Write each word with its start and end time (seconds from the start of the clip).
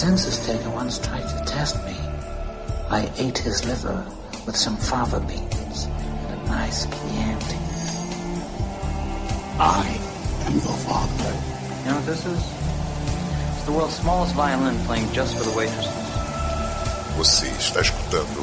census 0.00 0.46
taker 0.46 0.70
once 0.70 0.98
tried 0.98 1.28
to 1.28 1.44
test 1.44 1.76
me. 1.84 1.94
I 2.88 3.12
ate 3.18 3.36
his 3.36 3.66
liver 3.66 4.02
with 4.46 4.56
some 4.56 4.78
fava 4.78 5.20
beans 5.20 5.84
and 5.84 6.40
a 6.40 6.44
nice 6.46 6.86
Chianti. 6.86 7.60
I 9.60 9.84
am 10.46 10.54
your 10.54 10.78
father. 10.88 11.32
You 11.84 11.90
know 11.90 11.96
what 11.96 12.06
this 12.06 12.24
is? 12.24 12.40
It's 13.52 13.66
the 13.66 13.72
world's 13.72 13.96
smallest 13.96 14.34
violin 14.34 14.78
playing 14.86 15.12
just 15.12 15.36
for 15.36 15.44
the 15.44 15.54
waitresses. 15.54 15.92
Você 17.18 17.48
está 17.58 17.82
escutando 17.82 18.40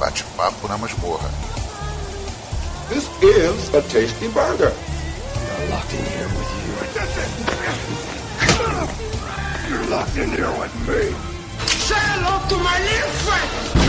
Bate-Papo 0.00 0.68
na 0.68 0.78
Masmorra. 0.78 1.28
This 2.88 3.06
is 3.20 3.74
a 3.74 3.82
tasty 3.92 4.28
burger. 4.28 4.72
You're 9.84 9.92
locked 9.92 10.16
in 10.16 10.30
here 10.30 10.50
with 10.58 10.74
me. 10.88 11.12
Say 11.66 11.94
hello 11.94 12.48
to 12.48 12.56
my 12.56 12.78
little 12.78 13.10
friend. 13.20 13.83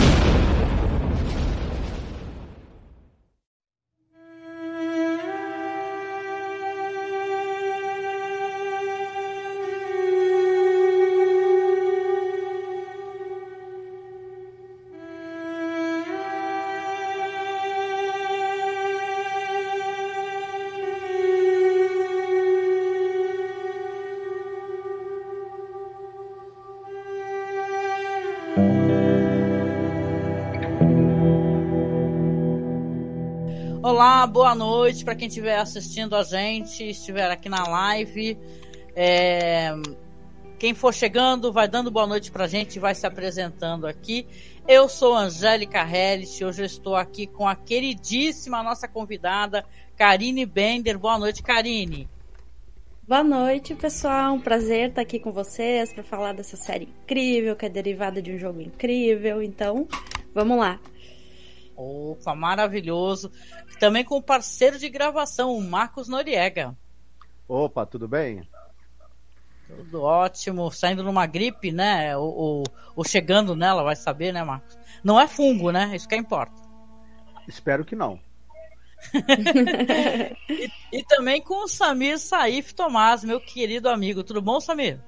Boa 34.26 34.54
noite 34.54 35.04
para 35.04 35.14
quem 35.14 35.28
estiver 35.28 35.56
assistindo 35.56 36.16
a 36.16 36.22
gente, 36.22 36.90
estiver 36.90 37.30
aqui 37.30 37.48
na 37.48 37.62
live. 37.62 38.36
É, 38.94 39.72
Quem 40.58 40.74
for 40.74 40.92
chegando, 40.92 41.52
vai 41.52 41.68
dando 41.68 41.90
boa 41.90 42.06
noite 42.06 42.32
para 42.32 42.44
a 42.44 42.48
gente, 42.48 42.78
vai 42.78 42.94
se 42.94 43.06
apresentando 43.06 43.86
aqui. 43.86 44.26
Eu 44.66 44.88
sou 44.88 45.14
Angélica 45.14 45.80
Hellis, 45.80 46.40
hoje 46.42 46.62
eu 46.62 46.66
estou 46.66 46.96
aqui 46.96 47.26
com 47.26 47.46
a 47.46 47.54
queridíssima 47.54 48.62
nossa 48.62 48.88
convidada, 48.88 49.64
Karine 49.96 50.44
Bender. 50.44 50.98
Boa 50.98 51.18
noite, 51.18 51.42
Karine. 51.42 52.08
Boa 53.06 53.22
noite, 53.22 53.74
pessoal. 53.74 54.34
Um 54.34 54.40
prazer 54.40 54.88
estar 54.88 55.02
aqui 55.02 55.20
com 55.20 55.30
vocês 55.30 55.92
para 55.92 56.02
falar 56.02 56.32
dessa 56.32 56.56
série 56.56 56.88
incrível, 57.04 57.54
que 57.54 57.66
é 57.66 57.68
derivada 57.68 58.20
de 58.20 58.32
um 58.32 58.38
jogo 58.38 58.60
incrível. 58.60 59.40
Então, 59.40 59.86
vamos 60.34 60.58
lá. 60.58 60.80
Opa, 61.76 62.34
maravilhoso. 62.34 63.30
Também 63.78 64.04
com 64.04 64.16
o 64.16 64.22
parceiro 64.22 64.78
de 64.78 64.88
gravação, 64.88 65.56
o 65.56 65.62
Marcos 65.62 66.08
Noriega. 66.08 66.76
Opa, 67.46 67.84
tudo 67.84 68.08
bem? 68.08 68.48
Tudo 69.68 70.02
ótimo, 70.02 70.70
saindo 70.70 71.02
numa 71.02 71.26
gripe, 71.26 71.72
né? 71.72 72.16
Ou, 72.16 72.64
ou, 72.94 73.04
chegando 73.04 73.56
nela, 73.56 73.82
vai 73.82 73.96
saber, 73.96 74.32
né, 74.32 74.42
Marcos? 74.42 74.78
Não 75.02 75.20
é 75.20 75.26
fungo, 75.26 75.70
né? 75.70 75.94
Isso 75.94 76.08
que 76.08 76.16
importa. 76.16 76.60
Espero 77.48 77.84
que 77.84 77.94
não. 77.94 78.18
e, 80.48 80.70
e, 80.92 81.04
também 81.04 81.40
com 81.42 81.64
o 81.64 81.68
Samir 81.68 82.18
Saif 82.18 82.74
Tomás, 82.74 83.22
meu 83.22 83.40
querido 83.40 83.88
amigo. 83.88 84.24
Tudo 84.24 84.40
bom, 84.40 84.60
Samir? 84.60 85.00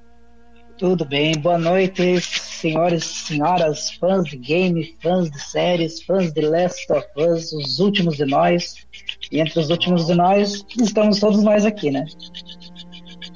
Tudo 0.78 1.04
bem, 1.04 1.36
boa 1.36 1.58
noite, 1.58 2.20
senhores 2.20 3.02
e 3.02 3.14
senhoras, 3.26 3.90
fãs 3.90 4.24
de 4.26 4.36
game, 4.36 4.96
fãs 5.02 5.28
de 5.28 5.40
séries, 5.40 6.00
fãs 6.02 6.32
de 6.32 6.40
Last 6.40 6.92
of 6.92 7.04
Us, 7.16 7.52
os 7.52 7.80
últimos 7.80 8.16
de 8.16 8.24
nós. 8.24 8.86
E 9.32 9.40
entre 9.40 9.58
os 9.58 9.70
últimos 9.70 10.06
de 10.06 10.14
nós, 10.14 10.64
estamos 10.80 11.18
todos 11.18 11.42
nós 11.42 11.66
aqui, 11.66 11.90
né? 11.90 12.06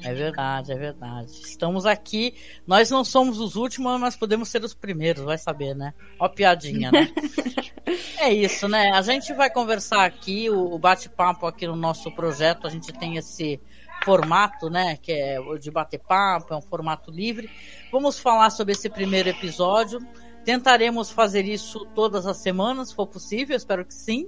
É 0.03 0.13
verdade, 0.13 0.71
é 0.71 0.75
verdade. 0.75 1.31
Estamos 1.31 1.85
aqui. 1.85 2.33
Nós 2.65 2.89
não 2.89 3.03
somos 3.03 3.37
os 3.41 3.57
últimos, 3.57 3.99
mas 3.99 4.15
podemos 4.15 4.47
ser 4.47 4.63
os 4.63 4.73
primeiros, 4.73 5.25
vai 5.25 5.37
saber, 5.37 5.75
né? 5.75 5.93
Ó, 6.17 6.29
piadinha, 6.29 6.91
né? 6.93 7.11
é 8.19 8.33
isso, 8.33 8.69
né? 8.69 8.91
A 8.91 9.01
gente 9.01 9.33
vai 9.33 9.49
conversar 9.49 10.05
aqui, 10.05 10.49
o 10.49 10.79
bate-papo 10.79 11.45
aqui 11.45 11.67
no 11.67 11.75
nosso 11.75 12.09
projeto. 12.09 12.67
A 12.67 12.69
gente 12.69 12.93
tem 12.93 13.17
esse 13.17 13.59
formato, 14.03 14.69
né? 14.69 14.97
Que 14.97 15.11
é 15.11 15.37
de 15.59 15.71
bater 15.71 15.99
papo, 15.99 16.53
é 16.53 16.57
um 16.57 16.61
formato 16.61 17.11
livre. 17.11 17.49
Vamos 17.91 18.19
falar 18.19 18.49
sobre 18.49 18.73
esse 18.73 18.89
primeiro 18.89 19.29
episódio. 19.29 19.99
Tentaremos 20.43 21.09
fazer 21.09 21.45
isso 21.45 21.85
todas 21.95 22.25
as 22.25 22.37
semanas, 22.37 22.89
se 22.89 22.95
for 22.95 23.07
possível, 23.07 23.55
espero 23.55 23.85
que 23.85 23.93
sim. 23.93 24.27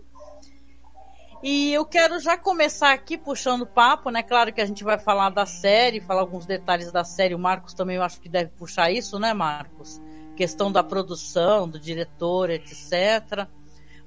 E 1.43 1.73
eu 1.73 1.85
quero 1.85 2.19
já 2.19 2.37
começar 2.37 2.91
aqui 2.91 3.17
puxando 3.17 3.67
papo, 3.67 4.09
né? 4.09 4.23
Claro 4.23 4.51
que 4.51 4.61
a 4.61 4.65
gente 4.65 4.83
vai 4.83 4.97
falar 4.97 5.29
da 5.29 5.45
série, 5.45 6.01
falar 6.01 6.21
alguns 6.21 6.45
detalhes 6.45 6.91
da 6.91 7.03
série. 7.03 7.35
O 7.35 7.39
Marcos 7.39 7.73
também 7.73 7.97
eu 7.97 8.03
acho 8.03 8.19
que 8.19 8.29
deve 8.29 8.49
puxar 8.51 8.89
isso, 8.89 9.19
né, 9.19 9.33
Marcos? 9.33 10.01
Questão 10.35 10.71
da 10.71 10.83
produção, 10.83 11.69
do 11.69 11.79
diretor, 11.79 12.49
etc. 12.49 13.47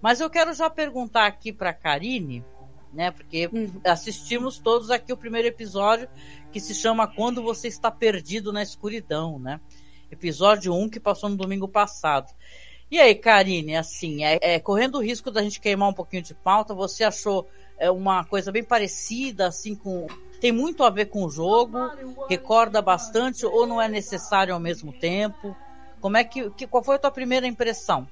Mas 0.00 0.20
eu 0.20 0.28
quero 0.28 0.52
já 0.52 0.68
perguntar 0.68 1.26
aqui 1.26 1.52
para 1.52 1.72
Karine, 1.72 2.44
né? 2.92 3.10
Porque 3.10 3.48
uhum. 3.52 3.80
assistimos 3.84 4.58
todos 4.58 4.90
aqui 4.90 5.12
o 5.12 5.16
primeiro 5.16 5.48
episódio 5.48 6.08
que 6.52 6.60
se 6.60 6.74
chama 6.74 7.06
Quando 7.06 7.42
Você 7.42 7.68
Está 7.68 7.90
Perdido 7.90 8.52
na 8.52 8.62
Escuridão, 8.62 9.38
né? 9.38 9.60
Episódio 10.10 10.74
1 10.74 10.88
que 10.88 11.00
passou 11.00 11.28
no 11.28 11.36
domingo 11.36 11.68
passado. 11.68 12.32
E 12.90 12.98
aí, 12.98 13.14
Karine, 13.14 13.76
assim, 13.76 14.24
é, 14.24 14.38
é, 14.40 14.58
correndo 14.58 14.96
o 14.96 15.02
risco 15.02 15.30
da 15.30 15.42
gente 15.42 15.60
queimar 15.60 15.90
um 15.90 15.94
pouquinho 15.94 16.22
de 16.22 16.34
pauta, 16.34 16.74
você 16.74 17.04
achou 17.04 17.46
é, 17.78 17.90
uma 17.90 18.24
coisa 18.24 18.50
bem 18.50 18.64
parecida, 18.64 19.46
assim, 19.46 19.74
com. 19.74 20.06
Tem 20.40 20.52
muito 20.52 20.82
a 20.84 20.90
ver 20.90 21.06
com 21.06 21.24
o 21.24 21.30
jogo, 21.30 21.78
recorda 22.28 22.80
bastante, 22.80 23.44
ou 23.44 23.66
não 23.66 23.82
é 23.82 23.88
necessário 23.88 24.54
ao 24.54 24.60
mesmo 24.60 24.92
tempo? 24.92 25.54
Como 26.00 26.16
é 26.16 26.24
que. 26.24 26.48
que 26.50 26.66
qual 26.66 26.82
foi 26.82 26.96
a 26.96 26.98
tua 26.98 27.10
primeira 27.10 27.46
impressão? 27.46 28.08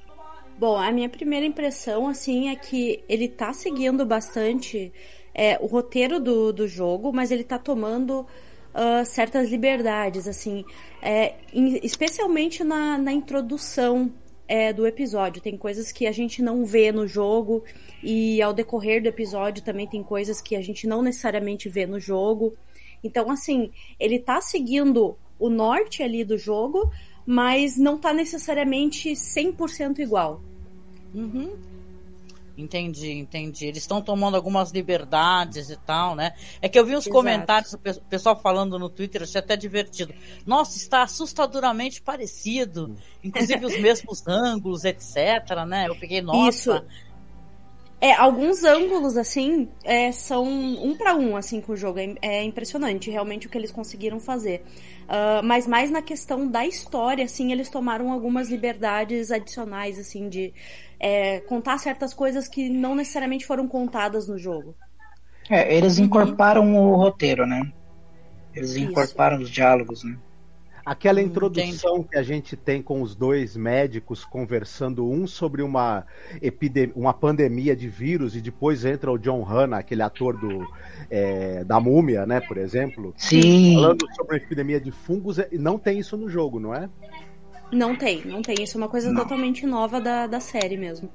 Bom, 0.59 0.77
a 0.79 0.91
minha 0.91 1.09
primeira 1.09 1.45
impressão, 1.45 2.09
assim, 2.09 2.49
é 2.49 2.57
que 2.57 3.05
ele 3.07 3.29
tá 3.29 3.53
seguindo 3.53 4.07
bastante 4.07 4.91
é, 5.35 5.59
o 5.61 5.67
roteiro 5.67 6.19
do, 6.19 6.51
do 6.51 6.67
jogo, 6.67 7.13
mas 7.13 7.31
ele 7.31 7.45
tá 7.45 7.59
tomando 7.59 8.21
uh, 8.21 9.05
certas 9.05 9.51
liberdades, 9.51 10.27
assim, 10.27 10.65
é, 11.03 11.35
especialmente 11.83 12.65
na, 12.65 12.97
na 12.97 13.13
introdução 13.13 14.11
é, 14.49 14.73
do 14.73 14.87
episódio. 14.87 15.43
Tem 15.43 15.59
coisas 15.59 15.93
que 15.93 16.07
a 16.07 16.13
gente 16.13 16.41
não 16.41 16.65
vê 16.65 16.91
no 16.91 17.07
jogo, 17.07 17.63
e 18.03 18.41
ao 18.41 18.55
decorrer 18.55 19.03
do 19.03 19.09
episódio 19.09 19.63
também 19.63 19.87
tem 19.87 20.03
coisas 20.03 20.41
que 20.41 20.57
a 20.57 20.63
gente 20.63 20.87
não 20.87 21.03
necessariamente 21.03 21.69
vê 21.69 21.87
no 21.87 22.01
jogo. 22.01 22.55
Então, 23.05 23.31
assim, 23.31 23.71
ele 24.01 24.19
tá 24.19 24.41
seguindo 24.41 25.19
o 25.39 25.51
norte 25.51 26.03
ali 26.03 26.25
do 26.25 26.39
jogo, 26.39 26.91
mas 27.27 27.77
não 27.77 27.99
tá 27.99 28.13
necessariamente 28.13 29.11
100% 29.11 29.99
igual. 29.99 30.41
Uhum. 31.13 31.57
Entendi, 32.57 33.13
entendi. 33.13 33.67
Eles 33.67 33.83
estão 33.83 34.01
tomando 34.01 34.35
algumas 34.35 34.71
liberdades 34.71 35.69
e 35.69 35.77
tal, 35.77 36.15
né? 36.15 36.33
É 36.63 36.69
que 36.69 36.79
eu 36.79 36.87
vi 36.87 36.97
uns 36.97 37.05
Exato. 37.05 37.15
comentários, 37.15 37.75
o 37.75 37.79
pessoal 38.09 38.41
falando 38.41 38.79
no 38.79 38.89
Twitter, 38.89 39.23
achei 39.23 39.39
até 39.39 39.57
divertido. 39.57 40.15
Nossa, 40.47 40.79
está 40.79 41.03
assustadoramente 41.03 42.01
parecido. 42.01 42.97
Inclusive 43.23 43.67
os 43.67 43.79
mesmos 43.79 44.25
ângulos, 44.27 44.85
etc, 44.85 45.67
né? 45.67 45.87
Eu 45.89 45.97
peguei, 45.97 46.23
nossa. 46.23 46.79
Isso. 46.79 46.85
É, 47.99 48.13
alguns 48.13 48.63
ângulos, 48.63 49.17
assim, 49.17 49.69
é, 49.83 50.13
são 50.13 50.45
um 50.45 50.95
para 50.97 51.15
um, 51.15 51.35
assim, 51.35 51.61
com 51.61 51.73
o 51.73 51.77
jogo. 51.77 51.99
É, 51.99 52.15
é, 52.21 52.45
impressionante, 52.45 53.11
realmente, 53.11 53.47
o 53.47 53.51
que 53.51 53.57
eles 53.57 53.73
conseguiram 53.73 54.21
fazer. 54.21 54.63
Uh, 55.05 55.43
mas 55.43 55.67
mais 55.67 55.91
na 55.91 56.03
questão 56.03 56.47
da 56.47 56.67
história, 56.67 57.25
assim, 57.25 57.53
eles 57.53 57.71
tomaram 57.71 58.13
algumas 58.13 58.51
liberdades 58.51 59.31
adicionais, 59.31 59.99
assim, 59.99 60.29
de 60.29 60.53
é, 61.01 61.41
contar 61.41 61.79
certas 61.79 62.13
coisas 62.13 62.47
que 62.49 62.69
não 62.69 62.95
necessariamente 62.95 63.47
foram 63.47 63.67
contadas 63.67 64.29
no 64.29 64.39
jogo. 64.39 64.75
É, 65.49 65.75
eles 65.75 65.99
incorporaram 65.99 66.67
uhum. 66.67 66.91
o 66.91 66.97
roteiro, 66.97 67.47
né? 67.47 67.73
Eles 68.55 68.77
incorporaram 68.77 69.39
os 69.39 69.49
diálogos, 69.49 70.05
né? 70.05 70.19
Aquela 70.87 71.21
introdução 71.21 71.97
Entendi. 71.97 72.09
que 72.11 72.17
a 72.17 72.23
gente 72.23 72.55
tem 72.55 72.81
com 72.81 73.03
os 73.03 73.17
dois 73.17 73.57
médicos 73.57 74.25
conversando 74.25 75.05
um 75.05 75.27
sobre 75.27 75.61
uma 75.61 76.07
epidemia, 76.41 76.95
uma 76.95 77.13
pandemia 77.13 77.75
de 77.75 77.89
vírus 77.89 78.37
e 78.37 78.41
depois 78.41 78.85
entra 78.85 79.11
o 79.11 79.19
John 79.19 79.43
Hanna, 79.43 79.79
aquele 79.79 80.03
ator 80.03 80.37
do 80.37 80.65
é, 81.11 81.65
da 81.65 81.81
Múmia, 81.81 82.25
né, 82.25 82.41
por 82.41 82.57
exemplo, 82.57 83.13
Sim. 83.17 83.75
falando 83.75 84.07
sobre 84.15 84.37
a 84.37 84.39
epidemia 84.39 84.81
de 84.81 84.93
fungos, 84.93 85.39
e 85.39 85.59
não 85.59 85.77
tem 85.77 85.99
isso 85.99 86.17
no 86.17 86.29
jogo, 86.29 86.61
não 86.61 86.73
é? 86.73 86.89
Não 87.73 87.97
tem, 87.97 88.25
não 88.25 88.41
tem. 88.41 88.55
Isso 88.63 88.79
é 88.79 88.81
uma 88.81 88.89
coisa 88.89 89.11
não. 89.11 89.23
totalmente 89.23 89.67
nova 89.67 90.01
da, 90.01 90.29
da 90.29 90.39
série 90.39 90.77
mesmo. 90.77 91.11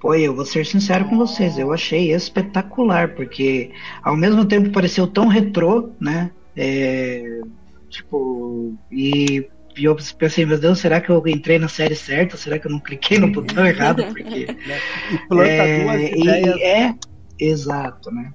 Pô, 0.00 0.14
eu 0.14 0.34
vou 0.34 0.46
ser 0.46 0.64
sincero 0.64 1.04
com 1.10 1.18
vocês, 1.18 1.58
eu 1.58 1.74
achei 1.74 2.10
espetacular, 2.10 3.14
porque 3.14 3.70
ao 4.02 4.16
mesmo 4.16 4.46
tempo 4.46 4.70
pareceu 4.70 5.06
tão 5.06 5.28
retrô, 5.28 5.90
né? 6.00 6.30
É, 6.56 7.42
Tipo, 7.96 8.74
e 8.90 9.48
E 9.76 9.84
eu 9.84 9.96
pensei, 10.18 10.46
meu 10.46 10.58
Deus, 10.58 10.78
será 10.78 11.00
que 11.00 11.10
eu 11.10 11.22
entrei 11.26 11.58
na 11.58 11.68
série 11.68 11.94
certa? 11.94 12.36
Será 12.36 12.58
que 12.58 12.66
eu 12.66 12.70
não 12.70 12.80
cliquei 12.80 13.18
no 13.18 13.30
botão 13.30 13.66
errado? 13.66 14.04
Porque. 14.06 14.46
e 15.12 15.28
planta 15.28 15.50
é, 15.50 15.84
duas 15.84 16.00
e- 16.00 16.20
ideias. 16.20 16.60
é, 16.60 16.94
exato, 17.38 18.10
né? 18.10 18.30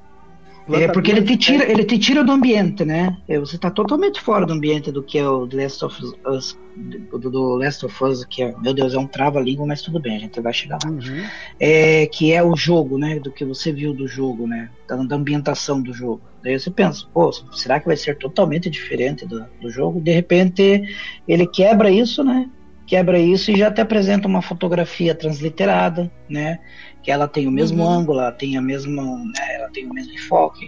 É 0.70 0.88
porque 0.88 1.12
ele 1.12 1.24
te 1.24 1.38
tira, 1.38 1.70
ele 1.70 1.84
te 1.84 1.98
tira 1.98 2.24
do 2.24 2.32
ambiente, 2.32 2.86
né? 2.86 3.18
É, 3.28 3.40
Você 3.40 3.58
tá 3.58 3.72
totalmente 3.72 4.22
fora 4.22 4.46
do 4.46 4.54
ambiente 4.54 4.92
do 4.92 5.02
que 5.02 5.18
é 5.18 5.28
o 5.28 5.48
The 5.48 5.64
Last 5.64 5.86
of 5.86 6.14
Us, 6.28 6.58
do, 6.76 7.18
do 7.18 7.56
Last 7.56 7.86
of 7.86 8.04
Us, 8.04 8.26
que 8.26 8.44
é, 8.44 8.56
meu 8.60 8.74
Deus, 8.74 8.94
é 8.94 9.00
um 9.00 9.08
trava-língua, 9.08 9.66
mas 9.66 9.82
tudo 9.82 10.00
bem, 10.00 10.16
a 10.16 10.20
gente 10.20 10.40
vai 10.40 10.54
chegar 10.54 10.78
lá. 10.84 10.92
Uhum. 10.92 11.26
É, 11.60 12.06
que 12.08 12.32
é 12.32 12.44
o 12.44 12.56
jogo, 12.56 12.98
né? 12.98 13.20
Do 13.20 13.32
que 13.32 13.44
você 13.44 13.72
viu 13.72 13.94
do 13.94 14.08
jogo, 14.08 14.48
né? 14.48 14.70
Da, 14.88 14.96
da 14.98 15.16
ambientação 15.16 15.82
do 15.82 15.94
jogo. 15.94 16.22
Daí 16.44 16.60
você 16.60 16.72
pensa, 16.72 17.06
pô, 17.14 17.32
será 17.52 17.80
que 17.80 17.88
vai 17.88 17.98
ser 17.98 18.18
totalmente 18.18 18.70
diferente 18.70 19.26
do, 19.26 19.46
do 19.62 19.70
jogo? 19.70 20.00
De 20.00 20.12
repente, 20.12 20.84
ele 21.28 21.48
quebra 21.48 21.92
isso, 21.92 22.24
né? 22.24 22.50
Quebra 22.88 23.20
isso 23.20 23.52
e 23.52 23.58
já 23.58 23.72
te 23.72 23.80
apresenta 23.82 24.28
uma 24.28 24.42
fotografia 24.42 25.16
transliterada, 25.16 26.12
né? 26.30 26.60
Que 27.04 27.12
ela 27.12 27.28
tem 27.28 27.48
o 27.48 27.52
mesmo 27.52 27.84
Uhum. 27.84 27.90
ângulo, 27.90 28.20
ela 28.20 28.32
tem 28.32 28.58
a 28.58 28.62
mesma, 28.62 29.02
né, 29.04 29.56
ela 29.56 29.70
tem 29.74 29.86
o 29.88 29.94
mesmo 29.94 30.14
enfoque. 30.14 30.68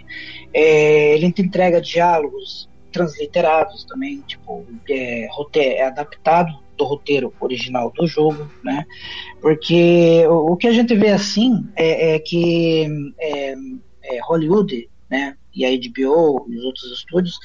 É, 0.54 1.15
ele 1.15 1.31
te 1.31 1.42
entrega 1.42 1.81
diálogos 1.81 2.68
transliterados 2.92 3.86
também, 3.86 4.21
tipo, 4.21 4.65
é, 4.89 5.27
roteiro, 5.31 5.75
é 5.75 5.81
adaptado 5.83 6.51
do 6.77 6.86
roteiro 6.86 7.33
original 7.39 7.92
do 7.95 8.07
jogo, 8.07 8.50
né? 8.63 8.86
Porque 9.42 10.25
o, 10.27 10.54
o 10.54 10.57
que 10.57 10.68
a 10.68 10.71
gente 10.74 10.95
vê 10.95 11.10
assim 11.10 11.51
é, 11.75 12.15
é 12.15 12.19
que 12.19 12.88
é, 13.19 13.54
é, 14.04 14.19
Hollywood, 14.24 14.88
né? 15.10 15.36
E 15.56 15.65
a 15.65 15.69
HBO 15.69 16.45
e 16.50 16.57
os 16.57 16.63
outros 16.65 16.92
estúdios, 16.92 17.36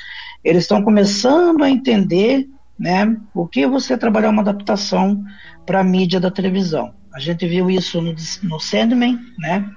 eles 0.42 0.62
estão 0.64 0.82
começando 0.82 1.62
a 1.62 1.70
entender, 1.70 2.46
né? 2.78 3.16
O 3.34 3.46
que 3.46 3.66
você 3.66 3.96
trabalhar 3.98 4.30
uma 4.30 4.42
adaptação 4.42 5.22
para 5.66 5.80
a 5.80 5.84
mídia 5.84 6.20
da 6.20 6.30
televisão. 6.30 6.94
A 7.12 7.18
gente 7.20 7.46
viu 7.46 7.70
isso 7.70 8.00
no, 8.00 8.14
no 8.44 8.60
Sandman, 8.60 9.18
né? 9.38 9.68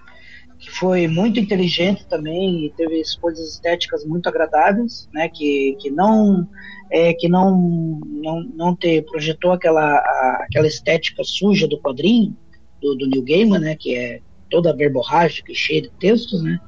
Que 0.60 0.70
foi 0.70 1.08
muito 1.08 1.40
inteligente 1.40 2.06
também 2.08 2.66
e 2.66 2.70
teve 2.78 3.02
coisas 3.20 3.54
estéticas 3.54 4.06
muito 4.06 4.28
agradáveis, 4.30 5.10
né? 5.14 5.28
Que, 5.30 5.76
que 5.80 5.90
não 5.90 6.48
é, 6.92 7.14
que 7.14 7.28
não, 7.28 8.00
não, 8.06 8.44
não 8.56 8.76
te 8.76 9.02
projetou 9.02 9.54
aquela, 9.54 9.82
a- 9.82 10.44
aquela 10.48 10.68
estética 10.68 11.24
suja 11.24 11.68
do 11.68 11.80
quadrinho 11.80 12.36
do, 12.82 12.96
do 12.96 13.08
New 13.08 13.24
Gaiman, 13.24 13.60
né? 13.60 13.76
Que 13.76 13.96
é 13.96 14.20
toda 14.50 14.76
verborrágica 14.76 15.52
e 15.52 15.56
cheia 15.56 15.82
de 15.82 15.90
textos, 16.00 16.44
né? 16.44 16.60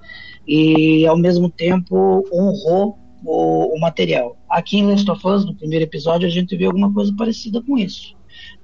E 0.47 1.05
ao 1.05 1.17
mesmo 1.17 1.49
tempo 1.49 2.23
honrou 2.33 2.97
o, 3.23 3.75
o 3.75 3.79
material. 3.79 4.37
Aqui 4.49 4.77
em 4.79 4.87
Last 4.87 5.09
of 5.09 5.27
Us, 5.27 5.45
no 5.45 5.55
primeiro 5.55 5.85
episódio, 5.85 6.27
a 6.27 6.31
gente 6.31 6.55
viu 6.55 6.67
alguma 6.67 6.93
coisa 6.93 7.13
parecida 7.17 7.61
com 7.61 7.77
isso, 7.77 8.15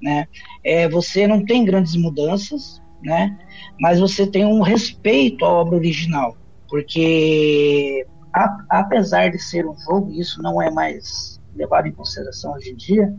né? 0.02 0.26
É, 0.64 0.88
você 0.90 1.28
não 1.28 1.46
tem 1.46 1.66
grandes 1.66 1.96
mudanças, 1.96 2.82
né? 3.04 3.38
Mas 3.80 4.00
você 4.00 4.28
tem 4.28 4.46
um 4.46 4.62
respeito 4.62 5.46
à 5.46 5.50
obra 5.50 5.76
original, 5.78 6.36
porque 6.70 8.06
a- 8.34 8.66
apesar 8.70 9.30
de 9.32 9.40
ser 9.40 9.66
um 9.66 9.76
jogo, 9.78 10.12
isso 10.12 10.42
não 10.42 10.62
é 10.62 10.70
mais 10.70 11.40
levado 11.56 11.88
em 11.88 11.92
consideração 11.92 12.54
hoje 12.54 12.72
em 12.72 12.76
dia, 12.76 13.14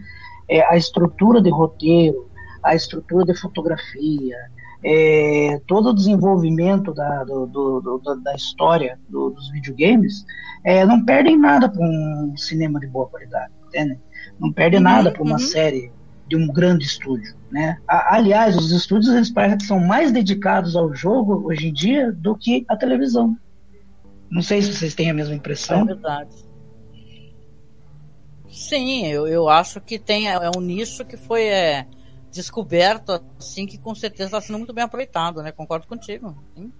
é, 0.48 0.64
a 0.64 0.76
estrutura 0.76 1.40
de 1.40 1.50
roteiro, 1.50 2.28
a 2.62 2.74
estrutura 2.74 3.24
de 3.24 3.38
fotografia, 3.38 4.36
é, 4.82 5.60
todo 5.66 5.90
o 5.90 5.94
desenvolvimento 5.94 6.92
da, 6.94 7.24
do- 7.24 7.46
do- 7.46 7.80
do- 7.80 8.16
da- 8.22 8.34
história 8.34 8.98
do- 9.08 9.30
dos 9.30 9.50
videogames 9.50 10.24
é, 10.64 10.84
não 10.84 11.04
perdem 11.04 11.38
nada 11.38 11.68
para 11.68 11.82
um 11.82 12.34
cinema 12.36 12.80
de 12.80 12.86
boa 12.86 13.06
qualidade, 13.08 13.52
entende? 13.66 13.98
Não 14.38 14.52
perde 14.52 14.76
Uhum, 14.76 14.82
nada 14.82 15.10
para 15.10 15.22
uma 15.22 15.32
uhum. 15.32 15.38
série 15.38 15.92
de 16.26 16.36
um 16.36 16.46
grande 16.46 16.84
estúdio, 16.84 17.34
né? 17.50 17.76
A- 17.88 18.14
aliás, 18.14 18.56
os 18.56 18.70
estúdios 18.70 19.12
eles 19.14 19.30
parecem 19.30 19.58
que 19.58 19.64
são 19.66 19.80
mais 19.80 20.12
dedicados 20.12 20.76
ao 20.76 20.94
jogo 20.94 21.46
hoje 21.46 21.68
em 21.68 21.72
dia 21.72 22.12
do 22.12 22.36
que 22.36 22.64
à 22.68 22.76
televisão. 22.76 23.36
Não 24.30 24.42
sei 24.42 24.62
se 24.62 24.72
vocês 24.72 24.94
têm 24.94 25.10
a 25.10 25.14
mesma 25.14 25.34
É 25.34 25.36
impressão. 25.36 25.84
verdade. 25.84 26.30
Sim, 28.48 29.06
eu, 29.06 29.26
eu 29.26 29.48
acho 29.48 29.80
que 29.80 29.98
tem 29.98 30.28
é 30.28 30.50
um 30.56 30.60
nicho 30.60 31.04
que 31.04 31.16
foi 31.16 31.44
é, 31.44 31.86
descoberto 32.30 33.20
assim 33.38 33.66
que 33.66 33.78
com 33.78 33.94
certeza 33.94 34.24
está 34.26 34.40
sendo 34.40 34.58
muito 34.58 34.72
bem 34.72 34.84
aproveitado, 34.84 35.42
né? 35.42 35.52
Concordo 35.52 35.86
contigo. 35.86 36.36
Sim. 36.56 36.72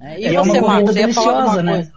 É, 0.00 0.18
e, 0.18 0.22
E 0.22 0.26
é 0.26 0.40
uma 0.40 0.44
você, 0.44 0.60
comida 0.60 0.66
Marcos, 0.66 0.94
você 0.94 1.00
ia 1.00 1.14
falar 1.14 1.42
alguma 1.42 1.62
né? 1.62 1.72
coisa? 1.74 1.92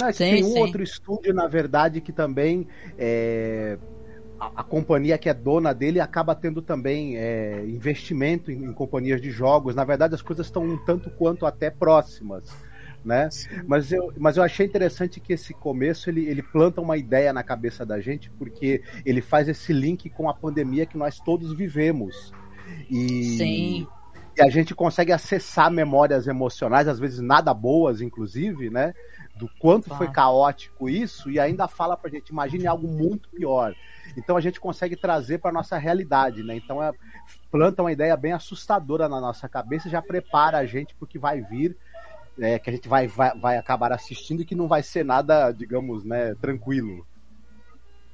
Não, 0.00 0.08
é 0.08 0.12
que 0.12 0.18
Sim, 0.18 0.30
tem 0.30 0.44
um 0.44 0.52
sim. 0.52 0.58
outro 0.60 0.82
estúdio, 0.82 1.34
na 1.34 1.48
verdade, 1.48 2.00
que 2.00 2.12
também 2.12 2.66
é, 2.96 3.76
a, 4.38 4.60
a 4.60 4.62
companhia 4.62 5.18
que 5.18 5.28
é 5.28 5.34
dona 5.34 5.72
dele 5.72 6.00
acaba 6.00 6.34
tendo 6.34 6.62
também 6.62 7.16
é, 7.16 7.64
investimento 7.64 8.52
em, 8.52 8.64
em 8.64 8.72
companhias 8.72 9.20
de 9.20 9.30
jogos. 9.30 9.74
Na 9.74 9.84
verdade, 9.84 10.14
as 10.14 10.22
coisas 10.22 10.46
estão 10.46 10.62
um 10.62 10.76
tanto 10.76 11.10
quanto 11.10 11.44
até 11.44 11.70
próximas. 11.70 12.44
Né? 13.04 13.28
Mas, 13.66 13.90
eu, 13.92 14.12
mas 14.18 14.36
eu 14.36 14.42
achei 14.42 14.66
interessante 14.66 15.20
que 15.20 15.32
esse 15.32 15.54
começo 15.54 16.10
ele, 16.10 16.26
ele 16.26 16.42
planta 16.42 16.80
uma 16.80 16.98
ideia 16.98 17.32
na 17.32 17.42
cabeça 17.42 17.84
da 17.84 18.00
gente, 18.00 18.30
porque 18.30 18.82
ele 19.06 19.22
faz 19.22 19.48
esse 19.48 19.72
link 19.72 20.10
com 20.10 20.28
a 20.28 20.34
pandemia 20.34 20.84
que 20.84 20.98
nós 20.98 21.18
todos 21.18 21.54
vivemos. 21.54 22.32
E, 22.90 23.36
Sim. 23.38 23.88
e 24.36 24.42
a 24.42 24.50
gente 24.50 24.74
consegue 24.74 25.12
acessar 25.12 25.70
memórias 25.70 26.26
emocionais, 26.26 26.88
às 26.88 26.98
vezes 26.98 27.20
nada 27.20 27.54
boas, 27.54 28.00
inclusive, 28.00 28.68
né? 28.68 28.92
Do 29.36 29.48
quanto 29.58 29.94
foi 29.94 30.08
caótico 30.08 30.88
isso, 30.88 31.30
e 31.30 31.40
ainda 31.40 31.66
fala 31.66 31.96
pra 31.96 32.10
gente, 32.10 32.28
imagine 32.28 32.66
algo 32.66 32.86
muito 32.86 33.30
pior. 33.30 33.74
Então 34.16 34.36
a 34.36 34.40
gente 34.40 34.60
consegue 34.60 34.96
trazer 34.96 35.38
para 35.38 35.52
nossa 35.52 35.78
realidade, 35.78 36.42
né? 36.42 36.56
Então 36.56 36.82
é, 36.82 36.92
planta 37.50 37.82
uma 37.82 37.92
ideia 37.92 38.16
bem 38.16 38.32
assustadora 38.32 39.08
na 39.08 39.20
nossa 39.20 39.48
cabeça 39.48 39.88
e 39.88 39.90
já 39.90 40.02
prepara 40.02 40.58
a 40.58 40.66
gente 40.66 40.94
pro 40.94 41.06
que 41.06 41.18
vai 41.18 41.40
vir, 41.40 41.76
é, 42.38 42.58
que 42.58 42.70
a 42.70 42.72
gente 42.72 42.88
vai, 42.88 43.06
vai, 43.06 43.38
vai 43.38 43.56
acabar 43.56 43.92
assistindo 43.92 44.42
e 44.42 44.44
que 44.44 44.54
não 44.54 44.68
vai 44.68 44.82
ser 44.82 45.04
nada, 45.04 45.52
digamos, 45.52 46.04
né, 46.04 46.34
tranquilo. 46.40 47.06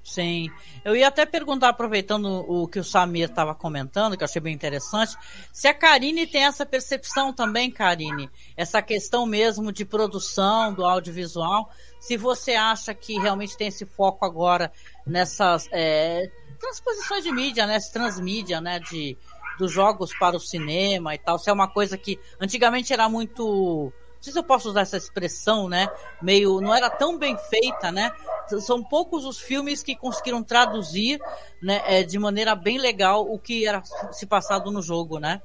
Sim. 0.06 0.52
Eu 0.84 0.94
ia 0.94 1.08
até 1.08 1.26
perguntar, 1.26 1.70
aproveitando 1.70 2.26
o 2.48 2.68
que 2.68 2.78
o 2.78 2.84
Samir 2.84 3.28
estava 3.28 3.56
comentando, 3.56 4.16
que 4.16 4.22
eu 4.22 4.24
achei 4.24 4.40
bem 4.40 4.54
interessante, 4.54 5.16
se 5.52 5.66
a 5.66 5.74
Karine 5.74 6.28
tem 6.28 6.44
essa 6.44 6.64
percepção 6.64 7.32
também, 7.32 7.72
Karine, 7.72 8.30
essa 8.56 8.80
questão 8.80 9.26
mesmo 9.26 9.72
de 9.72 9.84
produção 9.84 10.72
do 10.72 10.84
audiovisual, 10.84 11.68
se 11.98 12.16
você 12.16 12.52
acha 12.52 12.94
que 12.94 13.18
realmente 13.18 13.56
tem 13.56 13.66
esse 13.66 13.84
foco 13.84 14.24
agora 14.24 14.70
nessas 15.04 15.68
é, 15.72 16.30
transposições 16.60 17.24
de 17.24 17.32
mídia, 17.32 17.66
né, 17.66 17.78
transmídia, 17.92 18.60
né, 18.60 18.78
de, 18.78 19.18
dos 19.58 19.72
jogos 19.72 20.16
para 20.16 20.36
o 20.36 20.40
cinema 20.40 21.16
e 21.16 21.18
tal, 21.18 21.36
se 21.36 21.50
é 21.50 21.52
uma 21.52 21.66
coisa 21.66 21.98
que 21.98 22.16
antigamente 22.40 22.92
era 22.92 23.08
muito 23.08 23.92
sei 24.26 24.32
se 24.32 24.38
eu 24.38 24.44
posso 24.44 24.68
usar 24.68 24.80
essa 24.80 24.96
expressão, 24.96 25.68
né? 25.68 25.88
Meio, 26.20 26.60
não 26.60 26.74
era 26.74 26.90
tão 26.90 27.16
bem 27.16 27.38
feita, 27.38 27.92
né? 27.92 28.12
São 28.60 28.82
poucos 28.82 29.24
os 29.24 29.38
filmes 29.38 29.82
que 29.82 29.94
conseguiram 29.94 30.42
traduzir, 30.42 31.20
né, 31.62 31.82
é, 31.86 32.02
de 32.02 32.18
maneira 32.18 32.54
bem 32.54 32.78
legal 32.78 33.22
o 33.22 33.38
que 33.38 33.66
era 33.66 33.82
se 34.12 34.26
passado 34.26 34.70
no 34.70 34.82
jogo, 34.82 35.18
né? 35.18 35.40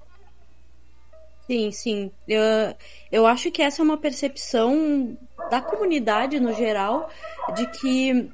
Sim, 1.45 1.71
sim. 1.71 2.11
Eu, 2.27 2.41
eu 3.11 3.27
acho 3.27 3.51
que 3.51 3.61
essa 3.61 3.81
é 3.81 3.85
uma 3.85 3.97
percepção 3.97 5.17
da 5.49 5.61
comunidade 5.61 6.39
no 6.39 6.53
geral 6.53 7.09
de 7.53 7.67
que 7.67 8.31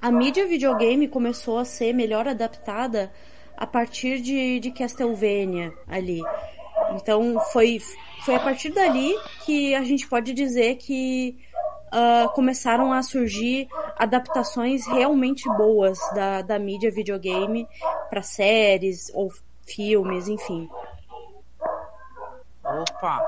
a 0.00 0.10
mídia 0.10 0.46
videogame 0.46 1.08
começou 1.08 1.58
a 1.58 1.64
ser 1.64 1.92
melhor 1.92 2.28
adaptada 2.28 3.12
a 3.56 3.66
partir 3.66 4.20
de, 4.20 4.60
de 4.60 4.70
Castlevania 4.70 5.72
ali. 5.88 6.20
Então 6.94 7.40
foi, 7.52 7.80
foi 8.24 8.34
a 8.34 8.40
partir 8.40 8.70
dali 8.70 9.14
que 9.44 9.74
a 9.74 9.82
gente 9.82 10.06
pode 10.08 10.32
dizer 10.32 10.76
que 10.76 11.36
uh, 11.92 12.28
começaram 12.30 12.92
a 12.92 13.02
surgir 13.02 13.68
adaptações 13.98 14.86
realmente 14.86 15.48
boas 15.56 15.98
da, 16.14 16.42
da 16.42 16.58
mídia 16.58 16.90
videogame 16.90 17.66
para 18.10 18.22
séries 18.22 19.10
ou 19.14 19.30
filmes, 19.66 20.28
enfim. 20.28 20.68
Opa, 22.64 23.18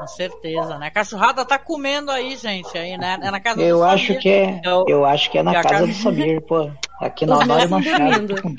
com 0.00 0.06
certeza, 0.06 0.78
né? 0.78 0.88
A 0.88 0.90
cachorrada 0.90 1.44
tá 1.44 1.58
comendo 1.58 2.10
aí, 2.10 2.36
gente, 2.36 2.76
aí, 2.76 2.96
né? 2.98 3.18
É 3.22 3.30
na 3.30 3.40
casa 3.40 3.60
Eu 3.62 3.78
do 3.78 3.84
acho 3.84 4.06
Samir. 4.08 4.20
que 4.20 4.28
é, 4.28 4.60
Eu- 4.64 4.84
eu 4.88 5.04
acho 5.04 5.30
que 5.30 5.38
é 5.38 5.42
na 5.42 5.54
casa 5.54 5.68
casa- 5.68 5.86
do 5.86 5.94
Samir, 5.94 6.40
pô. 6.42 6.70
Aqui 7.00 7.26
na 7.26 7.44
Machado, 7.44 7.68
dormindo. 8.26 8.34
tô 8.36 8.42
com. 8.42 8.54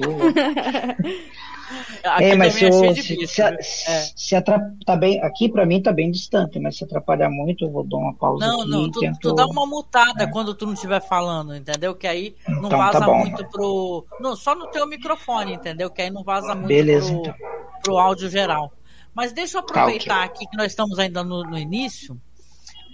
Aqui 2.04 2.24
É, 2.26 2.36
mas 2.36 2.62
é 2.62 2.68
eu- 2.70 2.74
se, 2.74 2.88
bicho, 2.94 3.28
se, 3.28 3.42
viu? 3.44 3.48
É. 3.88 4.02
se 4.16 4.36
atrap- 4.36 4.84
tá 4.86 4.96
bem, 4.96 5.22
aqui 5.22 5.50
pra 5.50 5.66
mim 5.66 5.82
tá 5.82 5.92
bem 5.92 6.10
distante, 6.12 6.60
mas 6.60 6.78
se 6.78 6.84
atrapalhar 6.84 7.30
muito, 7.30 7.66
eu 7.66 7.70
vou 7.72 7.84
dar 7.84 7.98
uma 7.98 8.14
pausa 8.14 8.46
Não, 8.48 8.62
aqui 8.62 8.70
não, 8.70 8.92
tu, 8.92 9.00
tento... 9.00 9.20
tu 9.20 9.34
dá 9.34 9.46
uma 9.46 9.66
mutada 9.66 10.30
quando 10.32 10.54
tu 10.56 10.66
não 10.66 10.74
estiver 10.74 11.02
falando, 11.02 11.56
entendeu? 11.56 11.94
Que 11.96 12.08
aí 12.08 12.36
não 12.48 12.68
Então, 12.68 12.78
vaza 12.80 13.00
tá 13.00 13.06
bom. 13.06 13.18
muito 13.20 13.46
pro. 13.50 14.06
Não, 14.20 14.36
só 14.36 14.56
no 14.56 14.68
teu 14.68 14.88
microfone, 14.88 15.54
entendeu? 15.54 15.90
Que 15.90 16.04
aí 16.04 16.10
não 16.10 16.24
vaza 16.24 16.56
muito 16.56 16.68
Beleza, 16.68 17.12
pro, 17.12 17.20
então. 17.22 17.36
pro 17.84 17.98
áudio 17.98 18.30
geral. 18.30 18.72
Mas 19.14 19.34
deixa 19.34 19.58
eu 19.58 19.64
Tá, 19.64 19.74
aproveitar 19.82 20.24
aqui 20.24 20.46
que 20.48 20.56
nós 20.58 20.68
estamos 20.72 21.00
ainda 21.00 21.24
no, 21.24 21.44
no 21.44 21.58
início 21.58 22.20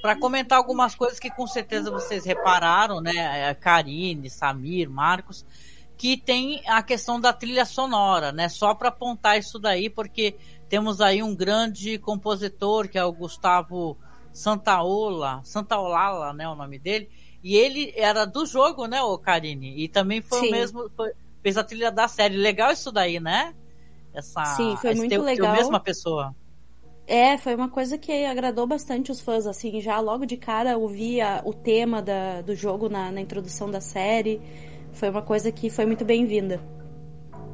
para 0.01 0.17
comentar 0.17 0.57
algumas 0.57 0.95
coisas 0.95 1.19
que 1.19 1.29
com 1.29 1.45
certeza 1.47 1.91
vocês 1.91 2.25
repararam, 2.25 2.99
né? 3.01 3.49
A 3.49 3.55
Karine, 3.55 4.29
Samir, 4.29 4.89
Marcos, 4.89 5.45
que 6.03 6.17
tem 6.17 6.61
a 6.67 6.83
questão 6.83 7.17
da 7.17 7.31
trilha 7.31 7.63
sonora, 7.63 8.33
né? 8.33 8.49
Só 8.49 8.75
para 8.75 8.89
apontar 8.89 9.39
isso 9.39 9.57
daí, 9.57 9.89
porque 9.89 10.35
temos 10.67 10.99
aí 10.99 11.23
um 11.23 11.33
grande 11.33 11.97
compositor 11.97 12.89
que 12.89 12.97
é 12.97 13.05
o 13.05 13.13
Gustavo 13.13 13.97
Santaola, 14.33 15.39
Santaolala, 15.45 16.33
né, 16.33 16.45
o 16.49 16.55
nome 16.55 16.77
dele, 16.77 17.09
e 17.41 17.55
ele 17.55 17.93
era 17.95 18.25
do 18.25 18.45
jogo, 18.45 18.85
né, 18.85 19.01
o 19.01 19.17
Karine, 19.17 19.81
e 19.81 19.87
também 19.87 20.21
foi 20.21 20.41
Sim. 20.41 20.47
o 20.49 20.51
mesmo, 20.51 20.91
foi, 20.93 21.13
fez 21.41 21.57
a 21.57 21.63
trilha 21.63 21.89
da 21.89 22.05
série. 22.09 22.35
Legal 22.35 22.73
isso 22.73 22.91
daí, 22.91 23.21
né? 23.21 23.55
Essa, 24.13 24.43
Sim, 24.57 24.75
foi 24.75 24.95
muito 24.95 25.21
legal. 25.21 25.53
a 25.53 25.55
mesma 25.55 25.79
pessoa. 25.79 26.35
É, 27.07 27.37
foi 27.37 27.55
uma 27.55 27.69
coisa 27.69 27.97
que 27.97 28.25
agradou 28.25 28.67
bastante 28.67 29.09
os 29.09 29.21
fãs, 29.21 29.47
assim, 29.47 29.79
já 29.79 30.01
logo 30.01 30.25
de 30.25 30.35
cara 30.35 30.77
ouvia 30.77 31.41
o 31.45 31.53
tema 31.53 32.01
da, 32.01 32.41
do 32.41 32.53
jogo 32.53 32.89
na, 32.89 33.09
na 33.09 33.21
introdução 33.21 33.71
da 33.71 33.79
série. 33.79 34.41
Foi 34.93 35.09
uma 35.09 35.21
coisa 35.21 35.51
que 35.51 35.69
foi 35.69 35.85
muito 35.85 36.05
bem-vinda. 36.05 36.61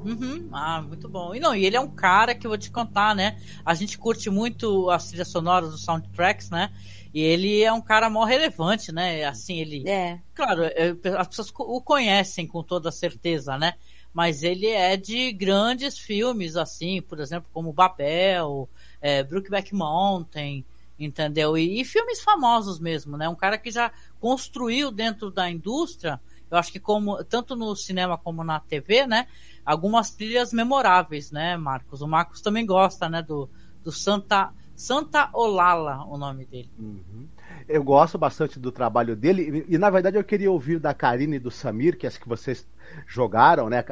Uhum. 0.06 0.50
Ah, 0.52 0.82
muito 0.82 1.10
bom. 1.10 1.36
E 1.36 1.40
não, 1.40 1.56
e 1.56 1.66
ele 1.66 1.76
é 1.76 1.80
um 1.80 1.90
cara 1.90 2.34
que 2.34 2.46
eu 2.46 2.50
vou 2.50 2.58
te 2.58 2.72
contar, 2.72 3.16
né? 3.16 3.38
A 3.66 3.74
gente 3.74 3.98
curte 3.98 4.30
muito 4.30 4.90
as 4.90 5.08
trilhas 5.08 5.28
sonoras 5.28 5.72
dos 5.72 5.84
soundtracks, 5.84 6.50
né? 6.50 6.72
E 7.14 7.22
ele 7.22 7.62
é 7.64 7.72
um 7.72 7.82
cara 7.82 8.10
mó 8.10 8.24
relevante, 8.24 8.92
né? 8.92 9.24
Assim, 9.26 9.60
ele. 9.60 9.88
É. 9.88 10.20
Claro, 10.34 10.64
é, 10.64 10.96
as 11.18 11.28
pessoas 11.28 11.52
o 11.58 11.82
conhecem 11.82 12.48
com 12.48 12.64
toda 12.64 12.92
certeza, 12.92 13.58
né? 13.58 13.74
Mas 14.14 14.44
ele 14.44 14.68
é 14.68 14.96
de 14.98 15.32
grandes 15.32 15.98
filmes, 15.98 16.56
assim, 16.56 17.02
por 17.02 17.20
exemplo, 17.20 17.50
como 17.54 17.74
Babel, 17.74 18.70
é, 19.02 19.24
Brookback 19.24 19.74
Mountain, 19.74 20.66
entendeu? 20.98 21.58
E, 21.58 21.82
e 21.82 21.86
filmes 21.86 22.22
famosos 22.22 22.80
mesmo, 22.80 23.18
né? 23.18 23.30
Um 23.30 23.36
cara 23.36 23.58
que 23.58 23.70
já 23.70 23.92
construiu 24.20 24.92
dentro 24.92 25.30
da 25.30 25.50
indústria, 25.50 26.20
eu 26.50 26.58
acho 26.58 26.72
que 26.72 26.80
como 26.80 27.24
tanto 27.24 27.56
no 27.56 27.76
cinema 27.76 28.18
como 28.18 28.44
na 28.44 28.60
TV, 28.60 29.06
né? 29.06 29.28
Algumas 29.66 30.12
trilhas 30.12 30.52
memoráveis, 30.52 31.32
né, 31.32 31.56
Marcos? 31.58 32.02
O 32.02 32.08
Marcos 32.08 32.42
também 32.42 32.66
gosta, 32.66 33.08
né, 33.08 33.22
do, 33.22 33.50
do 33.84 33.92
Santa 33.92 34.52
Santa 34.80 35.30
Olala, 35.34 36.06
o 36.06 36.18
nome 36.18 36.46
dele. 36.46 36.72
Uhum. 36.80 37.28
Eu 37.68 37.84
gosto 37.84 38.18
bastante 38.18 38.58
do 38.58 38.72
trabalho 38.72 39.14
dele 39.14 39.66
e, 39.68 39.76
e, 39.76 39.78
na 39.78 39.90
verdade 39.90 40.18
eu 40.18 40.24
queria 40.24 40.50
ouvir 40.50 40.80
da 40.80 40.94
Karine 40.94 41.36
e 41.36 41.40
do 41.40 41.52
Samir, 41.52 41.98
que 41.98 42.06
é 42.06 42.08
as 42.08 42.18
que 42.18 42.30
vocês 42.30 42.66
jogaram, 43.06 43.70
né, 43.70 43.84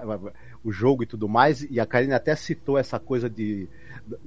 o 0.67 0.71
jogo 0.71 1.03
e 1.03 1.05
tudo 1.05 1.29
mais, 1.29 1.65
e 1.69 1.79
a 1.79 1.85
Karine 1.85 2.13
até 2.13 2.35
citou 2.35 2.77
essa 2.77 2.99
coisa 2.99 3.29
de 3.29 3.69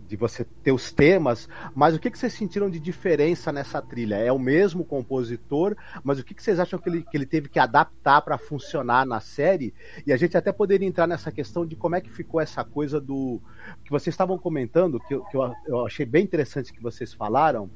de 0.07 0.17
você 0.17 0.45
ter 0.63 0.73
os 0.73 0.93
temas, 0.93 1.49
mas 1.75 1.95
o 1.95 1.99
que, 1.99 2.11
que 2.11 2.19
vocês 2.19 2.33
sentiram 2.33 2.69
de 2.69 2.79
diferença 2.79 3.53
nessa 3.53 3.81
trilha? 3.81 4.17
É 4.17 4.31
o 4.31 4.39
mesmo 4.39 4.85
compositor, 4.85 5.77
mas 6.03 6.19
o 6.19 6.25
que, 6.25 6.35
que 6.35 6.43
vocês 6.43 6.59
acham 6.59 6.79
que 6.79 6.89
ele, 6.89 7.03
que 7.03 7.17
ele 7.17 7.27
teve 7.27 7.49
que 7.49 7.59
adaptar 7.59 8.21
para 8.23 8.37
funcionar 8.37 9.07
na 9.07 9.21
série? 9.21 9.73
E 10.07 10.13
a 10.13 10.17
gente 10.17 10.37
até 10.37 10.53
poderia 10.53 10.87
entrar 10.87 11.07
nessa 11.07 11.33
questão 11.33 11.65
de 11.65 11.77
como 11.77 11.97
é 11.97 12.01
que 12.01 12.11
ficou 12.11 12.41
essa 12.41 12.65
coisa 12.65 13.01
do. 13.01 13.41
que 13.85 13.91
vocês 13.91 14.13
estavam 14.13 14.39
comentando, 14.39 15.01
que, 15.01 15.19
que 15.19 15.37
eu, 15.37 15.55
eu 15.67 15.87
achei 15.87 16.05
bem 16.05 16.25
interessante 16.25 16.73
que 16.73 16.83
vocês 16.83 17.15
falaram, 17.15 17.71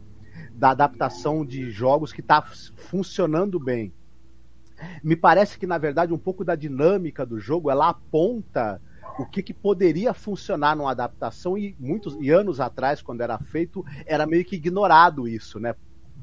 da 0.52 0.70
adaptação 0.70 1.44
de 1.44 1.70
jogos 1.70 2.12
que 2.12 2.20
está 2.20 2.42
funcionando 2.42 3.58
bem. 3.58 3.92
Me 5.02 5.16
parece 5.16 5.58
que, 5.58 5.66
na 5.66 5.78
verdade, 5.78 6.12
um 6.12 6.18
pouco 6.18 6.44
da 6.44 6.54
dinâmica 6.54 7.24
do 7.24 7.38
jogo 7.38 7.70
ela 7.70 7.88
aponta 7.88 8.80
o 9.18 9.26
que, 9.26 9.42
que 9.42 9.54
poderia 9.54 10.12
funcionar 10.12 10.76
numa 10.76 10.90
adaptação 10.90 11.56
e 11.56 11.76
muitos 11.78 12.16
e 12.20 12.30
anos 12.30 12.58
atrás, 12.60 13.00
quando 13.00 13.20
era 13.20 13.38
feito, 13.38 13.84
era 14.06 14.26
meio 14.26 14.44
que 14.44 14.56
ignorado 14.56 15.28
isso, 15.28 15.60
né? 15.60 15.74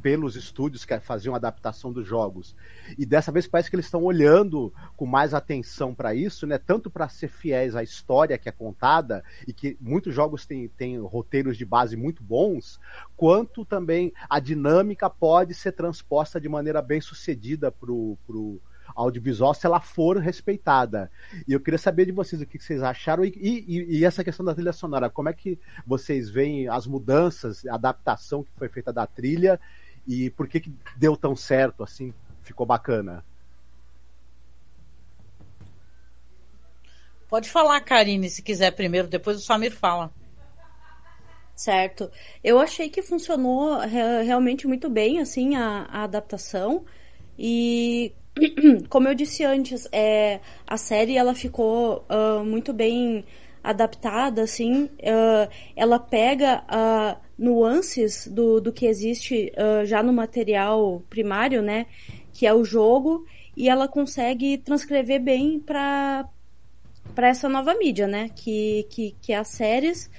Pelos 0.02 0.36
estúdios 0.36 0.86
que 0.86 1.00
faziam 1.00 1.36
adaptação 1.36 1.92
dos 1.92 2.08
jogos. 2.08 2.56
E 2.98 3.06
dessa 3.06 3.32
vez 3.32 3.48
parece 3.48 3.70
que 3.70 3.76
eles 3.76 3.86
estão 3.86 4.04
olhando 4.04 4.74
com 4.96 5.06
mais 5.06 5.34
atenção 5.34 5.94
para 5.94 6.16
isso, 6.16 6.48
né? 6.48 6.58
Tanto 6.58 6.90
para 6.90 7.08
ser 7.10 7.28
fiéis 7.28 7.76
à 7.76 7.84
história 7.84 8.38
que 8.38 8.50
é 8.50 8.52
contada, 8.52 9.24
e 9.48 9.54
que 9.54 9.78
muitos 9.80 10.14
jogos 10.14 10.46
têm, 10.46 10.68
têm 10.70 11.00
roteiros 11.00 11.58
de 11.58 11.66
base 11.66 11.96
muito 11.96 12.24
bons, 12.24 12.80
quanto 13.16 13.64
também 13.64 14.14
a 14.30 14.40
dinâmica 14.40 15.10
pode 15.10 15.54
ser 15.54 15.72
transposta 15.74 16.40
de 16.40 16.50
maneira 16.50 16.82
bem 16.82 17.00
sucedida 17.00 17.72
para 17.72 17.92
o 17.92 18.60
audiovisual 18.96 19.54
se 19.54 19.66
ela 19.66 19.80
for 19.80 20.18
respeitada. 20.18 21.12
E 21.48 21.54
eu 21.54 21.60
queria 21.60 21.78
saber 21.78 22.06
de 22.06 22.12
vocês 22.12 22.42
o 22.42 22.46
que 22.46 22.60
vocês 22.60 22.82
acharam 22.82 23.24
e, 23.24 23.34
e, 23.36 24.00
e 24.00 24.06
essa 24.06 24.24
questão 24.24 24.46
da 24.46 24.54
trilha 24.54 24.74
sonora. 24.74 25.10
Como 25.10 25.30
é 25.30 25.34
que 25.34 25.60
vocês 25.86 26.30
veem 26.30 26.68
as 26.68 26.88
mudanças, 26.88 27.66
a 27.66 27.76
adaptação 27.76 28.44
que 28.44 28.52
foi 28.58 28.70
feita 28.70 28.92
da 28.92 29.06
trilha 29.06 29.60
e 30.08 30.30
por 30.30 30.48
que, 30.48 30.60
que 30.60 30.74
deu 30.96 31.16
tão 31.16 31.36
certo 31.36 31.84
assim? 31.84 32.14
Ficou 32.42 32.66
bacana. 32.66 33.24
Pode 37.30 37.50
falar, 37.50 37.80
Karine, 37.82 38.30
se 38.30 38.42
quiser 38.42 38.72
primeiro, 38.72 39.08
depois 39.08 39.38
o 39.38 39.42
Samir 39.42 39.74
fala. 39.74 40.12
Certo. 41.56 42.12
Eu 42.44 42.60
achei 42.60 42.90
que 42.90 43.02
funcionou 43.02 43.80
realmente 43.80 44.68
muito 44.68 44.90
bem, 44.90 45.20
assim, 45.20 45.56
a, 45.56 45.88
a 45.90 46.04
adaptação. 46.04 46.84
E 47.38 48.14
como 48.90 49.08
eu 49.08 49.16
disse 49.16 49.44
antes, 49.44 49.88
é, 49.92 50.40
a 50.66 50.78
série 50.78 51.18
ela 51.18 51.34
ficou 51.34 52.06
uh, 52.10 52.44
muito 52.44 52.74
bem 52.74 53.26
adaptada, 53.64 54.42
assim, 54.42 54.86
uh, 54.86 55.50
ela 55.76 56.00
pega 56.00 56.64
uh, 56.64 57.22
nuances 57.42 58.28
do, 58.28 58.62
do 58.62 58.72
que 58.72 58.86
existe 58.86 59.52
uh, 59.58 59.86
já 59.86 60.04
no 60.04 60.14
material 60.14 61.02
primário, 61.10 61.62
né, 61.62 61.88
que 62.32 62.46
é 62.46 62.54
o 62.54 62.64
jogo, 62.64 63.26
e 63.58 63.68
ela 63.68 63.88
consegue 63.88 64.58
transcrever 64.58 65.22
bem 65.22 65.60
para 65.60 66.30
para 67.16 67.28
essa 67.28 67.50
nova 67.50 67.74
mídia, 67.74 68.08
né, 68.08 68.30
que, 68.36 68.88
que, 68.90 69.16
que 69.22 69.34
é 69.34 69.38
as 69.38 69.50
séries, 69.50 70.10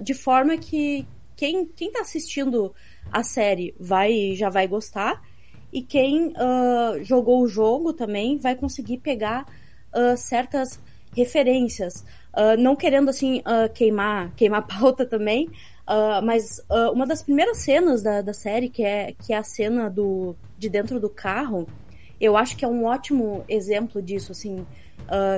de 0.00 0.14
forma 0.14 0.56
que 0.56 1.04
quem, 1.36 1.66
quem 1.66 1.90
tá 1.90 2.00
assistindo 2.00 2.72
a 3.12 3.22
série 3.22 3.74
vai 3.78 4.32
já 4.34 4.48
vai 4.48 4.66
gostar, 4.66 5.20
e 5.72 5.82
quem 5.82 6.28
uh, 6.28 7.02
jogou 7.02 7.42
o 7.42 7.48
jogo 7.48 7.92
também 7.92 8.38
vai 8.38 8.54
conseguir 8.54 8.98
pegar 8.98 9.44
uh, 9.94 10.16
certas 10.16 10.80
referências. 11.14 12.04
Uh, 12.32 12.56
não 12.58 12.74
querendo 12.74 13.10
assim 13.10 13.42
queimar, 13.74 14.32
queimar 14.34 14.64
pauta 14.66 15.04
também, 15.04 15.50
mas 16.24 16.60
uma 16.92 17.06
das 17.06 17.22
primeiras 17.22 17.58
cenas 17.58 18.02
da, 18.02 18.20
da 18.20 18.32
série, 18.32 18.68
que 18.68 18.82
é, 18.82 19.12
que 19.12 19.32
é 19.32 19.36
a 19.36 19.42
cena 19.42 19.88
do, 19.88 20.36
de 20.58 20.68
dentro 20.68 21.00
do 21.00 21.08
carro, 21.08 21.66
eu 22.20 22.36
acho 22.36 22.56
que 22.56 22.64
é 22.64 22.68
um 22.68 22.84
ótimo 22.84 23.44
exemplo 23.48 24.02
disso, 24.02 24.32
assim, 24.32 24.66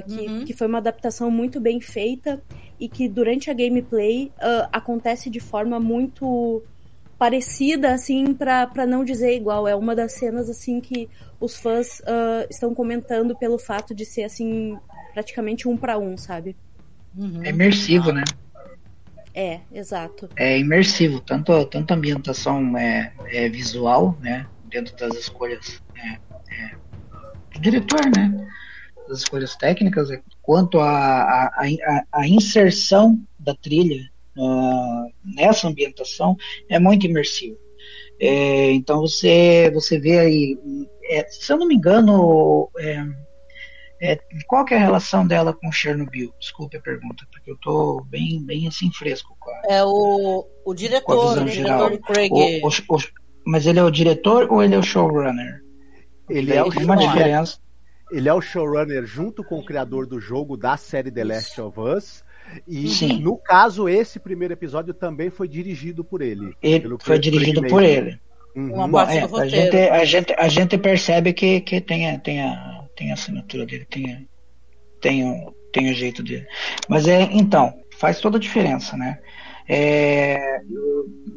que, 0.07 0.29
uhum. 0.29 0.45
que 0.45 0.53
foi 0.53 0.67
uma 0.67 0.79
adaptação 0.79 1.31
muito 1.31 1.61
bem 1.61 1.81
feita 1.81 2.43
e 2.79 2.89
que 2.89 3.09
durante 3.09 3.51
a 3.51 3.55
gameplay 3.55 4.33
acontece 4.73 5.31
de 5.31 5.41
forma 5.41 5.79
muito 5.79 6.63
parecida, 7.21 7.93
assim, 7.93 8.33
para 8.33 8.87
não 8.87 9.05
dizer 9.05 9.37
igual. 9.37 9.69
É 9.69 9.77
uma 9.77 9.95
das 9.95 10.13
cenas, 10.13 10.49
assim, 10.49 10.81
que 10.81 11.07
os 11.39 11.55
fãs 11.55 12.01
uh, 12.01 12.47
estão 12.49 12.75
comentando 12.75 13.37
pelo 13.37 13.59
fato 13.59 13.95
de 13.95 14.07
ser, 14.07 14.25
assim, 14.25 14.79
praticamente 15.13 15.69
um 15.69 15.77
para 15.77 15.99
um, 15.99 16.17
sabe? 16.17 16.57
Uhum. 17.15 17.45
É 17.45 17.51
imersivo, 17.51 18.11
né? 18.11 18.25
É, 19.35 19.61
exato. 19.73 20.29
É 20.37 20.59
imersivo, 20.59 21.21
tanto, 21.21 21.65
tanto 21.67 21.93
a 21.93 21.97
ambientação 21.97 22.77
é, 22.77 23.13
é 23.29 23.49
visual, 23.49 24.17
né? 24.21 24.47
Dentro 24.65 24.97
das 24.97 25.17
escolhas 25.17 25.81
é, 25.97 26.19
é, 26.53 26.75
do 27.55 27.61
diretor, 27.61 28.05
né? 28.15 28.49
Das 29.09 29.19
escolhas 29.19 29.57
técnicas, 29.57 30.09
quanto 30.43 30.81
a, 30.81 31.51
inserção 32.27 33.21
da 33.39 33.55
trilha 33.55 34.11
uh, 34.37 35.13
nessa 35.25 35.69
ambientação 35.69 36.37
é 36.69 36.79
muito 36.79 37.07
imersivo. 37.07 37.59
É, 38.21 38.73
então 38.73 39.01
você, 39.01 39.71
você 39.73 39.99
vê 39.99 40.19
aí, 40.19 40.59
é, 41.05 41.27
se 41.29 41.53
eu 41.53 41.57
não 41.57 41.67
me 41.67 41.75
engano, 41.75 42.69
é, 44.01 44.19
qual 44.47 44.65
é 44.71 44.77
a 44.77 44.79
relação 44.79 45.27
dela 45.27 45.53
com 45.53 45.71
Chernobyl? 45.71 46.33
Desculpe 46.39 46.77
a 46.77 46.81
pergunta, 46.81 47.27
porque 47.31 47.51
eu 47.51 47.55
estou 47.55 48.05
bem, 48.05 48.43
bem 48.45 48.67
assim 48.67 48.91
fresco. 48.93 49.37
A, 49.69 49.75
é 49.75 49.85
o, 49.85 50.47
o 50.65 50.75
diretor, 50.75 51.39
o 51.39 51.45
diretor 51.45 51.99
Craig. 52.01 52.33
O, 52.33 52.69
o, 52.69 52.97
o, 52.97 52.99
mas 53.45 53.67
ele 53.67 53.79
é 53.79 53.85
o 53.85 53.91
diretor 53.91 54.49
ou 54.51 54.63
ele 54.63 54.75
é 54.75 54.79
o 54.79 54.83
showrunner? 54.83 55.63
Ele 56.29 56.53
é 56.53 56.63
o 56.63 56.69
uma 56.69 56.97
diferença. 56.97 57.59
Ele 58.11 58.29
é 58.29 58.35
o 58.35 58.41
showrunner 58.41 59.05
junto 59.07 59.45
com 59.45 59.59
o 59.59 59.65
criador 59.65 60.07
do 60.07 60.21
jogo 60.21 60.57
da 60.57 60.77
série 60.77 61.11
The 61.11 61.25
Last 61.25 61.61
of 61.61 61.79
Us 61.79 62.25
e 62.67 62.89
Sim. 62.89 63.21
no 63.21 63.37
caso, 63.37 63.89
esse 63.89 64.19
primeiro 64.19 64.55
episódio 64.55 64.93
também 64.93 65.31
foi 65.31 65.49
dirigido 65.49 66.05
por 66.05 66.21
ele. 66.21 66.55
ele 66.63 66.97
foi 67.01 67.19
dirigido 67.19 67.63
por 67.63 67.83
ele. 67.83 68.19
Uhum. 68.57 68.91
Bom, 68.91 69.01
é, 69.01 69.23
a, 69.23 69.47
gente, 69.47 69.77
a, 69.77 70.05
gente, 70.05 70.35
a 70.37 70.49
gente 70.49 70.79
percebe 70.79 71.33
que, 71.33 71.61
que 71.61 71.81
tem, 71.81 72.11
a, 72.11 72.19
tem, 72.19 72.43
a, 72.43 72.80
tem 73.01 73.11
a 73.11 73.15
assinatura 73.15 73.65
dele, 73.65 73.87
tem, 73.91 74.29
tem, 75.01 75.25
o, 75.25 75.55
tem 75.73 75.91
o 75.91 75.95
jeito 75.95 76.23
dele. 76.23 76.47
Mas 76.87 77.09
é, 77.09 77.23
então, 77.33 77.73
faz 77.99 78.21
toda 78.21 78.37
a 78.37 78.41
diferença, 78.41 78.95
né? 78.95 79.19
É, 79.67 80.61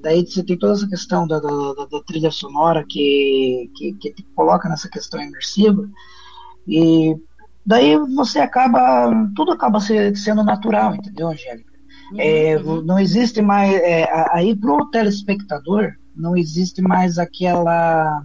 daí 0.01 0.25
você 0.25 0.43
tem 0.43 0.57
toda 0.57 0.73
essa 0.73 0.87
questão 0.87 1.25
da, 1.25 1.39
da, 1.39 1.49
da, 1.49 1.85
da 1.85 2.03
trilha 2.05 2.31
sonora 2.31 2.83
que, 2.87 3.71
que, 3.77 3.93
que, 3.93 4.23
coloca 4.35 4.67
nessa 4.67 4.89
questão 4.89 5.21
imersiva. 5.21 5.87
E 6.67 7.15
daí 7.65 7.97
você 8.13 8.39
acaba, 8.39 9.09
tudo 9.33 9.53
acaba 9.53 9.79
sendo 9.79 10.43
natural, 10.43 10.95
entendeu, 10.95 11.29
Angélica? 11.29 11.71
Uhum, 12.11 12.19
é, 12.19 12.57
uhum. 12.57 12.81
Não 12.81 12.99
existe 12.99 13.41
mais, 13.41 13.73
é, 13.73 14.09
aí 14.33 14.53
pro 14.53 14.89
telespectador, 14.89 15.93
não 16.13 16.35
existe 16.35 16.81
mais 16.81 17.17
aquela, 17.17 18.21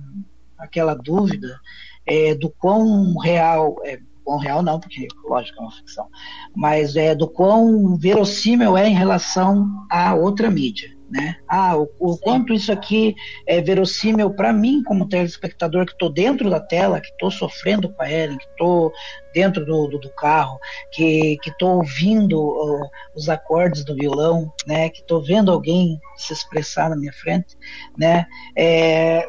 aquela 0.59 0.95
dúvida 0.95 1.61
é, 2.09 2.35
do 2.35 2.50
quão 2.50 3.17
real, 3.19 3.77
é, 3.85 3.99
quão 4.25 4.38
real 4.38 4.62
não, 4.62 4.81
porque 4.81 5.07
lógico 5.25 5.59
é 5.59 5.62
uma 5.62 5.73
ficção, 5.73 6.09
mas 6.57 6.97
é 6.97 7.15
do 7.15 7.29
quão 7.29 7.97
verossímil 7.97 8.77
é 8.77 8.88
em 8.88 8.95
relação 8.95 9.69
a 9.91 10.15
outra 10.15 10.50
mídia 10.50 10.99
né? 11.11 11.37
Ah, 11.49 11.77
o, 11.77 11.88
o 11.99 12.19
quanto 12.19 12.53
isso 12.53 12.71
aqui 12.71 13.15
é 13.47 13.61
verossímil 13.61 14.31
para 14.31 14.53
mim 14.53 14.83
como 14.83 15.09
telespectador 15.09 15.87
que 15.87 15.93
estou 15.93 16.12
dentro 16.12 16.50
da 16.50 16.61
tela, 16.61 17.00
que 17.00 17.09
estou 17.09 17.31
sofrendo 17.31 17.88
com 17.88 18.03
a 18.03 18.11
Ellen, 18.11 18.37
que 18.37 18.47
estou 18.47 18.93
dentro 19.33 19.65
do, 19.65 19.87
do, 19.87 19.99
do, 19.99 20.11
carro, 20.11 20.59
que 20.93 21.38
estou 21.47 21.77
ouvindo 21.77 22.38
uh, 22.38 22.88
os 23.15 23.29
acordes 23.29 23.85
do 23.85 23.95
violão, 23.95 24.53
né? 24.67 24.91
Que 24.91 25.00
estou 25.00 25.23
vendo 25.23 25.50
alguém 25.50 25.99
se 26.17 26.33
expressar 26.33 26.91
na 26.91 26.97
minha 26.97 27.12
frente, 27.12 27.57
né? 27.97 28.27
É, 28.57 29.27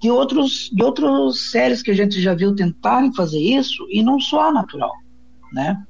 de 0.00 0.10
outros 0.10 0.70
de 0.72 0.82
outras 0.82 1.50
séries 1.50 1.82
que 1.82 1.90
a 1.90 1.94
gente 1.94 2.20
já 2.20 2.34
viu 2.34 2.54
tentarem 2.54 3.14
fazer 3.14 3.38
isso 3.38 3.86
e 3.90 4.02
não 4.02 4.18
soa 4.18 4.52
natural, 4.52 4.92
né? 5.52 5.82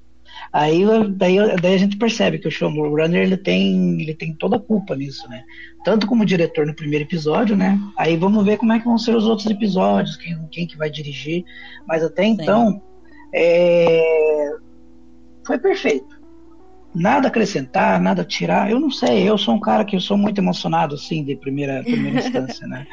Aí 0.52 0.84
daí, 1.10 1.36
daí 1.60 1.74
a 1.74 1.78
gente 1.78 1.96
percebe 1.96 2.38
que 2.38 2.48
o 2.48 2.50
showrunner 2.50 3.22
ele 3.22 3.36
tem, 3.36 4.00
ele 4.00 4.14
tem 4.14 4.34
toda 4.34 4.56
a 4.56 4.60
culpa 4.60 4.96
nisso, 4.96 5.28
né? 5.28 5.44
Tanto 5.84 6.06
como 6.06 6.24
diretor 6.24 6.66
no 6.66 6.74
primeiro 6.74 7.04
episódio, 7.04 7.56
né? 7.56 7.78
Aí 7.96 8.16
vamos 8.16 8.44
ver 8.44 8.56
como 8.56 8.72
é 8.72 8.78
que 8.78 8.84
vão 8.84 8.98
ser 8.98 9.14
os 9.14 9.26
outros 9.26 9.48
episódios, 9.48 10.16
quem, 10.16 10.36
quem 10.50 10.66
que 10.66 10.76
vai 10.76 10.90
dirigir. 10.90 11.44
Mas 11.86 12.02
até 12.02 12.24
então, 12.24 12.82
é... 13.32 14.50
foi 15.46 15.58
perfeito 15.58 16.19
nada 16.94 17.28
acrescentar, 17.28 18.00
nada 18.00 18.24
tirar. 18.24 18.70
Eu 18.70 18.80
não 18.80 18.90
sei, 18.90 19.28
eu 19.28 19.38
sou 19.38 19.54
um 19.54 19.60
cara 19.60 19.84
que 19.84 19.96
eu 19.96 20.00
sou 20.00 20.16
muito 20.16 20.38
emocionado, 20.38 20.94
assim, 20.94 21.24
de 21.24 21.36
primeira, 21.36 21.82
primeira 21.82 22.18
instância, 22.26 22.66
né? 22.66 22.86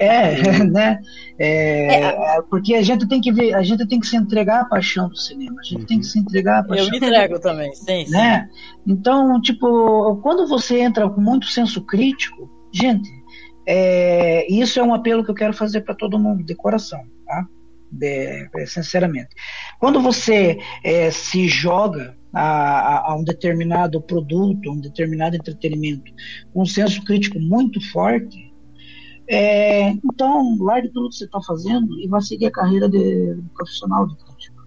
É, 0.00 0.58
né? 0.64 1.00
É, 1.38 2.04
é, 2.04 2.42
porque 2.48 2.74
a 2.74 2.82
gente 2.82 3.06
tem 3.06 3.20
que 3.20 3.32
ver, 3.32 3.54
a 3.54 3.62
gente 3.62 3.86
tem 3.86 4.00
que 4.00 4.06
se 4.06 4.16
entregar 4.16 4.62
à 4.62 4.64
paixão 4.64 5.08
do 5.08 5.16
cinema, 5.16 5.60
a 5.60 5.64
gente 5.64 5.80
uhum. 5.80 5.86
tem 5.86 6.00
que 6.00 6.06
se 6.06 6.18
entregar 6.18 6.60
à 6.60 6.64
paixão. 6.64 6.86
Eu 6.86 6.90
me 6.90 6.96
entrego 6.96 7.40
também, 7.40 7.72
sim, 7.74 8.04
sim. 8.04 8.10
Né? 8.10 8.48
Então, 8.86 9.40
tipo, 9.40 10.16
quando 10.22 10.46
você 10.46 10.80
entra 10.80 11.08
com 11.08 11.20
muito 11.20 11.46
senso 11.46 11.82
crítico, 11.82 12.50
gente, 12.72 13.08
é, 13.66 14.50
isso 14.52 14.80
é 14.80 14.82
um 14.82 14.94
apelo 14.94 15.24
que 15.24 15.30
eu 15.30 15.34
quero 15.34 15.52
fazer 15.52 15.82
para 15.82 15.94
todo 15.94 16.18
mundo, 16.18 16.42
de 16.42 16.54
coração, 16.54 17.00
tá? 17.24 17.46
De, 17.92 18.48
sinceramente. 18.66 19.30
Quando 19.78 20.00
você 20.00 20.58
é, 20.84 21.10
se 21.10 21.48
joga 21.48 22.16
a, 22.32 23.10
a, 23.10 23.16
um 23.16 23.24
determinado 23.24 24.00
produto, 24.00 24.68
a 24.68 24.72
um 24.72 24.80
determinado 24.80 25.36
entretenimento, 25.36 26.12
um 26.54 26.64
senso 26.64 27.02
crítico 27.04 27.38
muito 27.40 27.80
forte, 27.90 28.50
é, 29.28 29.90
então 29.90 30.56
largue 30.58 30.88
tudo 30.88 31.08
que 31.08 31.16
você 31.16 31.24
está 31.24 31.40
fazendo 31.40 31.98
e 32.00 32.08
vá 32.08 32.20
seguir 32.20 32.46
a 32.46 32.50
carreira 32.50 32.88
de, 32.88 33.34
de 33.34 33.48
profissional 33.54 34.06
de 34.06 34.16
crítico. 34.16 34.60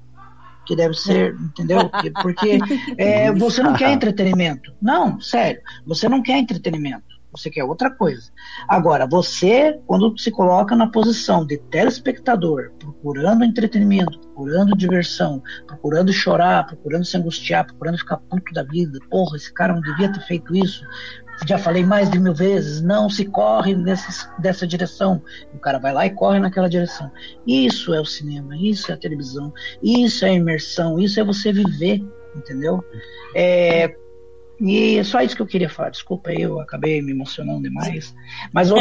Que 0.66 0.78
deve 0.78 0.94
ser, 0.94 1.36
entendeu? 1.36 1.90
Porque 2.22 2.58
é, 2.98 3.30
você 3.34 3.62
não 3.62 3.74
quer 3.74 3.92
entretenimento. 3.92 4.74
Não, 4.82 5.20
sério, 5.20 5.62
você 5.86 6.08
não 6.08 6.22
quer 6.22 6.38
entretenimento 6.38 7.14
você 7.36 7.50
quer 7.50 7.64
outra 7.64 7.90
coisa. 7.90 8.32
Agora, 8.68 9.08
você, 9.08 9.80
quando 9.88 10.18
se 10.18 10.32
coloca 10.32 10.76
na 10.76 10.88
posição 10.88 11.46
de 11.46 11.58
telespectador, 11.58 12.72
procurando 12.80 13.44
entretenimento, 13.44 14.20
procurando 14.20 14.78
diversão, 14.78 15.42
procurando 15.68 16.14
chorar, 16.14 16.68
procurando 16.68 17.06
se 17.06 17.18
angustiar, 17.18 17.66
procurando 17.66 17.98
ficar 17.98 18.18
puto 18.18 18.54
da 18.54 18.64
vida, 18.64 19.00
porra, 19.10 19.36
esse 19.36 19.52
cara 19.52 19.74
não 19.74 19.82
devia 19.82 20.12
ter 20.12 20.22
feito 20.22 20.56
isso. 20.56 20.86
Já 21.48 21.58
falei 21.58 21.84
mais 21.84 22.10
de 22.12 22.20
mil 22.20 22.34
vezes, 22.34 22.82
não 22.82 23.10
se 23.10 23.26
corre 23.26 23.76
nessa, 23.76 24.32
dessa 24.38 24.68
direção. 24.68 25.22
O 25.54 25.58
cara 25.58 25.80
vai 25.80 25.92
lá 25.92 26.06
e 26.06 26.12
corre 26.12 26.40
naquela 26.40 26.70
direção. 26.70 27.12
Isso 27.46 27.94
é 27.94 28.00
o 28.00 28.06
cinema, 28.06 28.56
isso 28.56 28.92
é 28.92 28.94
a 28.94 28.98
televisão, 28.98 29.52
isso 29.82 30.24
é 30.24 30.30
a 30.30 30.34
imersão, 30.34 31.00
isso 31.00 31.20
é 31.20 31.24
você 31.24 31.52
viver, 31.52 32.06
entendeu? 32.36 32.84
É, 33.36 33.96
e 34.64 34.98
é 34.98 35.04
só 35.04 35.22
isso 35.22 35.36
que 35.36 35.42
eu 35.42 35.48
queria 35.48 35.70
falar. 35.70 35.90
Desculpa 35.90 36.30
aí, 36.30 36.42
eu 36.42 36.60
acabei 36.60 37.02
me 37.02 37.12
emocionando 37.12 37.62
demais. 37.62 38.16
Mas 38.54 38.72
ó, 38.72 38.78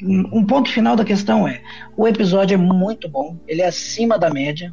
um 0.00 0.44
ponto 0.44 0.70
final 0.70 0.94
da 0.94 1.04
questão 1.04 1.48
é: 1.48 1.60
o 1.96 2.06
episódio 2.06 2.54
é 2.54 2.58
muito 2.58 3.08
bom, 3.08 3.36
ele 3.48 3.60
é 3.60 3.66
acima 3.66 4.16
da 4.16 4.30
média. 4.30 4.72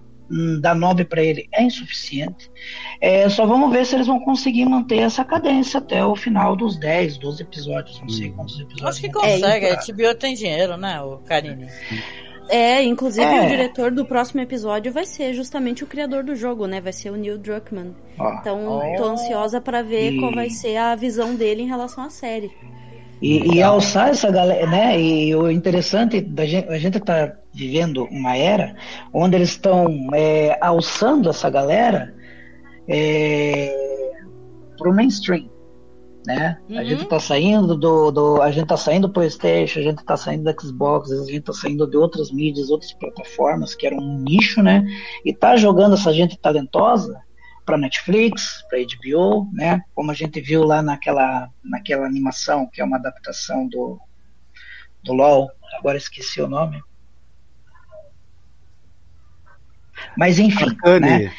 Dar 0.59 0.73
9 0.73 1.05
para 1.05 1.23
ele 1.23 1.47
é 1.53 1.61
insuficiente. 1.61 2.49
É, 2.99 3.29
só 3.29 3.45
vamos 3.45 3.71
ver 3.71 3.85
se 3.85 3.93
eles 3.93 4.07
vão 4.07 4.19
conseguir 4.19 4.65
manter 4.65 4.97
essa 4.97 5.23
cadência 5.23 5.77
até 5.77 6.03
o 6.03 6.15
final 6.15 6.55
dos 6.55 6.79
10, 6.79 7.19
12 7.19 7.43
episódios. 7.43 8.01
Não 8.01 8.09
sei 8.09 8.31
hum. 8.31 8.33
quantos 8.33 8.59
episódios. 8.59 8.89
Acho 8.89 9.01
que 9.01 9.11
consegue, 9.11 9.67
a 9.67 9.75
HBO 9.75 10.15
tem 10.17 10.33
dinheiro, 10.33 10.77
né, 10.77 10.99
o 10.99 11.19
Karine? 11.19 11.65
É, 11.65 12.34
inclusive 12.83 13.25
é. 13.25 13.45
o 13.45 13.47
diretor 13.47 13.91
do 13.91 14.05
próximo 14.05 14.41
episódio 14.41 14.91
vai 14.91 15.05
ser 15.05 15.33
justamente 15.33 15.83
o 15.83 15.87
criador 15.87 16.23
do 16.23 16.35
jogo, 16.35 16.67
né? 16.67 16.79
Vai 16.79 16.93
ser 16.93 17.09
o 17.09 17.15
Neil 17.15 17.37
Druckmann. 17.37 17.95
Então, 18.39 18.67
oh. 18.67 18.97
tô 18.97 19.05
ansiosa 19.05 19.59
para 19.59 19.81
ver 19.81 20.11
e... 20.11 20.19
qual 20.19 20.33
vai 20.33 20.49
ser 20.49 20.77
a 20.77 20.95
visão 20.95 21.35
dele 21.35 21.63
em 21.63 21.67
relação 21.67 22.03
à 22.03 22.09
série. 22.09 22.51
E, 23.21 23.55
e 23.55 23.63
alçar 23.63 24.09
essa 24.09 24.29
galera, 24.29 24.67
né? 24.67 24.99
E 25.01 25.35
o 25.35 25.49
interessante 25.49 26.21
da 26.21 26.45
gente, 26.45 26.67
a 26.67 26.77
gente 26.77 26.99
tá 26.99 27.33
vivendo 27.53 28.05
uma 28.11 28.35
era 28.35 28.75
onde 29.13 29.35
eles 29.35 29.49
estão 29.49 29.87
é, 30.13 30.57
alçando 30.61 31.29
essa 31.29 31.49
galera 31.49 32.13
é, 32.87 33.73
pro 34.77 34.93
mainstream 34.93 35.49
né? 36.25 36.57
Uhum. 36.69 36.79
A 36.79 36.83
gente 36.83 37.03
está 37.03 37.19
saindo 37.19 37.75
do, 37.75 38.11
do, 38.11 38.41
a 38.41 38.51
gente 38.51 38.63
está 38.63 38.77
saindo 38.77 39.07
do 39.07 39.13
PlayStation, 39.13 39.79
a 39.79 39.83
gente 39.83 39.99
está 39.99 40.17
saindo 40.17 40.43
do 40.43 40.61
Xbox, 40.61 41.11
a 41.11 41.25
gente 41.25 41.39
está 41.39 41.53
saindo 41.53 41.87
de 41.87 41.97
outras 41.97 42.31
mídias, 42.31 42.69
outras 42.69 42.93
plataformas 42.93 43.75
que 43.75 43.85
eram 43.85 43.97
um 43.97 44.19
nicho, 44.19 44.61
né? 44.61 44.83
E 45.23 45.33
tá 45.33 45.55
jogando 45.55 45.95
essa 45.95 46.13
gente 46.13 46.37
talentosa 46.37 47.21
para 47.65 47.77
Netflix, 47.77 48.63
para 48.69 48.79
HBO, 48.79 49.49
né? 49.53 49.81
Como 49.93 50.11
a 50.11 50.13
gente 50.13 50.39
viu 50.41 50.63
lá 50.63 50.81
naquela 50.81 51.49
naquela 51.63 52.05
animação 52.05 52.69
que 52.71 52.81
é 52.81 52.83
uma 52.83 52.97
adaptação 52.97 53.67
do 53.67 53.99
do 55.03 55.13
LoL, 55.13 55.49
agora 55.77 55.97
esqueci 55.97 56.41
o 56.41 56.47
nome. 56.47 56.81
Mas 60.17 60.39
enfim, 60.39 60.65
Arcane. 60.65 60.99
né? 60.99 61.33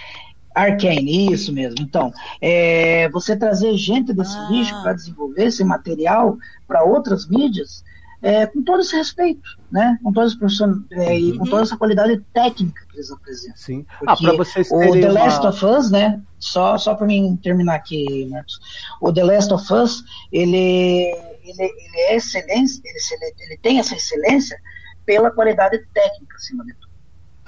Arcane, 0.56 1.32
isso 1.32 1.52
mesmo. 1.52 1.76
Então, 1.80 2.10
é, 2.40 3.08
você 3.10 3.36
trazer 3.36 3.76
gente 3.76 4.14
desse 4.14 4.36
ah. 4.36 4.48
nicho 4.50 4.82
para 4.82 4.94
desenvolver 4.94 5.44
esse 5.44 5.62
material 5.62 6.38
para 6.66 6.82
outras 6.82 7.28
mídias, 7.28 7.84
é, 8.22 8.46
com 8.46 8.62
todo 8.62 8.80
esse 8.80 8.96
respeito, 8.96 9.46
né? 9.70 9.98
Com 10.02 10.10
toda 10.12 10.26
essa 10.26 10.82
é, 10.92 11.18
e 11.18 11.36
com 11.36 11.44
uhum. 11.44 11.50
toda 11.50 11.62
essa 11.62 11.76
qualidade 11.76 12.18
técnica 12.32 12.86
que 12.88 12.96
eles 12.96 13.10
apresentam. 13.10 13.56
Sim. 13.56 13.86
ah, 14.06 14.16
para 14.16 14.36
vocês 14.36 14.68
terem 14.70 14.88
o 14.88 14.92
The 15.00 15.10
uma... 15.10 15.20
Last 15.20 15.46
of 15.46 15.64
Us, 15.66 15.90
né? 15.90 16.22
Só 16.38 16.78
só 16.78 16.94
para 16.94 17.06
mim 17.06 17.38
terminar 17.42 17.74
aqui, 17.74 18.26
Marcos. 18.30 18.58
O 19.00 19.12
The 19.12 19.24
Last 19.24 19.52
of 19.52 19.72
Us, 19.72 20.02
ele 20.32 21.14
ele, 21.44 21.62
ele 21.62 22.00
é 22.08 22.16
excelência, 22.16 22.80
ele, 22.84 23.34
ele 23.38 23.58
tem 23.58 23.78
essa 23.78 23.94
excelência 23.94 24.58
pela 25.04 25.30
qualidade 25.30 25.78
técnica 25.92 26.34
acima 26.36 26.64
de 26.64 26.72
tudo. 26.74 26.85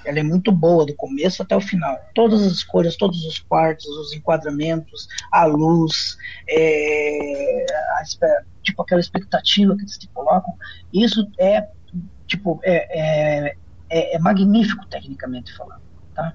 Ela 0.04 0.20
é 0.20 0.22
muito 0.22 0.52
boa 0.52 0.86
do 0.86 0.94
começo 0.94 1.42
até 1.42 1.56
o 1.56 1.60
final. 1.60 1.98
Todas 2.14 2.42
as 2.42 2.52
escolhas, 2.52 2.96
todos 2.96 3.24
os 3.24 3.38
quartos, 3.40 3.86
os 3.86 4.12
enquadramentos, 4.12 5.08
a 5.32 5.44
luz, 5.44 6.16
é, 6.48 7.66
a, 7.98 8.02
tipo 8.62 8.82
aquela 8.82 9.00
expectativa 9.00 9.74
que 9.76 9.82
eles 9.82 9.98
te 9.98 10.08
colocam. 10.08 10.54
Isso 10.92 11.30
é 11.38 11.68
tipo 12.26 12.60
é, 12.62 12.98
é, 12.98 13.56
é, 13.90 14.16
é 14.16 14.18
magnífico 14.18 14.86
tecnicamente 14.86 15.54
falando, 15.56 15.82
tá? 16.14 16.32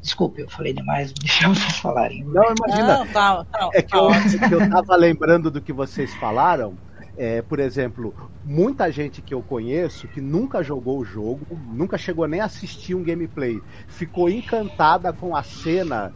Desculpe, 0.00 0.40
eu 0.40 0.50
falei 0.50 0.72
demais, 0.72 1.12
deixa 1.12 1.48
vocês 1.48 1.76
falarem. 1.76 2.24
Não, 2.24 2.42
imagina. 2.42 2.98
Não, 2.98 3.06
tá, 3.06 3.44
tá, 3.44 3.70
é 3.72 3.82
que 3.82 3.96
eu, 3.96 4.08
que 4.48 4.54
eu 4.54 4.68
tava 4.68 4.96
lembrando 4.96 5.48
do 5.48 5.60
que 5.60 5.72
vocês 5.72 6.12
falaram. 6.14 6.76
É, 7.16 7.42
por 7.42 7.60
exemplo, 7.60 8.14
muita 8.42 8.90
gente 8.90 9.20
que 9.20 9.34
eu 9.34 9.42
conheço 9.42 10.08
que 10.08 10.20
nunca 10.20 10.62
jogou 10.62 10.98
o 10.98 11.04
jogo, 11.04 11.46
nunca 11.70 11.98
chegou 11.98 12.26
nem 12.26 12.40
a 12.40 12.46
assistir 12.46 12.94
um 12.94 13.02
gameplay, 13.02 13.60
ficou 13.86 14.30
encantada 14.30 15.12
com 15.12 15.36
a 15.36 15.42
cena 15.42 16.12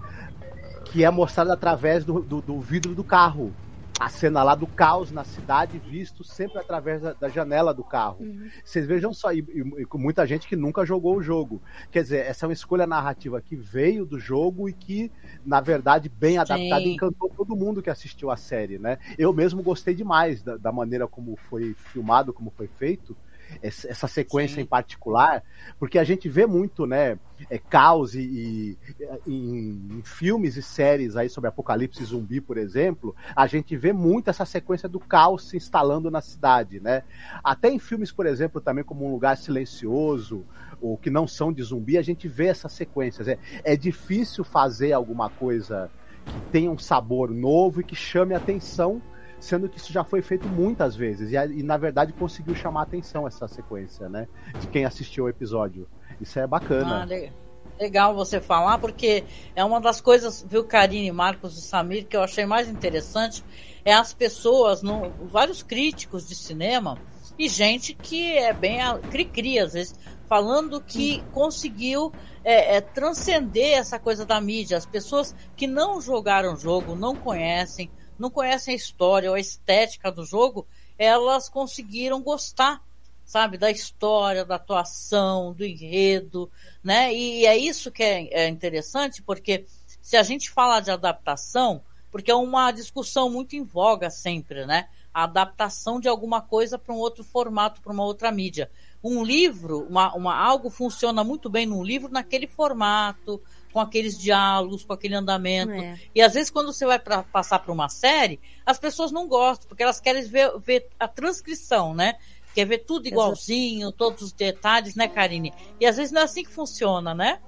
que 0.86 1.04
é 1.04 1.10
mostrada 1.10 1.52
através 1.52 2.04
do, 2.04 2.20
do, 2.20 2.40
do 2.40 2.60
vidro 2.60 2.94
do 2.94 3.04
carro 3.04 3.52
a 3.98 4.08
cena 4.08 4.42
lá 4.42 4.54
do 4.54 4.66
caos 4.66 5.10
na 5.10 5.24
cidade, 5.24 5.78
visto 5.78 6.22
sempre 6.22 6.58
através 6.58 7.00
da, 7.00 7.12
da 7.14 7.28
janela 7.28 7.72
do 7.72 7.82
carro. 7.82 8.18
Uhum. 8.20 8.50
Vocês 8.64 8.86
vejam 8.86 9.12
só, 9.12 9.32
e, 9.32 9.38
e, 9.38 9.82
e, 9.82 9.86
muita 9.94 10.26
gente 10.26 10.46
que 10.46 10.54
nunca 10.54 10.84
jogou 10.84 11.16
o 11.16 11.22
jogo. 11.22 11.62
Quer 11.90 12.02
dizer, 12.02 12.26
essa 12.26 12.44
é 12.44 12.48
uma 12.48 12.52
escolha 12.52 12.86
narrativa 12.86 13.40
que 13.40 13.56
veio 13.56 14.04
do 14.04 14.18
jogo 14.18 14.68
e 14.68 14.72
que, 14.72 15.10
na 15.44 15.60
verdade, 15.60 16.08
bem 16.08 16.36
adaptada, 16.36 16.82
encantou 16.82 17.30
todo 17.30 17.56
mundo 17.56 17.82
que 17.82 17.90
assistiu 17.90 18.30
a 18.30 18.36
série, 18.36 18.78
né? 18.78 18.98
Eu 19.16 19.32
mesmo 19.32 19.62
gostei 19.62 19.94
demais 19.94 20.42
da, 20.42 20.56
da 20.56 20.70
maneira 20.70 21.06
como 21.06 21.36
foi 21.48 21.74
filmado, 21.74 22.32
como 22.32 22.50
foi 22.50 22.66
feito. 22.66 23.16
Essa 23.62 24.06
sequência 24.06 24.56
Sim. 24.56 24.62
em 24.62 24.66
particular, 24.66 25.42
porque 25.78 25.98
a 25.98 26.04
gente 26.04 26.28
vê 26.28 26.46
muito, 26.46 26.86
né, 26.86 27.18
é, 27.50 27.58
caos 27.58 28.14
e, 28.14 28.20
e 28.20 28.78
em, 29.26 29.98
em, 29.98 30.02
filmes 30.02 30.56
e 30.56 30.62
séries 30.62 31.16
aí 31.16 31.28
sobre 31.28 31.48
apocalipse 31.48 32.02
zumbi, 32.04 32.40
por 32.40 32.56
exemplo, 32.56 33.14
a 33.34 33.46
gente 33.46 33.76
vê 33.76 33.92
muito 33.92 34.30
essa 34.30 34.44
sequência 34.44 34.88
do 34.88 34.98
caos 34.98 35.48
se 35.48 35.56
instalando 35.56 36.10
na 36.10 36.20
cidade, 36.20 36.80
né? 36.80 37.02
Até 37.42 37.70
em 37.70 37.78
filmes, 37.78 38.12
por 38.12 38.26
exemplo, 38.26 38.60
também 38.60 38.84
como 38.84 39.06
um 39.06 39.12
lugar 39.12 39.36
silencioso 39.36 40.44
ou 40.80 40.96
que 40.96 41.10
não 41.10 41.26
são 41.26 41.52
de 41.52 41.62
zumbi, 41.62 41.98
a 41.98 42.02
gente 42.02 42.28
vê 42.28 42.46
essas 42.46 42.72
sequências. 42.72 43.28
É, 43.28 43.38
é 43.64 43.76
difícil 43.76 44.44
fazer 44.44 44.92
alguma 44.92 45.28
coisa 45.28 45.90
que 46.24 46.40
tenha 46.52 46.70
um 46.70 46.78
sabor 46.78 47.30
novo 47.30 47.80
e 47.80 47.84
que 47.84 47.94
chame 47.94 48.34
atenção 48.34 49.00
sendo 49.46 49.68
que 49.68 49.78
isso 49.78 49.92
já 49.92 50.04
foi 50.04 50.20
feito 50.22 50.46
muitas 50.46 50.96
vezes. 50.96 51.32
E, 51.32 51.36
e, 51.36 51.62
na 51.62 51.76
verdade 51.76 52.12
conseguiu 52.12 52.54
chamar 52.54 52.82
atenção 52.82 53.26
essa 53.26 53.48
sequência, 53.48 54.08
né? 54.08 54.26
De 54.60 54.66
quem 54.66 54.84
assistiu 54.84 55.24
o 55.24 55.28
episódio. 55.28 55.88
Isso 56.20 56.38
é 56.38 56.46
bacana. 56.46 57.02
Ah, 57.02 57.30
legal 57.78 58.14
você 58.14 58.40
falar, 58.40 58.78
porque 58.78 59.24
é 59.54 59.64
uma 59.64 59.80
das 59.80 60.00
coisas, 60.00 60.44
viu, 60.48 60.64
Karine, 60.64 61.12
Marcos 61.12 61.58
e 61.58 61.62
Samir, 61.62 62.06
que 62.06 62.16
eu 62.16 62.22
achei 62.22 62.46
mais 62.46 62.68
interessante, 62.68 63.44
é 63.84 63.92
as 63.92 64.12
pessoas, 64.12 64.82
no, 64.82 65.10
vários 65.26 65.62
críticos 65.62 66.26
de 66.26 66.34
cinema 66.34 66.98
e 67.38 67.48
gente 67.48 67.94
que 67.94 68.32
é 68.36 68.52
bem 68.52 68.78
cri-cri, 69.10 69.58
às 69.58 69.74
vezes, 69.74 69.94
falando 70.26 70.80
que 70.80 71.22
conseguiu 71.32 72.12
é, 72.42 72.76
é, 72.76 72.80
transcender 72.80 73.78
essa 73.78 73.98
coisa 73.98 74.24
da 74.24 74.40
mídia. 74.40 74.78
As 74.78 74.86
pessoas 74.86 75.34
que 75.54 75.66
não 75.66 76.00
jogaram 76.00 76.54
o 76.54 76.56
jogo, 76.56 76.94
não 76.94 77.14
conhecem, 77.14 77.90
não 78.18 78.30
conhecem 78.30 78.72
a 78.72 78.76
história 78.76 79.30
ou 79.30 79.36
a 79.36 79.40
estética 79.40 80.10
do 80.10 80.24
jogo, 80.24 80.66
elas 80.98 81.48
conseguiram 81.48 82.22
gostar, 82.22 82.82
sabe, 83.24 83.58
da 83.58 83.70
história, 83.70 84.44
da 84.44 84.56
atuação, 84.56 85.52
do 85.52 85.64
enredo, 85.64 86.50
né? 86.82 87.12
E 87.12 87.46
é 87.46 87.56
isso 87.56 87.90
que 87.90 88.02
é, 88.02 88.28
é 88.32 88.48
interessante, 88.48 89.22
porque 89.22 89.66
se 90.00 90.16
a 90.16 90.22
gente 90.22 90.50
fala 90.50 90.80
de 90.80 90.90
adaptação, 90.90 91.82
porque 92.10 92.30
é 92.30 92.34
uma 92.34 92.70
discussão 92.70 93.28
muito 93.28 93.56
em 93.56 93.62
voga 93.62 94.08
sempre, 94.08 94.64
né? 94.64 94.88
A 95.12 95.24
adaptação 95.24 95.98
de 95.98 96.08
alguma 96.08 96.40
coisa 96.40 96.78
para 96.78 96.94
um 96.94 96.98
outro 96.98 97.24
formato, 97.24 97.80
para 97.80 97.92
uma 97.92 98.04
outra 98.04 98.30
mídia. 98.30 98.70
Um 99.02 99.22
livro, 99.22 99.86
uma, 99.88 100.14
uma, 100.14 100.34
algo 100.34 100.70
funciona 100.70 101.22
muito 101.22 101.50
bem 101.50 101.66
num 101.66 101.82
livro 101.82 102.10
naquele 102.10 102.46
formato, 102.46 103.42
com 103.76 103.80
aqueles 103.80 104.16
diálogos, 104.16 104.86
com 104.86 104.94
aquele 104.94 105.14
andamento. 105.14 105.70
É. 105.70 106.00
E 106.14 106.22
às 106.22 106.32
vezes, 106.32 106.48
quando 106.48 106.72
você 106.72 106.86
vai 106.86 106.98
pra, 106.98 107.22
passar 107.24 107.58
para 107.58 107.70
uma 107.70 107.90
série, 107.90 108.40
as 108.64 108.78
pessoas 108.78 109.12
não 109.12 109.28
gostam, 109.28 109.68
porque 109.68 109.82
elas 109.82 110.00
querem 110.00 110.22
ver, 110.22 110.50
ver 110.60 110.88
a 110.98 111.06
transcrição, 111.06 111.92
né? 111.92 112.14
Quer 112.54 112.64
ver 112.64 112.86
tudo 112.86 113.06
igualzinho, 113.06 113.92
todos 113.92 114.22
os 114.22 114.32
detalhes, 114.32 114.94
né, 114.94 115.08
Karine? 115.08 115.52
E 115.78 115.84
às 115.84 115.98
vezes 115.98 116.10
não 116.10 116.22
é 116.22 116.24
assim 116.24 116.42
que 116.42 116.50
funciona, 116.50 117.14
né? 117.14 117.38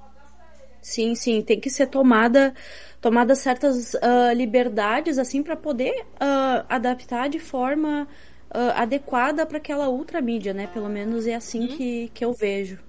Sim, 0.83 1.15
sim, 1.15 1.41
tem 1.41 1.59
que 1.59 1.71
ser 1.71 1.87
tomada 1.87 2.55
tomada 3.01 3.35
certas 3.35 3.95
uh, 3.95 4.35
liberdades 4.37 5.17
assim 5.17 5.43
para 5.43 5.57
poder 5.57 6.03
uh, 6.17 6.67
adaptar 6.69 7.31
de 7.31 7.39
forma 7.39 8.07
uh, 8.51 8.73
adequada 8.75 9.47
para 9.47 9.57
aquela 9.57 9.89
outra 9.89 10.21
mídia, 10.21 10.53
né? 10.53 10.67
Pelo 10.67 10.91
menos 10.91 11.27
é 11.27 11.37
assim 11.37 11.65
hum. 11.65 11.69
que, 11.69 12.11
que 12.13 12.23
eu 12.23 12.35
vejo. 12.35 12.87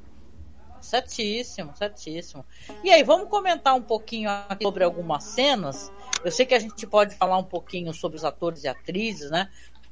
Certíssimo, 0.82 1.76
certíssimo. 1.76 2.46
E 2.84 2.92
aí, 2.92 3.04
vamos 3.04 3.30
comentar 3.30 3.76
um 3.76 3.82
pouquinho 3.82 4.30
sobre 4.62 4.84
algumas 4.84 5.24
cenas. 5.24 5.92
Eu 6.24 6.32
sei 6.32 6.46
que 6.46 6.54
a 6.54 6.60
gente 6.60 6.86
pode 6.88 7.15
falar 7.15 7.38
um 7.38 7.44
pouquinho 7.44 7.94
sobre 7.94 8.18
os 8.18 8.26
atores 8.26 8.63
e 8.63 8.68
atrizes, 8.68 9.30
né? 9.30 9.50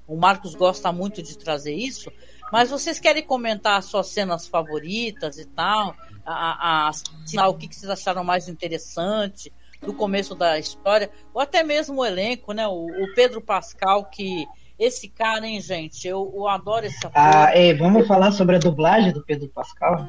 O 0.08 0.16
Marcos 0.16 0.56
gosta 0.56 0.92
muito 0.92 1.22
de 1.22 1.38
trazer 1.38 1.74
isso. 1.74 2.12
Mas 2.52 2.70
vocês 2.70 3.00
querem 3.00 3.24
comentar 3.24 3.78
as 3.78 3.86
suas 3.86 4.08
cenas 4.08 4.48
favoritas 4.48 5.38
e 5.38 5.46
tal? 5.46 5.96
A, 6.26 6.88
a, 6.88 6.92
a, 7.38 7.48
o 7.50 7.54
que, 7.56 7.68
que 7.68 7.76
vocês 7.76 7.90
acharam 7.90 8.24
mais 8.24 8.48
interessante 8.48 9.52
do 9.82 9.94
começo 9.94 10.34
da 10.34 10.58
história? 10.58 11.12
Ou 11.34 11.42
até 11.42 11.62
mesmo 11.62 12.02
o 12.02 12.06
elenco, 12.06 12.54
né? 12.54 12.66
O, 12.68 12.86
o 12.86 13.14
Pedro 13.14 13.42
Pascal, 13.42 14.06
que 14.06 14.48
esse 14.78 15.10
cara, 15.10 15.48
hein, 15.48 15.60
gente? 15.60 16.08
Eu, 16.08 16.32
eu 16.36 16.48
adoro 16.48 16.86
esse 16.86 16.98
ator. 16.98 17.12
Ah, 17.16 17.52
ei, 17.58 17.74
vamos 17.74 18.08
falar 18.08 18.32
sobre 18.32 18.58
a 18.58 18.60
dublagem 18.60 19.12
do 19.12 19.24
Pedro 19.24 19.50
Pascal? 19.50 20.08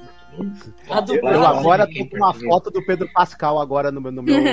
A 0.91 1.01
dublagem. 1.01 1.41
Eu 1.41 1.47
agora 1.47 1.87
tô 1.87 2.07
com 2.07 2.17
uma 2.17 2.35
foto 2.35 2.71
do 2.71 2.85
Pedro 2.85 3.11
Pascal 3.13 3.59
agora 3.59 3.91
no, 3.91 4.01
no 4.01 4.23
meu. 4.23 4.37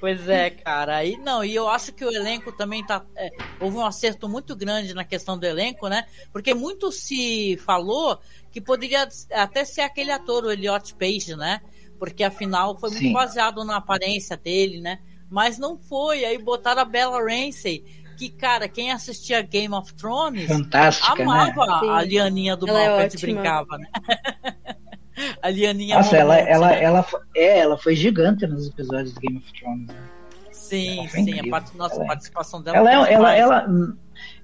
Pois 0.00 0.28
é, 0.28 0.50
cara. 0.50 0.96
Aí 0.96 1.16
não, 1.16 1.44
e 1.44 1.54
eu 1.54 1.68
acho 1.68 1.92
que 1.92 2.04
o 2.04 2.10
elenco 2.10 2.52
também 2.52 2.84
tá. 2.84 3.04
É, 3.16 3.30
houve 3.60 3.76
um 3.76 3.84
acerto 3.84 4.28
muito 4.28 4.54
grande 4.54 4.94
na 4.94 5.04
questão 5.04 5.36
do 5.36 5.44
elenco, 5.44 5.88
né? 5.88 6.06
Porque 6.32 6.54
muito 6.54 6.92
se 6.92 7.56
falou 7.56 8.18
que 8.50 8.60
poderia 8.60 9.08
até 9.32 9.64
ser 9.64 9.80
aquele 9.80 10.12
ator, 10.12 10.44
o 10.44 10.52
Elliot 10.52 10.94
Page, 10.94 11.34
né? 11.34 11.60
Porque 11.98 12.22
afinal 12.22 12.78
foi 12.78 12.90
muito 12.90 13.02
Sim. 13.02 13.12
baseado 13.12 13.64
na 13.64 13.76
aparência 13.76 14.36
dele, 14.36 14.80
né? 14.80 15.00
Mas 15.30 15.58
não 15.58 15.76
foi. 15.76 16.24
Aí 16.24 16.38
botaram 16.38 16.82
a 16.82 16.84
Bella 16.84 17.18
Ramsey, 17.20 17.84
que, 18.16 18.28
cara, 18.28 18.68
quem 18.68 18.90
assistia 18.90 19.42
Game 19.42 19.74
of 19.74 19.94
Thrones 19.94 20.46
Fantástica, 20.46 21.14
né? 21.14 21.22
amava 21.22 21.66
né? 21.66 21.88
a 21.90 22.02
Lianinha 22.02 22.56
do 22.56 22.68
ela 22.68 22.78
mal 22.78 23.00
é 23.00 23.06
a 23.06 23.20
brincava, 23.20 23.78
né? 23.78 23.86
a 25.42 25.50
Lianinha 25.50 25.96
Nossa, 25.96 26.16
ela, 26.16 26.36
ela, 26.36 26.68
né? 26.68 26.82
ela, 26.82 27.06
é, 27.34 27.58
ela 27.58 27.78
foi 27.78 27.94
gigante 27.94 28.46
nos 28.46 28.68
episódios 28.68 29.14
do 29.14 29.20
Game 29.20 29.38
of 29.38 29.52
Thrones. 29.52 29.86
Né? 29.86 30.08
Sim, 30.50 31.08
sim, 31.08 31.40
a 31.40 31.50
part... 31.50 31.76
nossa, 31.76 31.94
ela, 31.94 32.04
é. 32.04 32.06
participação 32.08 32.60
dela. 32.60 32.78
Ela, 32.78 32.90
é, 32.90 33.12
ela, 33.12 33.34
ela, 33.34 33.68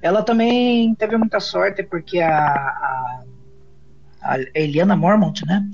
ela, 0.01 0.23
também 0.23 0.95
teve 0.95 1.17
muita 1.19 1.39
sorte 1.39 1.83
porque 1.83 2.21
a, 2.21 2.47
a, 2.47 3.25
a 4.23 4.39
Eliana 4.55 4.97
Mormont, 4.97 5.45
né? 5.45 5.69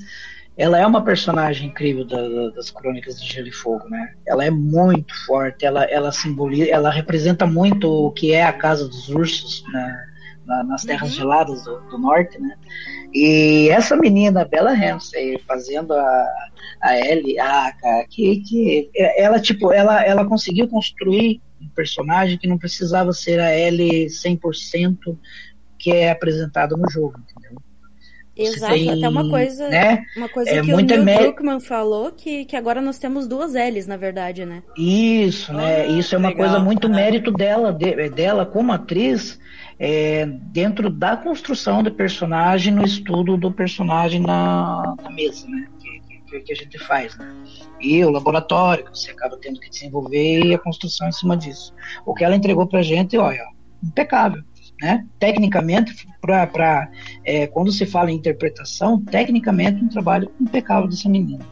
Ela 0.61 0.79
é 0.79 0.87
uma 0.87 1.03
personagem 1.03 1.69
incrível 1.69 2.05
da, 2.05 2.51
das 2.51 2.71
Crônicas 2.71 3.19
de 3.19 3.27
Gelo 3.27 3.49
e 3.49 3.53
Fogo, 3.53 3.89
né? 3.89 4.13
Ela 4.27 4.45
é 4.45 4.51
muito 4.51 5.15
forte, 5.25 5.65
ela, 5.65 5.85
ela 5.85 6.13
simboliza, 6.13 6.71
ela 6.71 6.91
representa 6.91 7.47
muito 7.47 7.89
o 7.91 8.13
que 8.13 8.35
é 8.35 8.45
a 8.45 8.53
Casa 8.53 8.87
dos 8.87 9.09
Ursos 9.09 9.65
né? 9.73 10.07
Na, 10.45 10.63
nas 10.65 10.85
terras 10.85 11.13
uhum. 11.13 11.17
geladas 11.17 11.65
do, 11.65 11.81
do, 11.89 11.97
norte, 11.97 12.39
né? 12.39 12.55
E 13.15 13.71
essa 13.71 13.97
menina, 13.97 14.45
Bella 14.45 14.75
Ramsey, 14.75 15.39
fazendo 15.49 15.95
a, 15.95 16.29
a 16.83 16.99
Ellie, 17.09 17.39
a, 17.39 17.73
que, 18.11 18.43
que 18.43 18.91
ela 19.17 19.41
tipo, 19.41 19.73
ela, 19.73 20.05
ela 20.05 20.27
conseguiu 20.27 20.69
construir 20.69 21.41
um 21.59 21.69
personagem 21.71 22.37
que 22.37 22.47
não 22.47 22.59
precisava 22.59 23.15
ser 23.15 23.41
a 23.41 23.57
Ellie 23.57 24.09
100% 24.09 25.17
que 25.79 25.91
é 25.91 26.11
apresentado 26.11 26.77
no 26.77 26.91
jogo, 26.91 27.19
entendeu? 27.19 27.40
Exato, 28.43 28.75
tem, 28.75 28.91
até 28.91 29.09
uma 29.09 29.29
coisa, 29.29 29.69
né? 29.69 30.05
uma 30.17 30.29
coisa 30.29 30.51
é 30.51 30.63
que 30.63 30.73
o 30.73 30.77
Neil 30.77 31.05
me... 31.05 31.19
Druckmann 31.19 31.61
falou, 31.61 32.11
que, 32.13 32.45
que 32.45 32.57
agora 32.57 32.81
nós 32.81 32.99
temos 32.99 33.27
duas 33.27 33.53
L's, 33.55 33.87
na 33.87 33.97
verdade, 33.97 34.45
né? 34.45 34.63
Isso, 34.77 35.53
né? 35.53 35.87
Isso 35.89 36.15
é 36.15 36.19
uma 36.19 36.29
legal, 36.29 36.49
coisa 36.49 36.65
muito 36.65 36.89
mérito 36.89 37.31
dela, 37.31 37.73
de, 37.73 38.09
dela 38.11 38.47
como 38.47 38.73
atriz, 38.73 39.39
é, 39.79 40.27
dentro 40.27 40.91
da 40.91 41.17
construção 41.17 41.83
do 41.83 41.91
personagem, 41.91 42.73
no 42.73 42.85
estudo 42.85 43.37
do 43.37 43.53
personagem 43.53 44.21
na, 44.21 44.95
na 45.03 45.11
mesa, 45.11 45.47
né? 45.49 45.67
Que, 45.79 46.01
que, 46.27 46.41
que, 46.41 46.53
a 46.53 46.57
gente 46.57 46.79
faz, 46.79 47.17
né? 47.19 47.33
E 47.81 48.05
o 48.05 48.11
laboratório, 48.11 48.85
que 48.85 48.99
você 48.99 49.11
acaba 49.11 49.37
tendo 49.37 49.61
que 49.61 49.69
desenvolver 49.69 50.45
e 50.45 50.55
a 50.55 50.59
construção 50.59 51.09
em 51.09 51.13
cima 51.13 51.37
disso. 51.37 51.75
O 52.05 52.15
que 52.15 52.25
ela 52.25 52.37
entregou 52.37 52.67
pra 52.67 52.83
gente, 52.83 53.17
olha, 53.17 53.45
impecável 53.83 54.43
né? 54.81 55.07
Tecnicamente, 55.19 56.07
para 56.21 56.91
é, 57.25 57.47
quando 57.47 57.71
se 57.73 57.87
fala 57.87 58.11
em 58.11 58.17
interpretação, 58.17 59.01
tecnicamente 59.01 59.85
um 59.85 59.89
trabalho 59.89 60.31
impecável 60.41 60.89
dessa 60.89 61.09
menina. 61.09 61.45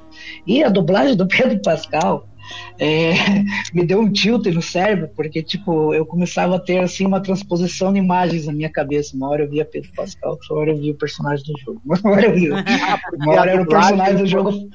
E 0.46 0.62
a 0.62 0.68
dublagem 0.68 1.16
do 1.16 1.26
Pedro 1.28 1.60
Pascal 1.62 2.28
é, 2.78 3.12
me 3.74 3.84
deu 3.84 4.00
um 4.00 4.10
tilt 4.10 4.46
no 4.46 4.62
cérebro, 4.62 5.10
porque 5.14 5.42
tipo, 5.42 5.92
eu 5.94 6.06
começava 6.06 6.56
a 6.56 6.60
ter 6.60 6.78
assim 6.78 7.06
uma 7.06 7.20
transposição 7.20 7.92
de 7.92 7.98
imagens 7.98 8.46
na 8.46 8.52
minha 8.52 8.70
cabeça. 8.70 9.16
Uma 9.16 9.28
hora 9.28 9.44
eu 9.44 9.50
via 9.50 9.64
Pedro 9.64 9.90
Pascal, 9.94 10.32
outra 10.32 10.54
hora 10.54 10.70
eu 10.70 10.78
via 10.78 10.92
o 10.92 10.96
personagem 10.96 11.44
do 11.44 11.58
jogo. 11.60 11.80
Uma 11.84 12.10
hora 12.12 12.26
eu 12.26 12.34
via, 12.34 12.64
uma 13.14 13.32
hora 13.32 13.50
era 13.50 13.62
o 13.62 13.66
personagem 13.66 14.16
do 14.16 14.26
jogo 14.26 14.70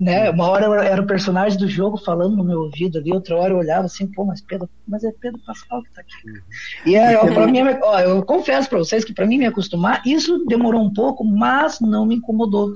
né? 0.00 0.30
Uma 0.30 0.48
hora 0.48 0.82
era 0.82 1.02
o 1.02 1.06
personagem 1.06 1.58
do 1.58 1.68
jogo 1.68 1.98
falando 1.98 2.34
no 2.34 2.42
meu 2.42 2.60
ouvido 2.60 2.98
ali, 2.98 3.12
outra 3.12 3.36
hora 3.36 3.52
eu 3.52 3.58
olhava 3.58 3.84
assim, 3.84 4.06
pô, 4.06 4.24
mas 4.24 4.40
Pedro, 4.40 4.66
mas 4.88 5.04
é 5.04 5.12
Pedro 5.12 5.38
Pascal 5.46 5.82
que 5.82 5.92
tá 5.92 6.00
aqui. 6.00 6.40
E 6.86 6.96
é, 6.96 7.18
pra 7.18 7.46
mim, 7.46 7.60
ó, 7.82 8.00
eu 8.00 8.22
confesso 8.24 8.68
para 8.68 8.78
vocês 8.78 9.04
que 9.04 9.12
para 9.12 9.26
mim 9.26 9.36
me 9.36 9.44
acostumar, 9.44 10.00
isso 10.06 10.46
demorou 10.46 10.82
um 10.82 10.92
pouco, 10.92 11.22
mas 11.22 11.80
não 11.80 12.06
me 12.06 12.14
incomodou. 12.14 12.72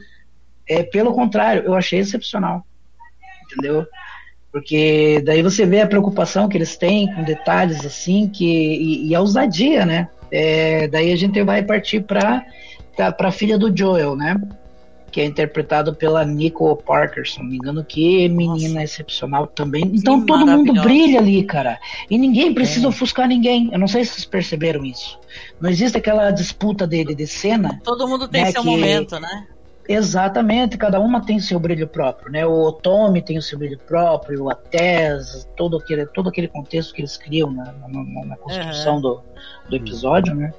É, 0.69 0.83
pelo 0.83 1.15
contrário, 1.15 1.63
eu 1.65 1.75
achei 1.75 2.01
excepcional. 2.01 2.67
Entendeu? 3.51 3.87
Porque 4.53 5.23
daí 5.25 5.43
você 5.43 5.65
vê 5.65 5.81
a 5.81 5.87
preocupação 5.87 6.47
que 6.47 6.59
eles 6.59 6.77
têm 6.77 7.13
com 7.13 7.25
detalhes 7.25 7.85
assim, 7.87 8.29
que, 8.29 8.45
e, 8.45 9.09
e 9.09 9.15
a 9.15 9.21
ousadia, 9.21 9.87
né? 9.87 10.09
É, 10.31 10.89
daí 10.89 11.11
a 11.11 11.17
gente 11.17 11.43
vai 11.43 11.63
partir 11.63 12.03
para 12.03 12.45
a 12.99 13.33
filha 13.33 13.57
do 13.57 13.75
Joel, 13.75 14.15
né? 14.15 14.37
Que 15.15 15.21
é 15.21 15.25
interpretado 15.25 15.95
pela 15.95 16.25
Nicole 16.25 16.83
Parker, 16.83 17.25
se 17.25 17.39
não 17.39 17.47
me 17.47 17.55
engano, 17.55 17.85
que 17.85 18.29
menina 18.29 18.81
Nossa. 18.81 18.83
excepcional 18.83 19.47
também. 19.47 19.85
Então 19.95 20.21
que 20.21 20.27
todo 20.27 20.45
mundo 20.45 20.83
brilha 20.83 21.21
ali, 21.21 21.45
cara. 21.45 21.79
E 22.11 22.19
ninguém 22.19 22.53
precisa 22.53 22.87
é. 22.87 22.89
ofuscar 22.89 23.29
ninguém. 23.29 23.71
Eu 23.73 23.79
não 23.79 23.87
sei 23.87 24.05
se 24.05 24.15
vocês 24.15 24.25
perceberam 24.25 24.85
isso. 24.85 25.17
Não 25.61 25.71
existe 25.71 25.97
aquela 25.97 26.33
disputa 26.33 26.85
de, 26.85 27.05
de, 27.05 27.27
cena. 27.29 27.81
Todo 27.85 28.09
mundo 28.09 28.27
tem 28.27 28.43
né, 28.43 28.51
seu 28.51 28.63
que... 28.63 28.69
momento, 28.69 29.21
né? 29.21 29.47
Exatamente, 29.89 30.77
cada 30.77 30.99
uma 30.99 31.25
tem 31.25 31.39
seu 31.39 31.61
brilho 31.61 31.87
próprio, 31.87 32.33
né? 32.33 32.45
O 32.45 32.65
Otome 32.65 33.23
tem 33.23 33.39
o 33.39 33.43
seu 33.43 33.57
brilho 33.57 33.79
próprio, 33.79 34.51
a 34.51 34.57
Tess, 34.57 35.49
todo 35.57 35.77
aquele, 35.77 36.07
todo 36.07 36.29
aquele 36.29 36.49
contexto 36.49 36.93
que 36.93 37.03
eles 37.03 37.17
criam 37.17 37.53
na, 37.53 37.67
na, 37.67 38.25
na 38.25 38.37
construção 38.37 38.97
uhum. 38.97 39.01
do, 39.01 39.23
do 39.69 39.77
episódio, 39.77 40.35
né? 40.35 40.53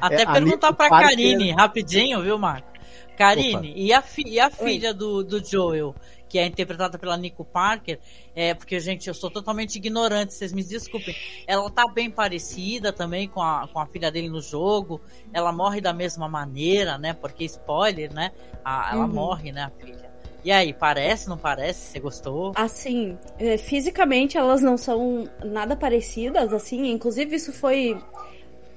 Até 0.00 0.22
é, 0.22 0.26
perguntar 0.26 0.72
pra 0.72 0.88
Karine, 0.88 1.50
rapidinho, 1.50 2.22
viu, 2.22 2.38
Marco? 2.38 2.77
Karine, 3.18 3.72
e 3.74 3.92
a, 3.92 4.00
fi, 4.00 4.22
e 4.24 4.38
a 4.38 4.48
filha 4.48 4.94
do, 4.94 5.24
do 5.24 5.44
Joel, 5.44 5.92
que 6.28 6.38
é 6.38 6.46
interpretada 6.46 6.96
pela 6.98 7.16
Nico 7.16 7.44
Parker, 7.44 7.98
é, 8.34 8.54
porque, 8.54 8.78
gente, 8.78 9.08
eu 9.08 9.14
sou 9.14 9.28
totalmente 9.28 9.76
ignorante, 9.76 10.34
vocês 10.34 10.52
me 10.52 10.62
desculpem. 10.62 11.16
Ela 11.46 11.68
tá 11.68 11.88
bem 11.88 12.08
parecida 12.10 12.92
também 12.92 13.26
com 13.26 13.42
a, 13.42 13.68
com 13.72 13.80
a 13.80 13.86
filha 13.86 14.10
dele 14.10 14.28
no 14.28 14.40
jogo. 14.40 15.00
Ela 15.32 15.52
morre 15.52 15.80
da 15.80 15.92
mesma 15.92 16.28
maneira, 16.28 16.96
né? 16.96 17.12
Porque, 17.12 17.44
spoiler, 17.44 18.12
né? 18.14 18.30
A, 18.64 18.90
ela 18.92 19.06
uhum. 19.06 19.12
morre, 19.12 19.50
né, 19.50 19.62
a 19.62 19.70
filha. 19.70 20.08
E 20.44 20.52
aí, 20.52 20.72
parece, 20.72 21.28
não 21.28 21.36
parece? 21.36 21.80
Você 21.80 21.98
gostou? 22.00 22.52
Assim, 22.54 23.18
é, 23.38 23.58
fisicamente 23.58 24.38
elas 24.38 24.62
não 24.62 24.76
são 24.76 25.28
nada 25.44 25.74
parecidas, 25.74 26.52
assim. 26.52 26.88
Inclusive, 26.90 27.34
isso 27.34 27.52
foi 27.52 28.00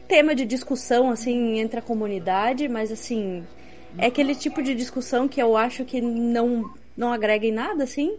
tema 0.07 0.33
de 0.33 0.45
discussão, 0.45 1.11
assim, 1.11 1.59
entre 1.59 1.79
a 1.79 1.81
comunidade, 1.81 2.67
mas, 2.67 2.91
assim, 2.91 3.45
é 3.97 4.07
aquele 4.07 4.35
tipo 4.35 4.61
de 4.61 4.73
discussão 4.75 5.27
que 5.27 5.41
eu 5.41 5.55
acho 5.57 5.85
que 5.85 6.01
não, 6.01 6.71
não 6.95 7.11
agrega 7.11 7.45
em 7.45 7.51
nada, 7.51 7.83
assim. 7.83 8.17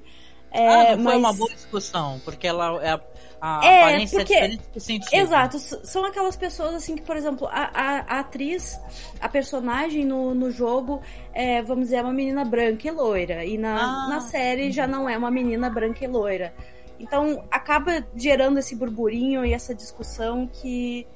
É, 0.50 0.68
ah, 0.68 0.96
não 0.96 1.04
mas... 1.04 1.12
foi 1.12 1.16
uma 1.16 1.32
boa 1.32 1.50
discussão, 1.50 2.20
porque 2.24 2.46
ela 2.46 2.78
é 2.84 3.00
a, 3.40 3.60
é, 3.64 3.80
aparência 3.80 4.18
porque... 4.18 4.34
é 4.34 4.48
diferente 4.48 5.10
do. 5.10 5.16
Exato, 5.16 5.58
são 5.58 6.04
aquelas 6.04 6.36
pessoas 6.36 6.74
assim 6.74 6.94
que, 6.94 7.02
por 7.02 7.16
exemplo, 7.16 7.48
a, 7.50 7.70
a, 7.74 8.16
a 8.16 8.20
atriz, 8.20 8.78
a 9.20 9.28
personagem 9.28 10.04
no, 10.04 10.34
no 10.34 10.50
jogo, 10.50 11.00
é, 11.32 11.62
vamos 11.62 11.84
dizer, 11.84 11.96
é 11.96 12.02
uma 12.02 12.12
menina 12.12 12.44
branca 12.44 12.86
e 12.86 12.90
loira. 12.90 13.44
E 13.44 13.56
na, 13.56 14.04
ah, 14.04 14.08
na 14.08 14.20
série 14.20 14.70
já 14.70 14.86
não 14.86 15.08
é 15.08 15.16
uma 15.16 15.30
menina 15.30 15.70
branca 15.70 16.04
e 16.04 16.06
loira. 16.06 16.54
Então 17.00 17.44
acaba 17.50 18.06
gerando 18.14 18.58
esse 18.58 18.76
burburinho 18.76 19.44
e 19.44 19.52
essa 19.52 19.74
discussão 19.74 20.46
que. 20.46 21.06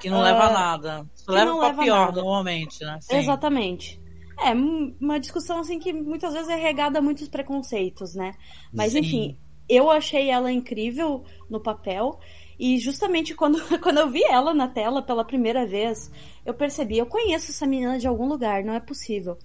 Que 0.00 0.08
não 0.08 0.20
uh, 0.20 0.22
leva 0.22 0.44
a 0.44 0.52
nada. 0.52 1.06
Só 1.14 1.32
leva 1.32 1.58
pra 1.58 1.82
pior, 1.82 2.06
nada. 2.06 2.22
normalmente, 2.22 2.82
né? 2.84 2.98
Sim. 3.02 3.16
Exatamente. 3.16 4.00
É, 4.38 4.52
uma 4.52 5.18
discussão 5.18 5.60
assim 5.60 5.78
que 5.78 5.92
muitas 5.92 6.32
vezes 6.32 6.48
é 6.48 6.56
regada 6.56 6.98
a 6.98 7.02
muitos 7.02 7.28
preconceitos, 7.28 8.14
né? 8.14 8.34
Mas 8.72 8.92
Sim. 8.92 8.98
enfim, 8.98 9.38
eu 9.68 9.90
achei 9.90 10.30
ela 10.30 10.50
incrível 10.50 11.24
no 11.48 11.60
papel. 11.60 12.18
E 12.58 12.78
justamente 12.78 13.34
quando, 13.36 13.58
quando 13.80 13.98
eu 13.98 14.10
vi 14.10 14.22
ela 14.24 14.54
na 14.54 14.68
tela 14.68 15.02
pela 15.02 15.24
primeira 15.24 15.66
vez, 15.66 16.10
eu 16.44 16.54
percebi, 16.54 16.98
eu 16.98 17.06
conheço 17.06 17.50
essa 17.50 17.66
menina 17.66 17.98
de 17.98 18.06
algum 18.06 18.26
lugar, 18.26 18.62
não 18.64 18.74
é 18.74 18.80
possível. 18.80 19.38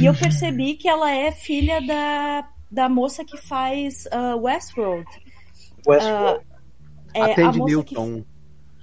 e 0.00 0.06
eu 0.06 0.14
percebi 0.14 0.74
que 0.74 0.88
ela 0.88 1.10
é 1.10 1.32
filha 1.32 1.80
da, 1.80 2.48
da 2.70 2.88
moça 2.88 3.24
que 3.24 3.36
faz 3.36 4.06
uh, 4.06 4.38
Westworld. 4.40 5.06
Westworld. 5.86 6.44
Uh, 6.44 6.50
é, 7.14 7.22
a 7.22 7.34
Tandy 7.34 7.62
Newton. 7.62 8.22
Que... 8.22 8.29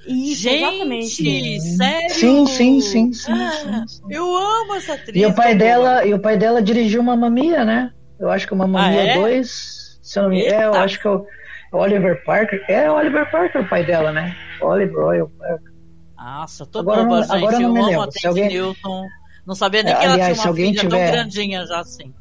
Isso, 0.07 0.43
Gente, 0.43 0.63
exatamente. 0.63 1.61
sério? 1.75 2.09
Sim, 2.09 2.45
sim, 2.45 2.81
sim, 2.81 3.13
sim, 3.13 3.31
ah, 3.31 3.83
sim, 3.87 4.01
Eu 4.09 4.35
amo 4.35 4.75
essa 4.75 4.93
atriz. 4.93 5.15
E 5.15 5.25
o 5.25 5.33
pai 5.33 5.55
dela, 5.55 6.05
e 6.05 6.13
o 6.13 6.19
pai 6.19 6.37
dela 6.37 6.61
dirigiu 6.61 7.01
uma 7.01 7.15
mamia, 7.15 7.65
né? 7.65 7.91
Eu 8.19 8.29
acho 8.29 8.47
que 8.47 8.53
uma 8.53 8.65
mamia 8.65 9.15
2, 9.15 9.17
ah, 9.17 9.29
é? 9.29 9.43
se 9.43 10.19
eu 10.19 10.23
não 10.23 10.29
me 10.29 10.41
engano, 10.41 10.61
é, 10.61 10.65
eu 10.65 10.73
acho 10.75 10.99
que 10.99 11.07
é 11.07 11.11
o 11.11 11.25
Oliver 11.73 12.23
Parker. 12.23 12.63
É 12.69 12.89
o 12.89 12.95
Oliver 12.95 13.29
Parker 13.29 13.61
o 13.61 13.69
pai 13.69 13.85
dela, 13.85 14.11
né? 14.11 14.35
Oliver 14.61 14.95
Royal 14.95 15.29
Parker. 15.37 15.71
Nossa, 16.17 16.65
tô 16.65 16.79
agora 16.79 17.03
boba, 17.03 17.15
não, 17.15 17.23
gente. 17.23 17.35
Agora 17.35 17.59
não 17.59 17.67
eu 17.67 17.73
me 17.73 17.85
lembro. 17.85 18.11
Se 18.11 18.27
alguém... 18.27 18.47
Newton. 18.47 19.05
Não 19.45 19.55
sabia 19.55 19.83
nem 19.83 19.95
que 19.95 20.03
ela 20.03 20.13
Aliás, 20.13 20.41
tinha 20.41 20.49
uma 20.49 20.55
filha 20.55 20.81
tiver... 20.81 20.89
tão 20.89 21.11
grandinha 21.11 21.65
já 21.65 21.79
assim. 21.79 22.13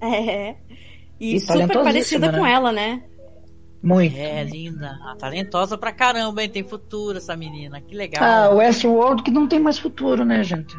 É. 0.00 0.54
E, 1.18 1.34
e 1.34 1.40
super 1.40 1.82
parecida 1.82 2.30
né? 2.30 2.38
com 2.38 2.46
ela, 2.46 2.70
né? 2.70 3.02
Muito. 3.82 4.16
É, 4.16 4.42
linda. 4.42 4.98
Ah, 5.02 5.14
talentosa 5.16 5.78
pra 5.78 5.92
caramba, 5.92 6.42
hein? 6.42 6.48
Tem 6.48 6.64
futuro 6.64 7.18
essa 7.18 7.36
menina. 7.36 7.80
Que 7.80 7.94
legal. 7.94 8.22
Ah, 8.22 8.50
o 8.50 8.56
Westworld 8.56 9.22
que 9.22 9.30
não 9.30 9.46
tem 9.46 9.60
mais 9.60 9.78
futuro, 9.78 10.24
né, 10.24 10.42
gente? 10.42 10.76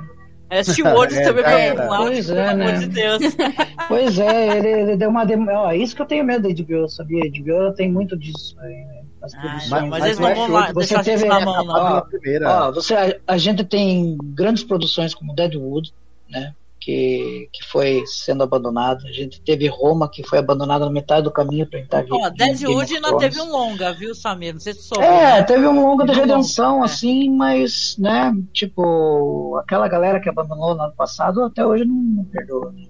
Westworld 0.51 1.15
é, 1.17 1.23
também 1.23 1.43
é, 1.43 1.73
pra 1.73 1.88
Pois 1.88 2.29
é, 2.29 2.53
né? 2.53 2.77
de 2.77 2.88
Deus. 2.88 3.21
Pois 3.88 4.19
é, 4.19 4.57
ele, 4.57 4.67
ele 4.67 4.97
deu 4.97 5.09
uma. 5.09 5.25
Dem... 5.25 5.47
Ó, 5.49 5.71
isso 5.71 5.95
que 5.95 6.01
eu 6.01 6.05
tenho 6.05 6.23
medo 6.23 6.47
da 6.47 6.53
HBO, 6.53 6.88
sabia? 6.88 7.23
A 7.23 7.27
HBO 7.27 7.73
tem 7.73 7.91
muito 7.91 8.15
disso 8.17 8.55
aí, 8.59 8.75
né? 8.85 9.01
As 9.21 9.33
ah, 9.33 9.59
mas, 9.69 9.89
mas 9.89 10.05
eles 10.05 10.19
não 10.19 10.35
vão 10.35 10.47
lá, 10.47 10.71
você 10.71 11.01
teve 11.03 11.25
na 11.25 11.39
mão, 11.41 11.65
não. 11.65 11.75
Ó, 11.75 12.03
ó, 12.45 12.71
você, 12.71 12.93
a, 12.95 13.15
a 13.27 13.38
gente 13.38 13.63
tem 13.65 14.17
grandes 14.23 14.63
produções 14.63 15.13
como 15.13 15.35
Deadwood, 15.35 15.93
né? 16.29 16.53
Que, 16.79 17.49
que 17.51 17.63
foi 17.65 18.03
sendo 18.05 18.43
abandonado. 18.43 19.05
A 19.05 19.11
gente 19.11 19.41
teve 19.41 19.67
Roma, 19.67 20.09
que 20.09 20.23
foi 20.23 20.39
abandonada 20.39 20.85
na 20.85 20.91
metade 20.91 21.23
do 21.23 21.31
caminho 21.31 21.67
para 21.67 21.79
entrar. 21.79 22.05
Ó, 22.09 22.29
Deadwood 22.29 22.95
ainda 22.95 23.17
teve 23.17 23.41
um 23.41 23.51
longa, 23.51 23.93
viu, 23.93 24.15
Samir? 24.15 24.53
Não 24.53 24.59
sei 24.59 24.73
se 24.73 24.83
soube. 24.83 25.03
É, 25.03 25.39
né? 25.39 25.43
teve 25.43 25.67
um 25.67 25.81
longa 25.81 26.05
de 26.05 26.13
redenção, 26.13 26.75
longa, 26.75 26.85
assim, 26.85 27.29
mas, 27.29 27.97
né, 27.97 28.33
tipo, 28.53 29.57
aquela 29.57 29.87
galera 29.87 30.19
que 30.19 30.29
abandonou 30.29 30.75
no 30.75 30.83
ano 30.83 30.93
passado 30.95 31.43
até 31.43 31.65
hoje 31.65 31.85
não, 31.85 31.95
não 31.95 32.25
perdoa. 32.25 32.71
Né? 32.71 32.87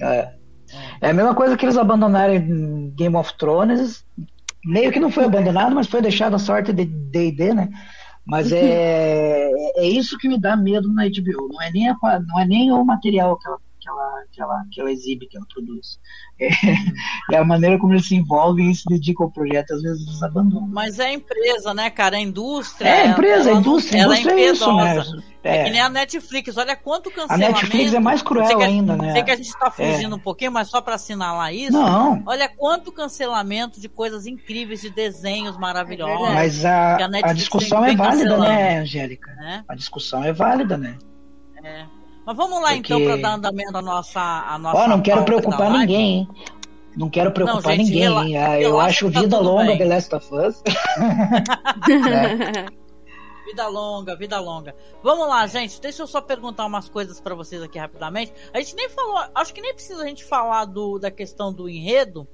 É. 0.00 0.32
é 1.00 1.10
a 1.10 1.14
mesma 1.14 1.34
coisa 1.34 1.56
que 1.56 1.64
eles 1.64 1.76
abandonaram 1.76 2.90
Game 2.96 3.16
of 3.16 3.36
Thrones. 3.36 4.04
Meio 4.64 4.90
que 4.90 5.00
não 5.00 5.10
foi 5.10 5.24
abandonado, 5.24 5.74
mas 5.74 5.86
foi 5.86 6.02
deixado 6.02 6.34
a 6.34 6.38
sorte 6.38 6.72
de 6.72 6.84
D&D, 6.84 7.54
né? 7.54 7.70
Mas 8.28 8.52
é, 8.52 9.50
é 9.76 9.86
isso 9.86 10.18
que 10.18 10.28
me 10.28 10.38
dá 10.38 10.54
medo 10.54 10.92
na 10.92 11.04
HBO. 11.04 11.48
Não 11.50 11.62
é 11.62 11.70
nem, 11.70 11.88
a, 11.88 11.96
não 12.20 12.38
é 12.38 12.46
nem 12.46 12.70
o 12.70 12.84
material 12.84 13.38
que 13.38 13.48
ela, 13.48 13.58
que, 14.38 14.42
ela, 14.42 14.42
que, 14.42 14.42
ela, 14.42 14.64
que 14.70 14.80
ela 14.80 14.92
exibe, 14.92 15.26
que 15.26 15.36
ela 15.36 15.46
produz. 15.52 15.98
É, 16.40 16.48
é, 17.34 17.38
a 17.38 17.44
maneira 17.44 17.78
como 17.78 17.92
eles 17.92 18.06
se 18.06 18.14
envolvem 18.14 18.70
e 18.70 18.74
se 18.74 18.84
dedicam 18.88 19.26
ao 19.26 19.32
projeto, 19.32 19.72
às 19.72 19.82
vezes 19.82 20.06
eles 20.06 20.22
abandonam. 20.22 20.68
Mas 20.68 20.98
é 20.98 21.06
a 21.06 21.12
empresa, 21.12 21.74
né, 21.74 21.90
cara? 21.90 22.16
A 22.16 22.20
indústria. 22.20 22.88
É 22.88 23.02
a 23.02 23.06
empresa, 23.06 23.50
a 23.50 23.54
indústria. 23.54 24.02
Ela, 24.02 24.18
indústria 24.18 24.40
é 24.40 24.50
isso, 24.50 24.76
né? 24.76 25.04
É. 25.42 25.58
é. 25.58 25.64
que 25.64 25.70
nem 25.70 25.80
a 25.80 25.88
Netflix. 25.88 26.56
Olha 26.56 26.76
quanto 26.76 27.10
cancelamento. 27.10 27.58
A 27.58 27.60
Netflix 27.60 27.94
é 27.94 28.00
mais 28.00 28.22
cruel 28.22 28.60
ainda, 28.60 28.96
né? 28.96 29.12
Sei 29.12 29.22
que 29.22 29.30
a 29.30 29.36
gente 29.36 29.48
está 29.48 29.70
fugindo 29.70 30.14
é. 30.14 30.16
um 30.16 30.20
pouquinho, 30.20 30.52
mas 30.52 30.68
só 30.68 30.80
para 30.80 30.94
assinalar 30.94 31.52
isso. 31.52 31.72
Não. 31.72 32.22
Olha 32.26 32.48
quanto 32.48 32.92
cancelamento 32.92 33.80
de 33.80 33.88
coisas 33.88 34.26
incríveis, 34.26 34.80
de 34.80 34.90
desenhos 34.90 35.56
maravilhosos. 35.56 36.34
mas 36.34 36.64
a, 36.64 36.96
a, 36.96 37.30
a 37.30 37.32
discussão 37.32 37.84
é 37.84 37.94
válida, 37.94 38.36
né, 38.36 38.78
Angélica? 38.80 39.30
É? 39.42 39.62
A 39.68 39.74
discussão 39.74 40.22
é 40.22 40.32
válida, 40.32 40.76
né? 40.76 40.96
É. 41.64 41.97
Mas 42.28 42.36
vamos 42.36 42.60
lá 42.60 42.74
Porque... 42.74 42.92
então 42.92 43.02
para 43.06 43.16
dar 43.16 43.34
andamento 43.36 43.78
à 43.78 43.80
nossa. 43.80 44.20
À 44.20 44.58
nossa 44.58 44.82
Ó, 44.82 44.86
não 44.86 45.00
quero 45.00 45.24
preocupar 45.24 45.70
ninguém, 45.70 46.18
hein? 46.18 46.28
Não 46.94 47.08
quero 47.08 47.32
preocupar 47.32 47.62
não, 47.62 47.70
gente, 47.70 47.86
ninguém. 47.86 48.32
Rela... 48.32 48.60
Eu 48.60 48.78
acho 48.78 49.10
tá 49.10 49.22
vida 49.22 49.38
longa 49.38 49.64
bem. 49.64 49.78
The 49.78 49.84
Last 49.86 50.14
of 50.14 50.34
Us. 50.34 50.62
é. 51.88 52.66
Vida 53.46 53.66
longa, 53.68 54.14
vida 54.14 54.38
longa. 54.38 54.76
Vamos 55.02 55.26
lá, 55.26 55.46
gente. 55.46 55.80
Deixa 55.80 56.02
eu 56.02 56.06
só 56.06 56.20
perguntar 56.20 56.66
umas 56.66 56.86
coisas 56.86 57.18
para 57.18 57.34
vocês 57.34 57.62
aqui 57.62 57.78
rapidamente. 57.78 58.30
A 58.52 58.58
gente 58.60 58.76
nem 58.76 58.90
falou, 58.90 59.24
acho 59.34 59.54
que 59.54 59.62
nem 59.62 59.72
precisa 59.72 60.02
a 60.02 60.06
gente 60.06 60.22
falar 60.22 60.66
do, 60.66 60.98
da 60.98 61.10
questão 61.10 61.50
do 61.50 61.66
enredo, 61.66 62.28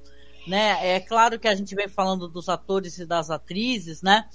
né? 0.45 0.77
É 0.81 0.99
claro 0.99 1.39
que 1.39 1.47
a 1.47 1.55
gente 1.55 1.73
vem 1.73 1.87
falando 1.87 2.27
dos 2.27 2.49
atores 2.49 2.97
e 2.97 3.05
das 3.05 3.31
atrizes, 3.31 4.01
né? 4.01 4.25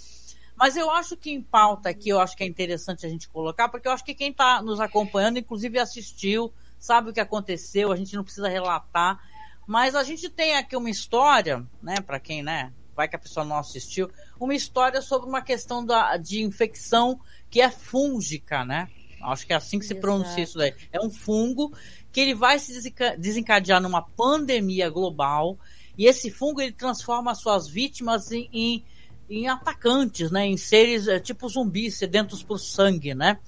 Mas 0.61 0.77
eu 0.77 0.91
acho 0.91 1.17
que 1.17 1.31
em 1.31 1.41
pauta 1.41 1.89
aqui, 1.89 2.11
eu 2.11 2.21
acho 2.21 2.37
que 2.37 2.45
é 2.45 2.47
interessante 2.47 3.07
a 3.07 3.09
gente 3.09 3.27
colocar, 3.31 3.71
porque 3.71 3.89
eu 3.89 3.93
acho 3.93 4.05
que 4.05 4.15
quem 4.15 4.31
está 4.31 4.61
nos 4.61 4.79
acompanhando, 4.79 5.39
inclusive 5.39 5.79
assistiu, 5.79 6.53
sabe 6.79 7.09
o 7.09 7.13
que 7.15 7.21
aconteceu, 7.21 7.91
a 7.91 7.97
gente 7.97 8.15
não 8.15 8.23
precisa 8.23 8.47
relatar. 8.47 9.19
Mas 9.67 9.95
a 9.95 10.03
gente 10.03 10.29
tem 10.29 10.59
aqui 10.59 10.77
uma 10.77 10.91
história, 10.91 11.67
né, 11.83 12.03
para 12.03 12.21
quem, 12.21 12.43
né, 12.43 12.75
vai 12.95 13.09
que 13.09 13.17
a 13.17 13.19
pessoa 13.19 13.43
não 13.43 13.57
assistiu, 13.57 14.11
uma 14.39 14.55
história 14.55 15.01
sobre 15.01 15.27
uma 15.27 15.41
questão 15.41 15.83
da, 15.83 16.19
de 16.19 16.43
infecção 16.43 17.19
que 17.49 17.63
é 17.63 17.71
fúngica, 17.71 18.63
né? 18.63 18.87
Acho 19.23 19.47
que 19.47 19.55
é 19.55 19.57
assim 19.57 19.79
que 19.79 19.87
se 19.87 19.95
pronuncia 19.95 20.45
isso 20.45 20.59
daí. 20.59 20.75
É 20.93 21.01
um 21.01 21.11
fungo 21.11 21.73
que 22.13 22.21
ele 22.21 22.35
vai 22.35 22.59
se 22.59 22.93
desencadear 23.17 23.81
numa 23.81 24.03
pandemia 24.03 24.91
global 24.91 25.59
e 25.97 26.05
esse 26.05 26.31
fungo 26.31 26.61
ele 26.61 26.73
transforma 26.73 27.31
as 27.31 27.39
suas 27.39 27.67
vítimas 27.67 28.31
em, 28.31 28.49
em 28.53 28.85
em 29.31 29.49
atacantes, 29.49 30.31
né, 30.31 30.45
em 30.45 30.57
seres 30.57 31.07
é, 31.07 31.21
tipo 31.21 31.49
zumbis, 31.49 31.97
sedentos 31.97 32.43
por 32.43 32.59
sangue, 32.59 33.15
né? 33.15 33.39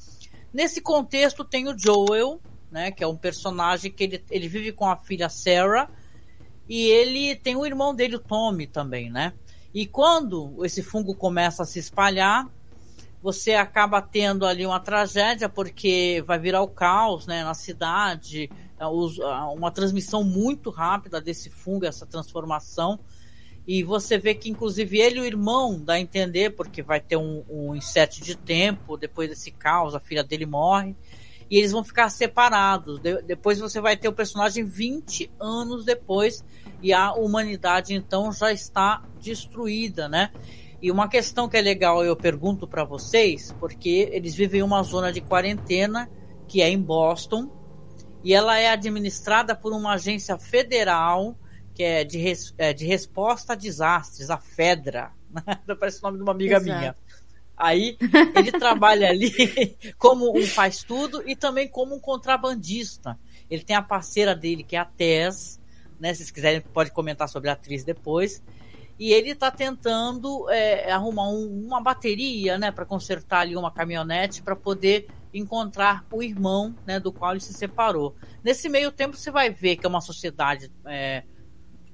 Nesse 0.55 0.81
contexto 0.81 1.45
tem 1.45 1.69
o 1.69 1.77
Joel, 1.77 2.41
né, 2.71 2.93
que 2.93 3.03
é 3.03 3.07
um 3.07 3.17
personagem 3.17 3.91
que 3.91 4.05
ele, 4.05 4.25
ele 4.31 4.49
vive 4.49 4.71
com 4.71 4.89
a 4.89 4.97
filha 4.97 5.29
Sarah 5.29 5.91
e 6.69 6.87
ele 6.87 7.35
tem 7.35 7.57
o 7.57 7.67
irmão 7.67 7.93
dele, 7.93 8.17
o 8.17 8.21
Tommy, 8.21 8.69
também, 8.69 9.11
né? 9.11 9.33
E 9.75 9.85
quando 9.87 10.65
esse 10.65 10.83
fungo 10.83 11.15
começa 11.15 11.65
a 11.65 11.67
se 11.67 11.81
espalhar, 11.81 12.47
você 13.23 13.55
acaba 13.55 14.01
tendo 14.03 14.47
ali 14.47 14.65
uma 14.67 14.81
tragédia 14.81 15.49
porque 15.49 16.23
vai 16.27 16.39
virar 16.39 16.63
o 16.63 16.69
caos 16.69 17.27
né, 17.27 17.43
na 17.43 17.55
cidade, 17.55 18.51
uma 19.57 19.71
transmissão 19.71 20.23
muito 20.23 20.71
rápida 20.71 21.21
desse 21.21 21.49
fungo, 21.49 21.87
essa 21.87 22.05
transformação. 22.05 22.99
E 23.67 23.83
você 23.83 24.19
vê 24.19 24.35
que, 24.35 24.51
inclusive, 24.51 24.99
ele 24.99 25.19
e 25.19 25.21
o 25.21 25.25
irmão 25.25 25.81
dá 25.81 25.95
a 25.95 26.01
entender, 26.01 26.51
porque 26.51 26.83
vai 26.83 27.01
ter 27.01 27.17
um, 27.17 27.45
um 27.49 27.79
de 28.21 28.37
tempo, 28.37 28.97
depois 28.97 29.29
desse 29.29 29.51
caos, 29.53 29.95
a 29.95 30.01
filha 30.01 30.25
dele 30.25 30.47
morre, 30.47 30.97
e 31.49 31.59
eles 31.59 31.71
vão 31.71 31.85
ficar 31.85 32.09
separados. 32.09 32.99
De, 32.99 33.23
depois 33.23 33.61
você 33.61 33.81
vai 33.81 33.97
ter 33.97 34.09
o 34.09 34.13
personagem 34.13 34.65
20 34.65 35.31
anos 35.39 35.85
depois, 35.85 36.45
e 36.83 36.93
a 36.93 37.13
humanidade, 37.13 37.95
então, 37.95 38.33
já 38.33 38.53
está 38.53 39.05
destruída, 39.21 40.09
né? 40.09 40.33
E 40.81 40.91
uma 40.91 41.09
questão 41.09 41.49
que 41.49 41.57
é 41.57 41.61
legal, 41.61 42.05
eu 42.05 42.17
pergunto 42.17 42.67
para 42.67 42.83
vocês, 42.83 43.55
porque 43.61 44.09
eles 44.11 44.35
vivem 44.35 44.61
em 44.61 44.65
uma 44.65 44.83
zona 44.83 45.13
de 45.13 45.21
quarentena, 45.21 46.11
que 46.49 46.61
é 46.61 46.69
em 46.69 46.81
Boston, 46.81 47.49
e 48.25 48.35
ela 48.35 48.59
é 48.59 48.69
administrada 48.69 49.55
por 49.55 49.73
uma 49.73 49.95
agência 49.95 50.37
federal 50.37 51.37
que 51.83 51.85
é 51.85 52.05
de, 52.05 52.17
res, 52.17 52.55
é 52.57 52.73
de 52.73 52.87
resposta 52.87 53.55
a 53.55 53.57
desastres, 53.57 54.31
a 54.31 54.39
FEDRA. 54.39 55.11
Parece 55.81 55.99
o 55.99 56.03
nome 56.03 56.19
de 56.19 56.23
uma 56.23 56.31
amiga 56.31 56.59
Exato. 56.59 56.79
minha. 56.79 56.97
Aí 57.57 57.97
ele 58.37 58.53
trabalha 58.53 59.09
ali 59.09 59.77
como 59.99 60.39
um 60.39 60.47
faz 60.47 60.85
tudo 60.85 61.29
e 61.29 61.35
também 61.35 61.67
como 61.67 61.97
um 61.97 61.99
contrabandista. 61.99 63.19
Ele 63.51 63.65
tem 63.65 63.75
a 63.75 63.83
parceira 63.83 64.33
dele, 64.33 64.63
que 64.63 64.77
é 64.77 64.79
a 64.79 64.85
Tess, 64.85 65.61
né? 65.99 66.15
Se 66.15 66.19
vocês 66.19 66.31
quiserem, 66.31 66.61
pode 66.61 66.93
comentar 66.93 67.29
sobre 67.29 67.51
a 67.51 67.55
atriz 67.55 67.83
depois. 67.83 68.41
E 68.97 69.13
ele 69.13 69.31
está 69.31 69.51
tentando 69.51 70.49
é, 70.49 70.93
arrumar 70.93 71.31
um, 71.31 71.67
uma 71.67 71.83
bateria, 71.83 72.59
né, 72.59 72.71
para 72.71 72.87
consertar 72.87 73.41
ali 73.41 73.57
uma 73.57 73.73
caminhonete 73.73 74.41
para 74.41 74.55
poder 74.55 75.09
encontrar 75.35 76.05
o 76.13 76.23
irmão, 76.23 76.77
né, 76.87 77.01
do 77.01 77.11
qual 77.11 77.33
ele 77.33 77.41
se 77.41 77.53
separou. 77.53 78.15
Nesse 78.45 78.69
meio 78.69 78.93
tempo 78.93 79.17
você 79.17 79.33
vai 79.33 79.51
ver 79.51 79.77
que 79.77 79.85
é 79.85 79.89
uma 79.89 80.01
sociedade 80.01 80.71
é, 80.87 81.25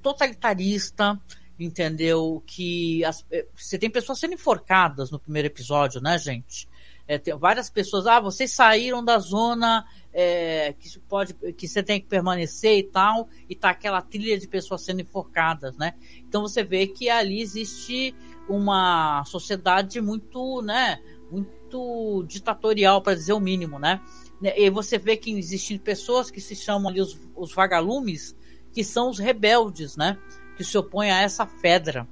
totalitarista, 0.03 1.21
entendeu? 1.59 2.43
Que 2.47 3.05
as, 3.05 3.25
é, 3.31 3.47
você 3.55 3.79
tem 3.79 3.91
pessoas 3.91 4.19
sendo 4.19 4.35
enforcadas 4.35 5.11
no 5.11 5.19
primeiro 5.19 5.49
episódio, 5.49 6.01
né, 6.01 6.19
gente? 6.19 6.69
É, 7.07 7.17
tem 7.17 7.35
várias 7.39 7.71
pessoas, 7.71 8.07
ah, 8.07 8.21
vocês 8.21 8.53
saíram 8.53 9.03
da 9.03 9.19
zona 9.19 9.87
é, 10.13 10.75
que 10.79 10.99
pode, 11.01 11.33
que 11.55 11.67
você 11.67 11.83
tem 11.83 11.99
que 11.99 12.07
permanecer 12.07 12.79
e 12.79 12.83
tal, 12.83 13.29
e 13.49 13.55
tá 13.55 13.71
aquela 13.71 14.03
trilha 14.03 14.39
de 14.39 14.47
pessoas 14.47 14.83
sendo 14.83 15.01
enforcadas, 15.01 15.75
né? 15.79 15.95
Então 16.19 16.43
você 16.43 16.63
vê 16.63 16.87
que 16.87 17.09
ali 17.09 17.41
existe 17.41 18.15
uma 18.47 19.25
sociedade 19.25 20.03
muito, 20.03 20.61
né, 20.61 21.01
muito 21.31 22.25
ditatorial, 22.29 23.01
para 23.01 23.15
dizer 23.15 23.33
o 23.33 23.41
mínimo, 23.41 23.79
né? 23.79 24.03
E 24.43 24.69
você 24.69 24.99
vê 24.99 25.17
que 25.17 25.33
existem 25.33 25.79
pessoas 25.79 26.31
que 26.31 26.43
se 26.43 26.55
chamam 26.55 26.91
ali 26.91 27.01
os, 27.01 27.19
os 27.35 27.55
vagalumes, 27.55 28.37
que 28.73 28.85
são 28.85 29.11
os 29.11 29.19
rebeldes, 29.19 29.97
né? 29.97 30.19
Que 30.57 30.65
se 30.65 30.77
opõem 30.77 31.11
a 31.11 31.21
essa 31.21 31.47
fedra. 31.47 32.07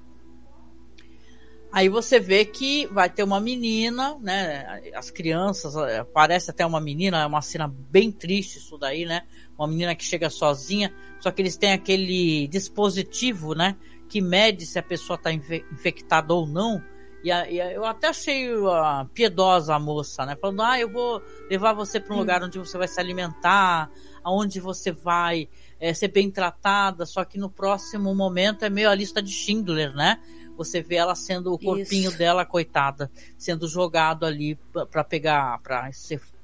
Aí 1.73 1.89
você 1.89 2.19
vê 2.19 2.45
que 2.45 2.87
vai 2.87 3.11
ter 3.11 3.23
uma 3.23 3.39
menina, 3.41 4.17
né? 4.21 4.81
As 4.95 5.11
crianças, 5.11 5.75
parece 6.13 6.51
até 6.51 6.65
uma 6.65 6.81
menina, 6.81 7.23
é 7.23 7.27
uma 7.27 7.43
cena 7.43 7.69
bem 7.69 8.11
triste 8.11 8.59
isso 8.59 8.79
daí, 8.79 9.05
né? 9.05 9.25
Uma 9.59 9.69
menina 9.69 9.95
que 9.95 10.05
chega 10.05 10.31
sozinha, 10.31 10.91
só 11.21 11.31
que 11.31 11.43
eles 11.43 11.57
têm 11.57 11.73
aquele 11.73 12.49
dispositivo, 12.49 13.55
né? 13.55 13.77
Que 14.09 14.21
mede 14.23 14.65
se 14.65 14.79
a 14.79 14.83
pessoa 14.83 15.17
está 15.17 15.33
infectada 15.33 16.33
ou 16.33 16.47
não. 16.47 16.83
E, 17.23 17.31
a, 17.31 17.51
e 17.51 17.61
a, 17.61 17.73
eu 17.73 17.85
até 17.85 18.09
achei 18.09 18.55
uh, 18.55 19.05
piedosa 19.13 19.75
a 19.75 19.79
moça, 19.79 20.25
né? 20.25 20.37
Falando, 20.41 20.63
ah, 20.63 20.79
eu 20.81 20.89
vou 20.89 21.21
levar 21.51 21.73
você 21.73 21.99
para 21.99 22.15
um 22.15 22.17
hum. 22.17 22.21
lugar 22.21 22.43
onde 22.43 22.59
você 22.59 22.79
vai 22.79 22.89
se 22.89 23.01
alimentar, 23.01 23.91
aonde 24.23 24.61
você 24.61 24.93
vai 24.93 25.49
é, 25.79 25.93
ser 25.93 26.09
bem 26.09 26.31
tratada, 26.31 27.05
só 27.05 27.25
que 27.25 27.39
no 27.39 27.51
próximo 27.51 28.15
momento 28.15 28.65
é 28.65 28.71
meio 28.71 28.91
a 28.91 28.95
lista 28.95 29.23
de 29.23 29.31
Schindler, 29.31 29.95
né? 29.95 30.21
Você 30.57 30.81
vê 30.81 30.97
ela 30.97 31.15
sendo 31.15 31.53
o 31.53 31.59
corpinho 31.59 32.09
Isso. 32.09 32.19
dela, 32.19 32.47
coitada, 32.47 33.11
sendo 33.37 33.69
jogado 33.69 34.25
ali 34.25 34.59
para 34.91 35.05
pegar 35.05 35.61
para 35.61 35.91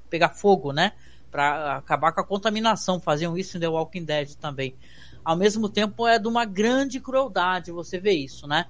pegar 0.09 0.29
fogo, 0.29 0.71
né? 0.71 0.91
Para 1.31 1.77
acabar 1.77 2.11
com 2.11 2.21
a 2.21 2.23
contaminação. 2.23 2.99
Faziam 2.99 3.35
isso 3.35 3.57
em 3.57 3.59
The 3.59 3.67
Walking 3.67 4.03
Dead 4.05 4.35
também. 4.35 4.75
Ao 5.25 5.35
mesmo 5.35 5.67
tempo 5.67 6.07
é 6.07 6.19
de 6.19 6.27
uma 6.27 6.45
grande 6.45 6.99
crueldade 6.99 7.71
você 7.71 7.97
vê 7.97 8.11
isso, 8.11 8.45
né? 8.45 8.67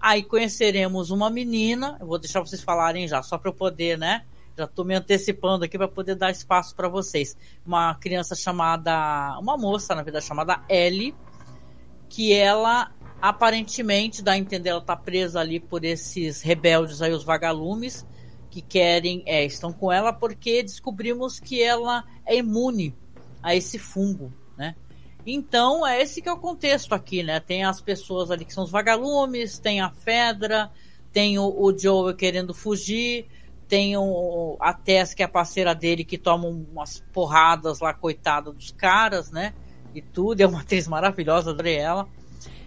Aí 0.00 0.22
conheceremos 0.22 1.10
uma 1.10 1.28
menina, 1.28 1.96
eu 1.98 2.06
vou 2.06 2.18
deixar 2.18 2.38
vocês 2.38 2.62
falarem 2.62 3.08
já, 3.08 3.20
só 3.20 3.36
para 3.36 3.50
eu 3.50 3.54
poder, 3.54 3.98
né? 3.98 4.24
Já 4.58 4.64
estou 4.64 4.84
me 4.84 4.92
antecipando 4.92 5.64
aqui 5.64 5.78
para 5.78 5.86
poder 5.86 6.16
dar 6.16 6.32
espaço 6.32 6.74
para 6.74 6.88
vocês. 6.88 7.36
Uma 7.64 7.94
criança 7.94 8.34
chamada. 8.34 9.38
Uma 9.38 9.56
moça, 9.56 9.94
na 9.94 10.02
verdade, 10.02 10.24
chamada 10.24 10.64
Ellie, 10.68 11.14
que 12.08 12.32
ela 12.32 12.90
aparentemente 13.22 14.20
dá 14.20 14.32
a 14.32 14.38
entender, 14.38 14.70
ela 14.70 14.80
está 14.80 14.96
presa 14.96 15.38
ali 15.38 15.60
por 15.60 15.84
esses 15.84 16.42
rebeldes 16.42 17.00
aí, 17.00 17.12
os 17.12 17.22
vagalumes, 17.22 18.04
que 18.50 18.60
querem. 18.60 19.22
É, 19.26 19.44
estão 19.44 19.72
com 19.72 19.92
ela 19.92 20.12
porque 20.12 20.60
descobrimos 20.60 21.38
que 21.38 21.62
ela 21.62 22.04
é 22.26 22.36
imune 22.36 22.92
a 23.40 23.54
esse 23.54 23.78
fungo, 23.78 24.32
né? 24.56 24.74
Então, 25.24 25.86
é 25.86 26.02
esse 26.02 26.20
que 26.20 26.28
é 26.28 26.32
o 26.32 26.38
contexto 26.38 26.96
aqui, 26.96 27.22
né? 27.22 27.38
Tem 27.38 27.62
as 27.62 27.80
pessoas 27.80 28.32
ali 28.32 28.44
que 28.44 28.52
são 28.52 28.64
os 28.64 28.72
vagalumes, 28.72 29.60
tem 29.60 29.80
a 29.80 29.90
Fedra, 29.90 30.68
tem 31.12 31.38
o, 31.38 31.44
o 31.46 31.76
Joe 31.78 32.12
querendo 32.14 32.52
fugir, 32.52 33.28
tem 33.68 33.96
o, 33.96 34.56
a 34.58 34.72
Tess, 34.72 35.12
que 35.12 35.22
é 35.22 35.26
a 35.26 35.28
parceira 35.28 35.74
dele, 35.74 36.02
que 36.02 36.16
toma 36.16 36.48
umas 36.48 37.04
porradas 37.12 37.80
lá, 37.80 37.92
coitada 37.92 38.50
dos 38.50 38.70
caras, 38.72 39.30
né? 39.30 39.52
E 39.94 40.00
tudo. 40.00 40.40
É 40.40 40.46
uma 40.46 40.60
atriz 40.60 40.88
maravilhosa, 40.88 41.50
adorei 41.50 41.76
ela. 41.76 42.08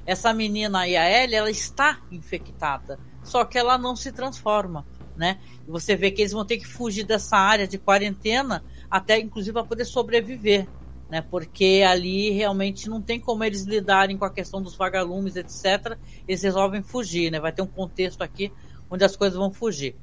Essa 0.06 0.34
menina 0.34 0.82
aí, 0.82 0.96
a 0.96 1.10
Ellie, 1.10 1.36
ela 1.36 1.50
está 1.50 2.00
infectada. 2.12 3.00
Só 3.24 3.44
que 3.46 3.58
ela 3.58 3.78
não 3.78 3.96
se 3.96 4.12
transforma, 4.12 4.86
né? 5.16 5.40
E 5.68 5.72
você 5.72 5.96
vê 5.96 6.12
que 6.12 6.22
eles 6.22 6.32
vão 6.32 6.46
ter 6.46 6.58
que 6.58 6.68
fugir 6.68 7.04
dessa 7.04 7.38
área 7.38 7.68
de 7.68 7.78
quarentena, 7.78 8.64
até 8.90 9.20
inclusive 9.20 9.54
para 9.54 9.64
poder 9.64 9.86
sobreviver, 9.86 10.68
né? 11.10 11.22
Porque 11.22 11.84
ali 11.88 12.32
realmente 12.32 12.90
não 12.90 13.02
tem 13.02 13.20
como 13.20 13.44
eles 13.44 13.64
lidarem 13.64 14.18
com 14.18 14.26
a 14.26 14.32
questão 14.32 14.62
dos 14.62 14.76
vagalumes, 14.76 15.36
etc. 15.36 15.98
Eles 16.28 16.42
resolvem 16.42 16.82
fugir, 16.82 17.32
né? 17.32 17.40
Vai 17.40 17.52
ter 17.52 17.62
um 17.62 17.68
contexto 17.68 18.22
aqui 18.22 18.52
onde 18.90 19.04
as 19.04 19.16
coisas 19.16 19.38
vão 19.38 19.52
fugir. 19.52 19.96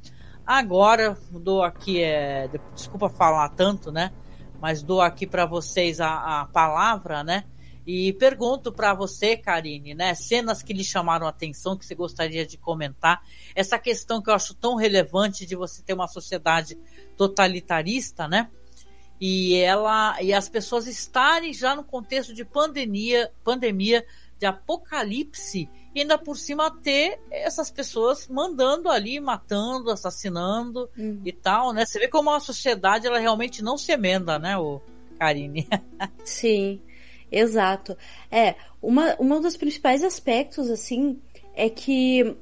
Agora, 0.48 1.14
dou 1.30 1.62
aqui, 1.62 2.02
é, 2.02 2.48
desculpa 2.74 3.10
falar 3.10 3.50
tanto, 3.50 3.92
né? 3.92 4.10
Mas 4.58 4.82
dou 4.82 5.02
aqui 5.02 5.26
para 5.26 5.44
vocês 5.44 6.00
a, 6.00 6.40
a, 6.40 6.46
palavra, 6.46 7.22
né? 7.22 7.44
E 7.86 8.14
pergunto 8.14 8.72
para 8.72 8.94
você, 8.94 9.36
Karine, 9.36 9.94
né? 9.94 10.14
Cenas 10.14 10.62
que 10.62 10.72
lhe 10.72 10.82
chamaram 10.82 11.26
a 11.26 11.28
atenção, 11.28 11.76
que 11.76 11.84
você 11.84 11.94
gostaria 11.94 12.46
de 12.46 12.56
comentar. 12.56 13.20
Essa 13.54 13.78
questão 13.78 14.22
que 14.22 14.30
eu 14.30 14.34
acho 14.34 14.54
tão 14.54 14.74
relevante 14.74 15.44
de 15.44 15.54
você 15.54 15.82
ter 15.82 15.92
uma 15.92 16.08
sociedade 16.08 16.78
totalitarista, 17.14 18.26
né? 18.26 18.48
E 19.20 19.54
ela 19.56 20.16
e 20.22 20.32
as 20.32 20.48
pessoas 20.48 20.86
estarem 20.86 21.52
já 21.52 21.76
no 21.76 21.84
contexto 21.84 22.32
de 22.32 22.42
pandemia, 22.42 23.30
pandemia, 23.44 24.02
de 24.38 24.46
apocalipse 24.46 25.68
e 25.98 26.02
ainda 26.02 26.16
por 26.16 26.36
cima 26.36 26.70
ter 26.70 27.18
essas 27.28 27.70
pessoas 27.70 28.28
mandando 28.28 28.88
ali, 28.88 29.18
matando, 29.18 29.90
assassinando 29.90 30.88
uhum. 30.96 31.20
e 31.24 31.32
tal, 31.32 31.72
né? 31.72 31.84
Você 31.84 31.98
vê 31.98 32.06
como 32.06 32.30
a 32.30 32.38
sociedade 32.38 33.06
ela 33.06 33.18
realmente 33.18 33.62
não 33.62 33.76
se 33.76 33.90
emenda, 33.90 34.38
né, 34.38 34.56
o 34.56 34.80
Karine? 35.18 35.66
Sim, 36.24 36.80
exato. 37.32 37.96
É, 38.30 38.54
uma, 38.80 39.16
um 39.18 39.40
dos 39.40 39.56
principais 39.56 40.04
aspectos, 40.04 40.70
assim, 40.70 41.20
é 41.52 41.68
que 41.68 42.22
uh, 42.22 42.36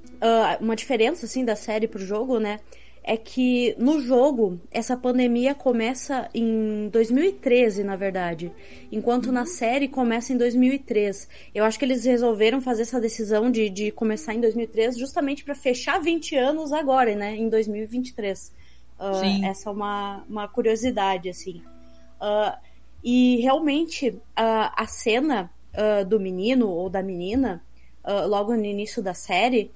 uma 0.63 0.77
diferença, 0.77 1.25
assim, 1.25 1.43
da 1.43 1.57
série 1.57 1.89
pro 1.89 2.05
jogo, 2.05 2.39
né? 2.39 2.61
É 3.07 3.17
que 3.17 3.77
no 3.79 4.01
jogo 4.01 4.61
essa 4.69 4.97
pandemia 4.97 5.55
começa 5.55 6.29
em 6.35 6.89
2013, 6.89 7.85
na 7.85 7.95
verdade, 7.95 8.53
enquanto 8.91 9.31
na 9.31 9.47
série 9.47 9.87
começa 9.87 10.33
em 10.33 10.37
2003. 10.37 11.29
Eu 11.55 11.65
acho 11.65 11.79
que 11.79 11.85
eles 11.85 12.05
resolveram 12.05 12.61
fazer 12.61 12.83
essa 12.83 13.01
decisão 13.01 13.49
de, 13.49 13.71
de 13.71 13.93
começar 13.93 14.35
em 14.35 14.41
2003 14.41 14.99
justamente 14.99 15.45
para 15.45 15.55
fechar 15.55 16.01
20 16.01 16.35
anos 16.35 16.73
agora, 16.73 17.15
né, 17.15 17.37
em 17.37 17.49
2023. 17.49 18.53
Uh, 18.99 19.45
essa 19.45 19.71
é 19.71 19.73
uma, 19.73 20.25
uma 20.29 20.49
curiosidade, 20.49 21.29
assim. 21.29 21.63
Uh, 22.21 22.59
e 23.05 23.37
realmente 23.37 24.09
uh, 24.09 24.21
a 24.37 24.87
cena 24.89 25.49
do 26.09 26.19
menino 26.19 26.71
ou 26.71 26.89
da 26.89 27.03
menina, 27.03 27.63
logo 28.27 28.57
no 28.57 28.65
início 28.65 29.03
da 29.03 29.13
série, 29.13 29.71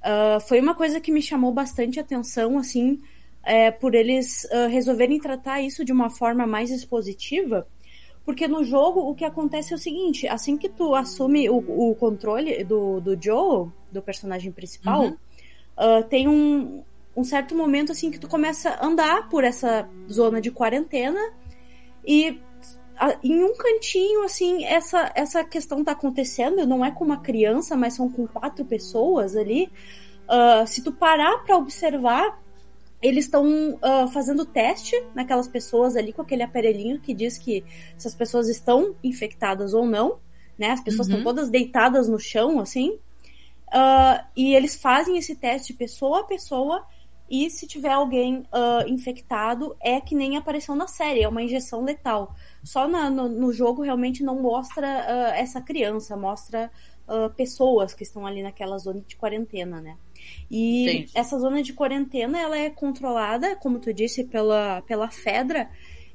Uh, 0.00 0.40
foi 0.40 0.60
uma 0.60 0.74
coisa 0.74 1.00
que 1.00 1.10
me 1.10 1.20
chamou 1.20 1.52
bastante 1.52 1.98
atenção, 1.98 2.56
assim, 2.56 3.00
é, 3.42 3.70
por 3.70 3.94
eles 3.94 4.44
uh, 4.44 4.68
resolverem 4.68 5.18
tratar 5.18 5.60
isso 5.60 5.84
de 5.84 5.92
uma 5.92 6.10
forma 6.10 6.46
mais 6.46 6.70
expositiva, 6.70 7.66
porque 8.24 8.46
no 8.46 8.62
jogo 8.62 9.00
o 9.00 9.14
que 9.14 9.24
acontece 9.24 9.72
é 9.72 9.76
o 9.76 9.78
seguinte, 9.78 10.28
assim 10.28 10.56
que 10.56 10.68
tu 10.68 10.94
assume 10.94 11.48
o, 11.48 11.56
o 11.56 11.94
controle 11.94 12.62
do, 12.62 13.00
do 13.00 13.20
Joe, 13.20 13.68
do 13.90 14.02
personagem 14.02 14.52
principal, 14.52 15.04
uhum. 15.04 15.16
uh, 15.78 16.04
tem 16.04 16.28
um, 16.28 16.82
um 17.16 17.24
certo 17.24 17.54
momento 17.54 17.90
assim 17.90 18.10
que 18.10 18.18
tu 18.18 18.28
começa 18.28 18.70
a 18.70 18.86
andar 18.86 19.28
por 19.28 19.44
essa 19.44 19.88
zona 20.10 20.40
de 20.40 20.50
quarentena 20.50 21.32
e 22.06 22.38
em 23.22 23.44
um 23.44 23.54
cantinho 23.56 24.24
assim 24.24 24.64
essa 24.64 25.12
essa 25.14 25.44
questão 25.44 25.84
tá 25.84 25.92
acontecendo 25.92 26.66
não 26.66 26.84
é 26.84 26.90
com 26.90 27.04
uma 27.04 27.20
criança 27.20 27.76
mas 27.76 27.94
são 27.94 28.10
com 28.10 28.26
quatro 28.26 28.64
pessoas 28.64 29.36
ali 29.36 29.70
uh, 30.28 30.66
se 30.66 30.82
tu 30.82 30.92
parar 30.92 31.44
para 31.44 31.56
observar 31.56 32.38
eles 33.00 33.26
estão 33.26 33.46
uh, 33.74 34.08
fazendo 34.12 34.44
teste 34.44 35.00
naquelas 35.14 35.46
pessoas 35.46 35.96
ali 35.96 36.12
com 36.12 36.22
aquele 36.22 36.42
aparelhinho 36.42 36.98
que 36.98 37.14
diz 37.14 37.38
que 37.38 37.64
se 37.96 38.08
as 38.08 38.14
pessoas 38.14 38.48
estão 38.48 38.94
infectadas 39.04 39.72
ou 39.72 39.86
não, 39.86 40.18
né? 40.58 40.70
As 40.70 40.80
pessoas 40.80 41.06
estão 41.06 41.18
uhum. 41.18 41.24
todas 41.24 41.48
deitadas 41.48 42.08
no 42.08 42.18
chão, 42.18 42.58
assim. 42.58 42.98
Uh, 43.68 44.24
e 44.36 44.54
eles 44.54 44.74
fazem 44.74 45.16
esse 45.16 45.36
teste 45.36 45.72
pessoa 45.72 46.20
a 46.20 46.24
pessoa 46.24 46.84
e 47.30 47.50
se 47.50 47.66
tiver 47.66 47.92
alguém 47.92 48.38
uh, 48.38 48.88
infectado, 48.88 49.76
é 49.80 50.00
que 50.00 50.14
nem 50.14 50.36
apareceu 50.36 50.74
na 50.74 50.86
série, 50.86 51.22
é 51.22 51.28
uma 51.28 51.42
injeção 51.42 51.84
letal. 51.84 52.34
Só 52.64 52.88
na, 52.88 53.10
no, 53.10 53.28
no, 53.28 53.52
jogo 53.52 53.82
realmente 53.82 54.22
não 54.22 54.40
mostra 54.40 54.86
uh, 54.86 55.34
essa 55.34 55.60
criança, 55.60 56.16
mostra 56.16 56.70
uh, 57.06 57.32
pessoas 57.34 57.94
que 57.94 58.02
estão 58.02 58.26
ali 58.26 58.42
naquela 58.42 58.78
zona 58.78 59.02
de 59.06 59.16
quarentena, 59.16 59.80
né? 59.80 59.96
E 60.50 61.06
essa 61.14 61.38
zona 61.38 61.62
de 61.62 61.72
quarentena, 61.72 62.38
ela 62.38 62.56
é 62.56 62.70
controlada, 62.70 63.56
como 63.56 63.78
tu 63.78 63.92
disse, 63.92 64.24
pela, 64.24 64.82
pela 64.82 65.10
Fedra, 65.10 65.70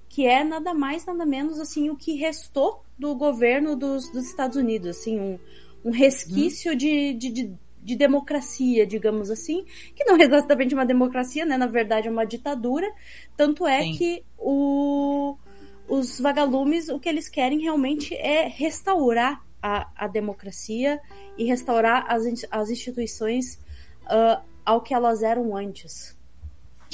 que 0.10 0.26
é 0.26 0.44
nada 0.44 0.74
mais, 0.74 1.06
nada 1.06 1.26
menos, 1.26 1.60
assim, 1.60 1.90
o 1.90 1.96
que 1.96 2.16
restou 2.16 2.84
do 2.98 3.16
governo 3.16 3.76
dos, 3.76 4.12
dos 4.12 4.26
Estados 4.26 4.58
Unidos, 4.58 4.98
assim, 4.98 5.20
um, 5.20 5.40
um 5.86 5.92
resquício 5.92 6.74
hum. 6.74 6.76
de, 6.76 7.14
de, 7.14 7.30
de, 7.30 7.54
de, 7.84 7.96
democracia, 7.96 8.86
digamos 8.86 9.30
assim, 9.30 9.66
que 9.96 10.04
não 10.06 10.16
é 10.18 10.24
exatamente 10.24 10.74
uma 10.74 10.86
democracia, 10.86 11.46
né? 11.46 11.58
Na 11.58 11.68
verdade 11.68 12.08
é 12.08 12.12
uma 12.12 12.26
ditadura. 12.26 12.90
Tanto 13.36 13.68
é 13.68 13.82
Sim. 13.82 13.94
que 13.94 14.24
o, 14.38 15.38
os 15.88 16.20
vagalumes, 16.20 16.90
o 16.90 17.00
que 17.00 17.10
eles 17.10 17.28
querem 17.30 17.62
realmente 17.62 18.16
é 18.16 18.48
restaurar 18.48 19.44
a, 19.62 19.90
a 19.96 20.08
democracia 20.08 21.00
e 21.38 21.46
restaurar 21.46 22.06
as, 22.08 22.24
as 22.52 22.70
instituições 22.70 23.60
uh, 24.06 24.44
ao 24.66 24.82
que 24.82 24.94
elas 24.94 25.24
eram 25.24 25.56
antes. 25.56 26.18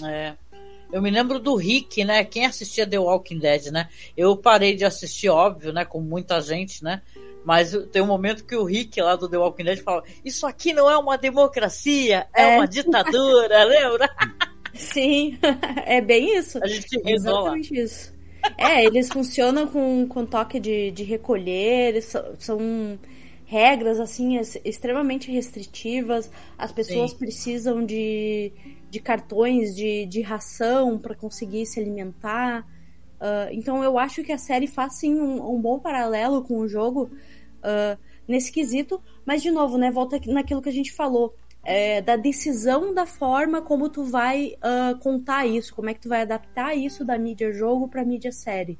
É. 0.04 0.36
Eu 0.92 1.02
me 1.02 1.12
lembro 1.12 1.40
do 1.40 1.56
Rick, 1.56 2.04
né? 2.04 2.24
Quem 2.24 2.46
assistia 2.46 2.88
The 2.88 2.98
Walking 2.98 3.40
Dead, 3.40 3.68
né? 3.68 3.90
Eu 4.18 4.36
parei 4.36 4.76
de 4.76 4.84
assistir, 4.84 5.30
óbvio, 5.30 5.72
né? 5.72 5.86
Como 5.86 6.06
muita 6.06 6.42
gente, 6.42 6.84
né? 6.84 7.02
Mas 7.46 7.72
tem 7.92 8.02
um 8.02 8.08
momento 8.08 8.44
que 8.44 8.56
o 8.56 8.64
Rick 8.64 9.00
lá 9.02 9.16
do 9.16 9.30
The 9.30 9.38
Walking 9.38 9.64
Dead 9.64 9.80
fala: 9.82 10.04
Isso 10.26 10.46
aqui 10.46 10.74
não 10.74 10.90
é 10.90 10.98
uma 10.98 11.18
democracia, 11.18 12.28
é, 12.34 12.44
é. 12.44 12.58
uma 12.58 12.68
ditadura, 12.68 13.64
lembra? 13.66 14.10
Sim, 14.74 15.38
é 15.86 16.02
bem 16.02 16.38
isso. 16.38 16.62
A 16.64 16.68
gente 16.68 17.00
Exatamente 17.06 17.80
isso. 17.80 18.14
É, 18.58 18.86
eles 18.86 19.10
funcionam 19.10 19.68
com, 19.68 20.08
com 20.08 20.26
toque 20.26 20.60
de, 20.60 20.92
de 20.92 21.04
recolher, 21.04 22.02
são, 22.02 22.24
são 22.38 23.00
regras 23.50 24.00
assim 24.00 24.40
extremamente 24.64 25.32
restritivas. 25.32 26.32
As 26.56 26.72
pessoas 26.72 27.12
Sim. 27.12 27.18
precisam 27.18 27.84
de, 27.84 28.54
de 28.92 29.00
cartões 29.00 29.76
de, 29.76 30.06
de 30.06 30.22
ração 30.22 31.00
para 31.00 31.16
conseguir 31.16 31.66
se 31.66 31.80
alimentar. 31.80 32.62
Uh, 33.20 33.50
então 33.52 33.84
eu 33.84 33.98
acho 33.98 34.24
que 34.24 34.32
a 34.32 34.38
série 34.38 34.68
faz 34.68 35.00
sim 35.00 35.20
um, 35.20 35.56
um 35.56 35.60
bom 35.60 35.80
paralelo 35.80 36.44
com 36.44 36.60
o 36.60 36.68
jogo 36.68 37.10
uh, 37.58 38.00
nesse 38.28 38.52
quesito. 38.52 39.02
Mas 39.26 39.42
de 39.42 39.50
novo, 39.50 39.80
né, 39.80 39.90
volta 39.90 40.22
naquilo 40.28 40.62
que 40.62 40.70
a 40.70 40.74
gente 40.74 40.94
falou 40.94 41.34
é, 41.64 42.02
da 42.04 42.16
decisão 42.16 42.94
da 42.94 43.08
forma 43.08 43.64
como 43.64 43.90
tu 43.90 44.04
vai 44.04 44.56
uh, 44.58 44.98
contar 45.00 45.48
isso, 45.48 45.74
como 45.74 45.90
é 45.90 45.94
que 45.96 46.02
tu 46.02 46.10
vai 46.10 46.22
adaptar 46.22 46.78
isso 46.78 47.04
da 47.04 47.18
mídia 47.18 47.52
jogo 47.52 47.88
para 47.88 48.06
mídia 48.06 48.32
série. 48.32 48.78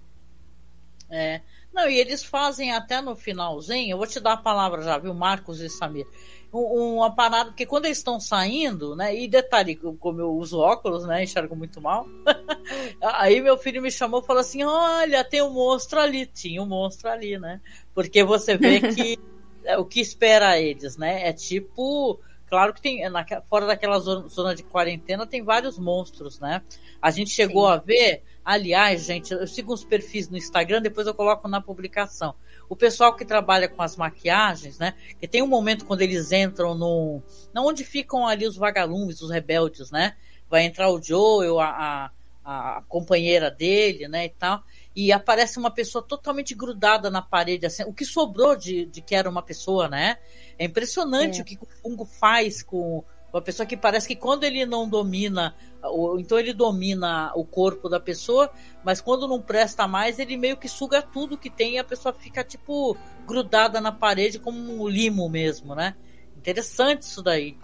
É. 1.10 1.42
Não, 1.74 1.90
e 1.90 2.00
eles 2.00 2.24
fazem 2.24 2.72
até 2.72 3.02
no 3.02 3.16
finalzinho, 3.16 3.94
eu 3.94 3.98
vou 3.98 4.08
te 4.08 4.20
dar 4.20 4.34
a 4.34 4.38
palavra 4.38 4.82
já, 4.82 4.98
viu, 4.98 5.14
Marcos 5.14 5.62
e 5.62 5.70
Samir. 5.70 6.08
Um, 6.52 6.96
uma 6.96 7.14
parada, 7.14 7.52
porque 7.52 7.66
quando 7.66 7.86
eles 7.86 8.00
estão 8.00 8.20
saindo, 8.20 8.96
né? 8.96 9.16
E 9.16 9.28
detalhe, 9.28 9.76
como 9.76 10.20
eu 10.20 10.32
uso 10.32 10.58
óculos, 10.58 11.06
né? 11.06 11.24
Enxergo 11.24 11.56
muito 11.56 11.80
mal. 11.80 12.08
Aí 13.02 13.40
meu 13.40 13.56
filho 13.56 13.84
me 13.84 13.92
chamou 13.92 14.22
e 14.22 14.26
falou 14.26 14.42
assim: 14.42 14.64
Olha, 14.64 15.24
tem 15.24 15.44
um 15.44 15.52
monstro 15.52 16.00
ali. 16.00 16.26
Tinha 16.26 16.62
um 16.64 16.66
monstro 16.66 17.08
ali, 17.08 17.38
né? 17.38 17.62
Porque 17.94 18.24
você 18.24 18.58
vê 18.58 18.82
que 18.94 19.20
é, 19.64 19.78
o 19.78 19.86
que 19.86 20.02
espera 20.02 20.60
eles, 20.60 20.98
né? 20.98 21.30
É 21.30 21.34
tipo 21.34 22.20
Claro 22.50 22.74
que 22.74 22.82
tem, 22.82 23.08
na, 23.10 23.24
fora 23.48 23.68
daquela 23.68 24.00
zona, 24.00 24.28
zona, 24.28 24.56
de 24.56 24.64
quarentena, 24.64 25.28
tem 25.28 25.44
vários 25.44 25.78
monstros, 25.78 26.40
né? 26.40 26.64
A 27.00 27.12
gente 27.12 27.30
chegou 27.30 27.68
Sim. 27.68 27.74
a 27.74 27.78
ver, 27.78 28.24
aliás, 28.44 29.04
gente, 29.04 29.32
eu 29.34 29.48
sigo 29.48 29.74
uns 29.74 29.84
perfis 29.84 30.30
no 30.30 30.38
Instagram, 30.38 30.82
depois 30.82 31.08
eu 31.08 31.14
coloco 31.14 31.48
na 31.48 31.62
publicação. 31.62 32.36
O 32.68 32.76
pessoal 32.76 33.16
que 33.16 33.26
trabalha 33.26 33.68
com 33.68 33.82
as 33.82 33.96
maquiagens, 33.96 34.78
né? 34.78 34.94
Que 35.20 35.28
tem 35.28 35.42
um 35.42 35.48
momento 35.48 35.86
quando 35.86 36.02
eles 36.02 36.32
entram 36.32 36.76
no. 36.76 37.22
onde 37.58 37.84
ficam 37.84 38.28
ali 38.28 38.48
os 38.48 38.56
vagalumes, 38.56 39.22
os 39.22 39.32
rebeldes, 39.32 39.92
né? 39.92 40.16
Vai 40.50 40.64
entrar 40.64 40.90
o 40.90 41.02
Joel, 41.02 41.60
a, 41.60 42.12
a, 42.44 42.78
a 42.78 42.82
companheira 42.88 43.50
dele, 43.50 44.08
né? 44.08 44.26
E 44.26 44.30
tal 44.30 44.64
e 44.96 45.14
aparece 45.14 45.58
uma 45.58 45.72
pessoa 45.72 46.04
totalmente 46.04 46.54
grudada 46.54 47.10
na 47.10 47.22
parede, 47.22 47.66
assim, 47.66 47.84
o 47.84 47.94
que 47.94 48.04
sobrou 48.04 48.56
de, 48.56 48.86
de 48.86 49.02
que 49.02 49.16
era 49.16 49.30
uma 49.30 49.42
pessoa, 49.42 49.88
né? 49.88 50.18
É 50.58 50.66
impressionante 50.66 51.40
é. 51.40 51.42
o 51.42 51.46
que 51.46 51.58
o 51.62 51.68
fungo 51.82 52.04
faz 52.04 52.62
com 52.62 53.04
uma 53.32 53.42
pessoa 53.42 53.66
que 53.66 53.78
parece 53.78 54.08
que 54.08 54.16
quando 54.16 54.44
ele 54.44 54.66
não 54.66 54.88
domina, 54.88 55.56
ou, 55.84 56.20
então 56.20 56.38
ele 56.38 56.54
domina 56.54 57.32
o 57.36 57.46
corpo 57.46 57.88
da 57.88 58.00
pessoa, 58.00 58.52
mas 58.84 59.02
quando 59.02 59.28
não 59.28 59.42
presta 59.42 59.88
mais, 59.88 60.20
ele 60.20 60.36
meio 60.36 60.58
que 60.58 60.68
suga 60.68 61.02
tudo 61.02 61.38
que 61.38 61.50
tem 61.50 61.76
e 61.76 61.80
a 61.80 61.84
pessoa 61.84 62.14
fica 62.14 62.44
tipo 62.44 62.98
grudada 63.28 63.80
na 63.80 63.92
parede 63.92 64.40
como 64.40 64.58
um 64.60 64.88
limo 64.88 65.30
mesmo, 65.30 65.76
né? 65.76 65.96
Interessante 66.36 67.04
isso 67.04 67.22
daí, 67.22 67.58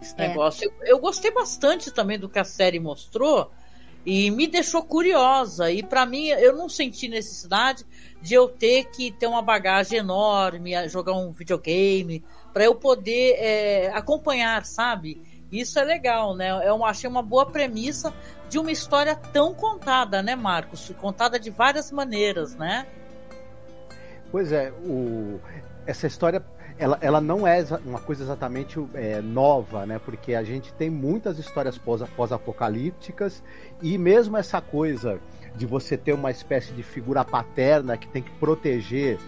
esse 0.00 0.14
é. 0.16 0.28
negócio. 0.28 0.64
Eu, 0.80 0.86
eu 0.86 0.98
gostei 0.98 1.30
bastante 1.30 1.90
também 1.90 2.18
do 2.18 2.28
que 2.28 2.38
a 2.38 2.44
série 2.44 2.78
mostrou 2.78 3.50
e 4.04 4.30
me 4.30 4.46
deixou 4.46 4.82
curiosa. 4.82 5.70
E 5.70 5.82
para 5.82 6.06
mim, 6.06 6.28
eu 6.28 6.56
não 6.56 6.68
senti 6.68 7.08
necessidade 7.08 7.84
de 8.20 8.34
eu 8.34 8.48
ter 8.48 8.84
que 8.90 9.10
ter 9.10 9.26
uma 9.26 9.42
bagagem 9.42 9.98
enorme, 9.98 10.72
jogar 10.88 11.12
um 11.12 11.32
videogame, 11.32 12.24
para 12.52 12.64
eu 12.64 12.74
poder 12.74 13.36
é, 13.38 13.90
acompanhar, 13.92 14.64
sabe? 14.64 15.20
Isso 15.50 15.78
é 15.78 15.84
legal, 15.84 16.34
né? 16.36 16.50
Eu 16.66 16.84
achei 16.84 17.10
uma 17.10 17.22
boa 17.22 17.46
premissa 17.46 18.14
de 18.48 18.58
uma 18.58 18.70
história 18.70 19.16
tão 19.16 19.52
contada, 19.52 20.22
né, 20.22 20.36
Marcos? 20.36 20.92
Contada 21.00 21.38
de 21.40 21.50
várias 21.50 21.90
maneiras, 21.90 22.54
né? 22.54 22.86
Pois 24.30 24.52
é, 24.52 24.70
o... 24.84 25.40
essa 25.86 26.06
história 26.06 26.44
ela, 26.80 26.96
ela 27.02 27.20
não 27.20 27.46
é 27.46 27.62
uma 27.84 28.00
coisa 28.00 28.22
exatamente 28.22 28.82
é, 28.94 29.20
nova, 29.20 29.84
né? 29.84 30.00
Porque 30.02 30.34
a 30.34 30.42
gente 30.42 30.72
tem 30.72 30.88
muitas 30.88 31.38
histórias 31.38 31.76
pós-apocalípticas 31.76 33.42
e 33.82 33.98
mesmo 33.98 34.36
essa 34.38 34.62
coisa 34.62 35.20
de 35.54 35.66
você 35.66 35.94
ter 35.96 36.14
uma 36.14 36.30
espécie 36.30 36.72
de 36.72 36.82
figura 36.82 37.22
paterna 37.22 37.98
que 37.98 38.08
tem 38.08 38.22
que 38.22 38.30
proteger 38.32 39.18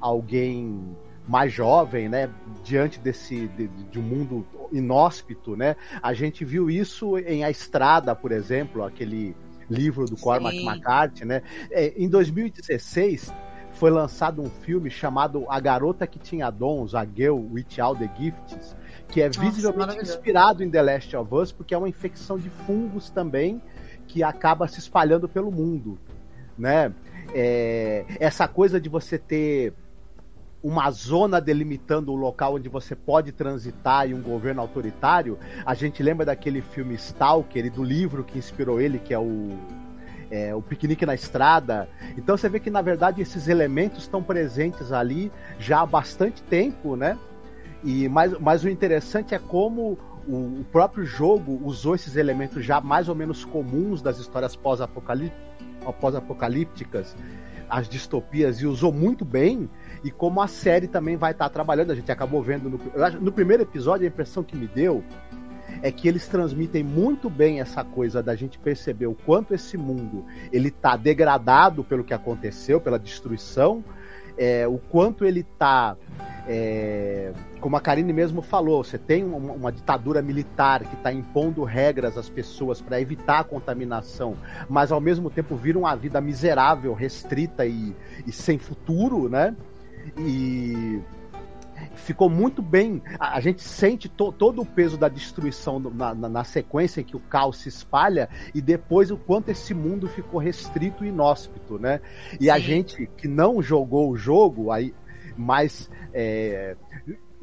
alguém 0.00 0.96
mais 1.26 1.52
jovem, 1.52 2.08
né, 2.08 2.30
diante 2.62 3.00
desse 3.00 3.48
de, 3.48 3.68
de, 3.68 3.98
um 3.98 4.02
mundo 4.02 4.46
inóspito, 4.72 5.56
né? 5.56 5.76
A 6.02 6.12
gente 6.12 6.44
viu 6.44 6.70
isso 6.70 7.18
em 7.18 7.44
A 7.44 7.50
Estrada, 7.50 8.14
por 8.14 8.32
exemplo, 8.32 8.84
aquele 8.84 9.34
livro 9.68 10.04
do 10.06 10.16
Cormac 10.16 10.56
McCarthy, 10.56 11.24
né? 11.24 11.42
É, 11.70 11.92
em 11.96 12.08
2016 12.08 13.32
foi 13.72 13.90
lançado 13.90 14.40
um 14.40 14.48
filme 14.48 14.90
chamado 14.90 15.44
A 15.48 15.60
Garota 15.60 16.06
que 16.06 16.18
Tinha 16.18 16.50
Dons, 16.50 16.94
A 16.94 17.04
Girl 17.04 17.36
with 17.36 17.66
All 17.78 17.94
the 17.94 18.10
Gifts, 18.16 18.74
que 19.08 19.20
é 19.20 19.28
visivelmente 19.28 19.98
Nossa, 19.98 20.02
inspirado 20.02 20.64
em 20.64 20.70
The 20.70 20.82
Last 20.82 21.16
of 21.16 21.34
Us, 21.34 21.52
porque 21.52 21.74
é 21.74 21.78
uma 21.78 21.88
infecção 21.88 22.38
de 22.38 22.48
fungos 22.48 23.10
também 23.10 23.60
que 24.06 24.22
acaba 24.22 24.66
se 24.66 24.78
espalhando 24.78 25.28
pelo 25.28 25.50
mundo, 25.50 25.98
né? 26.56 26.92
É, 27.34 28.06
essa 28.20 28.46
coisa 28.48 28.80
de 28.80 28.88
você 28.88 29.18
ter 29.18 29.74
uma 30.66 30.90
zona 30.90 31.40
delimitando 31.40 32.12
o 32.12 32.16
local 32.16 32.56
onde 32.56 32.68
você 32.68 32.96
pode 32.96 33.30
transitar 33.30 34.10
e 34.10 34.14
um 34.14 34.20
governo 34.20 34.60
autoritário, 34.60 35.38
a 35.64 35.74
gente 35.74 36.02
lembra 36.02 36.26
daquele 36.26 36.60
filme 36.60 36.94
Stalker 36.94 37.64
e 37.64 37.70
do 37.70 37.84
livro 37.84 38.24
que 38.24 38.36
inspirou 38.36 38.80
ele, 38.80 38.98
que 38.98 39.14
é 39.14 39.18
o 39.18 39.56
é, 40.28 40.52
o 40.52 40.60
piquenique 40.60 41.06
na 41.06 41.14
estrada. 41.14 41.88
Então 42.18 42.36
você 42.36 42.48
vê 42.48 42.58
que 42.58 42.68
na 42.68 42.82
verdade 42.82 43.22
esses 43.22 43.46
elementos 43.46 44.02
estão 44.02 44.20
presentes 44.20 44.90
ali 44.90 45.30
já 45.56 45.82
há 45.82 45.86
bastante 45.86 46.42
tempo, 46.42 46.96
né? 46.96 47.16
E 47.84 48.08
mas, 48.08 48.36
mas 48.40 48.64
o 48.64 48.68
interessante 48.68 49.36
é 49.36 49.38
como 49.38 49.96
o, 50.26 50.36
o 50.60 50.66
próprio 50.72 51.06
jogo 51.06 51.60
usou 51.64 51.94
esses 51.94 52.16
elementos 52.16 52.64
já 52.64 52.80
mais 52.80 53.08
ou 53.08 53.14
menos 53.14 53.44
comuns 53.44 54.02
das 54.02 54.18
histórias 54.18 54.56
pós-apocalípticas, 54.56 57.14
as 57.68 57.88
distopias, 57.88 58.60
e 58.60 58.66
usou 58.66 58.92
muito 58.92 59.24
bem. 59.24 59.70
E 60.04 60.10
como 60.10 60.40
a 60.40 60.46
série 60.46 60.86
também 60.86 61.16
vai 61.16 61.32
estar 61.32 61.48
trabalhando, 61.48 61.90
a 61.90 61.94
gente 61.94 62.10
acabou 62.10 62.42
vendo 62.42 62.68
no, 62.68 62.80
no 63.20 63.32
primeiro 63.32 63.62
episódio, 63.62 64.04
a 64.04 64.08
impressão 64.08 64.42
que 64.42 64.56
me 64.56 64.66
deu 64.66 65.02
é 65.82 65.90
que 65.90 66.08
eles 66.08 66.26
transmitem 66.26 66.82
muito 66.82 67.28
bem 67.28 67.60
essa 67.60 67.84
coisa 67.84 68.22
da 68.22 68.34
gente 68.34 68.58
perceber 68.58 69.06
o 69.06 69.14
quanto 69.14 69.54
esse 69.54 69.76
mundo 69.76 70.24
ele 70.52 70.70
tá 70.70 70.96
degradado 70.96 71.84
pelo 71.84 72.04
que 72.04 72.14
aconteceu, 72.14 72.80
pela 72.80 72.98
destruição, 72.98 73.84
é, 74.38 74.66
o 74.66 74.78
quanto 74.78 75.24
ele 75.24 75.42
tá 75.42 75.96
é, 76.48 77.32
como 77.60 77.76
a 77.76 77.80
Karine 77.80 78.12
mesmo 78.12 78.40
falou, 78.40 78.84
você 78.84 78.96
tem 78.96 79.24
uma, 79.24 79.52
uma 79.52 79.72
ditadura 79.72 80.22
militar 80.22 80.84
que 80.84 80.94
está 80.94 81.12
impondo 81.12 81.64
regras 81.64 82.16
às 82.16 82.28
pessoas 82.28 82.80
para 82.80 83.00
evitar 83.00 83.40
a 83.40 83.44
contaminação, 83.44 84.36
mas 84.68 84.92
ao 84.92 85.00
mesmo 85.00 85.28
tempo 85.28 85.56
vira 85.56 85.76
uma 85.76 85.94
vida 85.96 86.20
miserável, 86.20 86.94
restrita 86.94 87.66
e, 87.66 87.94
e 88.24 88.30
sem 88.30 88.58
futuro, 88.58 89.28
né? 89.28 89.56
E 90.18 91.02
ficou 91.94 92.28
muito 92.28 92.62
bem. 92.62 93.02
A, 93.18 93.40
gente 93.40 93.62
sente 93.62 94.08
to, 94.08 94.32
todo 94.32 94.62
o 94.62 94.66
peso 94.66 94.96
da 94.96 95.08
destruição 95.08 95.78
na, 95.78 96.14
na, 96.14 96.28
na, 96.28 96.44
sequência 96.44 97.00
em 97.00 97.04
que 97.04 97.16
o 97.16 97.20
caos 97.20 97.58
se 97.58 97.68
espalha 97.68 98.28
e 98.54 98.60
depois 98.60 99.10
o 99.10 99.16
quanto 99.16 99.50
esse 99.50 99.74
mundo 99.74 100.08
ficou 100.08 100.40
restrito 100.40 101.04
e 101.04 101.08
inóspito, 101.08 101.78
né? 101.78 102.00
E 102.40 102.44
Sim. 102.44 102.50
a 102.50 102.58
gente 102.58 103.06
que 103.16 103.28
não 103.28 103.60
jogou 103.60 104.10
o 104.10 104.16
jogo, 104.16 104.70
aí, 104.70 104.94
mas 105.36 105.90
é, 106.12 106.76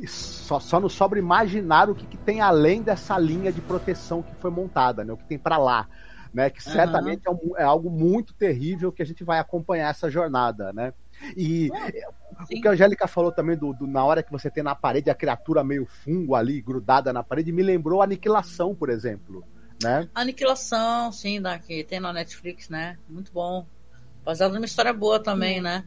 só, 0.08 0.60
só 0.60 0.80
nos 0.80 0.94
sobra 0.94 1.20
imaginar 1.20 1.90
o 1.90 1.96
que, 1.96 2.06
que, 2.06 2.18
tem 2.18 2.42
além 2.42 2.82
dessa 2.82 3.18
linha 3.18 3.52
de 3.52 3.62
proteção 3.62 4.22
que 4.22 4.34
foi 4.36 4.52
montada, 4.52 5.04
né? 5.04 5.14
O 5.14 5.18
que 5.18 5.26
tem 5.26 5.38
para 5.38 5.58
lá. 5.58 5.88
Né, 6.34 6.50
que 6.50 6.64
certamente 6.64 7.30
uhum. 7.30 7.36
é, 7.36 7.46
um, 7.46 7.58
é, 7.60 7.64
algo 7.64 7.92
muito 7.92 8.34
terrível 8.34 8.92
que 8.92 9.04
a 9.04 9.06
gente 9.06 9.24
vai 9.24 9.38
acompanhar 9.38 9.92
essa 9.92 10.10
jornada, 10.10 10.74
né? 10.74 10.92
E 11.36 11.70
Sim. 12.48 12.60
o 12.60 12.62
que 12.62 12.68
a 12.68 12.72
Angélica 12.72 13.08
falou 13.08 13.32
também 13.32 13.58
do, 13.58 13.74
do, 13.74 13.88
na 13.88 14.04
hora 14.04 14.24
que 14.24 14.32
você 14.32 14.50
tem 14.50 14.64
na 14.64 14.76
parede 14.76 15.10
a 15.10 15.16
criatura 15.16 15.64
meio 15.64 15.86
fungo 15.86 16.36
ali 16.36 16.62
grudada 16.62 17.14
na 17.14 17.24
parede 17.24 17.52
me 17.52 17.64
lembrou 17.64 18.02
a 18.02 18.06
aniquilação, 18.06 18.76
por 18.76 18.90
exemplo, 18.90 19.44
né? 19.82 20.10
Aniquilação, 20.14 21.12
sim, 21.12 21.42
da, 21.42 21.58
que 21.60 21.84
tem 21.84 22.00
na 22.00 22.14
Netflix, 22.14 22.70
né? 22.70 22.98
Muito 23.08 23.32
bom. 23.32 23.66
Baseado 24.24 24.54
numa 24.54 24.66
história 24.66 24.94
boa 24.94 25.22
também, 25.22 25.62
né? 25.62 25.84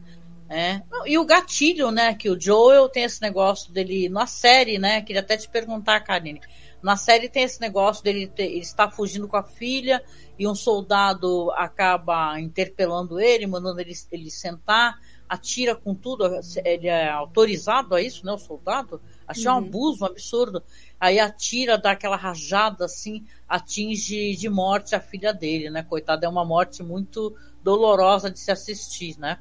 É. 0.49 0.81
E 1.05 1.17
o 1.17 1.25
gatilho, 1.25 1.91
né? 1.91 2.13
Que 2.13 2.29
o 2.29 2.39
Joel 2.39 2.87
tem 2.87 3.03
esse 3.03 3.21
negócio 3.21 3.71
dele 3.71 4.07
na 4.07 4.25
série, 4.25 4.77
né? 4.77 5.01
Queria 5.01 5.21
até 5.21 5.35
te 5.35 5.49
perguntar, 5.49 5.99
Karine. 6.01 6.39
Na 6.81 6.95
série 6.95 7.27
tem 7.27 7.43
esse 7.43 7.59
negócio 7.59 8.03
dele 8.03 8.27
ter, 8.27 8.45
ele 8.45 8.59
está 8.59 8.89
fugindo 8.89 9.27
com 9.27 9.35
a 9.35 9.43
filha 9.43 10.01
e 10.37 10.47
um 10.47 10.55
soldado 10.55 11.51
acaba 11.51 12.39
interpelando 12.39 13.19
ele, 13.19 13.47
mandando 13.47 13.81
ele, 13.81 13.93
ele 14.11 14.29
sentar, 14.29 14.97
atira 15.27 15.75
com 15.75 15.93
tudo. 15.93 16.25
Ele 16.63 16.87
é 16.87 17.09
autorizado 17.09 17.95
a 17.95 18.01
isso, 18.01 18.25
né? 18.25 18.31
O 18.31 18.37
soldado. 18.37 19.01
Achei 19.27 19.47
uhum. 19.47 19.55
um 19.55 19.57
abuso, 19.57 20.03
um 20.03 20.07
absurdo. 20.07 20.63
Aí 20.99 21.19
atira, 21.19 21.77
dá 21.77 21.91
aquela 21.91 22.15
rajada 22.15 22.85
assim, 22.85 23.25
atinge 23.47 24.35
de 24.35 24.49
morte 24.49 24.95
a 24.95 24.99
filha 24.99 25.33
dele, 25.33 25.69
né? 25.69 25.83
Coitada, 25.83 26.25
é 26.25 26.29
uma 26.29 26.45
morte 26.45 26.81
muito 26.81 27.35
dolorosa 27.63 28.31
de 28.31 28.39
se 28.39 28.51
assistir, 28.51 29.19
né? 29.19 29.39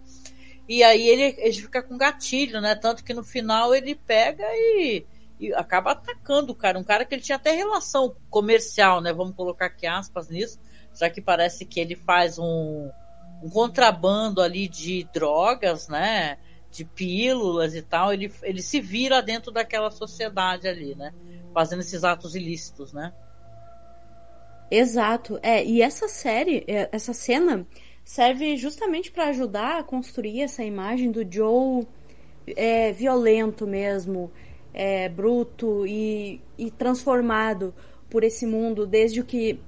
E 0.69 0.83
aí 0.83 1.07
ele, 1.07 1.37
ele 1.39 1.63
fica 1.63 1.83
com 1.83 1.97
gatilho, 1.97 2.61
né? 2.61 2.75
Tanto 2.75 3.05
que 3.05 3.15
no 3.15 3.23
final 3.23 3.75
ele 3.75 3.95
pega 3.95 4.45
e, 4.45 5.07
e, 5.39 5.55
acaba 5.55 5.93
atacando 5.93 6.53
o 6.53 6.57
cara. 6.57 6.79
Um 6.79 6.85
cara 6.85 7.05
que 7.05 7.15
ele 7.15 7.23
tinha 7.23 7.37
até 7.37 7.53
relação 7.53 8.17
comercial, 8.29 9.01
né? 9.01 9.13
Vamos 9.13 9.37
colocar 9.37 9.67
aqui 9.67 9.87
aspas 9.87 10.29
nisso, 10.29 10.59
já 10.93 11.09
que 11.09 11.21
parece 11.21 11.65
que 11.65 11.79
ele 11.79 11.95
faz 11.95 12.37
um, 12.39 12.91
um 13.43 13.51
contrabando 13.51 14.41
ali 14.41 14.69
de 14.69 15.09
drogas, 15.13 15.89
né? 15.89 16.39
De 16.71 16.85
pílulas 16.85 17.75
e 17.75 17.83
tal. 17.83 18.13
Ele, 18.13 18.33
ele 18.43 18.63
se 18.63 18.81
vira 18.81 19.23
dentro 19.23 19.51
daquela 19.51 19.91
sociedade 19.91 20.69
ali, 20.69 20.95
né? 20.95 21.13
Fazendo 21.53 21.81
esses 21.81 22.05
atos 22.05 22.35
ilícitos, 22.35 22.93
né? 22.93 23.13
Exato. 24.71 25.39
É, 25.43 25.65
e 25.65 25.81
essa 25.81 26.09
série, 26.09 26.65
é, 26.67 26.89
essa 26.93 27.13
cena 27.13 27.67
serve 28.05 28.57
justamente 28.57 29.11
para 29.11 29.29
ajudar 29.29 29.81
a 29.81 29.83
construir 29.83 30.43
essa 30.43 30.63
imagem 30.63 31.11
do 31.11 31.27
Joe 31.29 31.87
é, 32.47 32.93
violento 32.93 33.67
mesmo, 33.67 34.31
é, 34.73 35.09
bruto 35.09 35.87
e, 35.87 36.41
e, 36.57 36.71
transformado 36.71 37.75
por 38.09 38.23
esse 38.23 38.47
mundo 38.47 38.87
desde 38.87 39.21
o 39.21 39.25
que 39.25 39.61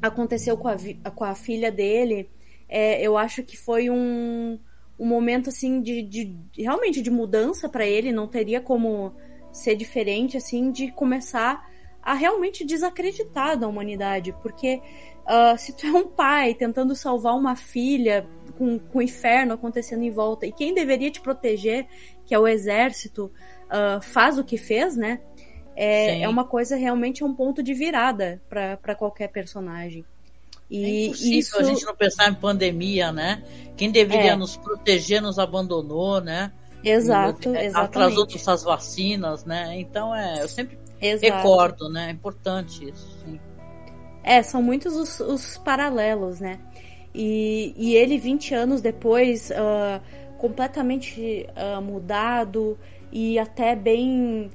aconteceu 0.00 0.56
com 0.56 0.68
a, 0.68 0.76
com 1.14 1.24
a 1.24 1.34
filha 1.34 1.72
dele. 1.72 2.28
É, 2.70 3.02
eu 3.02 3.18
acho 3.18 3.42
que 3.42 3.56
foi 3.56 3.90
um, 3.90 4.58
um 4.98 5.06
momento 5.06 5.50
assim 5.50 5.82
de, 5.82 6.02
de 6.02 6.36
realmente 6.56 7.02
de 7.02 7.10
mudança 7.10 7.68
para 7.68 7.84
ele, 7.84 8.12
não 8.12 8.28
teria 8.28 8.60
como 8.60 9.12
ser 9.52 9.74
diferente 9.74 10.36
assim 10.36 10.70
de 10.70 10.92
começar 10.92 11.68
a 12.00 12.14
realmente 12.14 12.64
desacreditar 12.64 13.58
da 13.58 13.66
humanidade, 13.66 14.32
porque 14.40 14.80
Uh, 15.30 15.56
se 15.56 15.72
tu 15.72 15.86
é 15.86 15.90
um 15.92 16.08
pai 16.08 16.54
tentando 16.54 16.96
salvar 16.96 17.36
uma 17.36 17.54
filha 17.54 18.26
com, 18.58 18.80
com 18.80 18.98
o 18.98 19.02
inferno 19.02 19.54
acontecendo 19.54 20.02
em 20.02 20.10
volta 20.10 20.44
e 20.44 20.50
quem 20.50 20.74
deveria 20.74 21.08
te 21.08 21.20
proteger, 21.20 21.86
que 22.26 22.34
é 22.34 22.38
o 22.38 22.48
exército, 22.48 23.30
uh, 23.66 24.02
faz 24.02 24.38
o 24.38 24.44
que 24.44 24.56
fez, 24.56 24.96
né? 24.96 25.20
É, 25.76 26.22
é 26.22 26.28
uma 26.28 26.44
coisa 26.44 26.74
realmente 26.74 27.22
é 27.22 27.26
um 27.26 27.32
ponto 27.32 27.62
de 27.62 27.72
virada 27.72 28.42
para 28.48 28.94
qualquer 28.96 29.28
personagem. 29.28 30.04
E 30.70 31.08
é 31.08 31.38
isso 31.38 31.58
a 31.58 31.62
gente 31.62 31.84
não 31.84 31.94
pensar 31.94 32.30
em 32.30 32.34
pandemia, 32.34 33.10
né? 33.10 33.42
Quem 33.76 33.90
deveria 33.90 34.32
é. 34.32 34.36
nos 34.36 34.56
proteger 34.56 35.20
nos 35.20 35.38
abandonou, 35.38 36.20
né? 36.20 36.52
Exato, 36.84 37.48
exatamente. 37.50 37.76
Atrasou 37.76 38.26
essas 38.34 38.62
vacinas, 38.62 39.44
né? 39.44 39.78
Então 39.78 40.14
é, 40.14 40.42
eu 40.42 40.48
sempre 40.48 40.78
Exato. 41.00 41.36
recordo, 41.36 41.88
né? 41.88 42.08
É 42.08 42.10
importante 42.10 42.88
isso. 42.88 43.18
Sim. 43.24 43.40
É, 44.22 44.42
são 44.42 44.62
muitos 44.62 44.94
os, 44.94 45.20
os 45.20 45.58
paralelos, 45.58 46.40
né? 46.40 46.60
E, 47.14 47.74
e, 47.76 47.96
ele, 47.96 48.18
20 48.18 48.54
anos 48.54 48.80
depois, 48.80 49.50
uh, 49.50 50.00
completamente 50.38 51.46
uh, 51.56 51.82
mudado 51.82 52.78
e 53.10 53.38
até 53.38 53.74
bem 53.74 54.50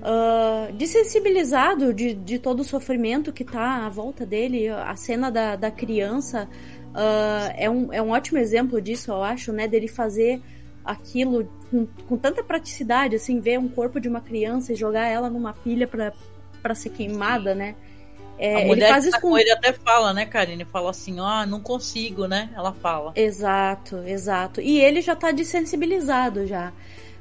uh, 0.00 0.72
desensibilizado 0.72 1.92
de, 1.92 2.14
de 2.14 2.38
todo 2.38 2.60
o 2.60 2.64
sofrimento 2.64 3.32
que 3.32 3.44
tá 3.44 3.86
à 3.86 3.88
volta 3.88 4.24
dele. 4.24 4.68
A 4.68 4.96
cena 4.96 5.30
da, 5.30 5.56
da 5.56 5.70
criança 5.70 6.48
uh, 6.90 7.52
é, 7.56 7.68
um, 7.68 7.92
é 7.92 8.00
um 8.00 8.10
ótimo 8.10 8.38
exemplo 8.38 8.80
disso, 8.80 9.10
eu 9.10 9.22
acho, 9.22 9.52
né? 9.52 9.68
Dele 9.68 9.88
fazer 9.88 10.40
aquilo 10.84 11.48
com, 11.70 11.86
com 12.08 12.16
tanta 12.16 12.42
praticidade, 12.42 13.16
assim, 13.16 13.40
ver 13.40 13.58
um 13.58 13.68
corpo 13.68 14.00
de 14.00 14.08
uma 14.08 14.20
criança 14.20 14.72
e 14.72 14.76
jogar 14.76 15.06
ela 15.06 15.30
numa 15.30 15.52
pilha 15.52 15.86
para 15.86 16.74
ser 16.74 16.90
queimada, 16.90 17.54
né? 17.54 17.76
É, 18.38 18.64
a 18.64 18.66
mulher 18.66 18.86
ele 18.86 18.92
faz 18.92 19.04
isso 19.04 19.12
tá 19.12 19.20
com 19.20 19.38
ele 19.38 19.50
até 19.52 19.72
fala, 19.72 20.12
né, 20.12 20.26
Karine? 20.26 20.64
Fala 20.64 20.90
assim, 20.90 21.20
ah, 21.20 21.46
não 21.46 21.60
consigo, 21.60 22.26
né? 22.26 22.50
Ela 22.56 22.72
fala. 22.72 23.12
Exato, 23.14 23.98
exato. 23.98 24.60
E 24.60 24.80
ele 24.80 25.00
já 25.00 25.14
tá 25.14 25.30
desensibilizado 25.30 26.46
já. 26.46 26.72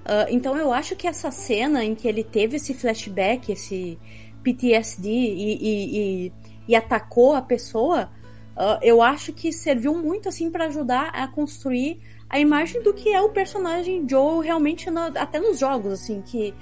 Uh, 0.01 0.25
então 0.29 0.57
eu 0.57 0.73
acho 0.73 0.95
que 0.95 1.07
essa 1.07 1.29
cena 1.29 1.83
em 1.85 1.93
que 1.93 2.07
ele 2.07 2.23
teve 2.23 2.55
esse 2.55 2.73
flashback, 2.73 3.51
esse 3.51 3.99
PTSD 4.43 5.09
e, 5.09 5.57
e, 5.61 6.25
e, 6.25 6.33
e 6.69 6.75
atacou 6.75 7.35
a 7.35 7.41
pessoa, 7.41 8.09
uh, 8.57 8.79
eu 8.81 9.01
acho 9.01 9.31
que 9.31 9.53
serviu 9.53 9.95
muito 9.95 10.27
assim 10.27 10.49
para 10.49 10.65
ajudar 10.65 11.09
a 11.13 11.27
construir 11.27 11.99
a 12.27 12.39
imagem 12.39 12.81
do 12.81 12.93
que 12.93 13.13
é 13.13 13.21
o 13.21 13.29
personagem 13.29 14.07
Joe 14.09 14.43
realmente 14.43 14.87
até 15.15 15.39
nos 15.39 15.59
jogos, 15.59 15.93
assim, 15.93 16.21
que 16.21 16.53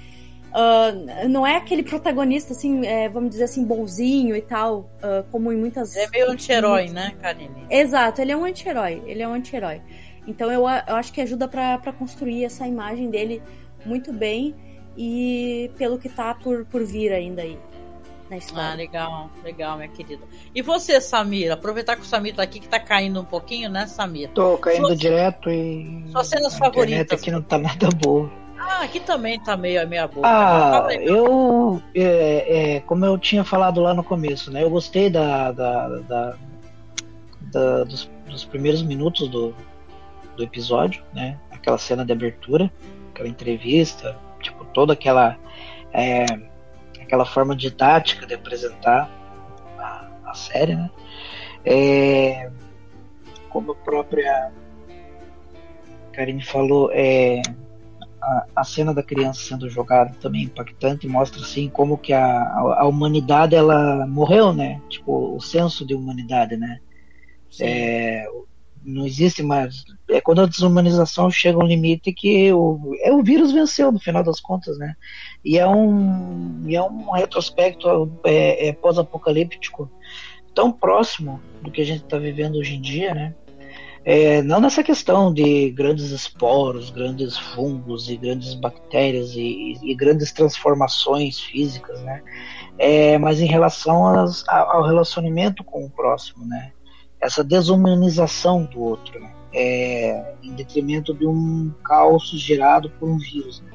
Uh, 0.50 1.28
não 1.28 1.46
é 1.46 1.54
aquele 1.54 1.84
protagonista, 1.84 2.52
assim, 2.52 2.84
é, 2.84 3.08
vamos 3.08 3.30
dizer 3.30 3.44
assim, 3.44 3.64
bonzinho 3.64 4.34
e 4.34 4.42
tal, 4.42 4.90
como 5.30 5.52
em 5.52 5.56
muitas. 5.56 5.94
Ele 5.94 6.06
é 6.06 6.10
meio 6.10 6.30
anti-herói, 6.32 6.88
né, 6.88 7.14
Karine? 7.22 7.66
Exato, 7.70 8.20
ele 8.20 8.32
é 8.32 8.36
um 8.36 8.44
anti-herói. 8.44 9.00
Ele 9.06 9.22
é 9.22 9.28
um 9.28 9.32
anti-herói. 9.32 9.80
Então 10.26 10.50
eu, 10.50 10.62
eu 10.62 10.96
acho 10.96 11.12
que 11.12 11.20
ajuda 11.20 11.48
para 11.48 11.92
construir 11.92 12.44
essa 12.44 12.66
imagem 12.66 13.10
dele 13.10 13.42
muito 13.84 14.12
bem 14.12 14.54
e 14.96 15.70
pelo 15.78 15.98
que 15.98 16.08
tá 16.08 16.34
por, 16.34 16.64
por 16.66 16.84
vir 16.84 17.12
ainda 17.12 17.42
aí. 17.42 17.58
Na 18.28 18.36
história. 18.36 18.70
Ah, 18.70 18.74
legal, 18.74 19.30
legal, 19.42 19.76
minha 19.76 19.88
querida. 19.88 20.22
E 20.54 20.62
você, 20.62 21.00
Samira? 21.00 21.54
Aproveitar 21.54 21.96
que 21.96 22.02
o 22.02 22.04
Samir 22.04 22.32
tá 22.32 22.44
aqui, 22.44 22.60
que 22.60 22.68
tá 22.68 22.78
caindo 22.78 23.20
um 23.20 23.24
pouquinho, 23.24 23.68
né, 23.68 23.88
Samira? 23.88 24.30
Tô 24.32 24.56
caindo 24.56 24.94
direto 24.94 25.50
e. 25.50 26.04
Suas 26.12 26.28
cenas 26.28 26.56
favoritas. 26.56 27.18
aqui 27.18 27.32
não 27.32 27.42
tá 27.42 27.58
nada 27.58 27.88
boa. 27.88 28.30
Ah, 28.56 28.84
aqui 28.84 29.00
também 29.00 29.40
tá 29.40 29.56
meio 29.56 29.82
a 29.82 29.86
meia 29.86 30.06
boca. 30.06 30.28
Ah, 30.28 30.86
eu. 30.92 31.82
É, 31.92 32.76
é, 32.76 32.80
como 32.80 33.04
eu 33.04 33.18
tinha 33.18 33.42
falado 33.42 33.80
lá 33.80 33.94
no 33.94 34.04
começo, 34.04 34.52
né? 34.52 34.62
Eu 34.62 34.70
gostei 34.70 35.10
da, 35.10 35.50
da, 35.50 35.88
da, 35.88 36.36
da 37.40 37.84
dos, 37.84 38.08
dos, 38.28 38.44
primeiros 38.44 38.82
minutos 38.82 39.28
do, 39.28 39.54
do 40.36 40.42
episódio, 40.42 41.02
né? 41.12 41.38
Aquela 41.50 41.78
cena 41.78 42.04
de 42.04 42.12
abertura, 42.12 42.70
aquela 43.10 43.28
entrevista, 43.28 44.18
tipo, 44.40 44.64
toda 44.66 44.92
aquela. 44.92 45.36
É, 45.92 46.24
aquela 47.00 47.26
forma 47.26 47.56
didática 47.56 48.24
de 48.24 48.34
apresentar 48.34 49.10
a, 49.78 50.08
a 50.24 50.34
série, 50.34 50.76
né? 50.76 50.90
É, 51.64 52.50
como 53.48 53.72
a 53.72 53.74
própria 53.74 54.52
Karine 56.12 56.42
falou, 56.42 56.90
é 56.92 57.42
a, 58.20 58.46
a, 58.56 58.64
cena 58.64 58.94
da 58.94 59.02
criança 59.02 59.40
sendo 59.40 59.68
jogada 59.68 60.14
também 60.20 60.42
é 60.42 60.44
impactante, 60.44 61.08
mostra 61.08 61.40
assim 61.40 61.68
como 61.68 61.98
que 61.98 62.12
a, 62.12 62.22
a, 62.22 62.80
a, 62.82 62.86
humanidade 62.86 63.54
ela 63.54 64.06
morreu, 64.06 64.52
né? 64.52 64.80
Tipo, 64.88 65.34
o 65.34 65.40
senso 65.40 65.84
de 65.86 65.94
humanidade, 65.94 66.56
né? 66.56 66.80
É, 67.60 68.26
não 68.84 69.06
existe 69.06 69.42
mais. 69.42 69.84
É 70.08 70.20
quando 70.20 70.42
a 70.42 70.46
desumanização 70.46 71.30
chega 71.30 71.58
a 71.58 71.64
um 71.64 71.66
limite 71.66 72.12
que 72.12 72.52
o, 72.52 72.94
é, 73.00 73.12
o 73.12 73.22
vírus 73.22 73.52
venceu, 73.52 73.92
no 73.92 74.00
final 74.00 74.22
das 74.22 74.40
contas, 74.40 74.78
né? 74.78 74.94
E 75.44 75.58
é 75.58 75.66
um, 75.66 76.62
e 76.66 76.76
é 76.76 76.82
um 76.82 77.10
retrospecto 77.12 78.10
é, 78.24 78.68
é 78.68 78.72
pós-apocalíptico 78.72 79.90
tão 80.54 80.72
próximo 80.72 81.40
do 81.62 81.70
que 81.70 81.80
a 81.80 81.86
gente 81.86 82.04
está 82.04 82.18
vivendo 82.18 82.56
hoje 82.56 82.74
em 82.74 82.80
dia, 82.80 83.14
né? 83.14 83.34
É, 84.02 84.40
não 84.42 84.60
nessa 84.60 84.82
questão 84.82 85.32
de 85.32 85.70
grandes 85.70 86.10
esporos, 86.10 86.88
grandes 86.88 87.36
fungos 87.36 88.08
e 88.08 88.16
grandes 88.16 88.54
bactérias 88.54 89.34
e, 89.34 89.78
e, 89.82 89.94
grandes 89.94 90.32
transformações 90.32 91.38
físicas, 91.38 92.00
né? 92.02 92.22
É, 92.78 93.18
mas 93.18 93.40
em 93.40 93.46
relação 93.46 94.06
às, 94.06 94.42
ao 94.48 94.82
relacionamento 94.84 95.62
com 95.62 95.84
o 95.84 95.90
próximo, 95.90 96.46
né? 96.46 96.72
Essa 97.20 97.44
desumanização 97.44 98.64
do 98.64 98.80
outro, 98.80 99.20
né? 99.20 99.32
É, 99.52 100.34
em 100.42 100.54
detrimento 100.54 101.12
de 101.12 101.26
um 101.26 101.72
caos 101.84 102.30
gerado 102.30 102.88
por 102.90 103.08
um 103.08 103.18
vírus, 103.18 103.60
né? 103.62 103.72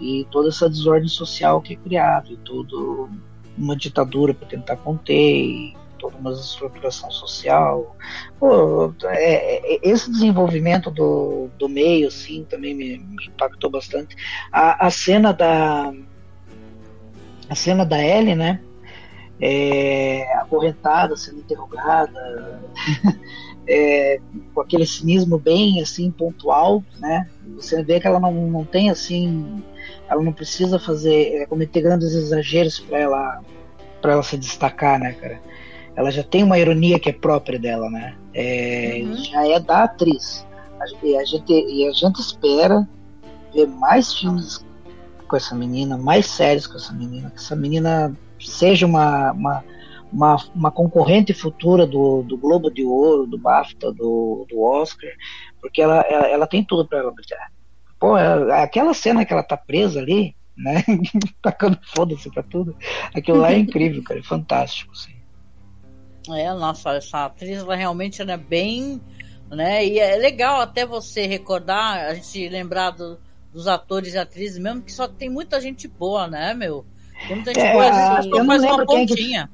E 0.00 0.26
toda 0.30 0.48
essa 0.48 0.68
desordem 0.68 1.08
social 1.08 1.60
que 1.60 1.74
é 1.74 1.76
criado, 1.76 2.32
e 2.32 2.36
toda 2.38 3.10
uma 3.56 3.76
ditadura 3.76 4.32
para 4.32 4.48
tentar 4.48 4.76
conter, 4.76 5.74
toda 6.00 6.16
uma 6.16 6.32
estruturação 6.32 7.10
social. 7.10 7.96
Pô, 8.38 8.92
é, 9.04 9.74
é, 9.74 9.80
esse 9.82 10.10
desenvolvimento 10.10 10.90
do, 10.90 11.48
do 11.58 11.68
meio, 11.68 12.08
assim, 12.08 12.44
também 12.48 12.74
me, 12.74 12.98
me 12.98 13.26
impactou 13.26 13.70
bastante. 13.70 14.16
A, 14.50 14.86
a 14.86 14.90
cena 14.90 15.32
da 15.32 15.92
a 17.48 17.54
cena 17.54 17.84
da 17.84 18.02
Ellie, 18.02 18.36
né? 18.36 18.60
É, 19.40 20.30
acorrentada, 20.36 21.16
sendo 21.16 21.38
interrogada, 21.38 22.60
é, 23.66 24.20
com 24.54 24.60
aquele 24.60 24.86
cinismo 24.86 25.38
bem 25.38 25.80
assim 25.80 26.10
pontual, 26.10 26.84
né? 26.98 27.26
Você 27.56 27.82
vê 27.82 27.98
que 27.98 28.06
ela 28.06 28.20
não, 28.20 28.32
não 28.32 28.64
tem 28.64 28.90
assim, 28.90 29.62
ela 30.08 30.22
não 30.22 30.32
precisa 30.32 30.78
fazer 30.78 31.36
é, 31.36 31.46
cometer 31.46 31.80
grandes 31.80 32.12
exageros 32.12 32.78
para 32.80 32.98
ela 32.98 33.40
para 34.02 34.12
ela 34.12 34.22
se 34.22 34.38
destacar, 34.38 34.98
né, 34.98 35.12
cara? 35.12 35.40
ela 36.00 36.10
já 36.10 36.22
tem 36.22 36.42
uma 36.42 36.58
ironia 36.58 36.98
que 36.98 37.10
é 37.10 37.12
própria 37.12 37.58
dela, 37.58 37.90
né? 37.90 38.16
É, 38.32 39.02
uhum. 39.04 39.16
Já 39.16 39.46
é 39.46 39.60
da 39.60 39.84
atriz. 39.84 40.46
E 41.02 41.16
a, 41.16 41.24
gente, 41.24 41.52
e 41.52 41.86
a 41.86 41.92
gente 41.92 42.20
espera 42.20 42.88
ver 43.52 43.66
mais 43.66 44.14
filmes 44.14 44.64
com 45.28 45.36
essa 45.36 45.54
menina, 45.54 45.98
mais 45.98 46.26
séries 46.26 46.66
com 46.66 46.76
essa 46.76 46.92
menina, 46.92 47.30
que 47.30 47.36
essa 47.36 47.54
menina 47.54 48.16
seja 48.40 48.86
uma, 48.86 49.32
uma, 49.32 49.64
uma, 50.12 50.36
uma 50.54 50.70
concorrente 50.70 51.32
futura 51.32 51.86
do, 51.86 52.22
do 52.22 52.36
Globo 52.36 52.70
de 52.70 52.84
Ouro, 52.84 53.26
do 53.26 53.38
BAFTA, 53.38 53.92
do, 53.92 54.46
do 54.48 54.60
Oscar, 54.60 55.10
porque 55.60 55.82
ela, 55.82 56.00
ela, 56.02 56.26
ela 56.28 56.46
tem 56.46 56.64
tudo 56.64 56.86
para 56.86 56.98
ela 56.98 57.12
brilhar. 57.12 57.50
Pô, 57.98 58.14
aquela 58.14 58.94
cena 58.94 59.24
que 59.24 59.32
ela 59.32 59.42
tá 59.42 59.56
presa 59.56 60.00
ali, 60.00 60.34
né? 60.56 60.82
Tacando 61.42 61.78
foda-se 61.82 62.30
pra 62.30 62.42
tudo. 62.42 62.74
Aquilo 63.14 63.38
lá 63.38 63.52
é 63.52 63.58
incrível, 63.58 64.02
cara. 64.02 64.20
É 64.20 64.22
fantástico, 64.22 64.92
assim. 64.92 65.14
É, 66.28 66.52
nossa, 66.54 66.92
essa 66.92 67.26
atriz 67.26 67.58
ela 67.58 67.76
realmente 67.76 68.22
é 68.22 68.36
bem. 68.36 69.00
Né? 69.50 69.84
E 69.84 69.98
é 69.98 70.16
legal 70.16 70.60
até 70.60 70.86
você 70.86 71.26
recordar, 71.26 72.06
a 72.06 72.14
gente 72.14 72.48
lembrar 72.48 72.90
do, 72.90 73.18
dos 73.52 73.66
atores 73.66 74.14
e 74.14 74.18
atrizes, 74.18 74.58
mesmo 74.58 74.82
que 74.82 74.92
só 74.92 75.08
tem 75.08 75.28
muita 75.28 75.60
gente 75.60 75.88
boa, 75.88 76.28
né, 76.28 76.54
meu? 76.54 76.86
Tem 77.26 77.36
muita 77.36 77.54
gente 77.54 77.64
é, 77.64 77.72
boa, 77.72 78.18
assim, 78.18 78.30
eu 78.30 78.44
faz 78.44 78.62
uma 78.62 78.86
pontinha. 78.86 79.50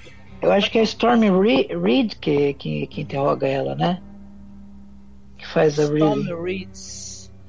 Que... 0.00 0.46
Eu 0.46 0.52
acho 0.52 0.70
que 0.70 0.78
é 0.78 0.80
a 0.82 0.84
Stormy 0.84 1.30
Reed 1.30 2.14
que, 2.20 2.54
que, 2.54 2.86
que 2.86 3.00
interroga 3.00 3.46
ela, 3.46 3.74
né? 3.74 4.02
Que 5.38 5.46
faz 5.46 5.78
a 5.78 5.84
Stormy 5.84 6.32
Reed. 6.34 6.68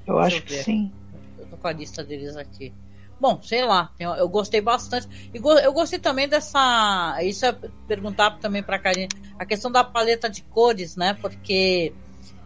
Eu 0.06 0.20
acho 0.20 0.42
que 0.44 0.54
sim. 0.54 0.92
Eu 1.38 1.46
tô 1.48 1.58
com 1.58 1.68
a 1.68 1.74
lista 1.74 2.04
deles 2.04 2.38
aqui. 2.38 2.74
Bom, 3.20 3.42
sei 3.42 3.66
lá, 3.66 3.92
eu 4.00 4.30
gostei 4.30 4.62
bastante. 4.62 5.08
E 5.34 5.38
eu 5.38 5.74
gostei 5.74 5.98
também 5.98 6.28
dessa. 6.28 7.18
Isso 7.24 7.46
é 7.46 7.56
perguntar 7.88 8.38
também 8.40 8.62
pra 8.62 8.78
Karine, 8.78 9.10
a 9.40 9.46
questão 9.46 9.72
da 9.72 9.84
paleta 9.84 10.30
de 10.30 10.44
cores, 10.44 10.96
né? 10.96 11.18
Porque 11.20 11.94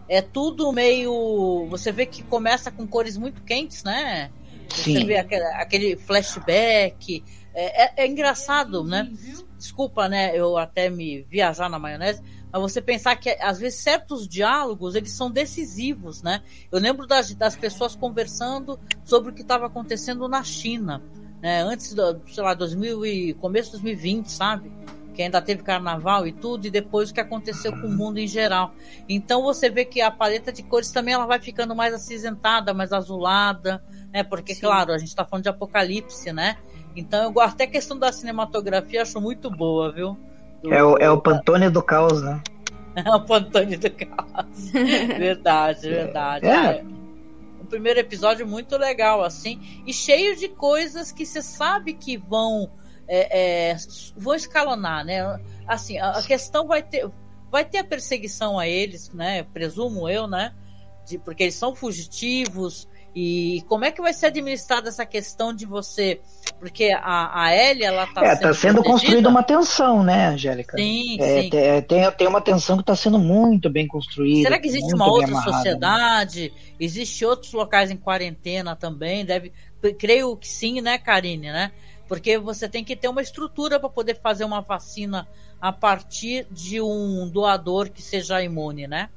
é 0.08 0.22
tudo 0.22 0.72
meio. 0.72 1.68
Você 1.70 1.92
vê 1.92 2.06
que 2.06 2.24
começa 2.24 2.72
com 2.72 2.88
cores 2.88 3.18
muito 3.18 3.42
quentes, 3.44 3.84
né? 3.84 4.32
Sim. 4.72 5.00
Você 5.00 5.06
vê 5.06 5.18
aquele, 5.18 5.44
aquele 5.44 5.98
flashback. 5.98 7.24
É, 7.54 7.84
é, 7.84 7.94
é 8.04 8.08
engraçado, 8.08 8.84
né? 8.84 9.12
Desculpa, 9.58 10.08
né? 10.08 10.36
Eu 10.36 10.58
até 10.58 10.90
me 10.90 11.24
viajar 11.24 11.70
na 11.70 11.78
maionese 11.78 12.22
mas 12.52 12.62
você 12.62 12.82
pensar 12.82 13.16
que 13.16 13.30
às 13.40 13.60
vezes 13.60 13.80
certos 13.80 14.28
diálogos 14.28 14.96
eles 14.96 15.12
são 15.12 15.32
decisivos, 15.32 16.22
né? 16.22 16.42
Eu 16.72 16.80
lembro 16.80 17.08
das, 17.08 17.34
das 17.34 17.56
pessoas 17.56 17.96
conversando 17.96 18.78
sobre 19.06 19.32
o 19.32 19.34
que 19.34 19.42
estava 19.42 19.68
acontecendo 19.68 20.28
na 20.28 20.44
China, 20.44 21.02
né? 21.42 21.64
Antes 21.64 21.94
do, 21.94 22.22
sei 22.28 22.44
lá, 22.44 22.54
2000 22.54 23.06
e 23.06 23.34
começo 23.36 23.72
de 23.72 23.84
2020, 23.84 24.28
sabe? 24.28 24.70
Que 25.14 25.24
ainda 25.24 25.42
teve 25.42 25.62
carnaval 25.62 26.26
e 26.26 26.32
tudo, 26.32 26.68
e 26.68 26.70
depois 26.70 27.10
o 27.10 27.14
que 27.14 27.20
aconteceu 27.20 27.72
com 27.72 27.88
o 27.88 27.92
mundo 27.92 28.18
em 28.18 28.28
geral. 28.28 28.74
Então 29.10 29.42
você 29.42 29.70
vê 29.70 29.84
que 29.84 30.02
a 30.02 30.10
paleta 30.10 30.52
de 30.52 30.64
cores 30.64 30.92
também 30.92 31.14
ela 31.14 31.26
vai 31.26 31.40
ficando 31.40 31.76
mais 31.76 31.94
acinzentada, 31.94 32.74
mais 32.74 32.94
azulada, 32.94 33.84
né? 34.14 34.24
Porque, 34.24 34.56
Sim. 34.56 34.62
claro, 34.62 34.94
a 34.94 34.98
gente 34.98 35.10
está 35.10 35.26
falando 35.26 35.44
de 35.44 35.50
apocalipse, 35.50 36.32
né? 36.32 36.58
Então 36.96 37.32
eu 37.32 37.42
até 37.42 37.66
a 37.66 37.68
questão 37.68 37.98
da 37.98 38.12
cinematografia 38.12 39.02
acho 39.02 39.20
muito 39.20 39.50
boa, 39.50 39.92
viu? 39.92 40.18
É 40.70 40.84
o, 40.84 40.98
é 41.00 41.10
o 41.10 41.20
Pantone 41.20 41.70
do 41.70 41.82
caos, 41.82 42.22
né? 42.22 42.42
É 42.96 43.10
o 43.10 43.22
Pantone 43.22 43.78
do 43.78 43.92
caos. 43.92 44.70
verdade, 44.72 45.90
verdade. 45.90 46.48
É. 46.48 46.78
é. 46.78 46.86
O 47.62 47.66
primeiro 47.66 48.00
episódio 48.00 48.46
muito 48.46 48.78
legal, 48.78 49.24
assim, 49.24 49.62
e 49.86 49.94
cheio 49.94 50.36
de 50.36 50.50
coisas 50.50 51.12
que 51.12 51.26
você 51.26 51.42
sabe 51.42 51.94
que 51.94 52.18
vão 52.18 52.70
é, 53.08 53.72
é, 53.72 53.78
vão 54.16 54.36
escalonar, 54.36 55.06
né? 55.06 55.40
Assim, 55.68 55.98
a, 55.98 56.12
a, 56.12 56.24
questão 56.24 56.68
vai 56.68 56.82
ter 56.82 57.10
vai 57.52 57.66
ter 57.66 57.80
a 57.80 57.84
perseguição 57.84 58.58
a 58.58 58.68
eles, 58.68 59.12
né? 59.14 59.44
Presumo 59.44 60.08
eu, 60.08 60.28
né? 60.28 60.54
De, 61.06 61.18
porque 61.18 61.44
eles 61.44 61.56
são 61.56 61.76
fugitivos, 61.76 62.88
e 63.14 63.64
como 63.68 63.84
é 63.84 63.92
que 63.92 64.02
vai 64.02 64.14
ser 64.14 64.28
administrada 64.28 64.88
essa 64.88 65.06
questão 65.06 65.54
de 65.54 65.66
você? 65.66 66.22
Porque 66.60 66.92
a, 66.94 67.44
a 67.44 67.56
Ellie, 67.56 67.84
ela 67.84 68.06
está 68.06 68.22
é, 68.22 68.30
sendo. 68.30 68.36
Está 68.36 68.54
sendo 68.54 68.84
construída 68.84 69.28
uma 69.28 69.44
tensão, 69.44 70.02
né, 70.02 70.28
Angélica? 70.28 70.78
Sim, 70.78 71.18
é, 71.20 71.42
sim. 71.42 71.50
Tem, 71.50 72.12
tem 72.12 72.28
uma 72.28 72.40
tensão 72.40 72.78
que 72.78 72.84
está 72.84 72.96
sendo 72.96 73.20
muito 73.20 73.70
bem 73.70 73.86
construída. 73.86 74.44
Será 74.44 74.60
que 74.60 74.68
existe 74.68 74.96
uma 74.96 75.12
outra 75.12 75.28
amarrada, 75.28 75.58
sociedade? 75.58 76.54
Né? 76.56 76.74
Existe 76.80 77.26
outros 77.26 77.52
locais 77.52 77.92
em 77.92 77.98
quarentena 77.98 78.78
também? 78.78 79.26
Deve. 79.26 79.52
Creio 80.00 80.38
que 80.38 80.48
sim, 80.48 80.80
né, 80.80 80.98
Karine, 80.98 81.52
né? 81.52 81.72
Porque 82.12 82.38
você 82.38 82.68
tem 82.68 82.84
que 82.84 82.94
ter 82.94 83.08
uma 83.08 83.22
estrutura 83.22 83.80
para 83.80 83.88
poder 83.88 84.20
fazer 84.20 84.44
uma 84.44 84.60
vacina 84.60 85.26
a 85.62 85.72
partir 85.72 86.46
de 86.52 86.82
um 86.82 87.30
doador 87.30 87.90
que 87.90 88.02
seja 88.02 88.44
imune, 88.44 88.86
né? 88.86 89.10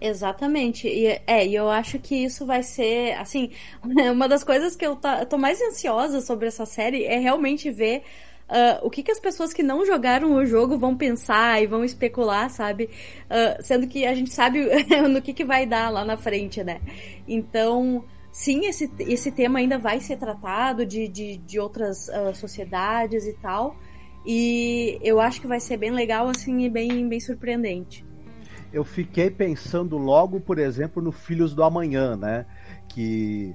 Exatamente. 0.00 0.88
E, 0.88 1.06
é, 1.24 1.46
e 1.46 1.54
eu 1.54 1.70
acho 1.70 2.00
que 2.00 2.16
isso 2.16 2.44
vai 2.44 2.64
ser, 2.64 3.12
assim, 3.12 3.52
uma 4.12 4.26
das 4.28 4.42
coisas 4.42 4.74
que 4.74 4.84
eu, 4.84 4.96
tá, 4.96 5.20
eu 5.20 5.26
tô 5.26 5.38
mais 5.38 5.62
ansiosa 5.62 6.20
sobre 6.20 6.48
essa 6.48 6.66
série 6.66 7.04
é 7.04 7.16
realmente 7.16 7.70
ver 7.70 8.02
Uh, 8.48 8.78
o 8.86 8.90
que, 8.90 9.02
que 9.02 9.10
as 9.10 9.18
pessoas 9.18 9.52
que 9.52 9.60
não 9.60 9.84
jogaram 9.84 10.36
o 10.36 10.46
jogo 10.46 10.78
vão 10.78 10.96
pensar 10.96 11.60
e 11.60 11.66
vão 11.66 11.84
especular, 11.84 12.48
sabe? 12.48 12.84
Uh, 13.24 13.60
sendo 13.60 13.88
que 13.88 14.06
a 14.06 14.14
gente 14.14 14.32
sabe 14.32 14.64
no 15.10 15.20
que, 15.20 15.34
que 15.34 15.44
vai 15.44 15.66
dar 15.66 15.90
lá 15.90 16.04
na 16.04 16.16
frente, 16.16 16.62
né? 16.62 16.80
Então, 17.26 18.04
sim, 18.36 18.66
esse, 18.66 18.90
esse 19.00 19.30
tema 19.32 19.58
ainda 19.60 19.78
vai 19.78 20.00
ser 20.00 20.16
tratado 20.16 20.84
de, 20.84 21.08
de, 21.08 21.38
de 21.38 21.58
outras 21.58 22.08
uh, 22.08 22.34
sociedades 22.34 23.26
e 23.26 23.32
tal. 23.34 23.76
E 24.26 24.98
eu 25.02 25.20
acho 25.20 25.40
que 25.40 25.46
vai 25.46 25.60
ser 25.60 25.76
bem 25.76 25.90
legal, 25.90 26.28
assim, 26.28 26.64
e 26.64 26.68
bem, 26.68 27.08
bem 27.08 27.20
surpreendente 27.20 28.04
eu 28.72 28.84
fiquei 28.84 29.30
pensando 29.30 29.96
logo, 29.96 30.38
por 30.38 30.58
exemplo, 30.58 31.02
no 31.02 31.10
Filhos 31.10 31.54
do 31.54 31.62
Amanhã, 31.62 32.14
né? 32.14 32.44
Que 32.88 33.54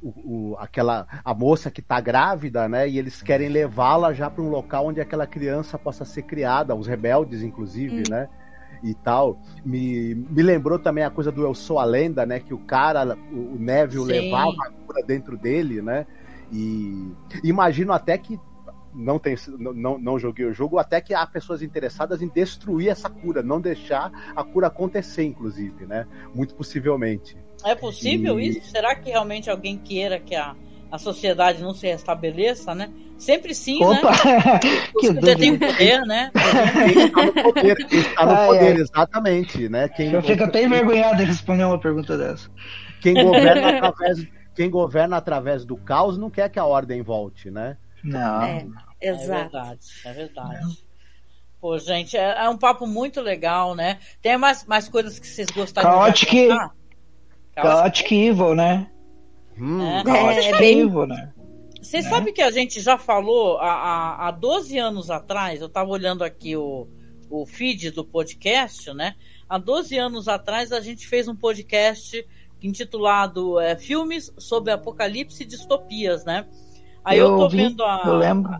o, 0.00 0.52
o, 0.52 0.56
aquela 0.58 1.08
a 1.24 1.34
moça 1.34 1.72
que 1.72 1.80
está 1.80 2.00
grávida, 2.00 2.68
né? 2.68 2.88
E 2.88 2.98
eles 2.98 3.20
querem 3.20 3.48
levá-la 3.48 4.12
já 4.12 4.30
para 4.30 4.42
um 4.42 4.48
local 4.48 4.86
onde 4.86 5.00
aquela 5.00 5.26
criança 5.26 5.76
possa 5.76 6.04
ser 6.04 6.22
criada, 6.22 6.72
os 6.72 6.86
rebeldes, 6.86 7.42
inclusive, 7.42 8.00
hum. 8.00 8.10
né? 8.10 8.28
E 8.82 8.94
tal. 8.94 9.40
Me, 9.64 10.14
me 10.14 10.42
lembrou 10.42 10.78
também 10.78 11.04
a 11.04 11.10
coisa 11.10 11.32
do 11.32 11.42
Eu 11.42 11.54
Sou 11.54 11.78
a 11.78 11.84
Lenda, 11.84 12.24
né? 12.24 12.40
Que 12.40 12.54
o 12.54 12.58
cara, 12.58 13.16
o, 13.32 13.56
Neville 13.58 14.04
Sim. 14.04 14.20
levava 14.20 14.56
a 14.66 14.70
cura 14.70 15.02
dentro 15.04 15.36
dele, 15.36 15.82
né? 15.82 16.06
E 16.52 17.12
imagino 17.44 17.92
até 17.92 18.16
que 18.16 18.38
não, 18.94 19.18
tem, 19.18 19.36
não, 19.58 19.98
não 19.98 20.18
joguei 20.18 20.46
o 20.46 20.52
jogo, 20.52 20.78
até 20.78 21.00
que 21.00 21.14
há 21.14 21.26
pessoas 21.26 21.62
interessadas 21.62 22.22
em 22.22 22.28
destruir 22.28 22.88
essa 22.88 23.08
cura, 23.08 23.42
não 23.42 23.60
deixar 23.60 24.10
a 24.34 24.42
cura 24.42 24.68
acontecer, 24.68 25.24
inclusive, 25.24 25.86
né? 25.86 26.06
Muito 26.34 26.54
possivelmente. 26.54 27.36
É 27.64 27.74
possível 27.74 28.40
e... 28.40 28.48
isso? 28.48 28.70
Será 28.70 28.94
que 28.94 29.10
realmente 29.10 29.50
alguém 29.50 29.76
queira 29.76 30.18
que 30.18 30.34
a, 30.34 30.56
a 30.90 30.98
sociedade 30.98 31.62
não 31.62 31.74
se 31.74 31.86
restabeleça, 31.86 32.74
né? 32.74 32.90
Sempre 33.18 33.52
sim, 33.52 33.82
Opa! 33.84 34.10
né? 34.12 34.58
que 35.00 35.12
poder 35.12 35.36
tem 35.36 35.58
poder, 35.58 36.00
né? 36.06 36.30
está 36.96 37.26
no 37.26 37.32
poder, 37.32 37.76
está 37.90 38.26
no 38.26 38.46
poder 38.46 38.76
exatamente, 38.76 39.68
né? 39.68 39.88
Quem 39.88 40.12
Eu 40.12 40.22
fico 40.22 40.44
até 40.44 40.62
envergonhado 40.62 41.16
de 41.16 41.24
responder 41.24 41.64
uma 41.64 41.80
pergunta 41.80 42.16
dessa. 42.16 42.48
Quem 43.00 43.14
governa 43.14 43.70
através, 43.70 44.26
quem 44.54 44.70
governa 44.70 45.16
através 45.16 45.64
do 45.64 45.76
caos 45.76 46.16
não 46.16 46.30
quer 46.30 46.48
que 46.48 46.60
a 46.60 46.64
ordem 46.64 47.02
volte, 47.02 47.50
né? 47.50 47.76
Não. 48.04 48.42
É, 48.42 48.66
exato. 49.00 49.32
É 49.32 49.42
verdade, 49.42 49.80
é 50.04 50.12
verdade. 50.12 50.88
Pô, 51.60 51.76
gente, 51.76 52.16
é, 52.16 52.44
é, 52.44 52.48
um 52.48 52.56
papo 52.56 52.86
muito 52.86 53.20
legal, 53.20 53.74
né? 53.74 53.98
Tem 54.22 54.38
mais, 54.38 54.64
mais 54.64 54.88
coisas 54.88 55.18
que 55.18 55.26
vocês 55.26 55.50
gostariam 55.50 55.92
Chaotic, 55.92 56.30
de? 56.30 56.48
Chaotic 57.60 58.12
Evil, 58.12 58.54
né? 58.54 58.88
Hum, 59.58 59.82
é, 59.82 60.04
Chaotic 60.04 60.44
é 60.44 60.58
bem... 60.58 60.80
Evil, 60.82 61.06
né? 61.06 61.32
Vocês 61.88 62.04
é. 62.04 62.10
sabem 62.10 62.34
que 62.34 62.42
a 62.42 62.50
gente 62.50 62.82
já 62.82 62.98
falou 62.98 63.56
há, 63.56 63.72
há, 63.72 64.28
há 64.28 64.30
12 64.30 64.76
anos 64.76 65.10
atrás, 65.10 65.62
eu 65.62 65.68
estava 65.68 65.88
olhando 65.88 66.22
aqui 66.22 66.54
o, 66.54 66.86
o 67.30 67.46
feed 67.46 67.92
do 67.92 68.04
podcast, 68.04 68.92
né? 68.92 69.14
Há 69.48 69.56
12 69.56 69.96
anos 69.96 70.28
atrás 70.28 70.70
a 70.70 70.80
gente 70.80 71.08
fez 71.08 71.28
um 71.28 71.34
podcast 71.34 72.28
intitulado 72.62 73.58
é, 73.58 73.74
Filmes 73.74 74.30
sobre 74.36 74.70
Apocalipse 74.70 75.42
e 75.42 75.46
Distopias, 75.46 76.26
né? 76.26 76.46
Aí 77.02 77.18
eu, 77.18 77.30
eu 77.30 77.38
tô 77.38 77.48
vi, 77.48 77.56
vendo 77.56 77.82
a. 77.82 78.02
Eu 78.04 78.16
lembro. 78.16 78.52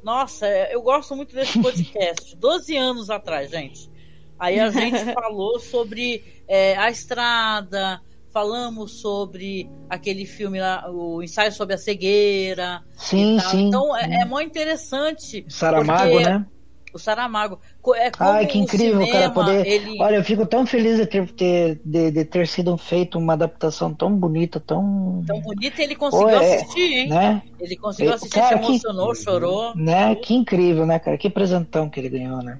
Nossa, 0.00 0.46
é, 0.46 0.72
eu 0.72 0.80
gosto 0.80 1.16
muito 1.16 1.34
desse 1.34 1.60
podcast. 1.60 2.36
12 2.38 2.76
anos 2.76 3.10
atrás, 3.10 3.50
gente. 3.50 3.90
Aí 4.38 4.60
a 4.60 4.70
gente 4.70 5.06
falou 5.12 5.58
sobre 5.58 6.22
é, 6.46 6.76
a 6.76 6.88
estrada, 6.88 8.00
falamos 8.36 9.00
sobre 9.00 9.66
aquele 9.88 10.26
filme 10.26 10.60
lá, 10.60 10.90
o 10.90 11.22
ensaio 11.22 11.50
sobre 11.50 11.74
a 11.74 11.78
cegueira. 11.78 12.82
Sim, 12.94 13.38
sim. 13.40 13.68
Então 13.68 13.96
é, 13.96 14.20
é 14.20 14.24
muito 14.26 14.50
interessante. 14.50 15.46
Saramago, 15.48 16.20
né? 16.20 16.44
O 16.92 16.98
Saramago. 16.98 17.58
É 17.94 18.12
Ai, 18.18 18.44
que 18.44 18.58
incrível, 18.58 19.00
cinema, 19.00 19.10
cara, 19.10 19.30
poder. 19.30 19.66
Ele... 19.66 20.02
Olha, 20.02 20.16
eu 20.16 20.24
fico 20.24 20.44
tão 20.44 20.66
feliz 20.66 20.98
de 20.98 21.06
ter, 21.06 21.32
ter, 21.32 21.80
de, 21.82 22.10
de 22.10 22.24
ter 22.26 22.46
sido 22.46 22.76
feito 22.76 23.18
uma 23.18 23.32
adaptação 23.32 23.94
tão 23.94 24.14
bonita, 24.14 24.60
tão. 24.60 25.24
Tão 25.26 25.40
bonita, 25.40 25.82
ele 25.82 25.94
conseguiu 25.94 26.28
Pô, 26.28 26.34
é, 26.34 26.56
assistir, 26.56 26.92
hein? 26.92 27.08
Né? 27.08 27.42
Ele 27.58 27.76
conseguiu 27.76 28.12
assistir, 28.12 28.38
cara, 28.38 28.58
se 28.58 28.64
emocionou, 28.68 29.12
que... 29.12 29.24
chorou. 29.24 29.74
Né? 29.74 30.14
Que 30.14 30.34
incrível, 30.34 30.84
né, 30.84 30.98
cara? 30.98 31.16
Que 31.16 31.30
presentão 31.30 31.88
que 31.88 32.00
ele 32.00 32.10
ganhou, 32.10 32.42
né? 32.42 32.58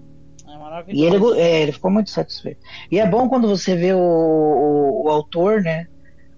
É 0.56 0.58
maravilhoso. 0.58 1.02
E 1.02 1.06
ele, 1.06 1.40
é, 1.40 1.62
ele 1.62 1.72
ficou 1.72 1.90
muito 1.90 2.10
satisfeito. 2.10 2.60
E 2.90 2.98
é 2.98 3.06
bom 3.06 3.28
quando 3.28 3.46
você 3.46 3.76
vê 3.76 3.92
o, 3.92 3.98
o, 3.98 5.04
o 5.04 5.08
autor, 5.10 5.62
né? 5.62 5.86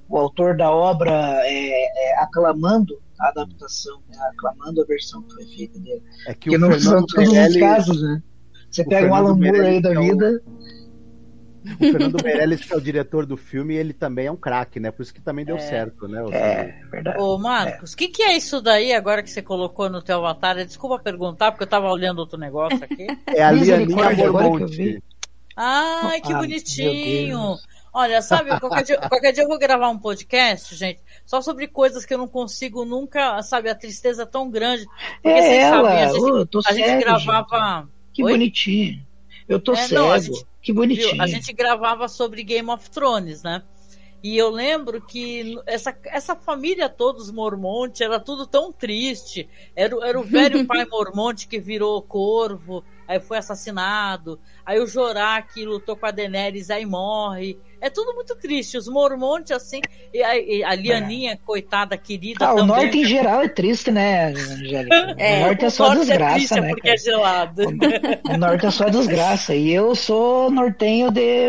O 0.09 0.17
autor 0.19 0.57
da 0.57 0.71
obra 0.71 1.13
é, 1.45 2.11
é, 2.11 2.19
aclamando 2.19 3.01
a 3.21 3.29
adaptação, 3.29 4.01
né? 4.09 4.19
aclamando 4.33 4.83
a 4.83 4.85
versão 4.85 5.23
que 5.23 5.35
foi 5.35 5.45
feita 5.47 5.79
dele. 5.79 6.03
É 6.27 6.35
que 6.35 6.51
Porque 6.51 6.59
não 6.59 6.79
são 6.79 7.05
todos 7.07 7.29
os 7.29 7.57
casos, 7.57 8.03
né? 8.03 8.23
Você 8.71 8.85
pega 8.85 9.03
Fernando 9.03 9.13
um 9.13 9.15
Alan 9.15 9.37
Moore 9.37 9.61
aí 9.61 9.81
da 9.81 9.93
é 9.93 9.99
vida. 9.99 10.43
O, 10.47 10.58
o 11.65 11.79
Fernando 11.79 12.23
Meirelles, 12.23 12.65
que 12.65 12.73
é 12.73 12.77
o 12.77 12.81
diretor 12.81 13.27
do 13.27 13.37
filme, 13.37 13.75
ele 13.75 13.93
também 13.93 14.27
é 14.27 14.31
um 14.31 14.37
craque, 14.37 14.79
né? 14.79 14.91
Por 14.91 15.03
isso 15.03 15.13
que 15.13 15.21
também 15.21 15.45
deu 15.45 15.57
é. 15.57 15.61
certo, 15.61 16.07
né? 16.09 16.25
É, 16.33 16.85
verdade. 16.91 17.21
Ô, 17.21 17.39
Marcos, 17.39 17.93
o 17.93 17.97
que, 17.97 18.09
que 18.09 18.23
é 18.23 18.37
isso 18.37 18.61
daí 18.61 18.93
agora 18.93 19.23
que 19.23 19.31
você 19.31 19.43
colocou 19.43 19.89
no 19.89 20.03
teu 20.03 20.19
avatar? 20.19 20.57
Desculpa 20.65 20.99
perguntar, 20.99 21.53
porque 21.53 21.65
eu 21.65 21.69
tava 21.69 21.91
olhando 21.91 22.19
outro 22.21 22.39
negócio 22.39 22.83
aqui. 22.83 23.07
É 23.29 23.43
a 23.43 23.53
Lianinha 23.53 24.11
Mormonte. 24.17 25.03
Ai, 25.57 26.21
que 26.21 26.33
ah, 26.33 26.39
bonitinho! 26.39 27.57
Olha, 27.93 28.23
sabe, 28.23 28.59
qualquer 28.61 28.85
dia, 28.85 28.99
qualquer 29.09 29.33
dia 29.33 29.43
eu 29.43 29.49
vou 29.49 29.59
gravar 29.59 29.89
um 29.89 29.99
podcast, 29.99 30.75
gente, 30.77 31.01
só 31.27 31.41
sobre 31.41 31.67
coisas 31.67 32.05
que 32.05 32.15
eu 32.15 32.19
não 32.19 32.29
consigo 32.29 32.85
nunca, 32.85 33.43
sabe, 33.43 33.69
a 33.69 33.75
tristeza 33.75 34.25
tão 34.25 34.51
grande. 34.51 34.87
Porque 35.23 35.29
é 35.29 35.43
vocês 35.43 35.65
ela, 35.65 35.89
sabem, 35.89 36.05
a 36.05 36.13
gente, 36.13 36.57
oh, 36.57 36.61
a 36.67 36.73
gente 36.73 37.05
gravava. 37.05 37.81
Gente. 37.81 37.89
Que 38.13 38.25
Oi? 38.25 38.33
bonitinho. 38.33 39.08
Eu 39.49 39.59
tô 39.59 39.73
é, 39.73 39.77
cego. 39.77 39.95
Não, 39.95 40.19
gente, 40.19 40.47
que 40.61 40.73
bonitinho. 40.73 41.13
Viu, 41.13 41.23
a 41.23 41.27
gente 41.27 41.53
gravava 41.53 42.07
sobre 42.09 42.43
Game 42.43 42.69
of 42.71 42.91
Thrones, 42.91 43.43
né? 43.43 43.63
E 44.23 44.37
eu 44.37 44.51
lembro 44.51 45.01
que 45.01 45.57
essa, 45.65 45.97
essa 46.07 46.35
família 46.35 46.89
toda, 46.89 47.21
os 47.21 47.31
Mormonte, 47.31 48.03
era 48.03 48.19
tudo 48.19 48.47
tão 48.47 48.73
triste. 48.73 49.49
Era, 49.77 49.97
era 50.05 50.19
o 50.19 50.25
velho 50.25 50.67
pai 50.67 50.85
Mormonte 50.85 51.47
que 51.47 51.59
virou 51.61 52.03
corvo, 52.03 52.85
aí 53.09 53.19
foi 53.19 53.39
assassinado. 53.39 54.39
Aí 54.67 54.79
o 54.79 54.87
Jorá 54.87 55.41
que 55.41 55.65
lutou 55.65 55.97
com 55.97 56.05
a 56.05 56.11
Daenerys, 56.11 56.69
aí 56.69 56.85
morre. 56.85 57.59
É 57.81 57.89
tudo 57.89 58.15
muito 58.15 58.37
triste. 58.37 58.77
Os 58.77 58.89
Mormonte, 58.89 59.53
assim, 59.53 59.81
e 60.13 60.23
a, 60.23 60.37
e 60.37 60.63
a 60.65 60.75
Lianinha, 60.75 61.33
é. 61.33 61.37
coitada, 61.37 61.97
querida. 61.97 62.45
Ah, 62.45 62.49
também. 62.49 62.65
o 62.65 62.67
norte 62.67 62.99
em 62.99 63.05
geral 63.05 63.41
é 63.41 63.49
triste, 63.49 63.91
né, 63.91 64.27
Angélica? 64.27 65.15
É, 65.17 65.39
o 65.39 65.47
norte 65.47 65.65
é 65.65 65.71
só 65.71 65.95
desgraça, 65.95 66.35
é 66.35 66.35
triste 66.35 66.61
né? 66.61 66.69
Porque 66.71 66.91
é 66.91 66.97
gelado. 66.97 67.63
O, 67.63 68.35
o 68.35 68.37
norte 68.37 68.67
é 68.67 68.71
só 68.71 68.89
desgraça. 68.89 69.55
E 69.55 69.73
eu 69.73 69.95
sou 69.95 70.51
nortenho 70.51 71.11
de. 71.11 71.49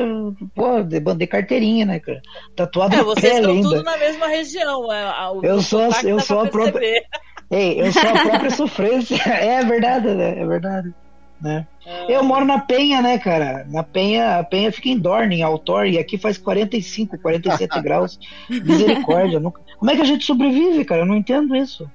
Pô, 0.56 0.82
de, 0.82 1.00
de 1.00 1.28
carteirinha, 1.28 1.86
né, 1.86 2.00
cara? 2.00 2.22
Tatuado 2.56 2.96
é, 2.96 3.04
vocês 3.04 3.36
estão 3.36 3.52
ainda. 3.52 3.70
tudo 3.70 3.84
na 3.84 3.98
mesma 3.98 4.28
região. 4.28 4.94
É, 4.94 5.30
o, 5.30 5.44
eu 5.44 5.62
sou, 5.62 5.90
eu 6.04 6.20
sou 6.22 6.42
a 6.42 6.48
própria. 6.48 7.04
Ei, 7.52 7.82
eu 7.82 7.92
sou 7.92 8.08
a 8.08 8.22
própria 8.22 8.52
sofrência. 8.56 9.16
É 9.28 9.64
verdade, 9.66 10.08
né? 10.10 10.40
É 10.40 10.46
verdade 10.46 10.94
né? 11.42 11.66
É... 11.86 12.16
Eu 12.16 12.24
moro 12.24 12.46
na 12.46 12.60
Penha, 12.60 13.02
né, 13.02 13.18
cara? 13.18 13.66
Na 13.70 13.84
Penha, 13.84 14.40
a 14.40 14.44
Penha 14.44 14.72
fica 14.72 14.90
em 14.90 14.98
Dorne, 14.98 15.38
em 15.38 15.44
Altor, 15.44 15.86
e 15.86 15.98
aqui 15.98 16.18
faz 16.18 16.38
45, 16.38 17.18
47 17.18 17.80
graus. 17.82 18.20
Misericórdia. 18.50 19.40
Nunca... 19.40 19.62
Como 19.78 19.92
é 19.92 19.96
que 19.96 20.02
a 20.02 20.06
gente 20.06 20.26
sobrevive, 20.26 20.86
cara? 20.86 21.02
Eu 21.02 21.06
não 21.06 21.16
entendo 21.16 21.56
isso. 21.56 21.90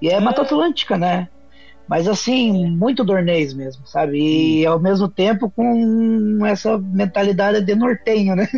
E 0.00 0.08
é, 0.08 0.14
é... 0.14 0.20
Mata 0.20 0.42
Atlântica, 0.42 0.96
né? 0.96 1.28
Mas 1.86 2.08
assim, 2.08 2.70
muito 2.70 3.04
dornês 3.04 3.52
mesmo, 3.52 3.86
sabe? 3.86 4.18
E 4.18 4.66
ao 4.66 4.80
mesmo 4.80 5.06
tempo 5.06 5.50
com 5.50 6.44
essa 6.46 6.78
mentalidade 6.78 7.60
de 7.60 7.74
nortenho, 7.74 8.34
né? 8.34 8.48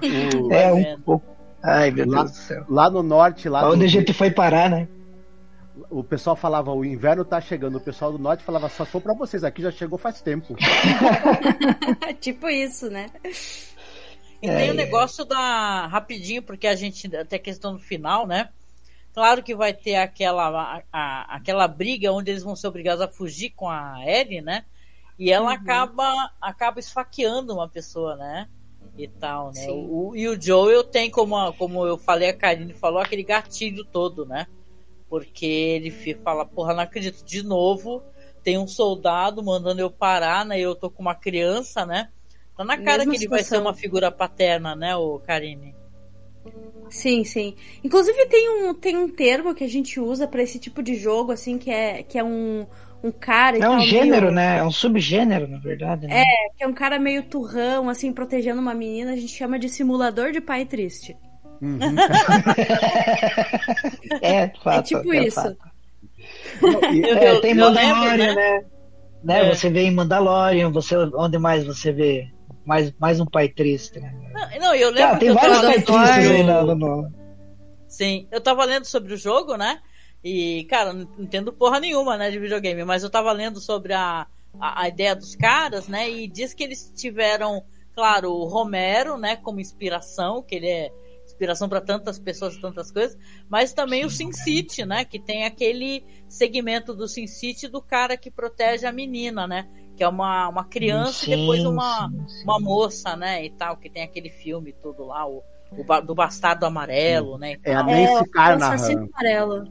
Uhum. 0.00 0.52
é 0.52 0.72
um 0.72 1.00
pouco. 1.00 1.26
Ai, 1.62 1.90
meu 1.90 2.08
lá, 2.08 2.18
Deus 2.18 2.30
do 2.30 2.36
céu. 2.36 2.64
Lá 2.68 2.88
no 2.88 3.02
norte, 3.02 3.48
lá. 3.48 3.68
Onde 3.68 3.84
a 3.84 3.88
gente 3.88 4.12
foi 4.12 4.30
parar, 4.30 4.70
né? 4.70 4.86
O 5.88 6.04
pessoal 6.04 6.36
falava 6.36 6.72
o 6.72 6.84
inverno 6.84 7.24
tá 7.24 7.40
chegando, 7.40 7.78
o 7.78 7.80
pessoal 7.80 8.12
do 8.12 8.18
norte 8.18 8.44
falava 8.44 8.68
só 8.68 8.84
for 8.84 9.00
para 9.00 9.14
vocês, 9.14 9.44
aqui 9.44 9.62
já 9.62 9.70
chegou 9.70 9.98
faz 9.98 10.20
tempo. 10.20 10.56
tipo 12.20 12.48
isso, 12.48 12.90
né? 12.90 13.10
E 14.42 14.48
é, 14.48 14.56
tem 14.56 14.70
o 14.70 14.74
negócio 14.74 15.24
da 15.24 15.86
rapidinho, 15.86 16.42
porque 16.42 16.66
a 16.66 16.74
gente 16.74 17.14
até 17.14 17.38
questão 17.38 17.74
no 17.74 17.78
final, 17.78 18.26
né? 18.26 18.48
Claro 19.12 19.42
que 19.42 19.54
vai 19.54 19.72
ter 19.72 19.96
aquela 19.96 20.48
a, 20.48 20.82
a, 20.92 21.36
aquela 21.36 21.66
briga 21.66 22.12
onde 22.12 22.30
eles 22.30 22.42
vão 22.42 22.56
ser 22.56 22.68
obrigados 22.68 23.02
a 23.02 23.08
fugir 23.08 23.50
com 23.50 23.68
a 23.68 23.98
Ellie, 24.06 24.40
né? 24.40 24.64
E 25.18 25.30
ela 25.30 25.46
uhum. 25.46 25.52
acaba 25.52 26.32
acaba 26.40 26.80
esfaqueando 26.80 27.52
uma 27.52 27.68
pessoa, 27.68 28.16
né? 28.16 28.48
E 28.96 29.06
tal, 29.08 29.52
né? 29.52 29.66
O, 29.68 30.14
e 30.14 30.28
o 30.28 30.40
Joel 30.40 30.84
tem, 30.84 31.10
como, 31.10 31.52
como 31.54 31.86
eu 31.86 31.96
falei, 31.96 32.28
a 32.28 32.36
Karine 32.36 32.72
falou, 32.72 33.00
aquele 33.00 33.22
gatilho 33.22 33.84
todo, 33.84 34.26
né? 34.26 34.46
Porque 35.10 35.44
ele 35.44 35.90
fala, 36.24 36.46
porra, 36.46 36.72
não 36.72 36.84
acredito, 36.84 37.22
de 37.24 37.42
novo, 37.42 38.02
tem 38.42 38.56
um 38.56 38.66
soldado 38.66 39.42
mandando 39.42 39.80
eu 39.80 39.90
parar, 39.90 40.46
né? 40.46 40.58
E 40.58 40.62
eu 40.62 40.74
tô 40.74 40.88
com 40.88 41.02
uma 41.02 41.14
criança, 41.14 41.84
né? 41.84 42.08
Tá 42.56 42.64
na 42.64 42.76
cara 42.76 42.98
Mesma 42.98 43.04
que 43.04 43.16
ele 43.16 43.18
situação. 43.18 43.36
vai 43.36 43.44
ser 43.44 43.58
uma 43.58 43.74
figura 43.74 44.12
paterna, 44.12 44.76
né, 44.76 44.94
o 44.94 45.18
Karine? 45.18 45.74
Sim, 46.90 47.24
sim. 47.24 47.54
Inclusive 47.82 48.26
tem 48.26 48.48
um, 48.50 48.74
tem 48.74 48.96
um 48.96 49.08
termo 49.08 49.54
que 49.54 49.64
a 49.64 49.68
gente 49.68 49.98
usa 49.98 50.28
para 50.28 50.42
esse 50.42 50.58
tipo 50.58 50.82
de 50.82 50.94
jogo, 50.94 51.32
assim, 51.32 51.58
que 51.58 51.70
é, 51.70 52.02
que 52.02 52.18
é 52.18 52.24
um, 52.24 52.66
um 53.02 53.10
cara. 53.10 53.58
É 53.58 53.68
um 53.68 53.80
gênero, 53.80 54.26
meio... 54.26 54.34
né? 54.34 54.58
É 54.58 54.64
um 54.64 54.70
subgênero, 54.70 55.48
na 55.48 55.58
verdade. 55.58 56.06
Né? 56.06 56.22
É, 56.22 56.56
que 56.56 56.64
é 56.64 56.66
um 56.66 56.72
cara 56.72 56.98
meio 56.98 57.22
turrão, 57.22 57.88
assim, 57.88 58.12
protegendo 58.12 58.60
uma 58.60 58.74
menina. 58.74 59.12
A 59.12 59.16
gente 59.16 59.32
chama 59.32 59.58
de 59.58 59.68
simulador 59.68 60.32
de 60.32 60.40
pai 60.40 60.64
triste. 60.66 61.16
Uhum. 61.60 61.78
é, 64.22 64.48
fato, 64.62 64.78
é 64.78 64.82
tipo 64.82 65.12
é 65.12 65.26
isso. 65.26 65.56
é, 67.02 67.40
tem 67.40 67.54
Mandalorian, 67.54 68.16
né? 68.16 68.34
né? 68.34 68.64
né? 69.22 69.46
É. 69.46 69.54
Você 69.54 69.68
vê 69.68 69.82
em 69.82 69.94
Mandalorian, 69.94 70.70
você, 70.70 70.96
onde 70.96 71.38
mais 71.38 71.64
você 71.64 71.92
vê? 71.92 72.28
Mais, 72.64 72.92
mais 72.98 73.20
um 73.20 73.26
pai 73.26 73.48
triste, 73.48 73.98
né? 74.00 74.14
Não, 74.32 74.60
não 74.60 74.74
eu 74.74 74.90
lembro. 74.90 75.14
Ah, 75.14 75.18
tem 75.18 75.32
vários 75.32 75.60
pais 75.60 75.84
tristes 75.84 76.10
aí 76.10 76.42
no, 76.42 76.74
no... 76.74 77.12
Sim, 77.88 78.28
eu 78.30 78.40
tava 78.40 78.64
lendo 78.64 78.84
sobre 78.84 79.14
o 79.14 79.16
jogo, 79.16 79.56
né? 79.56 79.80
E, 80.22 80.64
cara, 80.64 80.92
não 80.92 81.08
entendo 81.18 81.52
porra 81.52 81.80
nenhuma, 81.80 82.16
né, 82.16 82.30
de 82.30 82.38
videogame, 82.38 82.84
mas 82.84 83.02
eu 83.02 83.10
tava 83.10 83.32
lendo 83.32 83.58
sobre 83.58 83.94
a, 83.94 84.26
a, 84.60 84.82
a 84.82 84.88
ideia 84.88 85.16
dos 85.16 85.34
caras, 85.34 85.88
né? 85.88 86.08
E 86.08 86.28
diz 86.28 86.52
que 86.54 86.62
eles 86.62 86.92
tiveram, 86.94 87.64
claro, 87.94 88.30
o 88.30 88.44
Romero, 88.44 89.16
né, 89.16 89.36
como 89.36 89.60
inspiração, 89.60 90.42
que 90.42 90.54
ele 90.54 90.68
é 90.68 90.92
inspiração 91.40 91.68
para 91.70 91.80
tantas 91.80 92.18
pessoas, 92.18 92.56
tantas 92.58 92.92
coisas, 92.92 93.16
mas 93.48 93.72
também 93.72 94.04
o 94.04 94.10
Sin 94.10 94.30
City, 94.32 94.84
né? 94.84 95.04
Que 95.06 95.18
tem 95.18 95.44
aquele 95.46 96.04
segmento 96.28 96.94
do 96.94 97.08
Sin 97.08 97.26
City 97.26 97.66
do 97.66 97.80
cara 97.80 98.16
que 98.16 98.30
protege 98.30 98.86
a 98.86 98.92
menina, 98.92 99.46
né? 99.46 99.66
Que 99.96 100.04
é 100.04 100.08
uma, 100.08 100.48
uma 100.48 100.64
criança 100.64 101.24
sim, 101.24 101.32
e 101.32 101.36
depois 101.36 101.64
uma, 101.64 102.08
sim, 102.08 102.28
sim. 102.28 102.44
uma 102.44 102.60
moça, 102.60 103.16
né? 103.16 103.44
E 103.44 103.50
tal, 103.50 103.76
que 103.78 103.88
tem 103.88 104.02
aquele 104.02 104.28
filme 104.28 104.72
todo 104.74 105.06
lá, 105.06 105.26
o, 105.26 105.42
do 106.06 106.14
Bastardo 106.14 106.66
Amarelo, 106.66 107.38
né? 107.38 107.56
É 107.64 107.74
a 107.74 107.82
Nancy 107.82 108.02
É, 108.02 108.20
o 108.20 108.30
Carnahan. 108.30 108.74
assassino 108.74 109.08
amarelo. 109.14 109.64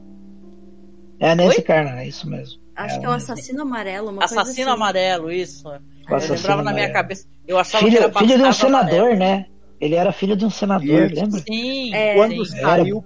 É 1.20 1.30
a 1.30 1.34
Nancy 1.36 1.64
é 1.68 2.08
isso 2.08 2.28
mesmo. 2.28 2.60
Acho 2.74 2.98
que 2.98 3.06
é 3.06 3.08
o 3.08 3.12
assassino 3.12 3.62
amarelo, 3.62 4.10
uma 4.10 4.24
Assassino 4.24 4.44
coisa 4.44 4.62
assim. 4.62 4.70
Amarelo, 4.72 5.30
isso. 5.30 5.68
O 5.68 5.72
Eu 5.72 6.16
assassino 6.16 6.36
lembrava 6.36 6.62
na 6.62 6.72
minha 6.72 6.86
amarelo. 6.86 6.92
cabeça. 6.94 7.28
Eu 7.46 7.58
achava 7.58 7.84
que 7.84 7.90
Filho, 7.90 8.02
era 8.04 8.12
filho 8.18 8.36
de 8.38 8.42
um 8.42 8.52
senador, 8.52 8.98
Amarelo. 9.12 9.18
né? 9.18 9.46
Ele 9.80 9.94
era 9.94 10.12
filho 10.12 10.36
de 10.36 10.44
um 10.44 10.50
senador, 10.50 11.10
Isso. 11.10 11.22
lembra? 11.24 11.40
Sim, 11.40 11.94
É. 11.94 12.14
Quando 12.14 12.44
sim. 12.44 12.60
saiu, 12.60 13.04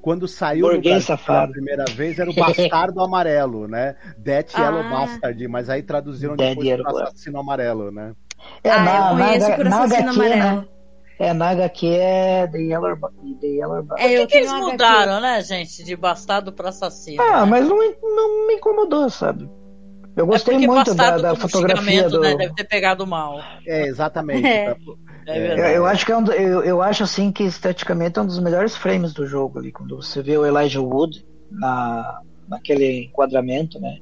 quando 0.00 0.26
saiu 0.28 0.66
no 0.66 0.72
Burguês 0.72 1.06
Brasil 1.06 1.24
pela 1.26 1.48
primeira 1.48 1.84
vez 1.84 2.18
era 2.18 2.30
o 2.30 2.34
Bastardo 2.34 3.00
Amarelo, 3.02 3.68
né? 3.68 3.94
Death 4.16 4.52
Ah. 4.54 4.62
Yellow 4.62 4.82
Bastard, 4.90 5.48
mas 5.48 5.68
aí 5.68 5.82
traduziram 5.82 6.34
Dead 6.36 6.50
depois 6.50 6.66
Yellow 6.66 6.84
para 6.92 7.04
Assassino 7.04 7.38
Amarelo, 7.38 7.90
né? 7.90 8.12
É, 8.64 8.70
Ah, 8.70 8.82
na, 8.82 9.10
eu 9.10 9.26
conheço 9.26 9.48
na, 9.50 9.56
por 9.56 9.64
na 9.66 9.82
assassino 9.84 10.10
HQ, 10.10 10.20
amarelo. 10.32 10.60
né? 10.62 10.68
É, 11.20 11.32
na 11.32 11.48
HQ 11.50 11.86
é 11.88 12.46
The 12.46 12.58
Yellow, 12.58 12.96
The 13.40 13.46
Yellow 13.48 13.82
Ba- 13.82 13.96
É, 13.98 14.14
eu 14.16 14.20
Por 14.20 14.26
que, 14.28 14.32
que 14.32 14.36
eles 14.38 14.52
mudaram, 14.52 15.20
né, 15.20 15.42
gente? 15.42 15.82
De 15.82 15.96
bastardo 15.96 16.52
pra 16.52 16.68
assassino. 16.68 17.20
Ah, 17.20 17.40
né? 17.44 17.50
mas 17.50 17.68
não, 17.68 17.76
não 17.76 18.46
me 18.46 18.54
incomodou, 18.54 19.10
sabe? 19.10 19.50
Eu 20.16 20.26
gostei 20.26 20.54
é 20.54 20.66
muito 20.66 20.94
da, 20.94 21.18
da 21.18 21.34
fotografia 21.36 21.84
xingamento, 22.08 22.10
do. 22.12 22.20
né? 22.20 22.36
Deve 22.36 22.54
ter 22.54 22.64
pegado 22.64 23.06
mal. 23.06 23.40
É, 23.66 23.86
exatamente. 23.88 24.42
É. 24.46 24.74
Tá- 24.74 24.76
É 25.28 25.38
Eu, 25.38 25.42
verdade. 25.42 25.74
eu 25.76 25.86
acho 25.86 26.06
que 26.06 26.12
é 26.12 26.16
um, 26.16 26.22
do- 26.22 26.32
eu, 26.32 26.64
eu 26.64 26.82
acho 26.82 27.02
assim 27.02 27.30
que 27.30 27.42
esteticamente 27.44 28.18
é 28.18 28.22
um 28.22 28.26
dos 28.26 28.38
melhores 28.38 28.76
frames 28.76 29.12
do 29.12 29.26
jogo 29.26 29.58
ali, 29.58 29.70
quando 29.72 29.96
você 29.96 30.22
vê 30.22 30.36
o 30.38 30.46
Elijah 30.46 30.80
Wood 30.80 31.24
na, 31.50 32.20
naquele 32.48 33.04
enquadramento, 33.04 33.78
né? 33.80 33.98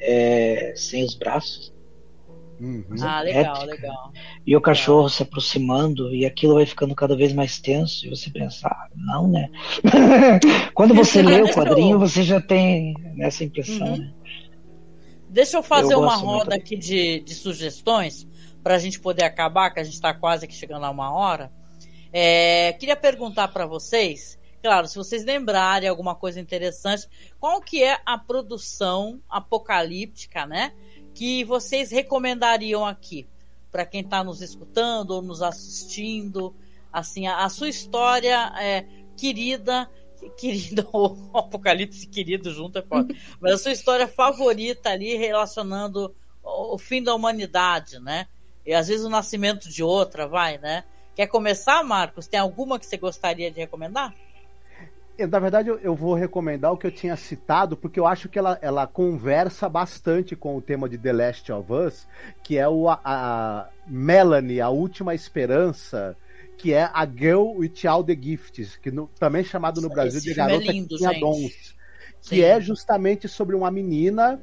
É, 0.00 0.72
sem 0.76 1.04
os 1.04 1.14
braços. 1.14 1.74
Uhum. 2.58 2.84
Ah, 3.02 3.20
legal, 3.20 3.52
épica. 3.54 3.66
legal. 3.66 4.12
E 4.46 4.56
o 4.56 4.60
cachorro 4.60 5.08
se 5.10 5.22
aproximando, 5.22 6.14
e 6.14 6.24
aquilo 6.24 6.54
vai 6.54 6.64
ficando 6.64 6.94
cada 6.94 7.14
vez 7.14 7.32
mais 7.34 7.58
tenso, 7.60 8.06
e 8.06 8.10
você 8.10 8.30
pensa, 8.30 8.66
ah, 8.68 8.88
não, 8.96 9.28
né? 9.28 9.50
Quando 10.74 10.94
você 10.94 11.20
lê 11.22 11.42
o 11.42 11.52
quadrinho, 11.52 11.98
você 11.98 12.22
já 12.22 12.40
tem 12.40 12.94
essa 13.20 13.44
impressão, 13.44 13.88
Uhum. 13.88 13.96
né? 13.98 14.10
Deixa 15.28 15.56
eu 15.58 15.62
fazer 15.62 15.94
Eu 15.94 15.98
uma 15.98 16.06
gosto 16.06 16.26
muito. 16.26 16.44
roda 16.44 16.54
aqui 16.54 16.76
de, 16.76 17.20
de 17.20 17.34
sugestões 17.34 18.26
para 18.66 18.74
a 18.74 18.78
gente 18.80 18.98
poder 18.98 19.22
acabar, 19.22 19.70
que 19.70 19.78
a 19.78 19.84
gente 19.84 19.94
está 19.94 20.12
quase 20.12 20.44
aqui 20.44 20.52
chegando 20.52 20.84
a 20.84 20.90
uma 20.90 21.12
hora. 21.12 21.52
É, 22.12 22.72
queria 22.72 22.96
perguntar 22.96 23.46
para 23.46 23.64
vocês, 23.64 24.36
claro, 24.60 24.88
se 24.88 24.96
vocês 24.96 25.24
lembrarem 25.24 25.88
alguma 25.88 26.16
coisa 26.16 26.40
interessante, 26.40 27.06
qual 27.38 27.60
que 27.60 27.84
é 27.84 28.00
a 28.04 28.18
produção 28.18 29.22
apocalíptica, 29.30 30.46
né, 30.46 30.72
que 31.14 31.44
vocês 31.44 31.92
recomendariam 31.92 32.84
aqui 32.84 33.28
para 33.70 33.86
quem 33.86 34.00
está 34.00 34.24
nos 34.24 34.42
escutando 34.42 35.12
ou 35.12 35.22
nos 35.22 35.42
assistindo, 35.42 36.52
assim, 36.92 37.28
a, 37.28 37.44
a 37.44 37.48
sua 37.48 37.68
história 37.68 38.52
é, 38.58 38.84
querida, 39.16 39.88
querida 40.36 40.84
ou 40.90 41.16
apocalipse 41.32 42.04
querido 42.08 42.52
junto 42.52 42.80
é 42.80 42.84
mas 43.40 43.52
a 43.52 43.58
sua 43.58 43.70
história 43.70 44.08
favorita 44.08 44.90
ali 44.90 45.16
relacionando 45.16 46.12
o 46.42 46.76
fim 46.76 47.00
da 47.00 47.14
humanidade, 47.14 48.00
né? 48.00 48.26
E 48.66 48.74
às 48.74 48.88
vezes 48.88 49.04
o 49.04 49.10
nascimento 49.10 49.68
de 49.68 49.82
outra, 49.82 50.26
vai, 50.26 50.58
né? 50.58 50.84
Quer 51.14 51.28
começar, 51.28 51.82
Marcos? 51.84 52.26
Tem 52.26 52.38
alguma 52.38 52.78
que 52.78 52.84
você 52.86 52.96
gostaria 52.96 53.50
de 53.50 53.58
recomendar? 53.60 54.12
Eu, 55.16 55.28
na 55.28 55.38
verdade, 55.38 55.70
eu, 55.70 55.78
eu 55.78 55.94
vou 55.94 56.14
recomendar 56.14 56.72
o 56.72 56.76
que 56.76 56.86
eu 56.86 56.90
tinha 56.90 57.16
citado, 57.16 57.74
porque 57.74 57.98
eu 57.98 58.06
acho 58.06 58.28
que 58.28 58.38
ela, 58.38 58.58
ela 58.60 58.86
conversa 58.86 59.66
bastante 59.66 60.36
com 60.36 60.56
o 60.56 60.60
tema 60.60 60.88
de 60.88 60.98
The 60.98 61.12
Last 61.12 61.50
of 61.52 61.72
Us, 61.72 62.06
que 62.42 62.58
é 62.58 62.68
o, 62.68 62.88
a, 62.90 63.00
a 63.02 63.68
Melanie, 63.86 64.60
a 64.60 64.68
última 64.68 65.14
esperança, 65.14 66.14
que 66.58 66.74
é 66.74 66.90
a 66.92 67.06
Girl 67.06 67.52
with 67.56 67.86
All 67.88 68.04
the 68.04 68.14
Gifts, 68.14 68.76
que 68.76 68.90
no- 68.90 69.08
também 69.18 69.40
é 69.40 69.44
chamado 69.44 69.80
no 69.80 69.86
Esse 69.86 69.94
Brasil 69.94 70.20
de 70.20 70.30
é 70.32 70.34
Garota 70.34 70.72
lindo, 70.72 70.88
que 70.88 70.96
tinha 70.96 71.18
dons. 71.18 71.74
Que 72.20 72.36
Sim. 72.36 72.40
é 72.42 72.60
justamente 72.60 73.26
sobre 73.26 73.56
uma 73.56 73.70
menina. 73.70 74.38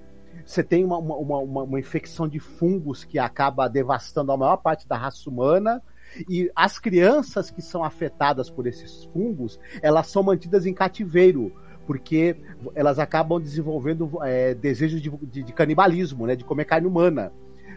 Você 0.46 0.64
tem 0.64 0.84
uma, 0.84 0.98
uma, 0.98 1.16
uma, 1.40 1.64
uma- 1.64 1.80
infecção 1.80 2.28
de 2.28 2.40
fungos 2.40 3.04
que 3.04 3.18
acaba 3.18 3.68
devastando 3.68 4.32
a 4.32 4.38
maior 4.38 4.58
parte 4.58 4.88
da 4.88 4.98
raça 4.98 5.30
humana. 5.30 5.82
E 6.30 6.52
as 6.56 6.78
crianças 6.78 7.50
que 7.50 7.62
são 7.62 7.84
afetadas 7.84 8.50
por 8.50 8.68
esses 8.68 9.06
fungos, 9.06 9.60
elas 9.82 10.08
são 10.08 10.22
mantidas 10.22 10.66
em 10.66 10.74
cativeiro, 10.74 11.52
porque 11.88 12.36
elas 12.76 13.00
acabam 13.00 13.42
desenvolvendo 13.42 14.10
é, 14.24 14.54
desejos 14.54 15.02
de, 15.02 15.10
de- 15.10 15.44
de 15.44 15.54
canibalismo, 15.54 16.28
né, 16.28 16.36
de 16.36 16.44
comer 16.44 16.66
carne 16.66 16.88
humana. 16.88 17.32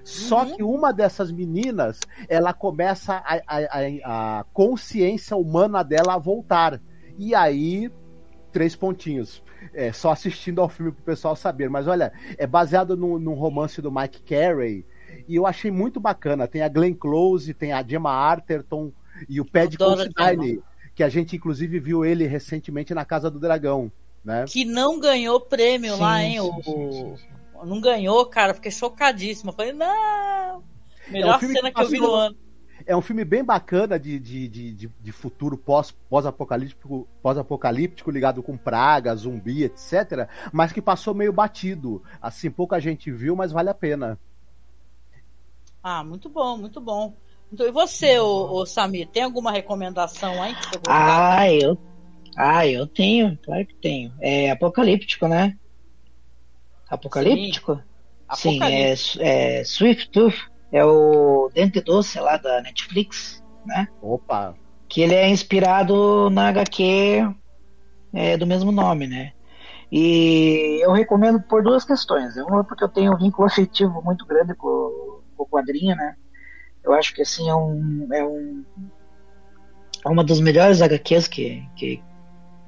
Só 0.04 0.44
Uhum. 0.44 0.56
que 0.56 0.62
uma 0.62 0.92
dessas 0.92 1.32
meninas, 1.32 1.98
ela 2.28 2.52
começa 2.52 3.14
a, 3.14 3.34
a- 3.46 3.80
a- 4.04 4.40
a 4.40 4.44
consciência 4.52 5.36
humana 5.36 5.82
dela 5.82 6.14
a 6.14 6.18
voltar. 6.18 6.80
E 7.18 7.34
aí, 7.34 7.90
três 8.56 8.74
pontinhos. 8.74 9.42
É, 9.74 9.92
só 9.92 10.12
assistindo 10.12 10.62
ao 10.62 10.68
filme 10.70 10.90
pro 10.90 11.02
pessoal 11.02 11.36
saber. 11.36 11.68
Mas 11.68 11.86
olha, 11.86 12.10
é 12.38 12.46
baseado 12.46 12.96
no, 12.96 13.18
num 13.18 13.34
romance 13.34 13.82
do 13.82 13.92
Mike 13.92 14.22
Carey. 14.22 14.86
E 15.28 15.36
eu 15.36 15.46
achei 15.46 15.70
muito 15.70 16.00
bacana. 16.00 16.48
Tem 16.48 16.62
a 16.62 16.68
Glenn 16.68 16.94
Close, 16.94 17.52
tem 17.52 17.74
a 17.74 17.86
Gemma 17.86 18.10
Arterton 18.10 18.90
e 19.28 19.42
o 19.42 19.44
Pad 19.44 19.76
Considine, 19.76 20.62
que 20.94 21.02
a 21.02 21.08
gente 21.10 21.36
inclusive 21.36 21.78
viu 21.78 22.02
ele 22.02 22.26
recentemente 22.26 22.94
na 22.94 23.04
Casa 23.04 23.30
do 23.30 23.38
Dragão. 23.38 23.92
Né? 24.24 24.46
Que 24.48 24.64
não 24.64 24.98
ganhou 24.98 25.38
prêmio 25.38 25.94
Sim, 25.94 26.00
lá, 26.00 26.22
hein? 26.22 26.40
sim, 26.40 26.72
o, 26.74 27.14
sim, 27.14 27.26
Não 27.62 27.78
ganhou, 27.78 28.24
cara. 28.24 28.54
Fiquei 28.54 28.70
chocadíssimo. 28.70 29.52
Falei, 29.52 29.74
não! 29.74 30.64
Melhor 31.08 31.38
filme 31.40 31.56
cena 31.56 31.70
que 31.70 31.76
que 31.76 31.82
eu 31.82 31.88
vi 31.88 31.98
no 31.98 32.10
ano. 32.10 32.36
É 32.86 32.96
um 32.96 33.02
filme 33.02 33.24
bem 33.24 33.42
bacana 33.42 33.98
de, 33.98 34.18
de, 34.20 34.48
de, 34.48 34.72
de, 34.72 34.88
de 34.88 35.12
futuro 35.12 35.56
pós- 35.58 35.90
pós-apocalíptico 36.08 37.08
pós-apocalíptico 37.20 38.10
ligado 38.10 38.42
com 38.42 38.56
praga, 38.56 39.14
zumbi, 39.16 39.64
etc. 39.64 40.28
Mas 40.52 40.72
que 40.72 40.80
passou 40.80 41.12
meio 41.12 41.32
batido. 41.32 42.02
Assim, 42.22 42.50
pouca 42.50 42.78
gente 42.80 43.10
viu, 43.10 43.34
mas 43.34 43.50
vale 43.50 43.70
a 43.70 43.74
pena. 43.74 44.18
Ah, 45.82 46.04
muito 46.04 46.28
bom, 46.28 46.56
muito 46.56 46.80
bom. 46.80 47.12
Então, 47.52 47.66
e 47.66 47.70
você, 47.70 48.18
ô, 48.18 48.52
ô, 48.52 48.66
Samir, 48.66 49.08
tem 49.08 49.22
alguma 49.22 49.50
recomendação 49.50 50.42
aí 50.42 50.54
que 50.54 50.64
você 50.64 50.78
gostaria? 50.78 51.36
Ah, 51.36 51.50
eu. 51.52 51.78
Ah, 52.36 52.66
eu 52.66 52.86
tenho, 52.86 53.38
claro 53.42 53.66
que 53.66 53.74
tenho. 53.80 54.12
É 54.20 54.50
apocalíptico, 54.50 55.26
né? 55.26 55.56
Apocalíptico? 56.88 57.82
Sim, 58.34 58.60
é, 58.62 58.94
é 59.20 59.64
Swift 59.64 60.10
Tooth, 60.10 60.36
é 60.72 60.84
o 60.84 61.50
Dente 61.54 61.80
Doce 61.80 62.18
lá 62.18 62.36
da 62.36 62.60
Netflix, 62.60 63.42
né? 63.64 63.88
Opa! 64.02 64.54
Que 64.88 65.00
ele 65.00 65.14
é 65.14 65.28
inspirado 65.28 66.30
na 66.30 66.48
HQ 66.48 67.34
é, 68.12 68.36
do 68.36 68.46
mesmo 68.46 68.72
nome, 68.72 69.06
né? 69.06 69.32
E 69.90 70.80
eu 70.82 70.92
recomendo 70.92 71.40
por 71.40 71.62
duas 71.62 71.84
questões. 71.84 72.36
Uma 72.36 72.64
porque 72.64 72.82
eu 72.82 72.88
tenho 72.88 73.12
um 73.12 73.16
vínculo 73.16 73.46
afetivo 73.46 74.02
muito 74.02 74.26
grande 74.26 74.54
com, 74.54 75.20
com 75.36 75.42
o 75.42 75.46
quadrinho, 75.46 75.94
né? 75.94 76.16
Eu 76.82 76.92
acho 76.92 77.14
que 77.14 77.22
assim 77.22 77.48
é 77.48 77.54
um 77.54 78.08
é 78.12 78.24
um 78.24 78.64
é 80.04 80.08
uma 80.08 80.24
das 80.24 80.40
melhores 80.40 80.80
HQs 80.82 81.28
que 81.28 81.68
que, 81.76 82.02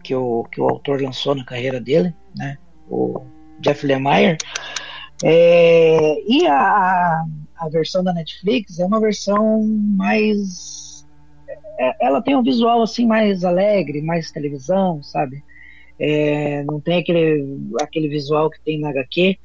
que, 0.02 0.14
o, 0.14 0.44
que 0.44 0.60
o 0.60 0.68
autor 0.68 1.00
lançou 1.00 1.34
na 1.34 1.44
carreira 1.44 1.80
dele, 1.80 2.14
né? 2.36 2.58
O 2.88 3.24
Jeff 3.60 3.84
Lemire. 3.86 4.38
É, 5.24 6.20
e 6.28 6.46
a, 6.46 7.24
a 7.58 7.68
versão 7.68 8.02
da 8.02 8.12
Netflix 8.12 8.78
é 8.78 8.86
uma 8.86 9.00
versão 9.00 9.62
mais 9.96 11.06
é, 11.78 12.06
ela 12.06 12.20
tem 12.20 12.36
um 12.36 12.42
visual 12.42 12.82
assim 12.82 13.06
mais 13.06 13.44
alegre, 13.44 14.02
mais 14.02 14.30
televisão, 14.30 15.02
sabe? 15.02 15.42
É, 15.98 16.62
não 16.64 16.80
tem 16.80 16.98
aquele, 16.98 17.44
aquele 17.80 18.08
visual 18.08 18.50
que 18.50 18.60
tem 18.60 18.80
na 18.80 18.90
HQ, 18.90 19.38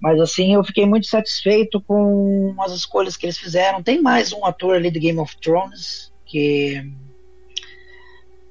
mas 0.00 0.20
assim 0.20 0.54
eu 0.54 0.62
fiquei 0.62 0.86
muito 0.86 1.06
satisfeito 1.06 1.80
com 1.80 2.54
as 2.60 2.72
escolhas 2.72 3.16
que 3.16 3.26
eles 3.26 3.38
fizeram. 3.38 3.82
Tem 3.82 4.00
mais 4.00 4.32
um 4.32 4.44
ator 4.44 4.76
ali 4.76 4.90
de 4.90 5.00
Game 5.00 5.18
of 5.18 5.36
Thrones 5.40 6.12
que 6.26 6.82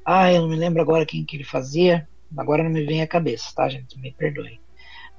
ah, 0.04 0.32
eu 0.32 0.42
não 0.42 0.50
me 0.50 0.56
lembro 0.56 0.82
agora 0.82 1.06
quem 1.06 1.24
que 1.24 1.36
ele 1.36 1.44
fazia. 1.44 2.08
Agora 2.36 2.64
não 2.64 2.72
me 2.72 2.86
vem 2.86 3.02
à 3.02 3.08
cabeça, 3.08 3.54
tá, 3.56 3.70
gente? 3.70 4.00
Me 4.00 4.12
perdoe. 4.12 4.60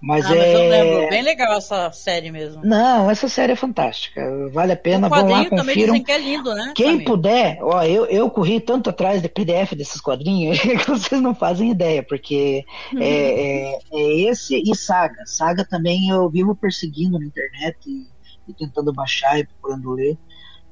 Mas 0.00 0.24
ah, 0.26 0.34
é. 0.34 0.38
mas 0.38 0.52
eu 0.54 0.68
lembro, 0.68 1.10
bem 1.10 1.22
legal 1.22 1.54
essa 1.58 1.90
série 1.90 2.30
mesmo. 2.30 2.64
Não, 2.64 3.10
essa 3.10 3.28
série 3.28 3.52
é 3.52 3.56
fantástica. 3.56 4.22
Vale 4.50 4.72
a 4.72 4.76
pena. 4.76 5.08
Vão 5.08 5.28
lá, 5.28 5.44
confiram. 5.48 5.74
dizem 5.74 6.04
que 6.04 6.12
é 6.12 6.18
lindo, 6.18 6.54
né? 6.54 6.72
Quem 6.76 6.92
Samir? 6.92 7.04
puder, 7.04 7.58
ó, 7.62 7.82
eu, 7.82 8.06
eu 8.06 8.30
corri 8.30 8.60
tanto 8.60 8.90
atrás 8.90 9.20
de 9.20 9.28
PDF 9.28 9.72
desses 9.74 10.00
quadrinhos 10.00 10.58
que 10.62 10.88
vocês 10.88 11.20
não 11.20 11.34
fazem 11.34 11.70
ideia, 11.70 12.02
porque 12.02 12.64
é, 12.96 13.72
é- 13.72 13.78
é 13.92 14.20
esse 14.30 14.62
e 14.64 14.74
Saga. 14.76 15.26
Saga 15.26 15.66
também 15.68 16.08
eu 16.10 16.30
vivo 16.30 16.54
perseguindo 16.54 17.18
na 17.18 17.26
internet 17.26 17.76
e, 17.86 18.06
e 18.50 18.54
tentando 18.54 18.92
baixar 18.92 19.38
e 19.38 19.46
procurando 19.46 19.92
ler. 19.92 20.16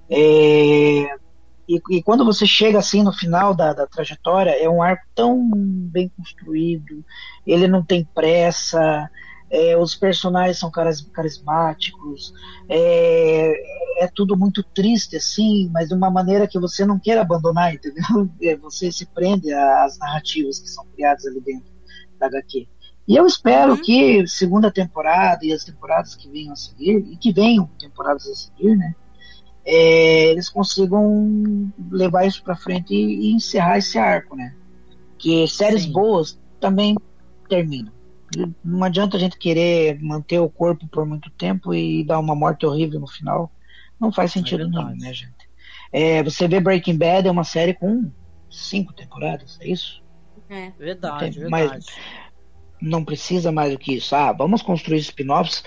É, 0.09 1.09
e, 1.69 1.81
e 1.91 2.03
quando 2.03 2.25
você 2.25 2.47
chega 2.47 2.79
assim 2.79 3.03
no 3.03 3.13
final 3.13 3.55
da, 3.55 3.73
da 3.73 3.87
trajetória, 3.87 4.51
é 4.51 4.69
um 4.69 4.83
arco 4.83 5.05
tão 5.15 5.49
bem 5.53 6.09
construído, 6.17 7.05
ele 7.47 7.67
não 7.67 7.85
tem 7.85 8.05
pressa, 8.15 9.11
é, 9.51 9.77
os 9.77 9.95
personagens 9.95 10.59
são 10.59 10.71
caras 10.71 11.01
carismáticos, 11.01 12.33
é, 12.69 14.05
é 14.05 14.09
tudo 14.15 14.37
muito 14.37 14.63
triste 14.63 15.17
assim, 15.17 15.71
mas 15.73 15.89
de 15.89 15.95
uma 15.95 16.11
maneira 16.11 16.47
que 16.47 16.59
você 16.59 16.85
não 16.85 16.99
quer 16.99 17.19
abandonar, 17.19 17.75
entendeu? 17.75 18.05
É, 18.43 18.57
você 18.57 18.93
se 18.93 19.07
prende 19.07 19.53
às 19.53 19.99
narrativas 19.99 20.59
que 20.59 20.69
são 20.69 20.85
criadas 20.95 21.25
ali 21.27 21.41
dentro 21.41 21.71
da 22.19 22.27
HQ. 22.27 22.69
E 23.09 23.17
eu 23.17 23.25
espero 23.25 23.73
uhum. 23.73 23.83
que 23.83 24.27
segunda 24.27 24.71
temporada 24.71 25.45
e 25.45 25.53
as 25.53 25.65
temporadas 25.65 26.15
que 26.15 26.29
venham 26.29 26.53
a 26.53 26.57
seguir, 26.57 26.97
e 27.13 27.17
que 27.17 27.33
venham 27.33 27.67
temporadas 27.79 28.27
a 28.27 28.35
seguir, 28.35 28.77
né? 28.77 28.95
É, 29.67 30.31
eles 30.31 30.49
consigam 30.49 31.73
levar 31.91 32.25
isso 32.25 32.43
para 32.43 32.57
frente 32.57 32.95
e, 32.95 33.31
e, 33.31 33.33
encerrar 33.33 33.79
esse 33.79 33.99
arco, 33.99 34.37
né? 34.37 34.55
Que 35.19 35.49
séries 35.49 35.83
Sim. 35.83 35.93
boas 35.93 36.39
também 36.61 36.95
terminam. 37.49 37.93
Não 38.65 38.85
adianta 38.85 39.17
a 39.17 39.21
gente 39.21 39.39
querer 39.39 40.01
manter 40.01 40.39
o 40.39 40.49
corpo 40.49 40.87
por 40.89 41.05
muito 41.05 41.31
tempo 41.33 41.75
e 41.75 42.05
dar 42.05 42.19
uma 42.19 42.35
morte 42.35 42.65
horrível 42.65 43.01
no 43.01 43.09
final. 43.09 43.51
Não 44.01 44.13
faz 44.13 44.33
sentido 44.33 44.65
é 44.65 44.69
nenhum, 44.69 44.97
né, 44.97 45.13
gente? 45.13 45.35
É, 45.93 46.23
você 46.23 46.47
vê 46.47 46.61
Breaking 46.61 46.99
Bad 46.99 47.27
é 47.27 47.31
uma 47.31 47.45
série 47.45 47.75
com 47.75 48.11
cinco 48.51 48.93
temporadas, 48.93 49.59
é 49.61 49.69
isso? 49.69 50.03
É, 50.49 50.71
verdade, 50.79 51.19
Tem, 51.19 51.31
verdade. 51.31 51.51
Mas 51.51 51.87
não 52.81 53.05
precisa 53.05 53.51
mais 53.51 53.73
do 53.73 53.79
que 53.79 53.95
isso. 53.95 54.15
Ah, 54.15 54.33
vamos 54.33 54.63
construir 54.63 54.99
spin-offs 54.99 55.65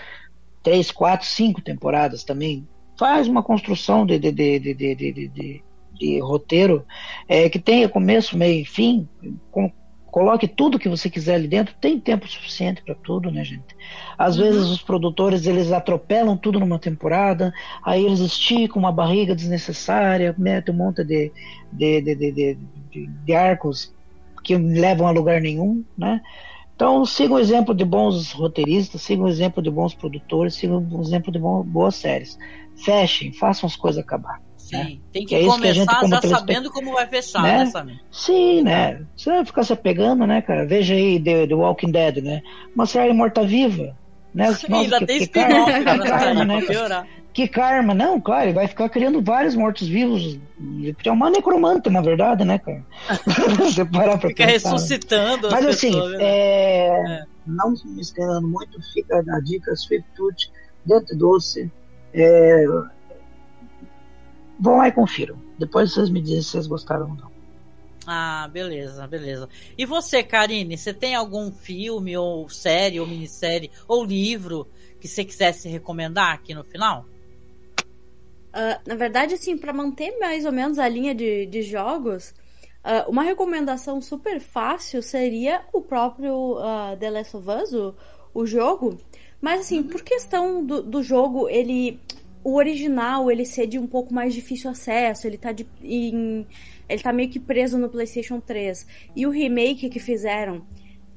três, 0.63 0.91
quatro, 0.91 1.25
cinco 1.25 1.61
temporadas 1.61 2.23
também. 2.23 2.67
Faz 2.99 3.27
uma 3.29 3.41
construção 3.41 4.05
de, 4.05 4.19
de, 4.19 4.31
de, 4.31 4.59
de, 4.59 5.63
de, 5.93 6.19
roteiro 6.19 6.85
é, 7.27 7.49
que 7.49 7.57
tenha 7.57 7.87
começo, 7.87 8.37
meio 8.37 8.61
e 8.61 8.65
fim, 8.65 9.07
com, 9.49 9.71
coloque 10.11 10.47
tudo 10.47 10.77
que 10.77 10.89
você 10.89 11.09
quiser 11.09 11.35
ali 11.35 11.47
dentro, 11.47 11.73
tem 11.79 11.99
tempo 11.99 12.27
suficiente 12.27 12.83
para 12.83 12.95
tudo, 12.95 13.31
né, 13.31 13.43
gente? 13.43 13.75
Às 14.17 14.37
uhum. 14.37 14.43
vezes 14.43 14.67
os 14.67 14.81
produtores 14.81 15.45
eles 15.47 15.71
atropelam 15.71 16.35
tudo 16.35 16.59
numa 16.59 16.77
temporada, 16.77 17.53
aí 17.83 18.05
eles 18.05 18.19
esticam 18.19 18.79
uma 18.79 18.91
barriga 18.91 19.33
desnecessária, 19.33 20.35
metem 20.37 20.73
um 20.73 20.77
monte 20.77 21.03
de, 21.03 21.31
de, 21.71 22.01
de, 22.01 22.15
de, 22.15 22.57
de, 22.91 23.07
de 23.07 23.33
arcos 23.33 23.93
que 24.43 24.57
levam 24.57 25.07
a 25.07 25.11
lugar 25.11 25.39
nenhum, 25.41 25.83
né? 25.97 26.21
Então 26.75 27.05
sigam 27.05 27.35
o 27.35 27.39
exemplo 27.39 27.75
de 27.75 27.83
bons 27.83 28.31
roteiristas, 28.31 29.01
sigam 29.01 29.25
o 29.25 29.29
exemplo 29.29 29.61
de 29.61 29.69
bons 29.69 29.93
produtores, 29.93 30.55
sigam 30.55 30.87
o 30.89 31.01
exemplo 31.01 31.29
de 31.29 31.37
boas 31.37 31.95
séries. 31.95 32.37
Fechem, 32.83 33.33
façam 33.33 33.67
as 33.67 33.75
coisas 33.75 34.03
acabar. 34.03 34.41
Sim, 34.57 34.77
né? 34.77 34.97
tem 35.11 35.25
que, 35.25 35.29
que 35.29 35.35
é 35.35 35.45
começar 35.45 35.99
que 35.99 36.07
gente, 36.07 36.21
já 36.21 36.37
sabendo 36.37 36.69
como 36.71 36.93
vai 36.93 37.07
fechar, 37.07 37.41
né, 37.41 37.57
né 37.59 37.65
Samir? 37.65 37.99
Sim, 38.11 38.61
né? 38.61 39.01
Você 39.15 39.31
vai 39.31 39.45
ficar 39.45 39.63
se 39.63 39.73
apegando, 39.73 40.27
né, 40.27 40.41
cara? 40.41 40.65
Veja 40.65 40.93
aí 40.93 41.19
The, 41.19 41.47
The 41.47 41.55
Walking 41.55 41.91
Dead, 41.91 42.17
né? 42.17 42.41
Uma 42.75 42.85
série 42.85 43.13
morta-viva. 43.13 43.97
Né? 44.33 44.53
Sim, 44.53 44.73
ainda 44.73 44.99
que, 44.99 45.05
tem 45.07 45.19
que, 45.19 45.27
que 45.27 45.39
karma, 45.43 46.45
né? 46.45 46.61
Que 47.33 47.47
karma, 47.47 47.93
não, 47.93 48.19
claro, 48.19 48.53
vai 48.53 48.67
ficar 48.67 48.89
criando 48.89 49.21
vários 49.21 49.55
mortos-vivos. 49.55 50.39
É 51.03 51.11
uma 51.11 51.29
necromante, 51.29 51.89
na 51.89 52.01
verdade, 52.01 52.43
né, 52.43 52.59
cara? 52.59 52.83
Você 53.57 53.85
parar 53.85 54.17
pra 54.17 54.29
Fica 54.29 54.45
pensar, 54.45 54.71
ressuscitando. 54.71 55.47
Né? 55.47 55.53
Mas 55.53 55.65
assim, 55.65 55.91
pessoas, 55.91 56.13
assim, 56.15 56.23
é... 56.23 56.87
É. 56.87 57.23
não 57.45 57.71
me 57.71 58.01
estendendo 58.01 58.47
muito, 58.47 58.79
fica 58.93 59.17
a 59.17 59.39
dica 59.39 59.75
Swift 59.75 60.07
Tooth, 60.15 60.51
Dente 60.85 61.15
Doce. 61.15 61.71
É 62.13 62.65
Vão 64.59 64.77
lá 64.77 64.89
e 64.89 64.91
confiram. 64.91 65.41
Depois 65.57 65.93
vocês 65.93 66.09
me 66.09 66.21
dizem 66.21 66.41
se 66.41 66.49
vocês 66.49 66.67
gostaram 66.67 67.09
ou 67.09 67.15
não. 67.15 67.31
Ah, 68.05 68.49
beleza, 68.51 69.07
beleza. 69.07 69.47
E 69.77 69.85
você, 69.85 70.21
Karine, 70.21 70.77
você 70.77 70.93
tem 70.93 71.15
algum 71.15 71.51
filme, 71.51 72.17
ou 72.17 72.49
série, 72.49 72.99
ou 72.99 73.07
minissérie, 73.07 73.71
ou 73.87 74.03
livro 74.03 74.67
que 74.99 75.07
você 75.07 75.23
quisesse 75.23 75.69
recomendar 75.69 76.33
aqui 76.33 76.53
no 76.53 76.63
final? 76.63 77.05
Uh, 78.49 78.81
na 78.85 78.95
verdade, 78.95 79.35
assim, 79.35 79.57
para 79.57 79.71
manter 79.71 80.17
mais 80.19 80.43
ou 80.43 80.51
menos 80.51 80.79
a 80.79 80.89
linha 80.89 81.13
de, 81.13 81.45
de 81.45 81.61
jogos, 81.61 82.33
uh, 82.83 83.09
uma 83.09 83.23
recomendação 83.23 84.01
super 84.01 84.41
fácil 84.41 85.01
seria 85.01 85.61
o 85.71 85.81
próprio 85.81 86.57
uh, 86.57 86.97
The 86.99 87.11
Last 87.11 87.37
of 87.37 87.47
Us, 87.47 87.73
o, 87.73 87.95
o 88.33 88.45
jogo. 88.45 88.97
Mas, 89.41 89.61
assim, 89.61 89.83
por 89.83 90.01
questão 90.01 90.65
do, 90.65 90.81
do 90.81 91.03
jogo, 91.03 91.47
ele 91.49 91.99
o 92.43 92.55
original 92.55 93.29
ele 93.29 93.45
ser 93.45 93.67
de 93.67 93.77
um 93.77 93.85
pouco 93.85 94.13
mais 94.13 94.33
difícil 94.33 94.69
acesso, 94.69 95.27
ele 95.27 95.37
tá 95.37 95.51
de, 95.51 95.67
em, 95.83 96.47
ele 96.87 97.01
tá 97.01 97.11
meio 97.11 97.29
que 97.29 97.39
preso 97.39 97.77
no 97.77 97.89
PlayStation 97.89 98.39
3. 98.39 98.87
E 99.15 99.27
o 99.27 99.29
remake 99.29 99.89
que 99.89 99.99
fizeram 99.99 100.65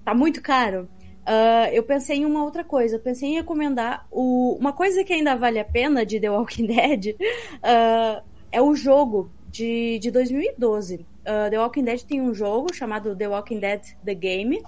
tá 0.04 0.14
muito 0.14 0.42
caro. 0.42 0.88
Uh, 1.22 1.70
eu 1.72 1.84
pensei 1.84 2.18
em 2.18 2.24
uma 2.24 2.44
outra 2.44 2.64
coisa. 2.64 2.96
Eu 2.96 3.00
pensei 3.00 3.28
em 3.30 3.34
recomendar 3.34 4.06
o, 4.10 4.56
uma 4.58 4.72
coisa 4.72 5.04
que 5.04 5.12
ainda 5.12 5.36
vale 5.36 5.58
a 5.60 5.64
pena 5.64 6.04
de 6.04 6.18
The 6.18 6.30
Walking 6.30 6.66
Dead 6.68 7.14
uh, 7.16 8.22
é 8.50 8.60
o 8.60 8.74
jogo 8.74 9.30
de, 9.48 9.98
de 10.00 10.10
2012. 10.10 10.96
Uh, 10.96 11.06
ah, 11.24 11.48
The 11.48 11.60
Walking 11.60 11.84
Dead 11.84 12.02
tem 12.02 12.20
um 12.20 12.34
jogo 12.34 12.74
chamado 12.74 13.14
The 13.14 13.28
Walking 13.28 13.60
Dead 13.60 13.82
The 14.04 14.14
Game, 14.14 14.60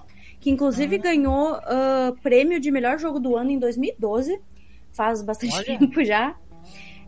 que 0.45 0.51
inclusive 0.51 0.99
ganhou 0.99 1.59
prêmio 2.23 2.61
de 2.61 2.71
melhor 2.71 2.99
jogo 2.99 3.19
do 3.19 3.35
ano 3.35 3.51
em 3.51 3.59
2012. 3.59 4.39
Faz 4.93 5.23
bastante 5.23 5.55
Olha. 5.55 5.79
tempo 5.79 6.05
já. 6.05 6.37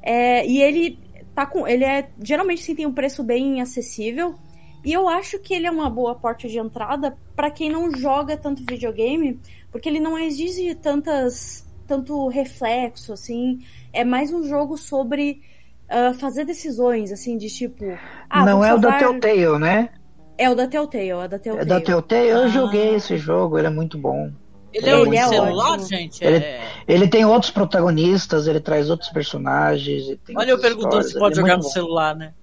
É, 0.02 0.46
e 0.46 0.62
ele 0.62 0.98
tá 1.34 1.44
com. 1.44 1.68
Ele 1.68 1.84
é. 1.84 2.08
Geralmente 2.18 2.62
sim, 2.62 2.74
tem 2.74 2.86
um 2.86 2.94
preço 2.94 3.22
bem 3.22 3.60
acessível. 3.60 4.36
E 4.82 4.90
eu 4.90 5.06
acho 5.06 5.38
que 5.38 5.52
ele 5.52 5.66
é 5.66 5.70
uma 5.70 5.90
boa 5.90 6.14
porta 6.14 6.48
de 6.48 6.58
entrada 6.58 7.14
para 7.34 7.50
quem 7.50 7.68
não 7.68 7.94
joga 7.94 8.38
tanto 8.38 8.64
videogame, 8.64 9.38
porque 9.70 9.86
ele 9.86 10.00
não 10.00 10.18
exige 10.18 10.74
tantas 10.74 11.68
tanto 11.86 12.28
reflexo, 12.28 13.12
assim. 13.12 13.58
É 13.92 14.02
mais 14.02 14.32
um 14.32 14.44
jogo 14.48 14.78
sobre 14.78 15.42
uh, 15.90 16.14
fazer 16.14 16.46
decisões, 16.46 17.12
assim, 17.12 17.36
de 17.36 17.50
tipo. 17.50 17.84
Ah, 18.30 18.46
não 18.46 18.64
é 18.64 18.72
o 18.72 18.78
da 18.78 18.96
Telltale, 18.98 19.58
né? 19.58 19.90
É 20.38 20.50
o 20.50 20.54
da 20.54 20.66
Telltale, 20.66 21.10
é 21.10 21.28
da 21.28 21.38
Telltale. 21.38 21.62
É 21.62 21.64
da 21.64 21.80
Telltale, 21.80 22.28
eu 22.28 22.42
ah. 22.44 22.48
joguei 22.48 22.94
esse 22.94 23.16
jogo, 23.16 23.58
ele 23.58 23.68
é 23.68 23.70
muito 23.70 23.96
bom. 23.96 24.30
Ele 24.72 24.90
é 24.90 25.00
ele 25.00 25.16
é 25.16 25.28
celular, 25.28 25.70
ótimo. 25.72 25.88
gente? 25.88 26.22
Ele, 26.22 26.36
é... 26.36 26.60
ele, 26.86 27.08
tem 27.08 27.24
outros 27.24 27.50
protagonistas, 27.50 28.46
ele 28.46 28.60
traz 28.60 28.90
outros 28.90 29.08
personagens. 29.10 30.18
Olha, 30.34 30.50
eu 30.50 30.58
perguntou 30.58 31.02
se 31.02 31.18
pode 31.18 31.38
é 31.38 31.40
jogar 31.40 31.56
no 31.56 31.62
bom. 31.62 31.68
celular, 31.68 32.14
né? 32.14 32.34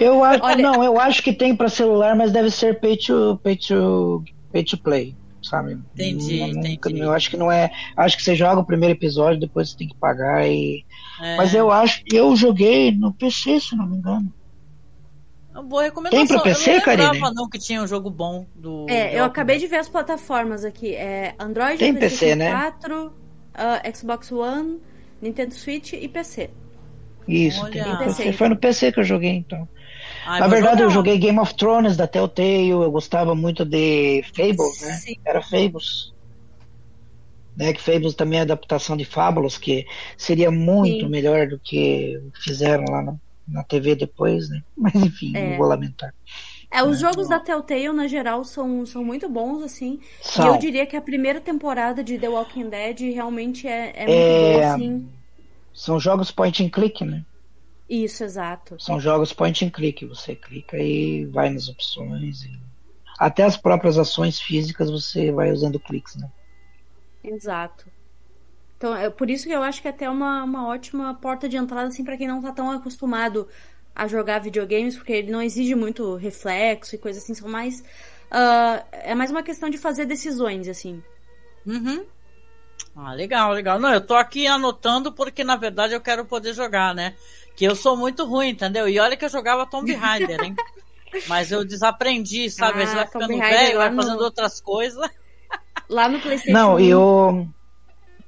Eu 0.00 0.24
acho, 0.24 0.42
Olha... 0.44 0.62
Não, 0.62 0.82
eu 0.82 0.98
acho 0.98 1.22
que 1.22 1.32
tem 1.32 1.54
para 1.54 1.68
celular, 1.68 2.16
mas 2.16 2.32
deve 2.32 2.50
ser 2.50 2.80
pay 2.80 2.96
to, 2.96 3.38
pay 3.42 3.56
to, 3.56 4.24
pay 4.50 4.64
to 4.64 4.76
play, 4.78 5.14
sabe? 5.40 5.78
Entendi, 5.94 6.40
não, 6.40 6.48
entendi. 6.48 6.98
Eu 6.98 7.12
acho 7.12 7.30
que 7.30 7.36
não 7.36 7.52
é. 7.52 7.70
Acho 7.96 8.16
que 8.16 8.24
você 8.24 8.34
joga 8.34 8.60
o 8.60 8.66
primeiro 8.66 8.94
episódio, 8.94 9.38
depois 9.38 9.70
você 9.70 9.76
tem 9.76 9.88
que 9.88 9.96
pagar 9.96 10.48
e. 10.48 10.84
É. 11.22 11.36
Mas 11.36 11.54
eu 11.54 11.70
acho. 11.70 12.02
Eu 12.10 12.34
joguei 12.34 12.90
no 12.90 13.12
PC, 13.12 13.60
se 13.60 13.76
não 13.76 13.86
me 13.86 13.96
engano. 13.96 14.32
Uma 15.56 15.62
boa 15.62 15.82
recomendação. 15.84 16.26
Tem 16.26 16.36
pra 16.36 16.42
PC, 16.42 16.70
eu 16.70 16.74
não 16.74 17.12
lembrava 17.12 17.34
não 17.34 17.48
que 17.48 17.58
tinha 17.58 17.82
um 17.82 17.86
jogo 17.86 18.10
bom 18.10 18.46
do. 18.54 18.84
É, 18.90 19.18
eu 19.18 19.24
acabei 19.24 19.58
de 19.58 19.66
ver 19.66 19.76
as 19.76 19.88
plataformas 19.88 20.64
aqui. 20.64 20.94
É 20.94 21.34
Android, 21.38 21.78
Tem 21.78 21.94
PC, 21.94 22.34
né? 22.34 22.50
4, 22.50 23.06
uh, 23.06 23.96
Xbox 23.96 24.30
One, 24.30 24.80
Nintendo 25.20 25.54
Switch 25.54 25.94
e 25.94 26.06
PC. 26.08 26.50
Isso, 27.26 27.64
Olha. 27.64 27.84
tem 27.84 27.96
PC. 27.96 28.32
Foi 28.34 28.50
no 28.50 28.56
PC 28.56 28.92
que 28.92 29.00
eu 29.00 29.04
joguei, 29.04 29.30
então. 29.30 29.66
Ai, 30.26 30.40
Na 30.40 30.46
verdade, 30.46 30.82
eu 30.82 30.90
joguei 30.90 31.16
Game 31.16 31.38
of 31.38 31.54
Thrones 31.54 31.96
da 31.96 32.06
Telltale, 32.06 32.68
eu 32.68 32.90
gostava 32.90 33.34
muito 33.34 33.64
de 33.64 34.22
Fables, 34.34 34.82
né? 34.82 34.92
Sim. 34.92 35.16
Era 35.24 35.40
Fables. 35.40 36.14
Né, 37.56 37.72
que 37.72 37.80
Fables 37.80 38.14
também 38.14 38.38
é 38.38 38.42
adaptação 38.42 38.94
de 38.98 39.06
Fábulas, 39.06 39.56
que 39.56 39.86
seria 40.18 40.50
muito 40.50 41.06
Sim. 41.06 41.08
melhor 41.08 41.48
do 41.48 41.58
que 41.58 42.20
fizeram 42.44 42.84
lá, 42.90 43.02
né? 43.02 43.16
Na 43.46 43.62
TV 43.62 43.94
depois, 43.94 44.48
né? 44.48 44.62
Mas 44.76 44.94
enfim, 44.94 45.36
é. 45.36 45.50
não 45.50 45.58
vou 45.58 45.66
lamentar. 45.66 46.14
É, 46.70 46.82
os 46.82 47.00
né? 47.00 47.08
jogos 47.08 47.28
da 47.28 47.38
Telltale, 47.38 47.92
na 47.92 48.08
geral, 48.08 48.44
são, 48.44 48.84
são 48.84 49.04
muito 49.04 49.28
bons, 49.28 49.62
assim. 49.62 50.00
São. 50.20 50.46
E 50.46 50.48
eu 50.48 50.58
diria 50.58 50.86
que 50.86 50.96
a 50.96 51.00
primeira 51.00 51.40
temporada 51.40 52.02
de 52.02 52.18
The 52.18 52.28
Walking 52.28 52.68
Dead 52.68 53.00
realmente 53.14 53.68
é, 53.68 53.92
é 53.94 54.06
muito 54.06 54.10
é... 54.10 54.52
boa, 54.52 54.74
assim. 54.74 55.08
São 55.72 56.00
jogos 56.00 56.30
point 56.30 56.64
and 56.64 56.70
click, 56.70 57.04
né? 57.04 57.24
Isso, 57.88 58.24
exato. 58.24 58.76
São 58.80 58.98
jogos 58.98 59.32
point 59.32 59.64
and 59.64 59.70
click. 59.70 60.04
Você 60.06 60.34
clica 60.34 60.76
e 60.76 61.24
vai 61.26 61.50
nas 61.50 61.68
opções. 61.68 62.42
E... 62.42 62.58
Até 63.18 63.44
as 63.44 63.56
próprias 63.56 63.96
ações 63.96 64.40
físicas 64.40 64.90
você 64.90 65.30
vai 65.30 65.52
usando 65.52 65.78
cliques, 65.78 66.16
né? 66.16 66.28
Exato. 67.22 67.86
Então, 68.76 68.94
é 68.94 69.08
por 69.08 69.30
isso 69.30 69.46
que 69.46 69.52
eu 69.52 69.62
acho 69.62 69.80
que 69.80 69.88
é 69.88 69.90
até 69.90 70.08
uma, 70.08 70.44
uma 70.44 70.68
ótima 70.68 71.14
porta 71.14 71.48
de 71.48 71.56
entrada, 71.56 71.88
assim, 71.88 72.04
para 72.04 72.16
quem 72.16 72.28
não 72.28 72.42
tá 72.42 72.52
tão 72.52 72.70
acostumado 72.70 73.48
a 73.94 74.06
jogar 74.06 74.40
videogames, 74.40 74.96
porque 74.96 75.12
ele 75.12 75.32
não 75.32 75.40
exige 75.40 75.74
muito 75.74 76.16
reflexo 76.16 76.94
e 76.94 76.98
coisas 76.98 77.22
assim, 77.22 77.34
são 77.34 77.48
mais. 77.48 77.80
Uh, 77.80 78.84
é 78.92 79.14
mais 79.14 79.30
uma 79.30 79.42
questão 79.42 79.70
de 79.70 79.78
fazer 79.78 80.04
decisões, 80.04 80.68
assim. 80.68 81.02
Uhum. 81.64 82.04
Ah, 82.94 83.14
legal, 83.14 83.52
legal. 83.52 83.78
Não, 83.78 83.92
eu 83.92 84.00
tô 84.00 84.14
aqui 84.14 84.46
anotando 84.46 85.10
porque, 85.12 85.42
na 85.42 85.56
verdade, 85.56 85.94
eu 85.94 86.00
quero 86.00 86.24
poder 86.26 86.52
jogar, 86.52 86.94
né? 86.94 87.14
Que 87.54 87.64
eu 87.64 87.74
sou 87.74 87.96
muito 87.96 88.24
ruim, 88.26 88.50
entendeu? 88.50 88.86
E 88.86 88.98
olha 88.98 89.16
que 89.16 89.24
eu 89.24 89.30
jogava 89.30 89.66
Tomb 89.66 89.92
Raider, 89.94 90.42
hein? 90.42 90.54
Mas 91.28 91.50
eu 91.50 91.64
desaprendi, 91.64 92.50
sabe? 92.50 92.82
Ah, 92.82 92.86
Você 92.86 92.94
vai 92.94 93.06
ficando 93.06 93.38
velho, 93.38 93.78
vai 93.78 93.94
fazendo 93.94 94.20
outras 94.20 94.60
coisas. 94.60 95.08
lá 95.88 96.08
no 96.08 96.20
PlayStation 96.20 96.52
Não, 96.52 96.76
1. 96.76 97.48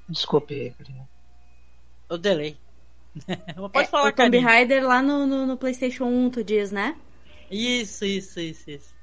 O. 0.09 0.13
Desculpe, 0.13 0.75
Karina. 0.79 1.09
Eu 2.09 2.19
delay. 2.19 2.57
Pode 3.73 3.87
é, 3.87 3.91
falar, 3.91 4.09
o 4.09 4.13
Tomb. 4.13 4.39
Raider 4.39 4.87
lá 4.87 5.03
no, 5.03 5.27
no, 5.27 5.47
no 5.47 5.57
PlayStation 5.57 6.05
1, 6.05 6.31
tu 6.31 6.45
diz, 6.45 6.71
né? 6.71 6.97
Isso, 7.51 8.05
isso, 8.05 8.41
isso, 8.41 8.71
isso. 8.71 8.99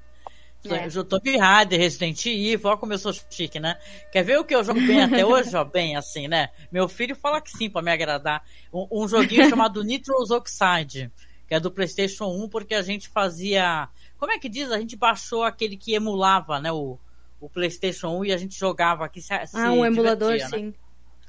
É. 0.64 0.88
Eu 0.92 1.04
Tomb 1.04 1.36
Raider, 1.36 1.78
Resident 1.78 2.26
Evil, 2.26 2.60
olha 2.64 2.76
como 2.76 2.92
eu 2.92 2.98
sou 2.98 3.12
chique, 3.30 3.60
né? 3.60 3.78
Quer 4.10 4.24
ver 4.24 4.38
o 4.38 4.44
que 4.44 4.54
eu 4.54 4.64
jogo 4.64 4.80
bem 4.80 5.00
até 5.00 5.24
hoje, 5.26 5.54
ó? 5.54 5.64
Bem 5.64 5.96
assim, 5.96 6.26
né? 6.26 6.48
Meu 6.72 6.88
filho 6.88 7.14
fala 7.14 7.40
que 7.40 7.50
sim, 7.50 7.70
pra 7.70 7.82
me 7.82 7.90
agradar. 7.92 8.42
Um, 8.72 8.86
um 8.90 9.08
joguinho 9.08 9.46
chamado 9.50 9.84
Nitrous 9.84 10.30
Oxide, 10.30 11.10
que 11.46 11.54
é 11.54 11.60
do 11.60 11.70
PlayStation 11.70 12.26
1, 12.26 12.48
porque 12.48 12.74
a 12.74 12.82
gente 12.82 13.08
fazia. 13.08 13.88
Como 14.18 14.32
é 14.32 14.38
que 14.38 14.48
diz? 14.48 14.72
A 14.72 14.78
gente 14.78 14.96
baixou 14.96 15.44
aquele 15.44 15.76
que 15.76 15.94
emulava, 15.94 16.58
né? 16.58 16.72
O, 16.72 16.98
o 17.40 17.48
PlayStation 17.48 18.08
1 18.18 18.24
e 18.24 18.32
a 18.32 18.36
gente 18.36 18.58
jogava 18.58 19.04
aqui. 19.04 19.20
Se, 19.20 19.46
se 19.46 19.56
Ah, 19.56 19.70
um 19.70 19.84
emulador, 19.84 20.32
né? 20.32 20.48
sim. 20.48 20.74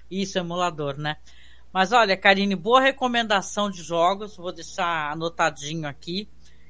Isso, 0.09 0.37
emulador, 0.37 0.97
né? 0.97 1.17
Mas 1.71 1.91
olha, 1.91 2.17
Karine, 2.17 2.55
boa 2.55 2.81
recomendação 2.81 3.69
de 3.69 3.83
jogos. 3.83 4.37
Vou 4.37 4.51
deixar 4.51 5.11
anotadinho 5.11 5.87
aqui. 5.87 6.27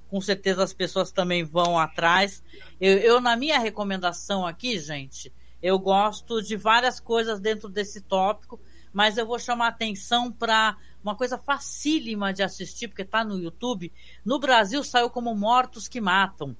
Com 0.09 0.19
certeza 0.19 0.63
as 0.63 0.73
pessoas 0.73 1.11
também 1.11 1.43
vão 1.43 1.77
atrás. 1.77 2.43
Eu, 2.79 2.97
eu, 2.97 3.21
na 3.21 3.35
minha 3.35 3.59
recomendação 3.59 4.45
aqui, 4.45 4.79
gente, 4.79 5.31
eu 5.61 5.77
gosto 5.77 6.41
de 6.41 6.55
várias 6.55 6.99
coisas 6.99 7.39
dentro 7.39 7.69
desse 7.69 8.01
tópico, 8.01 8.59
mas 8.91 9.17
eu 9.17 9.25
vou 9.25 9.37
chamar 9.37 9.67
atenção 9.67 10.31
para 10.31 10.75
uma 11.03 11.15
coisa 11.15 11.37
facílima 11.37 12.33
de 12.33 12.41
assistir, 12.41 12.87
porque 12.87 13.03
está 13.03 13.23
no 13.23 13.39
YouTube. 13.39 13.91
No 14.25 14.39
Brasil 14.39 14.83
saiu 14.83 15.09
como 15.09 15.35
Mortos 15.35 15.87
que 15.87 16.01
Matam. 16.01 16.55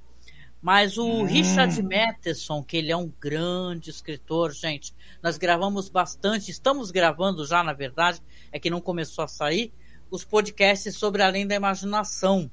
Mas 0.61 0.97
o 0.97 1.05
Hum. 1.05 1.23
Richard 1.23 1.81
Matheson, 1.83 2.63
que 2.63 2.77
ele 2.77 2.91
é 2.91 2.97
um 2.97 3.11
grande 3.19 3.89
escritor, 3.89 4.51
gente, 4.51 4.93
nós 5.21 5.37
gravamos 5.37 5.87
bastante, 5.87 6.49
estamos 6.51 6.89
gravando 6.91 7.45
já, 7.45 7.63
na 7.63 7.73
verdade, 7.73 8.21
é 8.51 8.59
que 8.59 8.69
não 8.69 8.81
começou 8.81 9.23
a 9.23 9.27
sair, 9.27 9.71
os 10.09 10.23
podcasts 10.25 10.95
sobre 10.95 11.21
Além 11.21 11.45
da 11.45 11.55
Imaginação, 11.55 12.49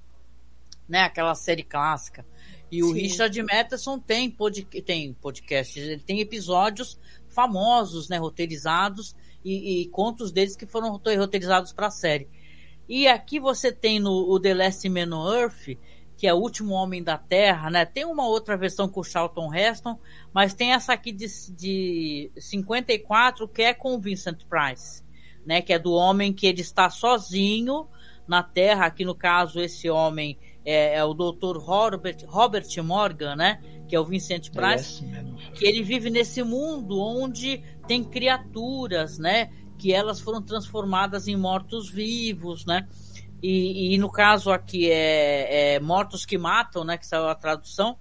né? 0.88 1.00
Aquela 1.02 1.34
série 1.34 1.62
clássica. 1.62 2.26
E 2.70 2.82
o 2.82 2.88
Sim. 2.88 3.00
Richard 3.00 3.42
Matheson 3.42 3.98
tem, 3.98 4.30
pod, 4.30 4.64
tem 4.64 5.12
podcasts, 5.14 5.76
ele 5.76 6.02
tem 6.02 6.20
episódios 6.20 6.98
famosos, 7.28 8.08
né? 8.08 8.18
Roteirizados 8.18 9.14
e, 9.44 9.82
e 9.82 9.88
contos 9.88 10.30
deles 10.30 10.56
que 10.56 10.66
foram 10.66 10.90
rote- 10.90 11.14
roteirizados 11.16 11.72
para 11.72 11.86
a 11.86 11.90
série. 11.90 12.28
E 12.88 13.08
aqui 13.08 13.40
você 13.40 13.72
tem 13.72 13.98
no 13.98 14.10
o 14.12 14.38
The 14.38 14.52
Last 14.52 14.88
Man 14.90 15.16
on 15.16 15.32
Earth, 15.32 15.78
que 16.16 16.26
é 16.26 16.34
o 16.34 16.38
último 16.38 16.74
homem 16.74 17.02
da 17.02 17.18
Terra, 17.18 17.70
né? 17.70 17.84
Tem 17.84 18.04
uma 18.04 18.26
outra 18.26 18.56
versão 18.56 18.88
com 18.88 19.00
o 19.00 19.04
Charlton 19.04 19.52
Heston, 19.52 19.98
mas 20.32 20.54
tem 20.54 20.72
essa 20.72 20.92
aqui 20.92 21.12
de, 21.12 21.26
de 21.52 22.30
54 22.36 23.48
que 23.48 23.62
é 23.62 23.74
com 23.74 23.94
o 23.94 24.00
Vincent 24.00 24.44
Price, 24.48 25.02
né? 25.44 25.60
Que 25.60 25.72
é 25.72 25.78
do 25.78 25.92
homem 25.92 26.32
que 26.32 26.46
ele 26.46 26.60
está 26.60 26.88
sozinho 26.88 27.88
na 28.26 28.42
Terra. 28.42 28.86
Aqui 28.86 29.04
no 29.04 29.14
caso 29.14 29.60
esse 29.60 29.90
homem 29.90 30.38
é, 30.64 30.96
é 30.96 31.04
o 31.04 31.14
Dr. 31.14 31.58
Robert, 31.58 32.18
Robert 32.26 32.68
Morgan, 32.82 33.36
né? 33.36 33.60
Que 33.88 33.96
é 33.96 34.00
o 34.00 34.04
Vincent 34.04 34.50
Price 34.50 35.04
que 35.54 35.66
ele 35.66 35.82
vive 35.82 36.10
nesse 36.10 36.42
mundo 36.42 37.00
onde 37.00 37.62
tem 37.86 38.02
criaturas, 38.02 39.18
né? 39.18 39.50
Que 39.78 39.92
elas 39.92 40.20
foram 40.20 40.40
transformadas 40.40 41.28
em 41.28 41.36
mortos-vivos, 41.36 42.64
né? 42.64 42.88
E, 43.46 43.94
e 43.94 43.98
no 43.98 44.10
caso 44.10 44.50
aqui 44.50 44.90
é, 44.90 45.74
é 45.74 45.80
Mortos 45.80 46.24
que 46.24 46.38
Matam, 46.38 46.82
né? 46.82 46.96
Que 46.96 47.06
saiu 47.06 47.28
a 47.28 47.34
tradução. 47.34 47.98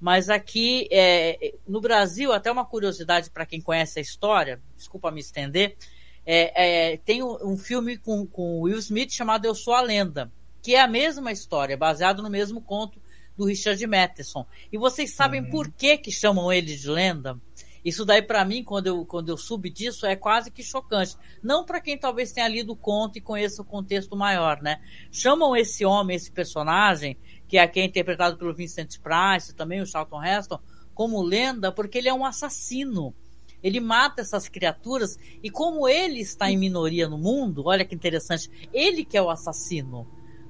Mas 0.00 0.30
aqui 0.30 0.86
é, 0.88 1.54
no 1.66 1.80
Brasil, 1.80 2.32
até 2.32 2.52
uma 2.52 2.64
curiosidade 2.64 3.28
para 3.28 3.44
quem 3.44 3.60
conhece 3.60 3.98
a 3.98 4.02
história, 4.02 4.60
desculpa 4.76 5.10
me 5.10 5.20
estender, 5.20 5.76
é, 6.24 6.92
é, 6.92 6.96
tem 6.98 7.24
um, 7.24 7.36
um 7.42 7.56
filme 7.56 7.96
com, 7.96 8.24
com 8.24 8.60
Will 8.60 8.78
Smith 8.78 9.10
chamado 9.10 9.46
Eu 9.46 9.54
Sou 9.54 9.74
a 9.74 9.80
Lenda, 9.80 10.30
que 10.62 10.76
é 10.76 10.80
a 10.80 10.86
mesma 10.86 11.32
história, 11.32 11.76
baseado 11.76 12.22
no 12.22 12.30
mesmo 12.30 12.60
conto 12.60 13.00
do 13.36 13.46
Richard 13.46 13.84
Matheson. 13.88 14.46
E 14.72 14.78
vocês 14.78 15.12
sabem 15.12 15.42
por 15.50 15.72
que 15.72 15.98
que 15.98 16.12
chamam 16.12 16.52
ele 16.52 16.76
de 16.76 16.88
lenda? 16.88 17.36
Isso 17.84 18.04
daí 18.04 18.22
para 18.22 18.44
mim, 18.44 18.64
quando 18.64 18.86
eu, 18.86 19.04
quando 19.04 19.28
eu 19.28 19.36
soube 19.36 19.68
disso, 19.68 20.06
é 20.06 20.16
quase 20.16 20.50
que 20.50 20.62
chocante. 20.62 21.16
Não 21.42 21.64
para 21.64 21.80
quem 21.80 21.98
talvez 21.98 22.32
tenha 22.32 22.48
lido 22.48 22.72
o 22.72 22.76
conto 22.76 23.18
e 23.18 23.20
conheça 23.20 23.60
o 23.60 23.64
contexto 23.64 24.16
maior, 24.16 24.62
né? 24.62 24.80
Chamam 25.12 25.54
esse 25.54 25.84
homem, 25.84 26.16
esse 26.16 26.30
personagem, 26.30 27.18
que 27.46 27.58
aqui 27.58 27.80
é 27.80 27.84
interpretado 27.84 28.38
pelo 28.38 28.54
Vincent 28.54 28.98
Price, 29.00 29.54
também 29.54 29.82
o 29.82 29.86
Charlton 29.86 30.24
Heston, 30.24 30.58
como 30.94 31.22
lenda, 31.22 31.70
porque 31.70 31.98
ele 31.98 32.08
é 32.08 32.14
um 32.14 32.24
assassino. 32.24 33.14
Ele 33.62 33.80
mata 33.80 34.22
essas 34.22 34.48
criaturas 34.48 35.18
e 35.42 35.50
como 35.50 35.88
ele 35.88 36.20
está 36.20 36.50
em 36.50 36.56
minoria 36.56 37.08
no 37.08 37.18
mundo, 37.18 37.64
olha 37.66 37.84
que 37.84 37.94
interessante, 37.94 38.50
ele 38.72 39.04
que 39.04 39.16
é 39.16 39.22
o 39.22 39.30
assassino. 39.30 40.06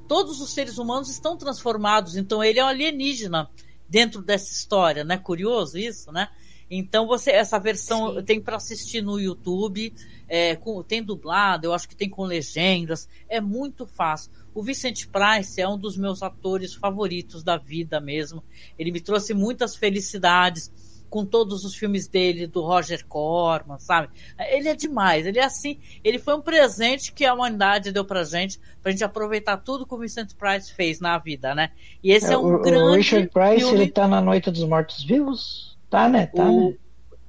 Todos 0.06 0.40
os 0.40 0.52
seres 0.52 0.78
humanos 0.78 1.08
estão 1.08 1.36
transformados, 1.36 2.16
então 2.16 2.44
ele 2.44 2.58
é 2.58 2.64
um 2.64 2.68
alienígena 2.68 3.48
dentro 3.88 4.20
dessa 4.20 4.52
história, 4.52 5.04
né? 5.04 5.16
Curioso 5.16 5.78
isso, 5.78 6.12
né? 6.12 6.28
Então 6.70 7.06
você 7.06 7.30
essa 7.30 7.58
versão 7.58 8.22
tem 8.22 8.40
para 8.40 8.56
assistir 8.56 9.02
no 9.02 9.18
YouTube, 9.18 9.92
é, 10.28 10.56
com, 10.56 10.82
tem 10.82 11.02
dublado, 11.02 11.66
eu 11.66 11.72
acho 11.72 11.88
que 11.88 11.96
tem 11.96 12.08
com 12.08 12.24
legendas, 12.24 13.08
é 13.28 13.40
muito 13.40 13.86
fácil. 13.86 14.30
O 14.54 14.62
Vicente 14.62 15.08
Price 15.08 15.60
é 15.60 15.68
um 15.68 15.78
dos 15.78 15.96
meus 15.96 16.22
atores 16.22 16.74
favoritos 16.74 17.42
da 17.42 17.56
vida 17.56 18.00
mesmo. 18.00 18.42
Ele 18.78 18.92
me 18.92 19.00
trouxe 19.00 19.34
muitas 19.34 19.74
felicidades 19.74 20.72
com 21.14 21.24
todos 21.24 21.64
os 21.64 21.76
filmes 21.76 22.08
dele, 22.08 22.44
do 22.48 22.60
Roger 22.60 23.06
Corman, 23.06 23.78
sabe? 23.78 24.08
Ele 24.50 24.68
é 24.68 24.74
demais, 24.74 25.24
ele 25.24 25.38
é 25.38 25.44
assim, 25.44 25.78
ele 26.02 26.18
foi 26.18 26.34
um 26.34 26.40
presente 26.40 27.12
que 27.12 27.24
a 27.24 27.32
humanidade 27.32 27.92
deu 27.92 28.04
pra 28.04 28.24
gente, 28.24 28.58
pra 28.82 28.90
gente 28.90 29.04
aproveitar 29.04 29.58
tudo 29.58 29.86
que 29.86 29.94
o 29.94 29.98
Vincent 29.98 30.32
Price 30.34 30.72
fez 30.72 30.98
na 30.98 31.16
vida, 31.16 31.54
né? 31.54 31.70
E 32.02 32.10
esse 32.10 32.32
é, 32.32 32.36
um 32.36 32.56
o, 32.56 32.60
grande 32.60 32.82
o 32.82 32.94
Richard 32.94 33.28
Price, 33.28 33.60
filme. 33.60 33.82
ele 33.82 33.90
tá 33.92 34.08
na 34.08 34.20
Noite 34.20 34.50
dos 34.50 34.64
Mortos 34.64 35.04
Vivos? 35.04 35.73
Tá, 35.90 36.08
né? 36.08 36.26
Tá, 36.26 36.50
o, 36.50 36.70
né? 36.70 36.76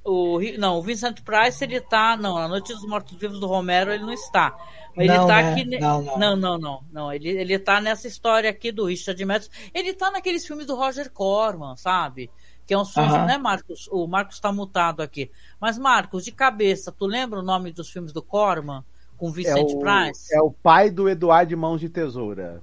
O, 0.04 0.40
não, 0.58 0.78
o 0.78 0.82
Vincent 0.82 1.22
Price, 1.22 1.62
ele 1.64 1.80
tá. 1.80 2.16
Não, 2.16 2.34
na 2.38 2.48
Noite 2.48 2.72
dos 2.72 2.86
Mortos 2.86 3.16
Vivos 3.18 3.40
do 3.40 3.46
Romero, 3.46 3.92
ele 3.92 4.04
não 4.04 4.12
está. 4.12 4.56
Mas 4.96 5.06
Não, 5.06 5.14
ele 5.14 5.26
tá 5.26 5.42
né? 5.42 5.52
aqui. 5.52 5.64
ne- 5.64 5.78
Não, 5.80 6.02
não. 6.02 6.18
não, 6.18 6.36
não, 6.36 6.58
não, 6.58 6.84
não. 6.92 7.12
Ele, 7.12 7.28
ele 7.30 7.58
tá 7.58 7.80
nessa 7.80 8.06
história 8.08 8.48
aqui 8.48 8.72
do 8.72 8.84
Richard 8.86 9.22
Matheson. 9.24 9.50
Ele 9.74 9.92
tá 9.94 10.10
naqueles 10.10 10.46
filmes 10.46 10.66
do 10.66 10.74
Roger 10.76 11.10
Corman, 11.12 11.76
sabe? 11.76 12.30
Que 12.66 12.74
é 12.74 12.78
um 12.78 12.84
filme, 12.84 13.10
Aham. 13.10 13.26
né, 13.26 13.38
Marcos? 13.38 13.88
O 13.92 14.06
Marcos 14.06 14.40
tá 14.40 14.52
mutado 14.52 15.00
aqui. 15.02 15.30
Mas, 15.60 15.78
Marcos, 15.78 16.24
de 16.24 16.32
cabeça, 16.32 16.92
tu 16.92 17.06
lembra 17.06 17.38
o 17.40 17.42
nome 17.42 17.72
dos 17.72 17.90
filmes 17.90 18.12
do 18.12 18.22
Corman? 18.22 18.84
Com 19.16 19.30
É 19.30 19.32
Vincent 19.32 19.56
o, 19.56 19.80
Price? 19.80 20.28
é 20.30 20.40
o 20.40 20.50
pai 20.50 20.90
do 20.90 21.08
Eduardo 21.08 21.48
de 21.50 21.56
Mãos 21.56 21.80
de 21.80 21.88
Tesoura. 21.88 22.62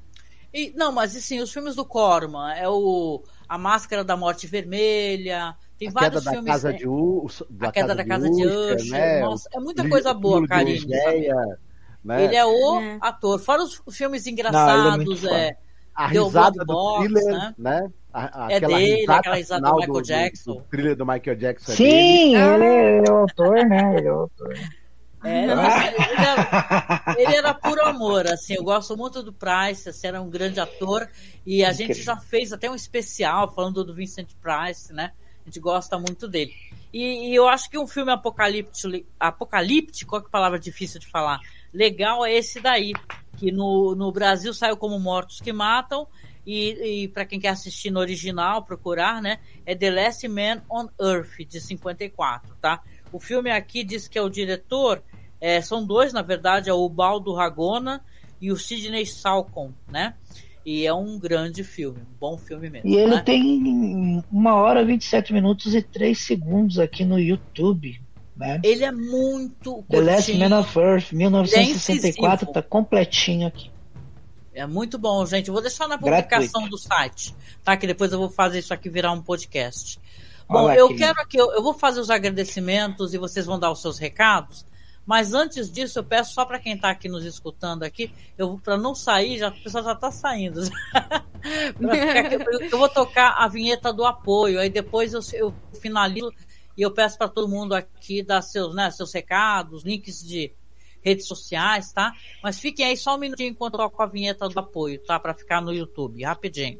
E, 0.54 0.72
não, 0.76 0.92
mas 0.92 1.16
assim, 1.16 1.40
os 1.40 1.52
filmes 1.52 1.76
do 1.76 1.86
Corman 1.86 2.54
é 2.54 2.70
o 2.70 3.24
A 3.50 3.58
Máscara 3.58 4.04
da 4.04 4.16
Morte 4.16 4.46
Vermelha. 4.48 5.56
Tem 5.84 5.90
a 5.90 5.92
queda 5.92 6.10
vários 6.20 6.24
da 6.24 6.32
filmes. 6.32 6.52
casa 6.52 6.72
né? 6.72 6.78
de 6.78 6.88
U, 6.88 7.28
da 7.50 7.68
A 7.70 7.72
Queda 7.72 7.96
da 7.96 8.06
Casa 8.06 8.30
de 8.30 8.46
Usher, 8.46 8.76
Usher, 8.78 8.92
né? 8.92 9.20
nossa, 9.22 9.50
é 9.54 9.60
muita 9.60 9.88
coisa 9.90 10.14
boa, 10.14 10.48
Karine, 10.48 10.86
né? 10.88 12.24
Ele 12.24 12.36
é 12.36 12.46
o 12.46 12.80
É. 12.80 12.98
ator. 13.02 13.40
Fora 13.40 13.64
os 13.64 13.82
filmes 13.92 14.26
Não, 14.26 14.30
é 14.30 14.34
engraçados, 14.34 15.06
muito 15.06 15.28
é, 15.30 15.58
a 15.96 16.10
The 16.10 16.20
risada 16.20 16.60
do 16.60 16.66
Box, 16.66 17.04
thriller, 17.08 17.34
né? 17.34 17.56
né? 17.58 17.92
A- 18.14 18.48
É 18.52 18.58
aquela 18.58 18.78
dele, 18.78 18.96
risada 18.98 19.20
aquela 19.20 19.36
risada 19.36 19.62
do 19.72 19.76
Michael 19.78 20.02
Jackson. 20.02 20.54
Do, 20.54 20.62
thriller 20.64 20.96
do 20.96 21.06
Michael 21.06 21.36
Jackson. 21.38 21.72
é. 21.72 21.76
Sim, 21.76 22.36
ele, 22.36 22.64
é- 22.66 22.98
ele 22.98 23.08
é 23.08 23.12
o 23.12 23.16
autor, 23.18 23.66
né? 23.66 23.96
Ele 23.98 24.08
é 24.08 24.12
o 24.12 24.20
autor. 24.20 24.54
É, 25.26 25.48
não, 25.48 25.64
ele, 25.64 25.96
era, 26.18 27.16
ele 27.18 27.36
era 27.38 27.54
puro 27.54 27.82
amor, 27.86 28.28
assim, 28.28 28.56
eu 28.56 28.64
gosto 28.64 28.98
muito 28.98 29.24
do 29.24 29.32
Price, 29.32 29.88
assim, 29.88 30.08
era 30.08 30.22
um 30.22 30.30
grande 30.30 30.60
ator, 30.60 31.08
e 31.46 31.64
a 31.64 31.72
gente 31.72 31.94
já 32.02 32.18
fez 32.18 32.52
até 32.52 32.70
um 32.70 32.76
especial 32.76 33.50
falando 33.54 33.86
do 33.86 33.96
Vincent 33.96 34.32
Price, 34.42 34.92
né? 34.92 35.14
A 35.44 35.50
gente 35.50 35.60
gosta 35.60 35.98
muito 35.98 36.28
dele. 36.28 36.54
E, 36.92 37.30
e 37.30 37.36
eu 37.36 37.48
acho 37.48 37.70
que 37.70 37.78
um 37.78 37.88
filme 37.88 38.12
apocalíptico, 38.12 39.06
apocalíptico, 39.20 40.22
que 40.22 40.30
palavra 40.30 40.60
difícil 40.60 41.00
de 41.00 41.08
falar, 41.08 41.40
legal 41.74 42.26
é 42.26 42.34
esse 42.34 42.60
daí, 42.60 42.94
que 43.38 43.52
no, 43.52 43.96
no 43.96 44.12
Brasil 44.12 44.54
saiu 44.54 44.78
como 44.78 45.00
Mortos 45.00 45.42
que 45.42 45.52
Matam, 45.52 46.08
e, 46.46 47.04
e 47.04 47.08
para 47.08 47.26
quem 47.26 47.40
quer 47.40 47.50
assistir 47.50 47.90
no 47.90 48.00
original, 48.00 48.64
procurar, 48.64 49.22
né? 49.22 49.40
É 49.66 49.74
The 49.74 49.90
Last 49.90 50.28
Man 50.28 50.62
on 50.70 50.88
Earth, 51.02 51.48
de 51.48 51.60
54, 51.60 52.56
tá? 52.62 52.82
O 53.12 53.20
filme 53.20 53.50
aqui 53.50 53.84
diz 53.84 54.08
que 54.08 54.18
é 54.18 54.22
o 54.22 54.30
diretor, 54.30 55.02
é, 55.40 55.62
são 55.62 55.86
dois, 55.86 56.14
na 56.14 56.22
verdade, 56.22 56.70
é 56.70 56.74
o 56.74 56.88
Baldo 56.88 57.34
Ragona 57.34 58.04
e 58.40 58.52
o 58.52 58.58
Sidney 58.58 59.06
Salcom, 59.06 59.74
né? 59.88 60.16
E 60.66 60.86
é 60.86 60.94
um 60.94 61.20
grande 61.20 61.64
filme, 61.64 62.00
um 62.00 62.18
bom 62.20 62.38
filme 62.38 62.70
mesmo. 62.70 62.90
E 62.90 62.96
ele 62.96 63.16
né? 63.16 63.22
tem 63.22 64.24
uma 64.32 64.56
hora, 64.56 64.84
27 64.84 65.34
minutos 65.34 65.76
e 65.76 65.82
3 65.82 66.18
segundos 66.18 66.80
aqui 66.80 67.04
no 67.04 67.20
YouTube. 67.20 68.02
Né? 68.36 68.62
Ele 68.64 68.84
é 68.84 68.92
muito 68.92 69.84
The 69.90 70.00
Last 70.00 70.32
curtinho. 70.32 70.50
Man 70.50 70.60
of 70.60 70.80
Earth, 70.80 71.12
1964, 71.12 72.36
incisivo. 72.36 72.54
tá 72.54 72.62
completinho 72.62 73.48
aqui. 73.48 73.70
É 74.54 74.66
muito 74.66 74.98
bom, 74.98 75.26
gente. 75.26 75.48
Eu 75.48 75.54
vou 75.54 75.62
deixar 75.62 75.88
na 75.88 75.98
publicação 75.98 76.62
Gratuito. 76.62 76.70
do 76.70 76.78
site, 76.78 77.36
tá? 77.64 77.76
Que 77.76 77.88
depois 77.88 78.12
eu 78.14 78.20
vou 78.20 78.30
fazer 78.30 78.60
isso 78.60 78.74
aqui 78.74 78.90
virar 78.90 79.12
um 79.12 79.22
podcast. 79.22 80.00
Bom, 80.48 80.72
eu 80.72 80.96
quero 80.96 81.20
aqui, 81.20 81.38
eu, 81.38 81.52
eu 81.54 81.64
vou 81.64 81.74
fazer 81.74 82.00
os 82.00 82.10
agradecimentos 82.10 83.14
e 83.14 83.18
vocês 83.18 83.46
vão 83.46 83.60
dar 83.60 83.72
os 83.72 83.82
seus 83.82 83.98
recados. 83.98 84.66
Mas 85.06 85.34
antes 85.34 85.72
disso, 85.72 86.00
eu 86.00 86.04
peço 86.04 86.34
só 86.34 86.46
para 86.46 86.60
quem 86.60 86.76
está 86.76 86.90
aqui 86.90 87.10
nos 87.10 87.26
escutando 87.26 87.84
aqui, 87.84 88.12
eu 88.38 88.58
para 88.58 88.78
não 88.78 88.96
sair, 88.96 89.38
já, 89.38 89.50
o 89.50 89.64
pessoal 89.64 89.84
já 89.84 89.94
está 89.94 90.12
saindo. 90.12 90.62
aqui, 90.94 92.72
eu 92.72 92.78
vou 92.78 92.90
tocar 92.90 93.36
a 93.38 93.48
vinheta 93.48 93.92
do 93.92 94.06
apoio, 94.06 94.60
aí 94.60 94.70
depois 94.70 95.14
eu, 95.14 95.22
eu 95.34 95.54
finalizo 95.82 96.34
e 96.78 96.82
eu 96.82 96.92
peço 96.92 97.18
para 97.18 97.28
todo 97.28 97.50
mundo 97.50 97.74
aqui 97.74 98.24
dar 98.24 98.42
seus, 98.42 98.74
né, 98.74 98.90
seus 98.92 99.14
recados, 99.14 99.84
links 99.84 100.24
de 100.24 100.54
redes 101.04 101.28
sociais, 101.28 101.92
tá? 101.92 102.14
Mas 102.42 102.60
fiquem 102.60 102.86
aí 102.86 102.96
só 102.96 103.16
um 103.16 103.20
minutinho 103.20 103.50
enquanto 103.50 103.74
eu 103.74 103.80
toco 103.80 104.02
a 104.02 104.08
vinheta 104.08 104.48
do 104.48 104.58
apoio, 104.58 105.00
tá? 105.04 105.20
Para 105.20 105.34
ficar 105.34 105.62
no 105.62 105.74
YouTube, 105.74 106.24
rapidinho. 106.24 106.80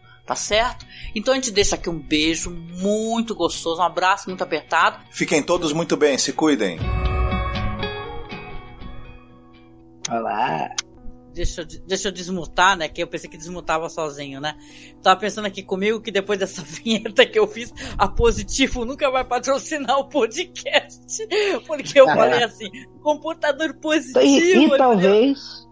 tá 0.31 0.35
certo? 0.35 0.85
Então 1.13 1.33
a 1.33 1.35
gente 1.35 1.51
deixa 1.51 1.75
aqui 1.75 1.89
um 1.89 1.99
beijo 1.99 2.49
muito 2.49 3.35
gostoso, 3.35 3.81
um 3.81 3.83
abraço 3.83 4.29
muito 4.29 4.41
apertado. 4.41 5.03
Fiquem 5.11 5.43
todos 5.43 5.73
muito 5.73 5.97
bem, 5.97 6.17
se 6.17 6.31
cuidem. 6.31 6.79
Olá. 10.09 10.69
Deixa 11.33 11.61
eu, 11.61 11.65
deixa 11.85 12.07
eu 12.07 12.11
desmutar, 12.13 12.77
né? 12.77 12.87
Que 12.87 13.03
eu 13.03 13.07
pensei 13.07 13.29
que 13.29 13.37
desmutava 13.37 13.89
sozinho, 13.89 14.39
né? 14.39 14.55
Tava 15.01 15.19
pensando 15.19 15.47
aqui 15.47 15.63
comigo 15.63 15.99
que 15.99 16.11
depois 16.11 16.39
dessa 16.39 16.61
vinheta 16.63 17.25
que 17.25 17.37
eu 17.37 17.45
fiz, 17.45 17.73
a 17.97 18.07
Positivo 18.07 18.85
nunca 18.85 19.11
vai 19.11 19.25
patrocinar 19.25 19.97
o 19.99 20.07
podcast. 20.07 21.27
Porque 21.67 21.99
eu 21.99 22.05
falei 22.05 22.43
assim, 22.43 22.69
computador 23.01 23.73
positivo. 23.73 24.21
E, 24.23 24.75
e 24.75 24.77
talvez. 24.77 25.67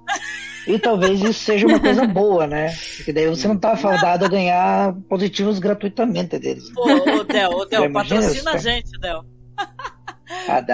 E 0.67 0.77
talvez 0.77 1.21
isso 1.21 1.39
seja 1.39 1.65
uma 1.65 1.79
coisa 1.79 2.05
boa, 2.05 2.45
né? 2.45 2.75
Porque 2.97 3.11
daí 3.11 3.27
você 3.27 3.47
não 3.47 3.57
tá 3.57 3.75
fadado 3.75 4.25
a 4.25 4.29
ganhar 4.29 4.93
positivos 5.09 5.57
gratuitamente 5.57 6.37
deles. 6.37 6.69
Pô, 6.71 6.83
ô 6.83 7.23
Del, 7.23 7.51
ô 7.51 7.65
Del, 7.65 7.91
patrocina 7.91 8.51
a 8.51 8.57
gente, 8.57 8.91
Del. 8.99 9.23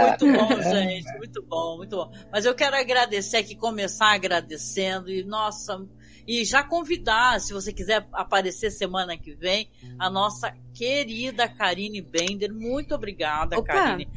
Muito 0.09 0.37
bom, 0.37 0.61
gente, 0.61 1.17
muito 1.17 1.43
bom, 1.43 1.77
muito 1.77 1.95
bom. 1.95 2.11
Mas 2.31 2.45
eu 2.45 2.53
quero 2.53 2.75
agradecer 2.75 3.37
aqui, 3.37 3.55
começar 3.55 4.13
agradecendo 4.13 5.09
e, 5.09 5.23
nossa, 5.23 5.81
e 6.27 6.43
já 6.43 6.61
convidar, 6.61 7.39
se 7.39 7.53
você 7.53 7.71
quiser 7.71 8.05
aparecer 8.11 8.71
semana 8.71 9.17
que 9.17 9.33
vem, 9.33 9.69
a 9.97 10.09
nossa 10.09 10.53
querida 10.73 11.47
Karine 11.47 12.01
Bender. 12.01 12.53
Muito 12.53 12.93
obrigada, 12.95 13.57
Opa. 13.57 13.73
Karine. 13.73 14.09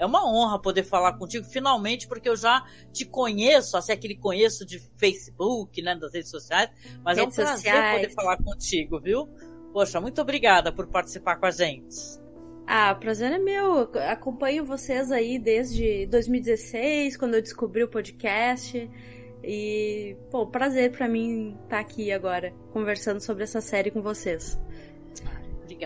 É 0.00 0.06
uma 0.06 0.26
honra 0.26 0.58
poder 0.58 0.82
falar 0.82 1.12
contigo, 1.18 1.44
finalmente, 1.44 2.08
porque 2.08 2.26
eu 2.26 2.34
já 2.34 2.64
te 2.90 3.04
conheço, 3.04 3.76
assim, 3.76 3.92
aquele 3.92 4.16
conheço 4.16 4.64
de 4.64 4.80
Facebook, 4.96 5.82
né, 5.82 5.94
das 5.94 6.14
redes 6.14 6.30
sociais, 6.30 6.70
mas 7.04 7.18
Redes 7.18 7.38
é 7.38 7.42
um 7.42 7.44
prazer 7.44 7.72
sociais. 7.72 8.00
poder 8.00 8.14
falar 8.14 8.36
contigo, 8.38 8.98
viu? 8.98 9.28
Poxa, 9.74 10.00
muito 10.00 10.22
obrigada 10.22 10.72
por 10.72 10.86
participar 10.86 11.36
com 11.36 11.44
a 11.44 11.50
gente. 11.50 12.18
Ah, 12.66 12.92
o 12.96 13.00
prazer 13.00 13.30
é 13.30 13.38
meu. 13.38 13.90
Eu 13.92 14.02
acompanho 14.08 14.64
vocês 14.64 15.12
aí 15.12 15.38
desde 15.38 16.06
2016, 16.06 17.18
quando 17.18 17.34
eu 17.34 17.42
descobri 17.42 17.84
o 17.84 17.88
podcast. 17.88 18.90
E, 19.44 20.16
pô, 20.30 20.46
prazer 20.46 20.92
pra 20.92 21.08
mim 21.08 21.58
estar 21.64 21.78
aqui 21.78 22.10
agora, 22.10 22.54
conversando 22.72 23.20
sobre 23.20 23.42
essa 23.42 23.60
série 23.60 23.90
com 23.90 24.00
vocês. 24.00 24.58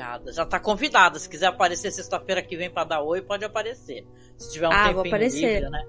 Obrigada. 0.00 0.32
Já 0.32 0.44
tá 0.44 0.58
convidada. 0.58 1.18
Se 1.18 1.28
quiser 1.28 1.46
aparecer 1.46 1.90
sexta-feira 1.92 2.42
que 2.42 2.56
vem 2.56 2.70
pra 2.70 2.84
dar 2.84 3.00
oi, 3.02 3.22
pode 3.22 3.44
aparecer. 3.44 4.06
Se 4.36 4.52
tiver 4.52 4.68
um 4.68 4.72
Ah, 4.72 4.76
tempinho 4.76 4.94
vou 4.96 5.06
aparecer. 5.06 5.54
livre, 5.54 5.70
né? 5.70 5.82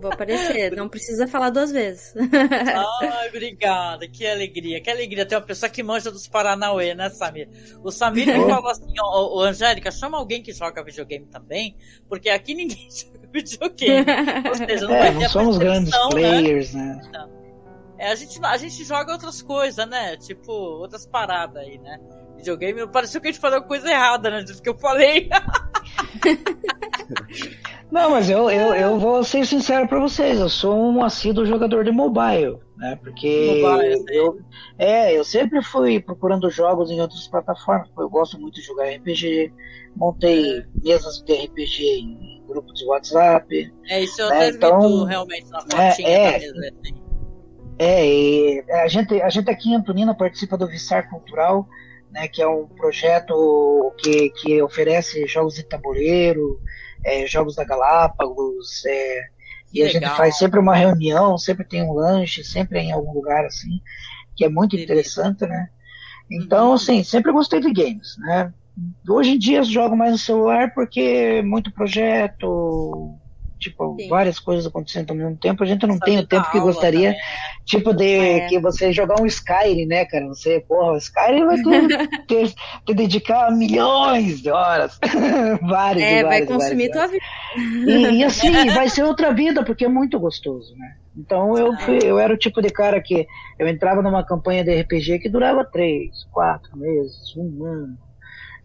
Vou 0.00 0.12
aparecer, 0.12 0.76
não 0.76 0.88
precisa 0.88 1.26
falar 1.26 1.50
duas 1.50 1.72
vezes. 1.72 2.14
Ai, 2.16 3.28
obrigada. 3.28 4.06
Que 4.08 4.24
alegria. 4.24 4.80
Que 4.80 4.88
alegria 4.88 5.26
ter 5.26 5.34
uma 5.34 5.42
pessoa 5.42 5.68
que 5.68 5.82
manja 5.82 6.08
dos 6.10 6.28
Paranauê, 6.28 6.94
né, 6.94 7.10
Samir? 7.10 7.48
O 7.82 7.90
Samir 7.90 8.26
me 8.26 8.48
falou 8.48 8.70
assim, 8.70 8.94
ó, 9.00 9.36
ô, 9.38 9.42
Angélica, 9.42 9.90
chama 9.90 10.18
alguém 10.18 10.40
que 10.40 10.52
joga 10.52 10.84
videogame 10.84 11.26
também, 11.26 11.76
porque 12.08 12.28
aqui 12.30 12.54
ninguém 12.54 12.88
joga 12.94 13.28
videogame. 13.32 14.06
Ou 14.48 14.54
seja, 14.54 14.86
não 14.86 14.94
É, 14.94 15.10
não 15.12 15.28
somos 15.28 15.58
grandes 15.58 15.90
né? 15.90 15.98
players, 16.10 16.72
né? 16.72 17.00
É, 17.98 18.12
a, 18.12 18.14
gente, 18.14 18.38
a 18.44 18.56
gente 18.58 18.84
joga 18.84 19.12
outras 19.12 19.42
coisas, 19.42 19.84
né? 19.88 20.16
Tipo, 20.18 20.52
outras 20.52 21.06
paradas 21.06 21.56
aí, 21.56 21.76
né? 21.78 21.98
Videogame, 22.36 22.86
pareceu 22.88 23.20
que 23.20 23.28
a 23.28 23.32
gente 23.32 23.40
falou 23.40 23.62
coisa 23.62 23.90
errada, 23.90 24.30
né? 24.30 24.42
Disso 24.42 24.62
que 24.62 24.68
eu 24.68 24.78
falei. 24.78 25.28
Não, 27.90 28.10
mas 28.10 28.28
eu, 28.28 28.50
eu, 28.50 28.74
eu 28.74 28.98
vou 28.98 29.22
ser 29.22 29.46
sincero 29.46 29.86
pra 29.86 30.00
vocês, 30.00 30.40
eu 30.40 30.48
sou 30.48 30.76
um 30.76 31.04
assíduo 31.04 31.46
jogador 31.46 31.84
de 31.84 31.92
mobile, 31.92 32.58
né? 32.76 32.98
Porque 33.00 33.60
Mobile, 33.62 34.04
eu, 34.08 34.40
é, 34.76 35.16
eu 35.16 35.24
sempre 35.24 35.62
fui 35.62 36.00
procurando 36.00 36.50
jogos 36.50 36.90
em 36.90 37.00
outras 37.00 37.28
plataformas, 37.28 37.88
eu 37.96 38.10
gosto 38.10 38.40
muito 38.40 38.56
de 38.56 38.62
jogar 38.62 38.90
RPG, 38.90 39.52
montei 39.94 40.64
mesas 40.82 41.22
de 41.22 41.32
RPG 41.32 41.84
em 42.00 42.42
grupos 42.46 42.74
de 42.78 42.86
WhatsApp. 42.86 43.72
É, 43.88 44.02
isso 44.02 44.20
eu 44.20 44.28
né? 44.30 44.36
até 44.36 44.48
Então, 44.48 44.80
vi 44.80 44.86
tu 44.86 45.04
realmente 45.04 45.50
na 45.50 45.60
fotinha 45.60 46.08
é, 46.08 46.32
da 46.32 46.38
mesa, 46.38 46.72
assim. 46.80 47.06
É, 47.78 48.06
e 48.06 48.64
a 48.70 48.88
gente, 48.88 49.20
a 49.20 49.28
gente 49.28 49.50
aqui 49.50 49.70
em 49.70 49.76
Antonina 49.76 50.14
participa 50.14 50.56
do 50.56 50.66
Vissar 50.66 51.08
Cultural, 51.08 51.68
né, 52.16 52.26
que 52.28 52.40
é 52.40 52.48
um 52.48 52.66
projeto 52.66 53.94
que, 53.98 54.30
que 54.30 54.62
oferece 54.62 55.26
jogos 55.26 55.54
de 55.54 55.62
tabuleiro, 55.62 56.58
é, 57.04 57.26
jogos 57.26 57.54
da 57.54 57.62
Galápagos, 57.64 58.84
é, 58.86 59.20
e 59.72 59.82
a 59.82 59.86
gente 59.88 60.00
legal. 60.00 60.16
faz 60.16 60.38
sempre 60.38 60.58
uma 60.58 60.74
reunião, 60.74 61.36
sempre 61.36 61.66
tem 61.68 61.82
um 61.82 61.92
lanche, 61.92 62.42
sempre 62.42 62.78
é 62.78 62.82
em 62.84 62.92
algum 62.92 63.12
lugar 63.12 63.44
assim, 63.44 63.80
que 64.34 64.44
é 64.46 64.48
muito 64.48 64.74
interessante, 64.76 65.46
né? 65.46 65.68
Então, 66.30 66.68
Uhum. 66.68 66.72
assim, 66.74 67.04
sempre 67.04 67.32
gostei 67.32 67.60
de 67.60 67.70
games, 67.72 68.16
né? 68.18 68.52
Hoje 69.08 69.32
em 69.32 69.38
dia 69.38 69.58
eu 69.58 69.64
jogo 69.64 69.94
mais 69.94 70.12
no 70.12 70.18
celular 70.18 70.72
porque 70.74 71.00
é 71.00 71.42
muito 71.42 71.70
projeto, 71.72 73.18
tipo, 73.58 73.96
Sim. 73.98 74.08
várias 74.08 74.38
coisas 74.38 74.66
acontecendo 74.66 75.10
ao 75.10 75.16
mesmo 75.16 75.36
tempo, 75.36 75.62
a 75.62 75.66
gente 75.66 75.86
não 75.86 75.98
tem 75.98 76.18
o 76.18 76.26
tempo 76.26 76.50
que 76.50 76.60
gostaria, 76.60 77.10
também. 77.10 77.24
tipo, 77.64 77.92
de 77.92 78.04
é. 78.04 78.46
que 78.46 78.58
você 78.58 78.92
jogar 78.92 79.20
um 79.20 79.26
Skyrim, 79.26 79.86
né, 79.86 80.04
cara? 80.04 80.26
Você, 80.28 80.60
porra, 80.60 80.92
o 80.92 80.96
Skyrim 80.98 81.44
vai 81.44 81.56
ter, 81.56 82.08
ter, 82.26 82.54
ter 82.86 82.94
dedicar 82.94 83.50
milhões 83.50 84.42
de 84.42 84.50
horas. 84.50 84.98
várias, 85.62 86.04
É, 86.04 86.22
várias, 86.22 86.28
vai 86.28 86.46
consumir 86.46 86.88
várias, 86.88 86.92
tua 86.92 87.06
vida. 87.06 87.90
E, 87.90 88.18
e 88.18 88.24
assim, 88.24 88.50
vai 88.72 88.88
ser 88.88 89.04
outra 89.04 89.32
vida, 89.32 89.64
porque 89.64 89.84
é 89.84 89.88
muito 89.88 90.18
gostoso, 90.18 90.74
né? 90.76 90.96
Então 91.16 91.56
eu, 91.56 91.74
fui, 91.78 91.98
eu 92.04 92.18
era 92.18 92.32
o 92.32 92.36
tipo 92.36 92.60
de 92.60 92.68
cara 92.68 93.00
que 93.00 93.26
eu 93.58 93.66
entrava 93.66 94.02
numa 94.02 94.24
campanha 94.24 94.62
de 94.62 94.82
RPG 94.82 95.20
que 95.20 95.30
durava 95.30 95.64
três, 95.64 96.10
quatro 96.30 96.76
meses, 96.76 97.34
um 97.36 97.64
ano. 97.64 97.98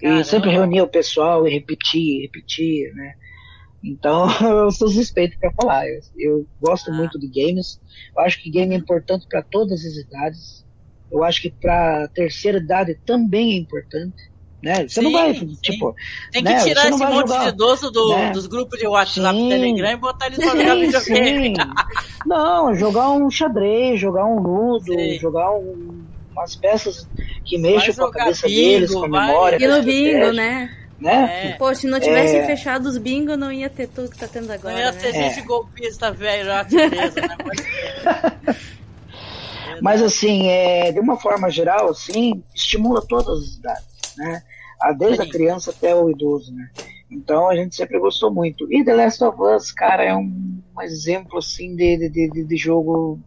Caramba. 0.01 0.21
E 0.21 0.25
sempre 0.25 0.49
reunia 0.49 0.83
o 0.83 0.87
pessoal 0.87 1.47
e 1.47 1.53
repetia, 1.53 2.23
repetia, 2.23 2.91
né? 2.93 3.13
Então 3.83 4.27
eu 4.41 4.71
sou 4.71 4.89
suspeito 4.89 5.37
para 5.39 5.51
falar. 5.53 5.87
Eu, 5.87 6.01
eu 6.17 6.47
gosto 6.61 6.91
ah. 6.91 6.93
muito 6.93 7.19
de 7.19 7.27
games. 7.27 7.79
Eu 8.15 8.23
acho 8.23 8.41
que 8.41 8.49
game 8.49 8.73
é 8.73 8.77
importante 8.77 9.25
para 9.27 9.41
todas 9.41 9.85
as 9.85 9.95
idades. 9.95 10.65
Eu 11.11 11.23
acho 11.23 11.41
que 11.41 11.51
para 11.51 12.07
terceira 12.09 12.57
idade 12.57 12.97
também 13.05 13.53
é 13.53 13.57
importante. 13.57 14.31
Né? 14.63 14.87
Você 14.87 15.01
sim, 15.01 15.01
não 15.01 15.11
vai, 15.11 15.33
sim. 15.33 15.57
tipo. 15.59 15.95
Tem 16.31 16.43
que 16.43 16.49
né? 16.49 16.63
tirar 16.63 16.87
esse 16.87 16.99
monte 16.99 17.29
jogar, 17.29 17.43
de 17.45 17.49
idoso 17.49 17.89
do, 17.89 18.09
né? 18.09 18.29
dos 18.29 18.45
grupos 18.45 18.77
de 18.77 18.85
WhatsApp 18.85 19.35
sim, 19.35 19.49
Telegram 19.49 19.91
e 19.91 19.97
botar 19.97 20.27
eles 20.27 20.37
pra 20.37 20.55
jogar 20.55 20.75
videogame. 20.75 21.53
Não, 22.27 22.75
jogar 22.75 23.09
um 23.09 23.29
xadrez, 23.31 23.99
jogar 23.99 24.25
um 24.25 24.39
ludo, 24.39 24.93
jogar 25.19 25.51
um, 25.51 26.05
umas 26.31 26.55
peças 26.55 27.09
que 27.43 27.57
mexem 27.57 27.95
com 27.95 28.05
a 28.05 28.11
cabeça 28.11 28.47
bingo, 28.47 28.61
deles, 28.61 28.93
com 28.93 29.03
a 29.03 29.09
memória. 29.09 29.57
E 29.59 29.67
no 29.67 29.81
bingo, 29.81 30.31
né? 30.31 30.80
Né? 31.01 31.49
É. 31.49 31.53
Pô, 31.53 31.73
se 31.73 31.87
não 31.87 31.99
tivesse 31.99 32.37
é... 32.37 32.45
fechado 32.45 32.85
os 32.85 32.97
bingo, 32.97 33.35
não 33.35 33.51
ia 33.51 33.69
ter 33.69 33.87
tudo 33.87 34.09
que 34.09 34.17
tá 34.17 34.27
tendo 34.27 34.51
agora. 34.51 34.75
Não 34.75 34.81
ia 34.81 34.93
ter 34.93 35.11
né? 35.11 35.29
gente 35.29 35.45
golpista 35.45 36.11
velho 36.11 36.47
lá 36.47 36.63
presa, 36.63 37.21
né? 37.21 38.55
Mas 39.81 40.01
assim, 40.01 40.47
é, 40.47 40.91
de 40.91 40.99
uma 40.99 41.17
forma 41.19 41.49
geral, 41.49 41.89
assim, 41.89 42.43
estimula 42.53 43.01
todas 43.05 43.41
as 43.41 43.55
idades, 43.55 44.15
né? 44.15 44.43
Desde 44.97 45.23
Sim. 45.23 45.29
a 45.29 45.31
criança 45.31 45.71
até 45.71 45.95
o 45.95 46.09
idoso, 46.09 46.53
né? 46.53 46.69
Então 47.09 47.49
a 47.49 47.55
gente 47.55 47.75
sempre 47.75 47.99
gostou 47.99 48.31
muito. 48.31 48.71
E 48.71 48.83
The 48.83 48.93
Last 48.93 49.23
of 49.23 49.41
Us, 49.41 49.71
cara, 49.71 50.03
é 50.03 50.15
um, 50.15 50.61
um 50.75 50.81
exemplo 50.81 51.39
assim 51.39 51.75
de, 51.75 51.97
de, 51.97 52.29
de, 52.29 52.45
de, 52.45 52.57
jogo 52.57 53.19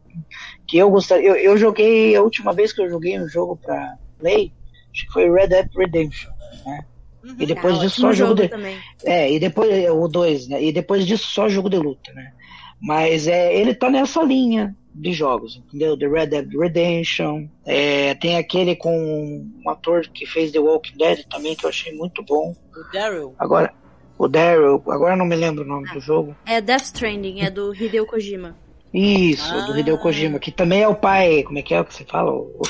que 0.67 0.79
eu 0.79 0.91
gostaria. 0.91 1.29
Eu, 1.29 1.37
eu 1.37 1.57
joguei, 1.57 2.15
a 2.15 2.23
última 2.23 2.53
vez 2.53 2.73
que 2.73 2.81
eu 2.81 2.89
joguei 2.89 3.21
um 3.21 3.29
jogo 3.29 3.57
pra 3.57 3.97
Play, 4.19 4.53
acho 4.93 5.07
que 5.07 5.13
foi 5.13 5.31
Red 5.31 5.49
Dead 5.49 5.69
Redemption, 5.77 6.33
né? 6.65 6.85
Uhum. 7.25 7.37
E 7.39 7.47
depois 7.47 7.77
ah, 7.77 7.81
disso 7.81 8.01
só 8.01 8.13
jogo, 8.13 8.31
jogo 8.31 8.43
de. 8.43 8.49
Também. 8.49 8.79
É, 9.05 9.33
e 9.33 9.39
depois 9.39 9.71
é, 9.71 9.91
o 9.91 10.07
2, 10.07 10.49
né? 10.49 10.63
E 10.63 10.73
depois 10.73 11.07
disso 11.07 11.27
só 11.29 11.49
jogo 11.49 11.71
de 11.71 11.79
luta, 11.79 12.13
né? 12.13 12.33
Mas 12.81 13.27
é, 13.27 13.57
ele 13.57 13.75
tá 13.75 13.89
nessa 13.89 14.23
linha 14.23 14.77
de 14.95 15.13
jogos, 15.13 15.57
entendeu? 15.57 15.97
The 15.97 16.07
Red 16.07 16.27
Dead 16.27 16.49
Redemption, 16.55 17.49
é, 17.65 18.15
tem 18.15 18.37
aquele 18.37 18.77
com 18.77 18.95
um 18.95 19.71
ator 19.71 20.07
que 20.09 20.27
fez 20.27 20.53
The 20.53 20.61
Walking 20.61 20.97
Dead 20.99 21.25
também, 21.29 21.57
que 21.57 21.65
eu 21.65 21.71
achei 21.71 21.93
muito 21.95 22.23
bom. 22.23 22.55
O 22.77 22.93
Daryl. 22.93 23.35
Agora, 23.39 23.73
o 24.19 24.29
Daryl, 24.29 24.83
agora 24.87 25.17
não 25.17 25.25
me 25.25 25.35
lembro 25.35 25.65
o 25.65 25.67
nome 25.67 25.89
ah, 25.91 25.95
do 25.95 26.01
jogo. 26.01 26.37
É 26.47 26.61
Death 26.61 26.85
Stranding, 26.85 27.41
é 27.41 27.51
do 27.51 27.75
Hideo 27.75 28.07
Kojima. 28.07 28.57
Isso, 28.93 29.53
ah. 29.53 29.63
do 29.63 29.79
Hideo 29.79 29.99
Kojima, 29.99 30.39
que 30.39 30.53
também 30.53 30.83
é 30.83 30.89
o 30.89 30.95
pai, 30.95 31.43
como 31.43 31.59
é 31.59 31.63
que 31.63 31.75
é 31.75 31.81
o 31.81 31.85
que 31.85 31.95
você 31.95 32.05
fala? 32.05 32.31
O, 32.33 32.63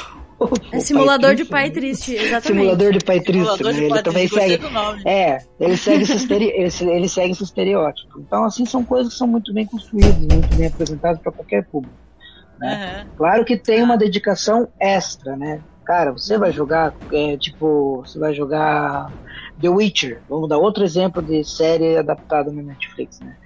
é 0.73 0.81
simulador 0.81 1.35
de 1.35 1.45
pai 1.45 1.71
triste, 1.71 2.15
exatamente. 2.15 2.47
Simulador 2.47 2.93
de 2.93 3.05
pai 3.05 3.21
triste, 3.21 3.63
né? 3.63 3.85
ele 3.85 4.03
também 4.03 4.29
segue. 4.29 4.61
É, 5.05 5.39
ele 5.61 5.77
segue, 5.77 6.03
esse 6.03 6.17
estere... 6.17 6.45
ele, 6.47 6.71
ele 6.91 7.09
segue 7.09 7.33
esse 7.33 7.45
estereótipo. 7.45 8.21
Então, 8.21 8.45
assim, 8.45 8.67
são 8.67 8.85
coisas 8.85 9.13
que 9.13 9.19
são 9.19 9.27
muito 9.27 9.53
bem 9.53 9.67
construídas, 9.67 10.19
muito 10.19 10.57
bem 10.57 10.67
apresentadas 10.67 11.21
para 11.21 11.33
qualquer 11.33 11.65
público. 11.65 11.95
Né? 12.59 13.05
Uhum. 13.05 13.11
Claro 13.17 13.45
que 13.45 13.57
tem 13.57 13.83
uma 13.83 13.97
dedicação 13.97 14.69
extra, 14.79 15.37
né? 15.37 15.61
Cara, 15.85 16.13
você 16.13 16.39
vai 16.39 16.51
jogar, 16.51 16.95
é, 17.13 17.37
tipo, 17.37 18.03
você 18.05 18.19
vai 18.19 18.33
jogar 18.35 19.13
The 19.61 19.69
Witcher. 19.69 20.23
Vamos 20.29 20.49
dar 20.49 20.59
outro 20.59 20.83
exemplo 20.83 21.23
de 21.23 21.45
série 21.45 21.97
adaptada 21.97 22.51
na 22.51 22.63
Netflix, 22.63 23.21
né? 23.21 23.37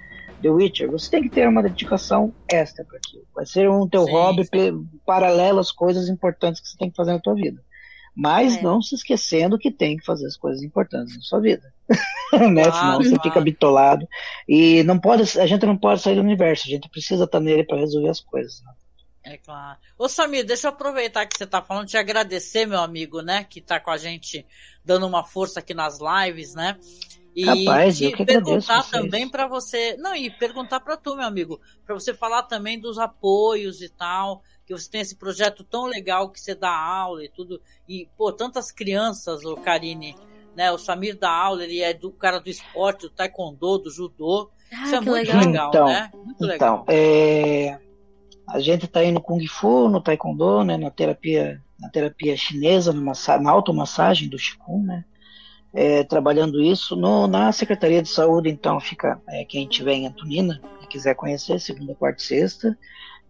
The 0.41 0.49
Witcher, 0.49 0.89
você 0.89 1.09
tem 1.09 1.23
que 1.23 1.29
ter 1.29 1.47
uma 1.47 1.63
dedicação 1.63 2.33
extra 2.49 2.85
para 2.85 2.97
aquilo. 2.97 3.23
Vai 3.35 3.45
ser 3.45 3.69
um 3.69 3.87
teu 3.87 4.05
sim, 4.05 4.11
hobby 4.11 4.43
sim. 4.45 4.87
paralelo 5.05 5.59
às 5.59 5.71
coisas 5.71 6.09
importantes 6.09 6.61
que 6.61 6.67
você 6.67 6.77
tem 6.77 6.89
que 6.89 6.95
fazer 6.95 7.13
na 7.13 7.19
tua 7.19 7.35
vida. 7.35 7.61
Mas 8.15 8.57
é. 8.57 8.61
não 8.61 8.81
se 8.81 8.95
esquecendo 8.95 9.57
que 9.57 9.71
tem 9.71 9.97
que 9.97 10.05
fazer 10.05 10.25
as 10.27 10.35
coisas 10.35 10.61
importantes 10.63 11.15
na 11.15 11.21
sua 11.21 11.39
vida. 11.39 11.73
né? 12.33 12.63
Claro, 12.63 12.73
Senão 12.73 12.97
você 12.97 13.09
claro. 13.09 13.23
fica 13.23 13.41
bitolado. 13.41 14.07
E 14.47 14.83
não 14.83 14.99
pode, 14.99 15.39
a 15.39 15.45
gente 15.45 15.65
não 15.65 15.77
pode 15.77 16.01
sair 16.01 16.15
do 16.15 16.21
universo, 16.21 16.67
a 16.67 16.71
gente 16.71 16.89
precisa 16.89 17.23
estar 17.23 17.39
nele 17.39 17.63
para 17.63 17.77
resolver 17.77 18.09
as 18.09 18.19
coisas. 18.19 18.61
Né? 18.63 18.71
É 19.23 19.37
claro. 19.37 19.77
Ô 19.97 20.07
Samir, 20.07 20.45
deixa 20.45 20.67
eu 20.67 20.71
aproveitar 20.71 21.25
que 21.25 21.37
você 21.37 21.43
está 21.43 21.61
falando, 21.61 21.87
te 21.87 21.97
agradecer, 21.97 22.65
meu 22.65 22.79
amigo, 22.79 23.21
né? 23.21 23.43
Que 23.43 23.59
está 23.59 23.79
com 23.79 23.91
a 23.91 23.97
gente 23.97 24.45
dando 24.83 25.05
uma 25.05 25.23
força 25.23 25.59
aqui 25.59 25.73
nas 25.73 25.99
lives, 25.99 26.55
né? 26.55 26.77
E 27.39 27.45
Rapaz, 27.45 28.01
eu 28.01 28.11
que 28.11 28.25
perguntar 28.25 28.83
também 28.91 29.29
para 29.29 29.47
você, 29.47 29.95
não, 29.95 30.13
e 30.13 30.29
perguntar 30.29 30.81
para 30.81 30.97
tu, 30.97 31.15
meu 31.15 31.25
amigo, 31.25 31.57
para 31.85 31.95
você 31.95 32.13
falar 32.13 32.43
também 32.43 32.77
dos 32.77 32.97
apoios 32.97 33.81
e 33.81 33.87
tal, 33.87 34.41
que 34.65 34.73
você 34.73 34.91
tem 34.91 34.99
esse 34.99 35.15
projeto 35.15 35.63
tão 35.63 35.85
legal 35.85 36.29
que 36.29 36.37
você 36.37 36.53
dá 36.53 36.69
aula 36.69 37.23
e 37.23 37.29
tudo, 37.29 37.61
e 37.87 38.09
pô, 38.17 38.33
tantas 38.33 38.73
crianças, 38.73 39.45
o 39.45 39.55
Karine, 39.55 40.17
né? 40.53 40.69
O 40.69 40.77
Samir 40.77 41.17
dá 41.17 41.31
aula, 41.31 41.63
ele 41.63 41.79
é 41.79 41.93
do 41.93 42.11
cara 42.11 42.39
do 42.39 42.49
esporte, 42.49 43.03
do 43.03 43.09
taekwondo, 43.09 43.77
do 43.77 43.89
judô. 43.89 44.51
Ah, 44.73 44.83
Isso 44.83 44.95
é 44.95 44.99
muito 44.99 45.13
legal, 45.13 45.39
legal 45.39 45.69
então, 45.69 45.85
né? 45.87 46.11
Muito 46.13 46.43
legal. 46.45 46.83
Então, 46.83 46.93
é... 46.93 47.79
a 48.49 48.59
gente 48.59 48.85
tá 48.85 49.01
indo 49.01 49.21
Kung 49.21 49.47
Fu, 49.47 49.87
no 49.87 50.01
taekwondo, 50.01 50.65
né? 50.65 50.75
Na 50.75 50.91
terapia, 50.91 51.63
na 51.79 51.89
terapia 51.89 52.35
chinesa, 52.35 52.91
numa, 52.91 53.13
na 53.41 53.49
automassagem 53.49 54.27
do 54.27 54.35
Qigong, 54.35 54.85
né? 54.85 55.05
É, 55.73 56.03
trabalhando 56.03 56.61
isso. 56.61 56.95
No, 56.95 57.27
na 57.27 57.51
Secretaria 57.51 58.01
de 58.01 58.09
Saúde, 58.09 58.49
então, 58.49 58.79
fica 58.79 59.21
é, 59.27 59.45
quem 59.45 59.67
tiver 59.67 59.93
em 59.93 60.07
Antonina 60.07 60.61
e 60.83 60.87
quiser 60.87 61.15
conhecer, 61.15 61.59
segunda, 61.59 61.95
quarta 61.95 62.21
e 62.21 62.25
sexta, 62.25 62.77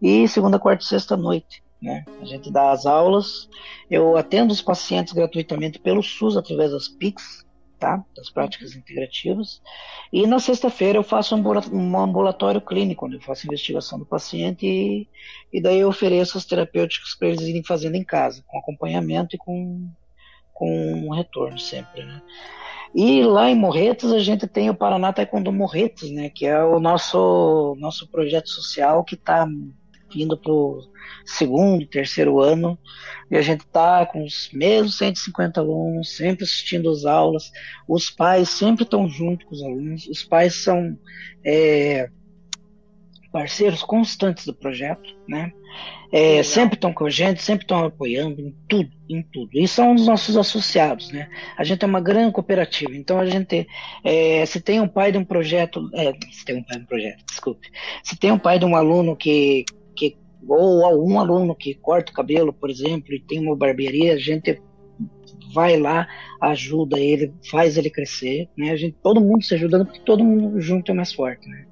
e 0.00 0.26
segunda, 0.28 0.58
quarta 0.58 0.82
e 0.82 0.86
sexta 0.86 1.16
noite. 1.16 1.62
Né? 1.80 2.04
A 2.20 2.24
gente 2.24 2.50
dá 2.50 2.72
as 2.72 2.84
aulas, 2.84 3.48
eu 3.90 4.16
atendo 4.16 4.52
os 4.52 4.60
pacientes 4.60 5.12
gratuitamente 5.12 5.78
pelo 5.78 6.02
SUS 6.02 6.36
através 6.36 6.72
das 6.72 6.88
PICs, 6.88 7.46
tá? 7.78 8.04
das 8.14 8.28
práticas 8.28 8.76
integrativas, 8.76 9.62
e 10.12 10.26
na 10.26 10.38
sexta-feira 10.38 10.98
eu 10.98 11.02
faço 11.02 11.34
um 11.34 11.98
ambulatório 11.98 12.60
clínico, 12.60 13.06
onde 13.06 13.16
eu 13.16 13.22
faço 13.22 13.46
investigação 13.46 13.98
do 13.98 14.04
paciente 14.04 14.66
e, 14.66 15.08
e 15.50 15.62
daí 15.62 15.78
eu 15.78 15.88
ofereço 15.88 16.36
as 16.36 16.44
terapêuticas 16.44 17.14
para 17.14 17.28
eles 17.28 17.40
irem 17.40 17.64
fazendo 17.64 17.94
em 17.94 18.04
casa, 18.04 18.44
com 18.46 18.58
acompanhamento 18.58 19.34
e 19.34 19.38
com 19.38 19.88
com 20.60 20.92
um 21.06 21.14
retorno 21.14 21.58
sempre, 21.58 22.04
né? 22.04 22.20
E 22.94 23.22
lá 23.22 23.48
em 23.48 23.56
Morretes 23.56 24.12
a 24.12 24.18
gente 24.18 24.46
tem 24.46 24.68
o 24.68 24.74
Paraná 24.74 25.10
Taekwondo 25.10 25.50
Morretes, 25.50 26.10
né? 26.10 26.28
Que 26.28 26.44
é 26.44 26.62
o 26.62 26.78
nosso, 26.78 27.74
nosso 27.78 28.06
projeto 28.10 28.50
social 28.50 29.02
que 29.02 29.14
está 29.14 29.48
indo 30.14 30.36
para 30.36 30.52
o 30.52 30.82
segundo, 31.24 31.86
terceiro 31.86 32.40
ano, 32.40 32.78
e 33.30 33.36
a 33.36 33.42
gente 33.42 33.60
está 33.60 34.04
com 34.04 34.22
os 34.22 34.50
mesmos 34.52 34.98
150 34.98 35.60
alunos, 35.60 36.14
sempre 36.14 36.44
assistindo 36.44 36.90
as 36.90 37.06
aulas, 37.06 37.50
os 37.88 38.10
pais 38.10 38.50
sempre 38.50 38.82
estão 38.82 39.08
junto 39.08 39.46
com 39.46 39.54
os 39.54 39.62
alunos, 39.62 40.08
os 40.08 40.24
pais 40.24 40.54
são 40.56 40.98
é, 41.44 42.10
parceiros 43.32 43.82
constantes 43.82 44.44
do 44.44 44.54
projeto, 44.54 45.08
né? 45.28 45.52
É, 46.12 46.42
sempre 46.42 46.74
estão 46.74 46.92
com 46.92 47.06
a 47.06 47.10
gente, 47.10 47.40
sempre 47.42 47.64
estão 47.64 47.84
apoiando 47.84 48.40
em 48.40 48.54
tudo, 48.68 48.90
em 49.08 49.22
tudo. 49.22 49.50
E 49.54 49.68
são 49.68 49.94
os 49.94 50.06
nossos 50.06 50.36
associados, 50.36 51.12
né? 51.12 51.28
A 51.56 51.62
gente 51.62 51.84
é 51.84 51.86
uma 51.86 52.00
grande 52.00 52.32
cooperativa, 52.32 52.94
então 52.94 53.20
a 53.20 53.26
gente, 53.26 53.66
é, 54.04 54.44
se 54.44 54.60
tem 54.60 54.80
um 54.80 54.88
pai 54.88 55.12
de 55.12 55.18
um 55.18 55.24
projeto, 55.24 55.88
é, 55.94 56.12
se 56.32 56.44
tem 56.44 56.56
um 56.56 56.62
pai 56.64 56.78
de 56.78 56.82
um 56.82 56.86
projeto, 56.86 57.24
desculpe, 57.26 57.68
se 58.02 58.18
tem 58.18 58.32
um 58.32 58.38
pai 58.38 58.58
de 58.58 58.64
um 58.64 58.74
aluno 58.74 59.14
que, 59.14 59.64
que 59.94 60.16
ou 60.48 60.84
algum 60.84 61.20
aluno 61.20 61.54
que 61.54 61.74
corta 61.74 62.10
o 62.10 62.14
cabelo, 62.14 62.52
por 62.52 62.68
exemplo, 62.70 63.14
e 63.14 63.20
tem 63.20 63.38
uma 63.38 63.56
barbearia, 63.56 64.14
a 64.14 64.18
gente 64.18 64.60
vai 65.52 65.78
lá, 65.78 66.08
ajuda 66.40 66.98
ele, 66.98 67.32
faz 67.50 67.76
ele 67.76 67.90
crescer, 67.90 68.48
né? 68.56 68.70
A 68.70 68.76
gente, 68.76 68.96
todo 69.02 69.20
mundo 69.20 69.44
se 69.44 69.54
ajudando, 69.54 69.86
porque 69.86 70.00
todo 70.00 70.24
mundo 70.24 70.60
junto 70.60 70.90
é 70.90 70.94
mais 70.94 71.12
forte, 71.12 71.48
né? 71.48 71.66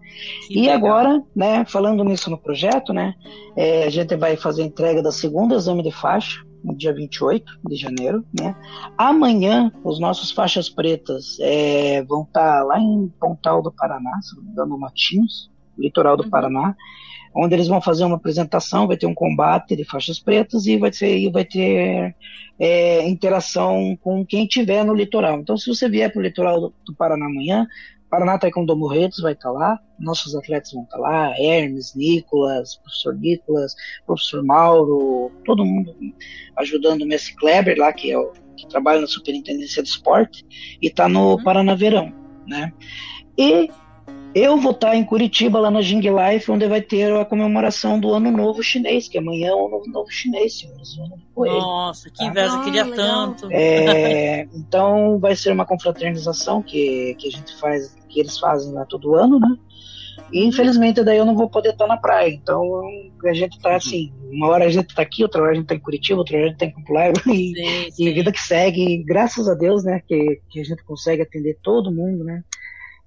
Que 0.46 0.58
e 0.58 0.60
legal. 0.62 0.76
agora, 0.76 1.22
né, 1.34 1.64
falando 1.64 2.04
nisso 2.04 2.30
no 2.30 2.38
projeto, 2.38 2.92
né, 2.92 3.14
é, 3.56 3.84
a 3.84 3.90
gente 3.90 4.16
vai 4.16 4.36
fazer 4.36 4.62
a 4.62 4.66
entrega 4.66 5.02
da 5.02 5.12
segunda 5.12 5.56
exame 5.56 5.82
de 5.82 5.90
faixa, 5.90 6.42
no 6.62 6.76
dia 6.76 6.92
28 6.92 7.44
de 7.68 7.76
janeiro, 7.76 8.24
né? 8.38 8.54
Amanhã, 8.96 9.72
os 9.84 10.00
nossos 10.00 10.30
faixas 10.30 10.68
pretas 10.68 11.38
é, 11.40 12.02
vão 12.02 12.22
estar 12.22 12.58
tá 12.58 12.64
lá 12.64 12.80
em 12.80 13.08
Pontal 13.20 13.62
do 13.62 13.72
Paraná, 13.72 14.18
dando 14.54 14.78
Matinhos, 14.78 15.50
litoral 15.78 16.16
do 16.16 16.24
uhum. 16.24 16.30
Paraná, 16.30 16.74
onde 17.34 17.54
eles 17.54 17.68
vão 17.68 17.80
fazer 17.80 18.04
uma 18.04 18.16
apresentação, 18.16 18.86
vai 18.86 18.96
ter 18.96 19.06
um 19.06 19.14
combate 19.14 19.76
de 19.76 19.84
faixas 19.84 20.18
pretas 20.18 20.66
e 20.66 20.76
vai 20.76 20.90
ter, 20.90 21.30
vai 21.30 21.44
ter 21.44 22.16
é, 22.58 23.08
interação 23.08 23.96
com 24.02 24.26
quem 24.26 24.44
estiver 24.44 24.84
no 24.84 24.94
litoral. 24.94 25.38
Então, 25.38 25.56
se 25.56 25.68
você 25.68 25.88
vier 25.88 26.10
para 26.10 26.18
o 26.18 26.22
litoral 26.22 26.60
do, 26.60 26.74
do 26.84 26.94
Paraná 26.94 27.26
amanhã, 27.26 27.66
Paraná 28.10 28.38
Taekwondo 28.38 28.76
Morretes 28.76 29.20
vai 29.20 29.34
estar 29.34 29.50
lá, 29.50 29.78
nossos 29.98 30.34
atletas 30.34 30.72
vão 30.72 30.84
estar 30.84 30.96
lá, 30.96 31.34
Hermes, 31.38 31.94
Nicolas, 31.94 32.76
professor 32.76 33.14
Nicolas, 33.14 33.74
professor 34.06 34.42
Mauro, 34.42 35.30
todo 35.44 35.64
mundo 35.64 35.94
ajudando 36.56 37.02
o 37.02 37.06
Messi 37.06 37.34
Kleber 37.36 37.76
lá, 37.78 37.92
que 37.92 38.10
é 38.10 38.18
o 38.18 38.32
que 38.56 38.66
trabalha 38.68 39.00
na 39.00 39.06
Superintendência 39.06 39.82
de 39.82 39.88
Esporte, 39.88 40.44
e 40.80 40.86
está 40.88 41.08
no 41.08 41.32
uhum. 41.32 41.42
Paraná 41.42 41.74
Verão, 41.74 42.12
né? 42.46 42.72
E 43.36 43.70
eu 44.38 44.56
vou 44.58 44.72
estar 44.72 44.94
em 44.94 45.04
Curitiba, 45.04 45.58
lá 45.58 45.70
na 45.70 45.80
Jing 45.80 46.00
Life, 46.00 46.50
onde 46.50 46.66
vai 46.66 46.80
ter 46.80 47.12
a 47.12 47.24
comemoração 47.24 47.98
do 47.98 48.12
Ano 48.12 48.30
Novo 48.30 48.62
Chinês, 48.62 49.08
que 49.08 49.18
amanhã 49.18 49.50
é 49.50 49.54
o 49.54 49.66
Ano 49.66 49.82
Novo 49.86 50.10
Chinês, 50.10 50.58
senhores. 50.58 50.96
Nossa, 51.36 52.10
que 52.10 52.24
inveja, 52.24 52.56
tá? 52.56 52.64
queria 52.64 52.84
ah, 52.84 52.92
tanto. 52.94 53.48
É, 53.50 54.42
então 54.54 55.18
vai 55.18 55.36
ser 55.36 55.52
uma 55.52 55.66
confraternização 55.66 56.62
que, 56.62 57.14
que 57.18 57.28
a 57.28 57.30
gente 57.30 57.56
faz, 57.58 57.96
que 58.08 58.20
eles 58.20 58.38
fazem 58.38 58.72
lá 58.72 58.84
todo 58.84 59.14
ano, 59.14 59.38
né? 59.38 59.56
E 60.32 60.44
infelizmente 60.44 61.02
daí 61.02 61.16
eu 61.16 61.24
não 61.24 61.36
vou 61.36 61.48
poder 61.48 61.70
estar 61.70 61.86
na 61.86 61.96
praia. 61.96 62.28
Então 62.28 62.82
a 63.24 63.32
gente 63.32 63.58
tá 63.60 63.76
assim, 63.76 64.12
uma 64.30 64.48
hora 64.48 64.66
a 64.66 64.68
gente 64.68 64.94
tá 64.94 65.02
aqui, 65.02 65.22
outra 65.22 65.42
hora 65.42 65.52
a 65.52 65.54
gente 65.54 65.66
tá 65.66 65.74
em 65.74 65.80
Curitiba, 65.80 66.18
outra 66.18 66.36
hora 66.36 66.46
a 66.46 66.48
gente 66.48 66.58
tá 66.58 66.66
em 66.66 66.72
Campo 66.72 66.92
Largo 66.92 67.20
e, 67.30 67.54
sim, 67.54 67.90
sim. 67.90 68.04
e 68.04 68.12
vida 68.12 68.32
que 68.32 68.40
segue, 68.40 69.02
graças 69.04 69.48
a 69.48 69.54
Deus, 69.54 69.84
né, 69.84 70.02
que, 70.06 70.40
que 70.50 70.60
a 70.60 70.64
gente 70.64 70.84
consegue 70.84 71.22
atender 71.22 71.58
todo 71.62 71.92
mundo, 71.92 72.24
né? 72.24 72.42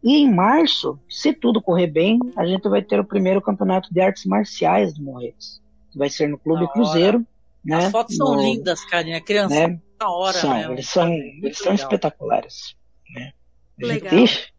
E 0.04 0.18
em 0.18 0.34
março, 0.34 1.00
se 1.10 1.32
tudo 1.32 1.62
correr 1.62 1.88
bem, 1.88 2.20
a 2.36 2.46
gente 2.46 2.68
vai 2.68 2.82
ter 2.82 3.00
o 3.00 3.06
primeiro 3.06 3.42
campeonato 3.42 3.94
de 3.94 4.02
artes 4.02 4.26
marciais 4.26 4.94
do 4.94 5.04
Morretes. 5.04 5.62
Vai 5.96 6.10
ser 6.10 6.28
no 6.28 6.38
Clube 6.38 6.68
Cruzeiro. 6.72 7.26
Né? 7.64 7.76
As 7.78 7.92
fotos 7.92 8.18
no, 8.18 8.28
são 8.28 8.42
lindas, 8.42 8.84
carinha. 8.86 9.22
Criança, 9.22 9.68
né? 9.68 9.80
da 10.00 10.10
hora, 10.10 10.34
são, 10.34 10.50
né? 10.50 10.72
Eles 10.72 10.90
são, 10.90 11.14
eles 11.14 11.58
são 11.58 11.74
espetaculares. 11.74 12.76
Né? 13.14 13.32
Legal. 13.80 14.14
Ixi, 14.18 14.52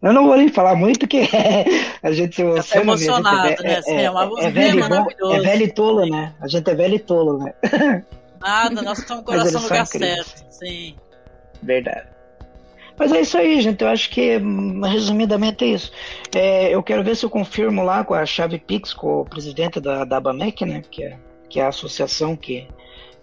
eu 0.00 0.12
não 0.12 0.26
vou 0.26 0.36
nem 0.36 0.48
falar 0.48 0.76
muito, 0.76 1.08
que 1.08 1.22
a 2.02 2.12
gente 2.12 2.36
se 2.36 2.42
emociona. 2.42 2.62
Tá 2.62 2.80
emocionado, 2.80 3.62
né? 3.62 3.80
É, 3.86 3.90
é, 3.90 4.02
é, 4.02 4.46
é, 4.46 4.50
velho, 4.50 4.84
é 4.84 5.40
velho 5.40 5.62
e 5.62 5.72
tolo, 5.72 6.06
né? 6.06 6.34
A 6.40 6.46
gente 6.46 6.70
é 6.70 6.74
velho 6.74 6.94
e 6.94 6.98
tolo, 6.98 7.38
né? 7.38 7.54
Nada, 8.38 8.82
nós 8.82 8.98
estamos 8.98 9.24
com 9.24 9.30
o 9.30 9.34
coração 9.34 9.62
no 9.62 9.66
lugar 9.66 9.86
certo. 9.86 10.44
Sim. 10.50 10.94
Verdade. 11.62 12.13
Mas 12.98 13.12
é 13.12 13.20
isso 13.20 13.36
aí, 13.36 13.60
gente. 13.60 13.82
Eu 13.82 13.88
acho 13.88 14.10
que, 14.10 14.36
hum, 14.38 14.80
resumidamente, 14.80 15.64
é 15.64 15.68
isso. 15.68 15.92
É, 16.34 16.74
eu 16.74 16.82
quero 16.82 17.02
ver 17.02 17.16
se 17.16 17.24
eu 17.24 17.30
confirmo 17.30 17.82
lá 17.82 18.04
com 18.04 18.14
a 18.14 18.24
chave 18.24 18.58
Pix, 18.58 18.92
com 18.92 19.20
o 19.20 19.24
presidente 19.24 19.80
da, 19.80 20.04
da 20.04 20.18
ABAMEC, 20.18 20.64
né? 20.64 20.82
Que 20.88 21.04
é, 21.04 21.18
que 21.48 21.60
é 21.60 21.64
a 21.64 21.68
associação 21.68 22.36
que, 22.36 22.68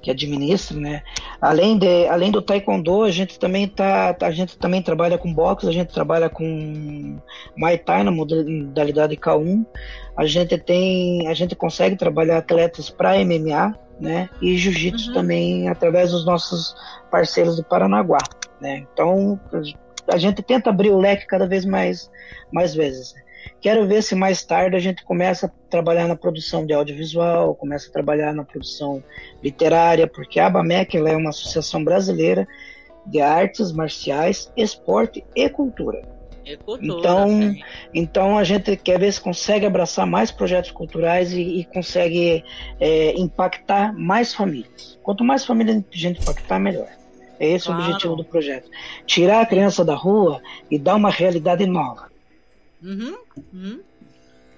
que 0.02 0.12
administra, 0.12 0.78
né? 0.78 1.04
Além, 1.42 1.78
de, 1.78 2.08
além 2.08 2.32
do 2.32 2.42
Taekwondo, 2.42 3.04
a 3.04 3.12
gente 3.12 3.40
também 3.40 3.68
tá, 3.68 4.16
a 4.22 4.32
gente 4.32 4.58
também 4.58 4.82
trabalha 4.82 5.18
com 5.18 5.34
boxe, 5.34 5.68
a 5.68 5.72
gente 5.72 5.94
trabalha 5.94 6.30
com 6.30 7.18
Muay 7.56 7.78
Thai 7.78 8.04
na 8.04 8.12
modalidade 8.12 9.16
K1. 9.16 9.66
A 10.18 10.26
gente 10.26 10.58
tem, 10.58 11.28
a 11.28 11.34
gente 11.34 11.56
consegue 11.56 11.96
trabalhar 11.96 12.40
atletas 12.40 12.90
para 12.90 13.24
MMA, 13.24 13.74
né? 14.00 14.30
E 14.42 14.58
jiu-jitsu 14.58 15.10
uhum. 15.10 15.14
também 15.14 15.70
através 15.70 16.12
dos 16.12 16.26
nossos 16.26 16.76
parceiros 17.10 17.56
do 17.56 17.64
Paranaguá. 17.64 18.20
Né? 18.62 18.86
Então, 18.94 19.40
a 20.08 20.18
gente 20.18 20.42
tenta 20.44 20.70
abrir 20.70 20.92
o 20.92 21.00
leque 21.00 21.26
cada 21.26 21.48
vez 21.48 21.66
mais, 21.66 22.12
mais 22.52 22.76
vezes. 22.76 23.14
Quero 23.60 23.88
ver 23.88 24.04
se 24.04 24.14
mais 24.14 24.44
tarde 24.44 24.76
a 24.76 24.80
gente 24.80 25.04
começa 25.04 25.48
a 25.48 25.50
trabalhar 25.70 26.08
na 26.08 26.16
produção 26.16 26.66
de 26.66 26.74
audiovisual, 26.74 27.56
começa 27.56 27.90
a 27.90 27.92
trabalhar 27.92 28.34
na 28.34 28.44
produção 28.44 29.04
literária, 29.44 30.08
porque 30.08 30.40
a 30.40 30.46
ABAMEC 30.46 30.98
é 30.98 31.16
uma 31.16 31.30
associação 31.30 31.84
brasileira 31.84 32.48
de 33.06 33.20
artes 33.20 33.72
marciais, 33.72 34.52
esporte 34.56 35.26
e 35.36 35.50
cultura. 35.50 36.02
E 36.46 36.58
cultura 36.58 36.98
então, 36.98 37.56
então 37.94 38.38
a 38.38 38.44
gente 38.44 38.76
quer 38.76 39.00
ver 39.00 39.12
se 39.12 39.22
consegue 39.22 39.66
abraçar 39.66 40.06
mais 40.06 40.32
projetos 40.32 40.72
culturais 40.72 41.32
e, 41.34 41.42
e 41.42 41.66
consegue 41.66 42.44
é, 42.80 43.14
impactar 43.20 43.94
mais 43.94 44.34
famílias. 44.34 45.00
Quanto 45.02 45.24
mais 45.24 45.46
família 45.46 45.76
a 45.76 45.98
gente 45.98 46.22
impactar, 46.22 46.60
melhor. 46.60 46.88
É 47.42 47.48
esse 47.48 47.66
claro. 47.66 47.82
o 47.82 47.86
objetivo 47.86 48.16
do 48.16 48.24
projeto. 48.24 48.70
Tirar 49.08 49.42
a 49.42 49.46
criança 49.48 49.84
da 49.84 49.96
rua 49.96 50.40
e 50.70 50.78
dar 50.78 50.94
uma 50.94 51.10
realidade 51.10 51.66
nova. 51.66 52.12
Uhum, 52.84 53.18
uhum. 53.52 53.80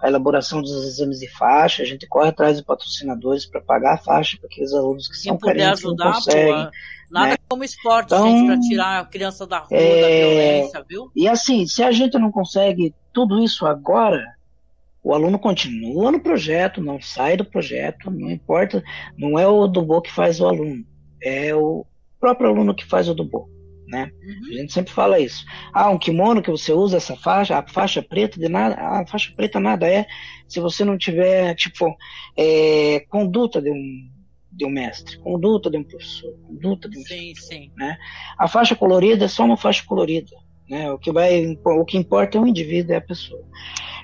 a 0.02 0.08
elaboração 0.08 0.62
dos 0.62 0.84
exames 0.86 1.20
de 1.20 1.30
faixa, 1.30 1.84
a 1.84 1.86
gente 1.86 2.08
corre 2.08 2.30
atrás 2.30 2.58
de 2.58 2.64
patrocinadores 2.64 3.46
para 3.46 3.62
pagar 3.62 3.94
a 3.94 3.98
faixa 3.98 4.38
para 4.38 4.48
aqueles 4.48 4.74
alunos 4.74 5.08
que 5.08 5.16
são 5.16 5.38
carentes 5.38 5.86
ajudar, 5.86 6.06
não 6.06 6.14
conseguem. 6.14 6.66
Pô, 6.66 6.72
nada 7.12 7.32
né? 7.32 7.38
como 7.48 7.64
esporte, 7.64 8.08
então, 8.08 8.26
gente, 8.26 8.48
para 8.48 8.60
tirar 8.60 9.00
a 9.00 9.06
criança 9.06 9.46
da 9.46 9.60
rua, 9.60 9.78
é, 9.78 10.02
da 10.02 10.08
violência, 10.08 10.86
viu? 10.90 11.12
E 11.16 11.28
assim, 11.28 11.68
se 11.68 11.84
a 11.84 11.92
gente 11.92 12.18
não 12.18 12.32
consegue 12.32 12.96
tudo 13.14 13.44
isso 13.44 13.66
agora, 13.68 14.26
o 15.04 15.14
aluno 15.14 15.38
continua 15.38 16.12
no 16.12 16.20
projeto, 16.20 16.82
não 16.82 17.00
sai 17.00 17.38
do 17.38 17.46
projeto, 17.46 18.10
não 18.10 18.32
importa, 18.32 18.84
não 19.16 19.38
é 19.38 19.46
o 19.46 19.68
Dubo 19.68 20.02
que 20.02 20.12
faz 20.12 20.40
o 20.40 20.48
aluno, 20.48 20.84
é 21.22 21.54
o 21.54 21.86
próprio 22.20 22.50
aluno 22.50 22.74
que 22.74 22.86
faz 22.86 23.08
o 23.08 23.14
Dubo. 23.14 23.50
Né? 23.92 24.10
Uhum. 24.24 24.50
A 24.50 24.54
gente 24.54 24.72
sempre 24.72 24.94
fala 24.94 25.20
isso. 25.20 25.44
Ah, 25.74 25.90
um 25.90 25.98
kimono 25.98 26.42
que 26.42 26.50
você 26.50 26.72
usa 26.72 26.96
essa 26.96 27.14
faixa, 27.18 27.58
a 27.58 27.68
faixa 27.68 28.02
preta 28.02 28.40
de 28.40 28.48
nada, 28.48 28.76
a 28.76 29.06
faixa 29.06 29.34
preta 29.36 29.60
nada 29.60 29.86
é 29.86 30.08
se 30.48 30.62
você 30.62 30.86
não 30.86 30.98
tiver 30.98 31.54
tipo 31.56 31.94
é, 32.38 33.02
conduta 33.10 33.62
de 33.62 33.70
um 33.70 34.10
de 34.54 34.66
um 34.66 34.70
mestre, 34.70 35.18
conduta 35.20 35.70
de 35.70 35.78
um 35.78 35.84
professor, 35.84 36.34
conduta 36.46 36.90
de 36.90 37.00
um 37.00 37.02
sim, 37.04 37.34
sim. 37.36 37.72
Né? 37.78 37.98
A 38.38 38.48
faixa 38.48 38.76
colorida 38.76 39.26
é 39.26 39.28
só 39.28 39.46
uma 39.46 39.56
faixa 39.56 39.84
colorida. 39.86 40.32
Né? 40.70 40.92
O, 40.92 40.98
que 40.98 41.12
vai, 41.12 41.58
o 41.66 41.86
que 41.86 41.98
importa 41.98 42.38
é 42.38 42.42
o 42.42 42.48
indivíduo, 42.48 42.94
é 42.94 42.98
a 42.98 43.02
pessoa. 43.02 43.44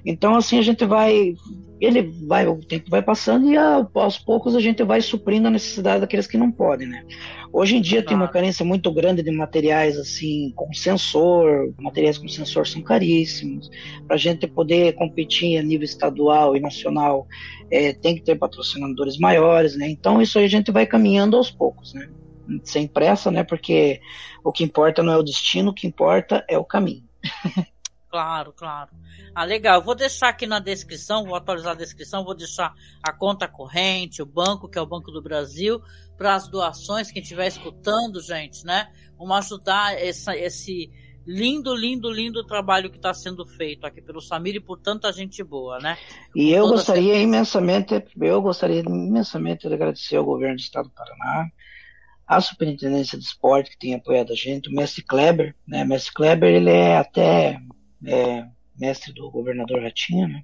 Então, 0.05 0.35
assim, 0.35 0.57
a 0.57 0.61
gente 0.61 0.85
vai. 0.85 1.34
Ele 1.80 2.01
vai, 2.27 2.47
o 2.47 2.57
tempo 2.57 2.89
vai 2.89 3.01
passando 3.01 3.47
e 3.49 3.57
aos 3.57 4.18
poucos 4.18 4.55
a 4.55 4.59
gente 4.59 4.84
vai 4.84 4.99
suprindo 4.99 5.47
a 5.47 5.51
necessidade 5.51 6.01
daqueles 6.01 6.26
que 6.26 6.38
não 6.38 6.51
podem, 6.51 6.88
né? 6.88 7.05
Hoje 7.51 7.77
em 7.77 7.81
dia 7.81 8.03
tem 8.03 8.15
uma 8.15 8.27
carência 8.27 8.65
muito 8.65 8.91
grande 8.91 9.23
de 9.23 9.31
materiais 9.31 9.97
assim 9.97 10.51
com 10.55 10.71
sensor, 10.73 11.73
materiais 11.77 12.17
com 12.17 12.27
sensor 12.27 12.67
são 12.67 12.81
caríssimos. 12.81 13.69
Para 14.05 14.15
a 14.15 14.19
gente 14.19 14.47
poder 14.47 14.93
competir 14.93 15.57
a 15.57 15.63
nível 15.63 15.85
estadual 15.85 16.55
e 16.55 16.59
nacional, 16.59 17.27
é, 17.71 17.93
tem 17.93 18.15
que 18.15 18.21
ter 18.21 18.35
patrocinadores 18.35 19.17
maiores, 19.17 19.77
né? 19.77 19.89
Então 19.89 20.21
isso 20.21 20.37
aí 20.37 20.45
a 20.45 20.49
gente 20.49 20.71
vai 20.71 20.85
caminhando 20.85 21.37
aos 21.37 21.49
poucos, 21.49 21.93
né? 21.93 22.07
sem 22.63 22.87
pressa, 22.87 23.29
né? 23.29 23.43
Porque 23.43 23.99
o 24.43 24.51
que 24.51 24.63
importa 24.63 25.03
não 25.03 25.13
é 25.13 25.17
o 25.17 25.23
destino, 25.23 25.71
o 25.71 25.73
que 25.73 25.87
importa 25.87 26.45
é 26.47 26.57
o 26.57 26.63
caminho. 26.63 27.03
Claro, 28.18 28.52
claro. 28.52 28.89
Ah, 29.35 29.44
legal. 29.44 29.80
vou 29.80 29.94
deixar 29.94 30.30
aqui 30.30 30.48
na 30.48 30.57
descrição, 30.57 31.23
vou 31.23 31.35
atualizar 31.35 31.73
a 31.73 31.77
descrição, 31.77 32.26
vou 32.26 32.34
deixar 32.34 32.73
a 33.03 33.14
conta 33.14 33.48
corrente, 33.48 34.23
o 34.23 34.26
banco, 34.26 34.68
que 34.68 34.80
é 34.80 34.81
o 34.81 34.88
Banco 34.88 35.11
do 35.11 35.22
Brasil, 35.22 35.80
para 36.18 36.34
as 36.34 36.48
doações, 36.48 37.11
quem 37.11 37.22
estiver 37.22 37.45
escutando, 37.45 38.19
gente, 38.19 38.65
né? 38.65 38.91
Vamos 39.19 39.38
ajudar 39.38 39.94
essa, 40.02 40.35
esse 40.35 40.89
lindo, 41.27 41.76
lindo, 41.76 42.10
lindo 42.10 42.44
trabalho 42.44 42.89
que 42.89 42.98
está 42.98 43.14
sendo 43.14 43.45
feito 43.45 43.85
aqui 43.85 44.02
pelo 44.02 44.19
Samir 44.19 44.56
e 44.56 44.60
por 44.60 44.80
tanta 44.80 45.14
gente 45.14 45.44
boa, 45.44 45.77
né? 45.77 45.95
E 46.35 46.49
eu 46.49 46.68
gostaria 46.68 47.22
imensamente, 47.22 48.03
eu 48.19 48.41
gostaria 48.41 48.80
imensamente 48.80 49.68
de 49.68 49.76
agradecer 49.76 50.15
ao 50.15 50.26
governo 50.26 50.56
do 50.56 50.61
Estado 50.61 50.89
do 50.89 50.95
Paraná, 50.95 51.52
a 52.26 52.41
Superintendência 52.41 53.15
de 53.15 53.23
Esporte, 53.23 53.69
que 53.69 53.77
tem 53.77 53.94
apoiado 53.94 54.34
a 54.34 54.35
gente, 54.35 54.69
o 54.69 54.73
mestre 54.73 55.03
Kleber, 55.03 55.56
né? 55.68 55.84
O 55.84 55.88
mestre 55.88 56.14
Kleber, 56.14 56.49
ele 56.49 56.72
é 56.72 56.98
até 56.98 57.61
é, 58.05 58.45
mestre 58.77 59.13
do 59.13 59.29
governador 59.31 59.81
Ratinho, 59.81 60.27
né? 60.27 60.43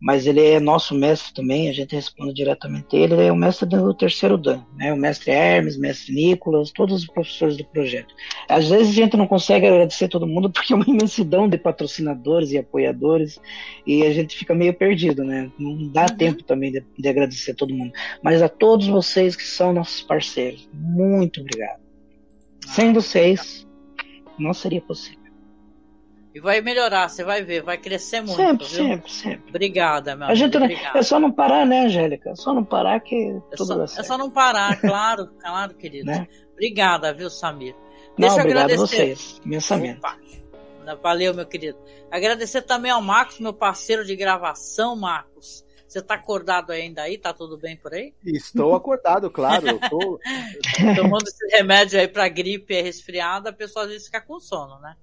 mas 0.00 0.26
ele 0.26 0.44
é 0.44 0.60
nosso 0.60 0.94
mestre 0.94 1.32
também, 1.32 1.70
a 1.70 1.72
gente 1.72 1.94
responde 1.94 2.34
diretamente 2.34 2.94
ele, 2.94 3.14
ele 3.14 3.22
é 3.24 3.32
o 3.32 3.36
mestre 3.36 3.66
do 3.66 3.94
terceiro 3.94 4.36
Dan, 4.36 4.62
né? 4.76 4.92
O 4.92 4.96
mestre 4.96 5.30
Hermes, 5.30 5.78
mestre 5.78 6.14
Nicolas, 6.14 6.70
todos 6.70 7.00
os 7.00 7.06
professores 7.06 7.56
do 7.56 7.64
projeto. 7.64 8.14
Às 8.48 8.68
vezes 8.68 8.90
a 8.90 9.02
gente 9.02 9.16
não 9.16 9.26
consegue 9.26 9.66
agradecer 9.66 10.08
todo 10.08 10.26
mundo 10.26 10.50
porque 10.50 10.72
é 10.72 10.76
uma 10.76 10.84
imensidão 10.86 11.48
de 11.48 11.56
patrocinadores 11.56 12.52
e 12.52 12.58
apoiadores 12.58 13.40
e 13.86 14.02
a 14.02 14.12
gente 14.12 14.36
fica 14.36 14.54
meio 14.54 14.74
perdido, 14.74 15.24
né? 15.24 15.50
Não 15.58 15.88
dá 15.88 16.02
uhum. 16.02 16.16
tempo 16.16 16.42
também 16.42 16.70
de, 16.70 16.84
de 16.98 17.08
agradecer 17.08 17.54
todo 17.54 17.74
mundo. 17.74 17.92
Mas 18.22 18.42
a 18.42 18.48
todos 18.48 18.86
vocês 18.86 19.34
que 19.34 19.44
são 19.44 19.72
nossos 19.72 20.02
parceiros, 20.02 20.68
muito 20.74 21.40
obrigado. 21.40 21.80
Sem 22.66 22.92
vocês, 22.92 23.66
não 24.38 24.52
seria 24.52 24.82
possível. 24.82 25.25
E 26.36 26.40
vai 26.40 26.60
melhorar, 26.60 27.08
você 27.08 27.24
vai 27.24 27.42
ver, 27.42 27.62
vai 27.62 27.78
crescer 27.78 28.20
muito. 28.20 28.36
Sempre, 28.36 28.66
viu? 28.66 28.76
sempre, 28.76 29.10
sempre. 29.10 29.48
Obrigada, 29.48 30.14
meu 30.14 30.28
A 30.28 30.34
gente 30.34 30.54
amigo, 30.54 30.58
não- 30.58 30.66
obrigada. 30.66 30.98
é 30.98 31.02
só 31.02 31.18
não 31.18 31.32
parar, 31.32 31.64
né, 31.64 31.86
Angélica? 31.86 32.28
É 32.30 32.34
só 32.34 32.52
não 32.52 32.62
parar 32.62 33.00
que 33.00 33.14
É 33.52 33.56
tudo 33.56 33.66
só, 33.68 33.76
dá 33.78 33.84
é 33.84 33.86
certo. 33.86 34.06
só 34.06 34.18
não 34.18 34.30
parar, 34.30 34.78
claro, 34.82 35.28
claro, 35.40 35.74
querido. 35.74 36.04
Né? 36.04 36.28
Obrigada, 36.52 37.14
viu, 37.14 37.30
Samir? 37.30 37.74
Não, 38.18 38.28
Deixa 38.28 38.36
eu 38.36 38.40
agradecer. 38.42 38.76
vocês. 38.76 39.40
Imensamente. 39.46 39.98
Opa. 39.98 40.18
Valeu, 41.02 41.32
meu 41.34 41.46
querido. 41.46 41.78
Agradecer 42.10 42.62
também 42.62 42.90
ao 42.90 43.00
Marcos, 43.00 43.40
meu 43.40 43.54
parceiro 43.54 44.04
de 44.04 44.14
gravação, 44.14 44.94
Marcos. 44.94 45.64
Você 45.88 46.02
tá 46.02 46.14
acordado 46.14 46.70
ainda 46.70 47.02
aí? 47.02 47.16
Tá 47.16 47.32
tudo 47.32 47.56
bem 47.58 47.76
por 47.76 47.94
aí? 47.94 48.12
Estou 48.24 48.74
acordado, 48.74 49.30
claro. 49.30 49.66
Eu 49.68 49.78
tô... 49.88 50.20
Tomando 50.96 51.26
esse 51.26 51.56
remédio 51.56 51.98
aí 51.98 52.06
pra 52.08 52.28
gripe 52.28 52.74
e 52.74 52.82
resfriada, 52.82 53.50
a 53.50 53.52
pessoa 53.52 53.84
às 53.86 53.90
vezes 53.90 54.06
fica 54.06 54.20
com 54.20 54.38
sono, 54.38 54.78
né? 54.80 54.94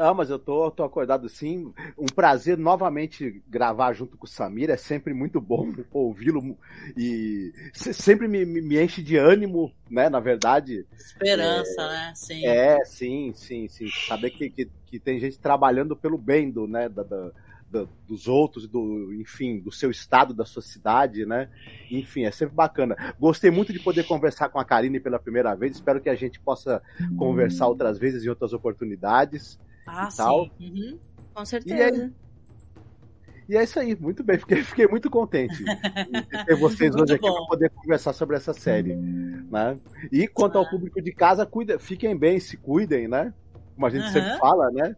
Ah, 0.00 0.14
mas 0.14 0.30
eu 0.30 0.38
tô, 0.38 0.70
tô 0.70 0.82
acordado 0.82 1.28
sim. 1.28 1.74
Um 1.98 2.06
prazer 2.06 2.56
novamente 2.56 3.42
gravar 3.46 3.92
junto 3.92 4.16
com 4.16 4.24
o 4.24 4.28
Samir. 4.28 4.70
É 4.70 4.76
sempre 4.76 5.12
muito 5.12 5.38
bom 5.42 5.70
ouvi-lo 5.92 6.56
e 6.96 7.52
se- 7.74 7.92
sempre 7.92 8.26
me, 8.26 8.46
me- 8.46 8.82
enche 8.82 9.02
de 9.02 9.18
ânimo, 9.18 9.70
né? 9.90 10.08
Na 10.08 10.18
verdade. 10.18 10.86
Esperança, 10.98 11.86
né? 11.86 12.12
Sim. 12.14 12.46
É, 12.46 12.82
sim, 12.86 13.32
sim, 13.34 13.68
sim. 13.68 13.86
Saber 14.08 14.30
que, 14.30 14.48
que, 14.48 14.68
que 14.86 14.98
tem 14.98 15.20
gente 15.20 15.38
trabalhando 15.38 15.94
pelo 15.94 16.16
bem 16.16 16.50
do, 16.50 16.66
né, 16.66 16.88
da, 16.88 17.02
da- 17.02 17.30
da- 17.70 17.86
dos 18.08 18.26
outros, 18.26 18.66
do, 18.66 19.12
enfim, 19.12 19.60
do 19.60 19.70
seu 19.70 19.90
estado, 19.90 20.32
da 20.32 20.46
sua 20.46 20.62
cidade, 20.62 21.26
né? 21.26 21.50
Enfim, 21.90 22.24
é 22.24 22.30
sempre 22.30 22.54
bacana. 22.54 22.96
Gostei 23.20 23.50
muito 23.50 23.70
de 23.70 23.78
poder 23.80 24.04
conversar 24.04 24.48
com 24.48 24.58
a 24.58 24.64
Karine 24.64 24.98
pela 24.98 25.18
primeira 25.18 25.54
vez. 25.54 25.74
Espero 25.74 26.00
que 26.00 26.08
a 26.08 26.14
gente 26.14 26.40
possa 26.40 26.82
conversar 27.18 27.66
outras 27.68 27.98
vezes 27.98 28.24
em 28.24 28.30
outras 28.30 28.54
oportunidades. 28.54 29.58
Ah, 29.86 30.08
e 30.12 30.16
tal. 30.16 30.44
sim. 30.44 30.52
Uhum. 30.60 30.98
Com 31.34 31.44
certeza. 31.44 32.12
E 33.48 33.56
é 33.56 33.64
isso 33.64 33.80
aí, 33.80 33.96
muito 33.96 34.22
bem, 34.22 34.38
fiquei, 34.38 34.62
fiquei 34.62 34.86
muito 34.86 35.10
contente 35.10 35.64
de 35.64 36.44
ter 36.44 36.54
vocês 36.54 36.94
hoje 36.94 37.14
aqui 37.14 37.26
para 37.26 37.46
poder 37.46 37.70
conversar 37.70 38.12
sobre 38.12 38.36
essa 38.36 38.52
série. 38.52 38.94
Né? 38.94 39.76
E 40.12 40.28
quanto 40.28 40.56
ao 40.56 40.70
público 40.70 41.02
de 41.02 41.12
casa, 41.12 41.44
cuida, 41.44 41.76
fiquem 41.76 42.16
bem, 42.16 42.38
se 42.38 42.56
cuidem, 42.56 43.08
né? 43.08 43.34
Como 43.74 43.86
a 43.86 43.90
gente 43.90 44.04
Aham. 44.04 44.12
sempre 44.12 44.38
fala, 44.38 44.70
né? 44.70 44.94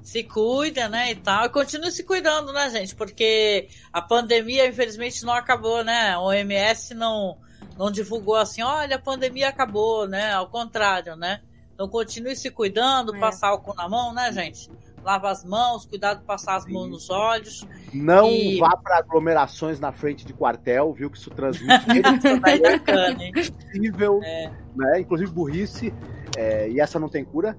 Se 0.00 0.22
cuida, 0.22 0.88
né, 0.88 1.10
e 1.10 1.16
tal. 1.16 1.46
E 1.46 1.50
continue 1.50 1.90
se 1.90 2.04
cuidando, 2.04 2.52
né, 2.52 2.70
gente? 2.70 2.94
Porque 2.94 3.68
a 3.92 4.00
pandemia, 4.00 4.66
infelizmente, 4.68 5.24
não 5.24 5.34
acabou, 5.34 5.82
né? 5.82 6.12
A 6.12 6.20
OMS 6.20 6.94
não, 6.94 7.36
não 7.76 7.90
divulgou 7.90 8.36
assim, 8.36 8.62
olha, 8.62 8.96
a 8.96 9.02
pandemia 9.02 9.48
acabou, 9.48 10.06
né? 10.06 10.32
Ao 10.32 10.48
contrário, 10.48 11.16
né? 11.16 11.40
Então 11.78 11.88
continue 11.88 12.34
se 12.34 12.50
cuidando, 12.50 13.14
É. 13.14 13.20
passar 13.20 13.50
álcool 13.50 13.72
na 13.72 13.88
mão, 13.88 14.12
né, 14.12 14.32
gente? 14.32 14.68
Lava 15.04 15.30
as 15.30 15.44
mãos, 15.44 15.86
cuidado 15.86 16.18
de 16.18 16.24
passar 16.26 16.56
as 16.56 16.66
mãos 16.66 16.90
nos 16.90 17.08
olhos. 17.08 17.64
Não 17.94 18.28
E- 18.28 18.58
vá 18.58 18.76
para 18.76 18.98
aglomerações 18.98 19.78
na 19.78 19.92
frente 19.92 20.26
de 20.26 20.32
quartel, 20.32 20.92
viu? 20.92 21.08
Que 21.08 21.16
isso 21.16 21.30
transmite 21.30 21.70
é 23.22 23.22
hein? 23.24 23.32
possível, 23.32 24.20
É. 24.24 24.50
né? 24.74 25.00
Inclusive 25.00 25.30
burrice. 25.30 25.94
é, 26.36 26.68
e 26.68 26.80
essa 26.80 26.98
não 26.98 27.08
tem 27.08 27.24
cura. 27.24 27.56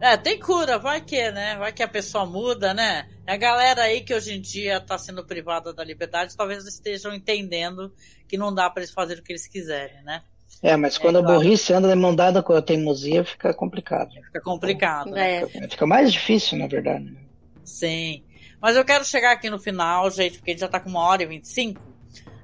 É, 0.00 0.16
tem 0.16 0.38
cura, 0.40 0.78
vai 0.78 1.00
que, 1.00 1.30
né? 1.30 1.56
Vai 1.58 1.72
que 1.72 1.82
a 1.82 1.88
pessoa 1.88 2.24
muda, 2.26 2.72
né? 2.74 3.06
A 3.26 3.36
galera 3.36 3.82
aí 3.82 4.00
que 4.02 4.12
hoje 4.14 4.34
em 4.34 4.40
dia 4.40 4.80
tá 4.80 4.96
sendo 4.98 5.24
privada 5.24 5.72
da 5.74 5.84
liberdade, 5.84 6.36
talvez 6.36 6.66
estejam 6.66 7.14
entendendo 7.14 7.94
que 8.28 8.36
não 8.36 8.52
dá 8.54 8.68
para 8.68 8.82
eles 8.82 8.92
fazerem 8.92 9.22
o 9.22 9.24
que 9.24 9.32
eles 9.32 9.46
quiserem, 9.46 10.02
né? 10.04 10.22
É, 10.62 10.76
mas 10.76 10.96
quando 10.96 11.18
a 11.18 11.22
claro. 11.22 11.40
burrice 11.40 11.72
anda 11.72 11.88
de 11.88 11.94
mão 11.94 12.14
dada 12.14 12.42
com 12.42 12.54
a 12.54 12.62
teimosia, 12.62 13.24
fica 13.24 13.52
complicado. 13.52 14.10
Fica 14.12 14.40
complicado. 14.40 15.10
né? 15.10 15.42
É. 15.42 15.68
Fica 15.68 15.86
mais 15.86 16.12
difícil, 16.12 16.56
na 16.56 16.66
verdade. 16.66 17.04
né? 17.04 17.20
Sim. 17.62 18.22
Mas 18.60 18.74
eu 18.76 18.84
quero 18.84 19.04
chegar 19.04 19.32
aqui 19.32 19.50
no 19.50 19.58
final, 19.58 20.10
gente, 20.10 20.38
porque 20.38 20.52
a 20.52 20.54
gente 20.54 20.60
já 20.60 20.68
tá 20.68 20.80
com 20.80 20.88
uma 20.88 21.02
hora 21.06 21.22
e 21.22 21.26
vinte 21.26 21.44
e 21.44 21.48
cinco. 21.48 21.82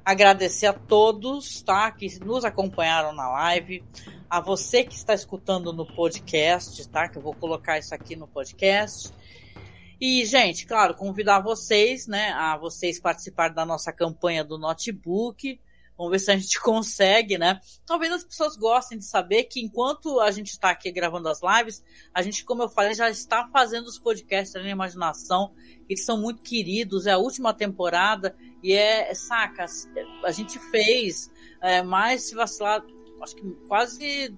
Agradecer 0.04 0.66
a 0.66 0.72
todos, 0.72 1.62
tá? 1.62 1.90
Que 1.90 2.06
nos 2.22 2.44
acompanharam 2.44 3.12
na 3.12 3.30
live. 3.30 3.82
A 4.28 4.40
você 4.40 4.84
que 4.84 4.94
está 4.94 5.14
escutando 5.14 5.72
no 5.72 5.86
podcast, 5.86 6.86
tá? 6.88 7.08
Que 7.08 7.16
eu 7.16 7.22
vou 7.22 7.34
colocar 7.34 7.78
isso 7.78 7.94
aqui 7.94 8.16
no 8.16 8.28
podcast. 8.28 9.12
E, 10.00 10.24
gente, 10.24 10.66
claro, 10.66 10.94
convidar 10.94 11.40
vocês, 11.40 12.06
né? 12.06 12.32
A 12.32 12.56
vocês 12.56 13.00
participarem 13.00 13.54
da 13.54 13.64
nossa 13.64 13.92
campanha 13.92 14.44
do 14.44 14.58
notebook. 14.58 15.60
Vamos 16.00 16.12
ver 16.12 16.18
se 16.18 16.30
a 16.30 16.36
gente 16.38 16.58
consegue, 16.64 17.36
né? 17.36 17.60
Talvez 17.84 18.10
as 18.10 18.24
pessoas 18.24 18.56
gostem 18.56 18.96
de 18.96 19.04
saber 19.04 19.44
que 19.44 19.60
enquanto 19.60 20.18
a 20.18 20.30
gente 20.30 20.48
está 20.48 20.70
aqui 20.70 20.90
gravando 20.90 21.28
as 21.28 21.40
lives, 21.42 21.84
a 22.14 22.22
gente, 22.22 22.42
como 22.42 22.62
eu 22.62 22.70
falei, 22.70 22.94
já 22.94 23.10
está 23.10 23.46
fazendo 23.48 23.84
os 23.84 23.98
podcasts 23.98 24.54
da 24.54 24.66
imaginação. 24.66 25.52
Eles 25.86 26.02
são 26.02 26.18
muito 26.18 26.40
queridos, 26.40 27.06
é 27.06 27.10
a 27.10 27.18
última 27.18 27.52
temporada 27.52 28.34
e 28.62 28.72
é, 28.72 29.12
saca, 29.12 29.66
a 30.24 30.32
gente 30.32 30.58
fez 30.70 31.30
é, 31.60 31.82
mais, 31.82 32.22
se 32.22 32.34
vacilar, 32.34 32.82
acho 33.22 33.36
que 33.36 33.50
quase, 33.68 34.34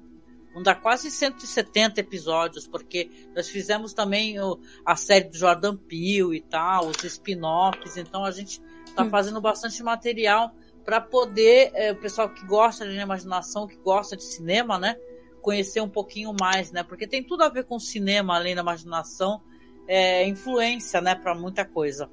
não 0.53 0.65
dá 0.65 0.75
quase 0.75 1.13
170 1.13 2.01
episódios, 2.01 2.67
porque 2.67 3.09
nós 3.37 3.49
fizemos 3.49 3.93
também 3.93 4.41
o, 4.41 4.59
a 4.85 4.97
série 4.97 5.29
do 5.29 5.37
Jordan 5.37 5.77
Peele 5.77 6.39
e 6.39 6.41
tal, 6.41 6.89
os 6.89 7.05
spin-offs, 7.05 7.97
então 7.97 8.25
a 8.25 8.33
gente 8.33 8.61
está 8.85 9.09
fazendo 9.09 9.41
bastante 9.41 9.81
material 9.81 10.53
para 10.85 11.01
poder, 11.01 11.71
é, 11.75 11.93
o 11.93 11.97
pessoal 11.97 12.29
que 12.29 12.45
gosta 12.47 12.87
de 12.87 12.97
imaginação, 12.97 13.67
que 13.67 13.77
gosta 13.77 14.17
de 14.17 14.25
cinema, 14.25 14.79
né, 14.79 14.97
conhecer 15.41 15.81
um 15.81 15.89
pouquinho 15.89 16.35
mais, 16.39 16.71
né, 16.71 16.83
porque 16.83 17.07
tem 17.07 17.23
tudo 17.23 17.43
a 17.43 17.49
ver 17.49 17.65
com 17.65 17.79
cinema, 17.79 18.37
além 18.37 18.55
da 18.55 18.63
imaginação, 18.63 19.41
é, 19.87 20.27
influência, 20.27 21.01
né, 21.01 21.15
para 21.15 21.35
muita 21.35 21.65
coisa. 21.65 22.11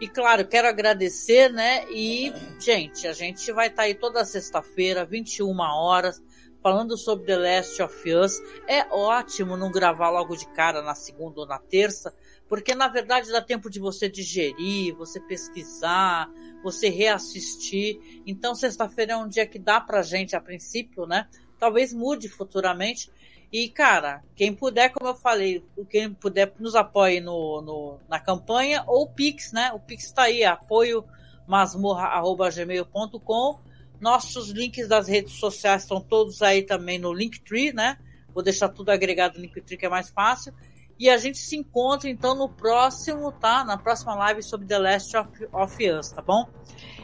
E 0.00 0.08
claro, 0.08 0.46
quero 0.46 0.66
agradecer, 0.66 1.52
né? 1.52 1.84
E, 1.90 2.32
gente, 2.58 3.06
a 3.06 3.12
gente 3.12 3.52
vai 3.52 3.66
estar 3.66 3.82
aí 3.82 3.94
toda 3.94 4.24
sexta-feira, 4.24 5.04
21 5.04 5.54
horas, 5.60 6.22
falando 6.62 6.96
sobre 6.96 7.26
The 7.26 7.36
Last 7.36 7.82
of 7.82 8.10
Us. 8.14 8.40
É 8.66 8.86
ótimo 8.90 9.58
não 9.58 9.70
gravar 9.70 10.08
logo 10.08 10.34
de 10.36 10.46
cara 10.54 10.80
na 10.80 10.94
segunda 10.94 11.40
ou 11.40 11.46
na 11.46 11.58
terça, 11.58 12.14
porque 12.50 12.74
na 12.74 12.88
verdade 12.88 13.30
dá 13.30 13.40
tempo 13.40 13.70
de 13.70 13.78
você 13.78 14.08
digerir, 14.08 14.92
você 14.96 15.20
pesquisar, 15.20 16.28
você 16.64 16.88
reassistir. 16.88 18.00
Então, 18.26 18.56
sexta-feira 18.56 19.12
é 19.12 19.16
um 19.16 19.28
dia 19.28 19.46
que 19.46 19.56
dá 19.56 19.80
pra 19.80 20.02
gente, 20.02 20.34
a 20.34 20.40
princípio, 20.40 21.06
né? 21.06 21.28
Talvez 21.60 21.94
mude 21.94 22.28
futuramente. 22.28 23.08
E, 23.52 23.68
cara, 23.68 24.24
quem 24.34 24.52
puder, 24.52 24.90
como 24.90 25.08
eu 25.08 25.14
falei, 25.14 25.64
quem 25.88 26.12
puder 26.12 26.52
nos 26.58 26.74
apoie 26.74 27.20
no, 27.20 27.62
no 27.62 28.00
na 28.08 28.18
campanha 28.18 28.82
ou 28.84 29.04
o 29.04 29.08
Pix, 29.08 29.52
né? 29.52 29.70
O 29.72 29.78
Pix 29.78 30.10
tá 30.10 30.22
aí, 30.22 30.42
apoio 30.42 31.04
masmorra.gmail.com. 31.46 33.60
Nossos 34.00 34.50
links 34.50 34.88
das 34.88 35.06
redes 35.06 35.34
sociais 35.34 35.82
estão 35.82 36.00
todos 36.00 36.42
aí 36.42 36.64
também 36.64 36.98
no 36.98 37.12
Linktree, 37.12 37.72
né? 37.72 37.96
Vou 38.34 38.42
deixar 38.42 38.70
tudo 38.70 38.90
agregado 38.90 39.36
no 39.36 39.42
Linktree 39.42 39.76
que 39.76 39.86
é 39.86 39.88
mais 39.88 40.10
fácil. 40.10 40.52
E 41.00 41.08
a 41.08 41.16
gente 41.16 41.38
se 41.38 41.56
encontra 41.56 42.10
então 42.10 42.34
no 42.34 42.46
próximo, 42.46 43.32
tá? 43.32 43.64
Na 43.64 43.78
próxima 43.78 44.14
live 44.14 44.42
sobre 44.42 44.66
The 44.66 44.78
Last 44.78 45.16
of, 45.16 45.28
of 45.50 45.90
Us, 45.90 46.10
tá 46.10 46.20
bom? 46.20 46.44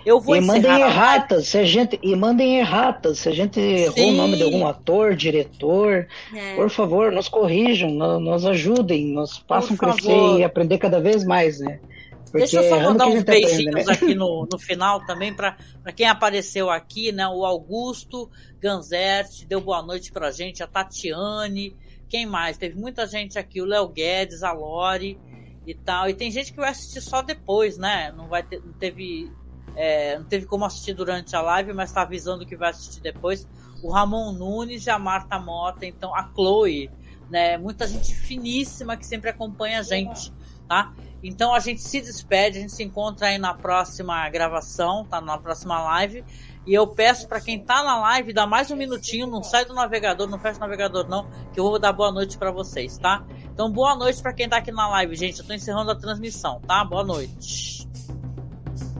Eu 0.05 0.20
vou 0.20 0.36
e 0.36 0.40
mandem 0.40 0.60
encerrar 0.60 0.74
a 0.77 0.78
live. 0.81 0.94
erratas, 0.94 1.48
se 1.48 1.59
a 1.59 1.64
gente, 1.64 1.98
e 2.02 2.14
mandem 2.14 2.59
erratas, 2.59 3.18
se 3.20 3.28
a 3.31 3.32
gente 3.32 3.59
errou 3.59 3.90
o 4.09 4.10
Sim. 4.10 4.16
nome 4.16 4.36
de 4.36 4.43
algum 4.43 4.66
ator, 4.66 5.16
diretor, 5.16 6.06
É. 6.35 6.55
por 6.56 6.68
favor, 6.68 7.10
nos 7.10 7.27
corrijam, 7.28 7.90
no- 7.90 8.20
nos 8.20 8.44
ajudem, 8.44 9.06
nos 9.06 9.39
façam 9.48 9.74
Por 9.77 9.94
crescer 9.94 10.39
e 10.39 10.44
aprender 10.44 10.77
cada 10.78 11.01
vez 11.01 11.24
mais, 11.24 11.59
né? 11.59 11.81
Porque 12.27 12.39
Deixa 12.39 12.56
eu 12.59 12.68
só 12.68 12.77
errando 12.77 12.90
mandar 12.90 13.06
uns 13.06 13.12
gente 13.14 13.23
aprende, 13.23 13.47
beijinhos 13.47 13.86
né? 13.86 13.93
aqui 13.94 14.14
no, 14.14 14.47
no 14.52 14.59
final 14.59 15.05
também 15.06 15.32
para 15.32 15.56
quem 15.94 16.06
apareceu 16.06 16.68
aqui, 16.68 17.10
né? 17.12 17.27
O 17.28 17.44
Augusto 17.47 18.28
Ganzert 18.60 19.47
deu 19.48 19.60
boa 19.60 19.81
noite 19.82 20.12
pra 20.12 20.31
gente, 20.31 20.62
a 20.62 20.66
Tatiane, 20.66 21.74
quem 22.09 22.27
mais? 22.27 22.57
Teve 22.57 22.78
muita 22.78 23.07
gente 23.07 23.39
aqui, 23.39 23.61
o 23.61 23.65
Léo 23.65 23.89
Guedes, 23.89 24.43
a 24.43 24.53
Lori 24.53 25.19
e 25.66 25.74
tal. 25.74 26.09
E 26.09 26.15
tem 26.15 26.31
gente 26.31 26.53
que 26.53 26.59
vai 26.59 26.70
assistir 26.70 27.01
só 27.01 27.23
depois, 27.23 27.77
né? 27.77 28.12
Não 28.12 28.28
vai 28.28 28.43
ter, 28.43 28.62
não 28.65 28.73
teve 28.73 29.31
é, 29.77 30.19
não 30.19 30.24
teve 30.24 30.47
como 30.47 30.65
assistir 30.65 30.95
durante 30.95 31.37
a 31.37 31.43
live, 31.43 31.74
mas 31.74 31.93
tá 31.93 32.03
avisando 32.03 32.47
que 32.47 32.57
vai 32.57 32.70
assistir 32.70 33.01
depois. 33.01 33.47
O 33.83 33.93
Ramon 33.93 34.33
Nunes 34.33 34.87
e 34.87 34.91
a 34.91 34.99
Marta 34.99 35.39
Mota, 35.39 35.85
então 35.85 36.15
a 36.15 36.31
Chloe, 36.33 36.91
né? 37.31 37.59
Muita 37.59 37.87
gente 37.87 38.15
finíssima 38.15 38.97
que 38.97 39.05
sempre 39.05 39.28
acompanha 39.28 39.81
a 39.81 39.83
gente, 39.83 40.33
tá? 40.66 40.95
Então 41.23 41.55
a 41.55 41.61
gente 41.61 41.83
se 41.83 42.01
despede, 42.01 42.59
a 42.59 42.61
gente 42.62 42.73
se 42.73 42.83
encontra 42.83 43.28
aí 43.28 43.39
na 43.39 43.53
próxima 43.53 44.28
gravação, 44.31 45.05
tá? 45.05 45.20
Na 45.20 45.37
próxima 45.37 45.83
live. 45.83 46.24
E 46.66 46.74
eu 46.74 46.86
peço 46.86 47.28
para 47.28 47.40
quem 47.40 47.62
tá 47.62 47.84
na 47.84 48.01
live, 48.01 48.32
dá 48.32 48.47
mais 48.47 48.70
um 48.70 48.76
minutinho, 48.76 49.26
não 49.26 49.43
sai 49.43 49.64
do 49.64 49.72
navegador, 49.72 50.28
não 50.28 50.38
fecha 50.38 50.56
o 50.56 50.60
navegador 50.60 51.09
não, 51.09 51.28
que 51.52 51.60
eu 51.60 51.64
vou 51.64 51.78
dar 51.78 51.93
boa 51.93 52.10
noite 52.10 52.36
para 52.36 52.51
vocês, 52.51 52.98
tá? 52.98 53.24
Então 53.52 53.70
boa 53.70 53.94
noite 53.94 54.20
para 54.20 54.32
quem 54.32 54.48
tá 54.48 54.56
aqui 54.56 54.72
na 54.72 54.88
live, 54.88 55.14
gente. 55.14 55.38
Eu 55.38 55.47
tô 55.47 55.52
encerrando 55.52 55.93
a 55.93 55.94
transmissão, 55.94 56.60
tá? 56.66 56.84
Boa 56.84 57.05
noite. 57.05 57.88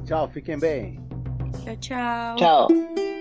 Tchau, 0.07 0.29
fiquem 0.29 0.59
bem. 0.59 1.01
Tchau, 1.65 1.77
tchau. 1.77 2.37
Tchau. 2.37 3.16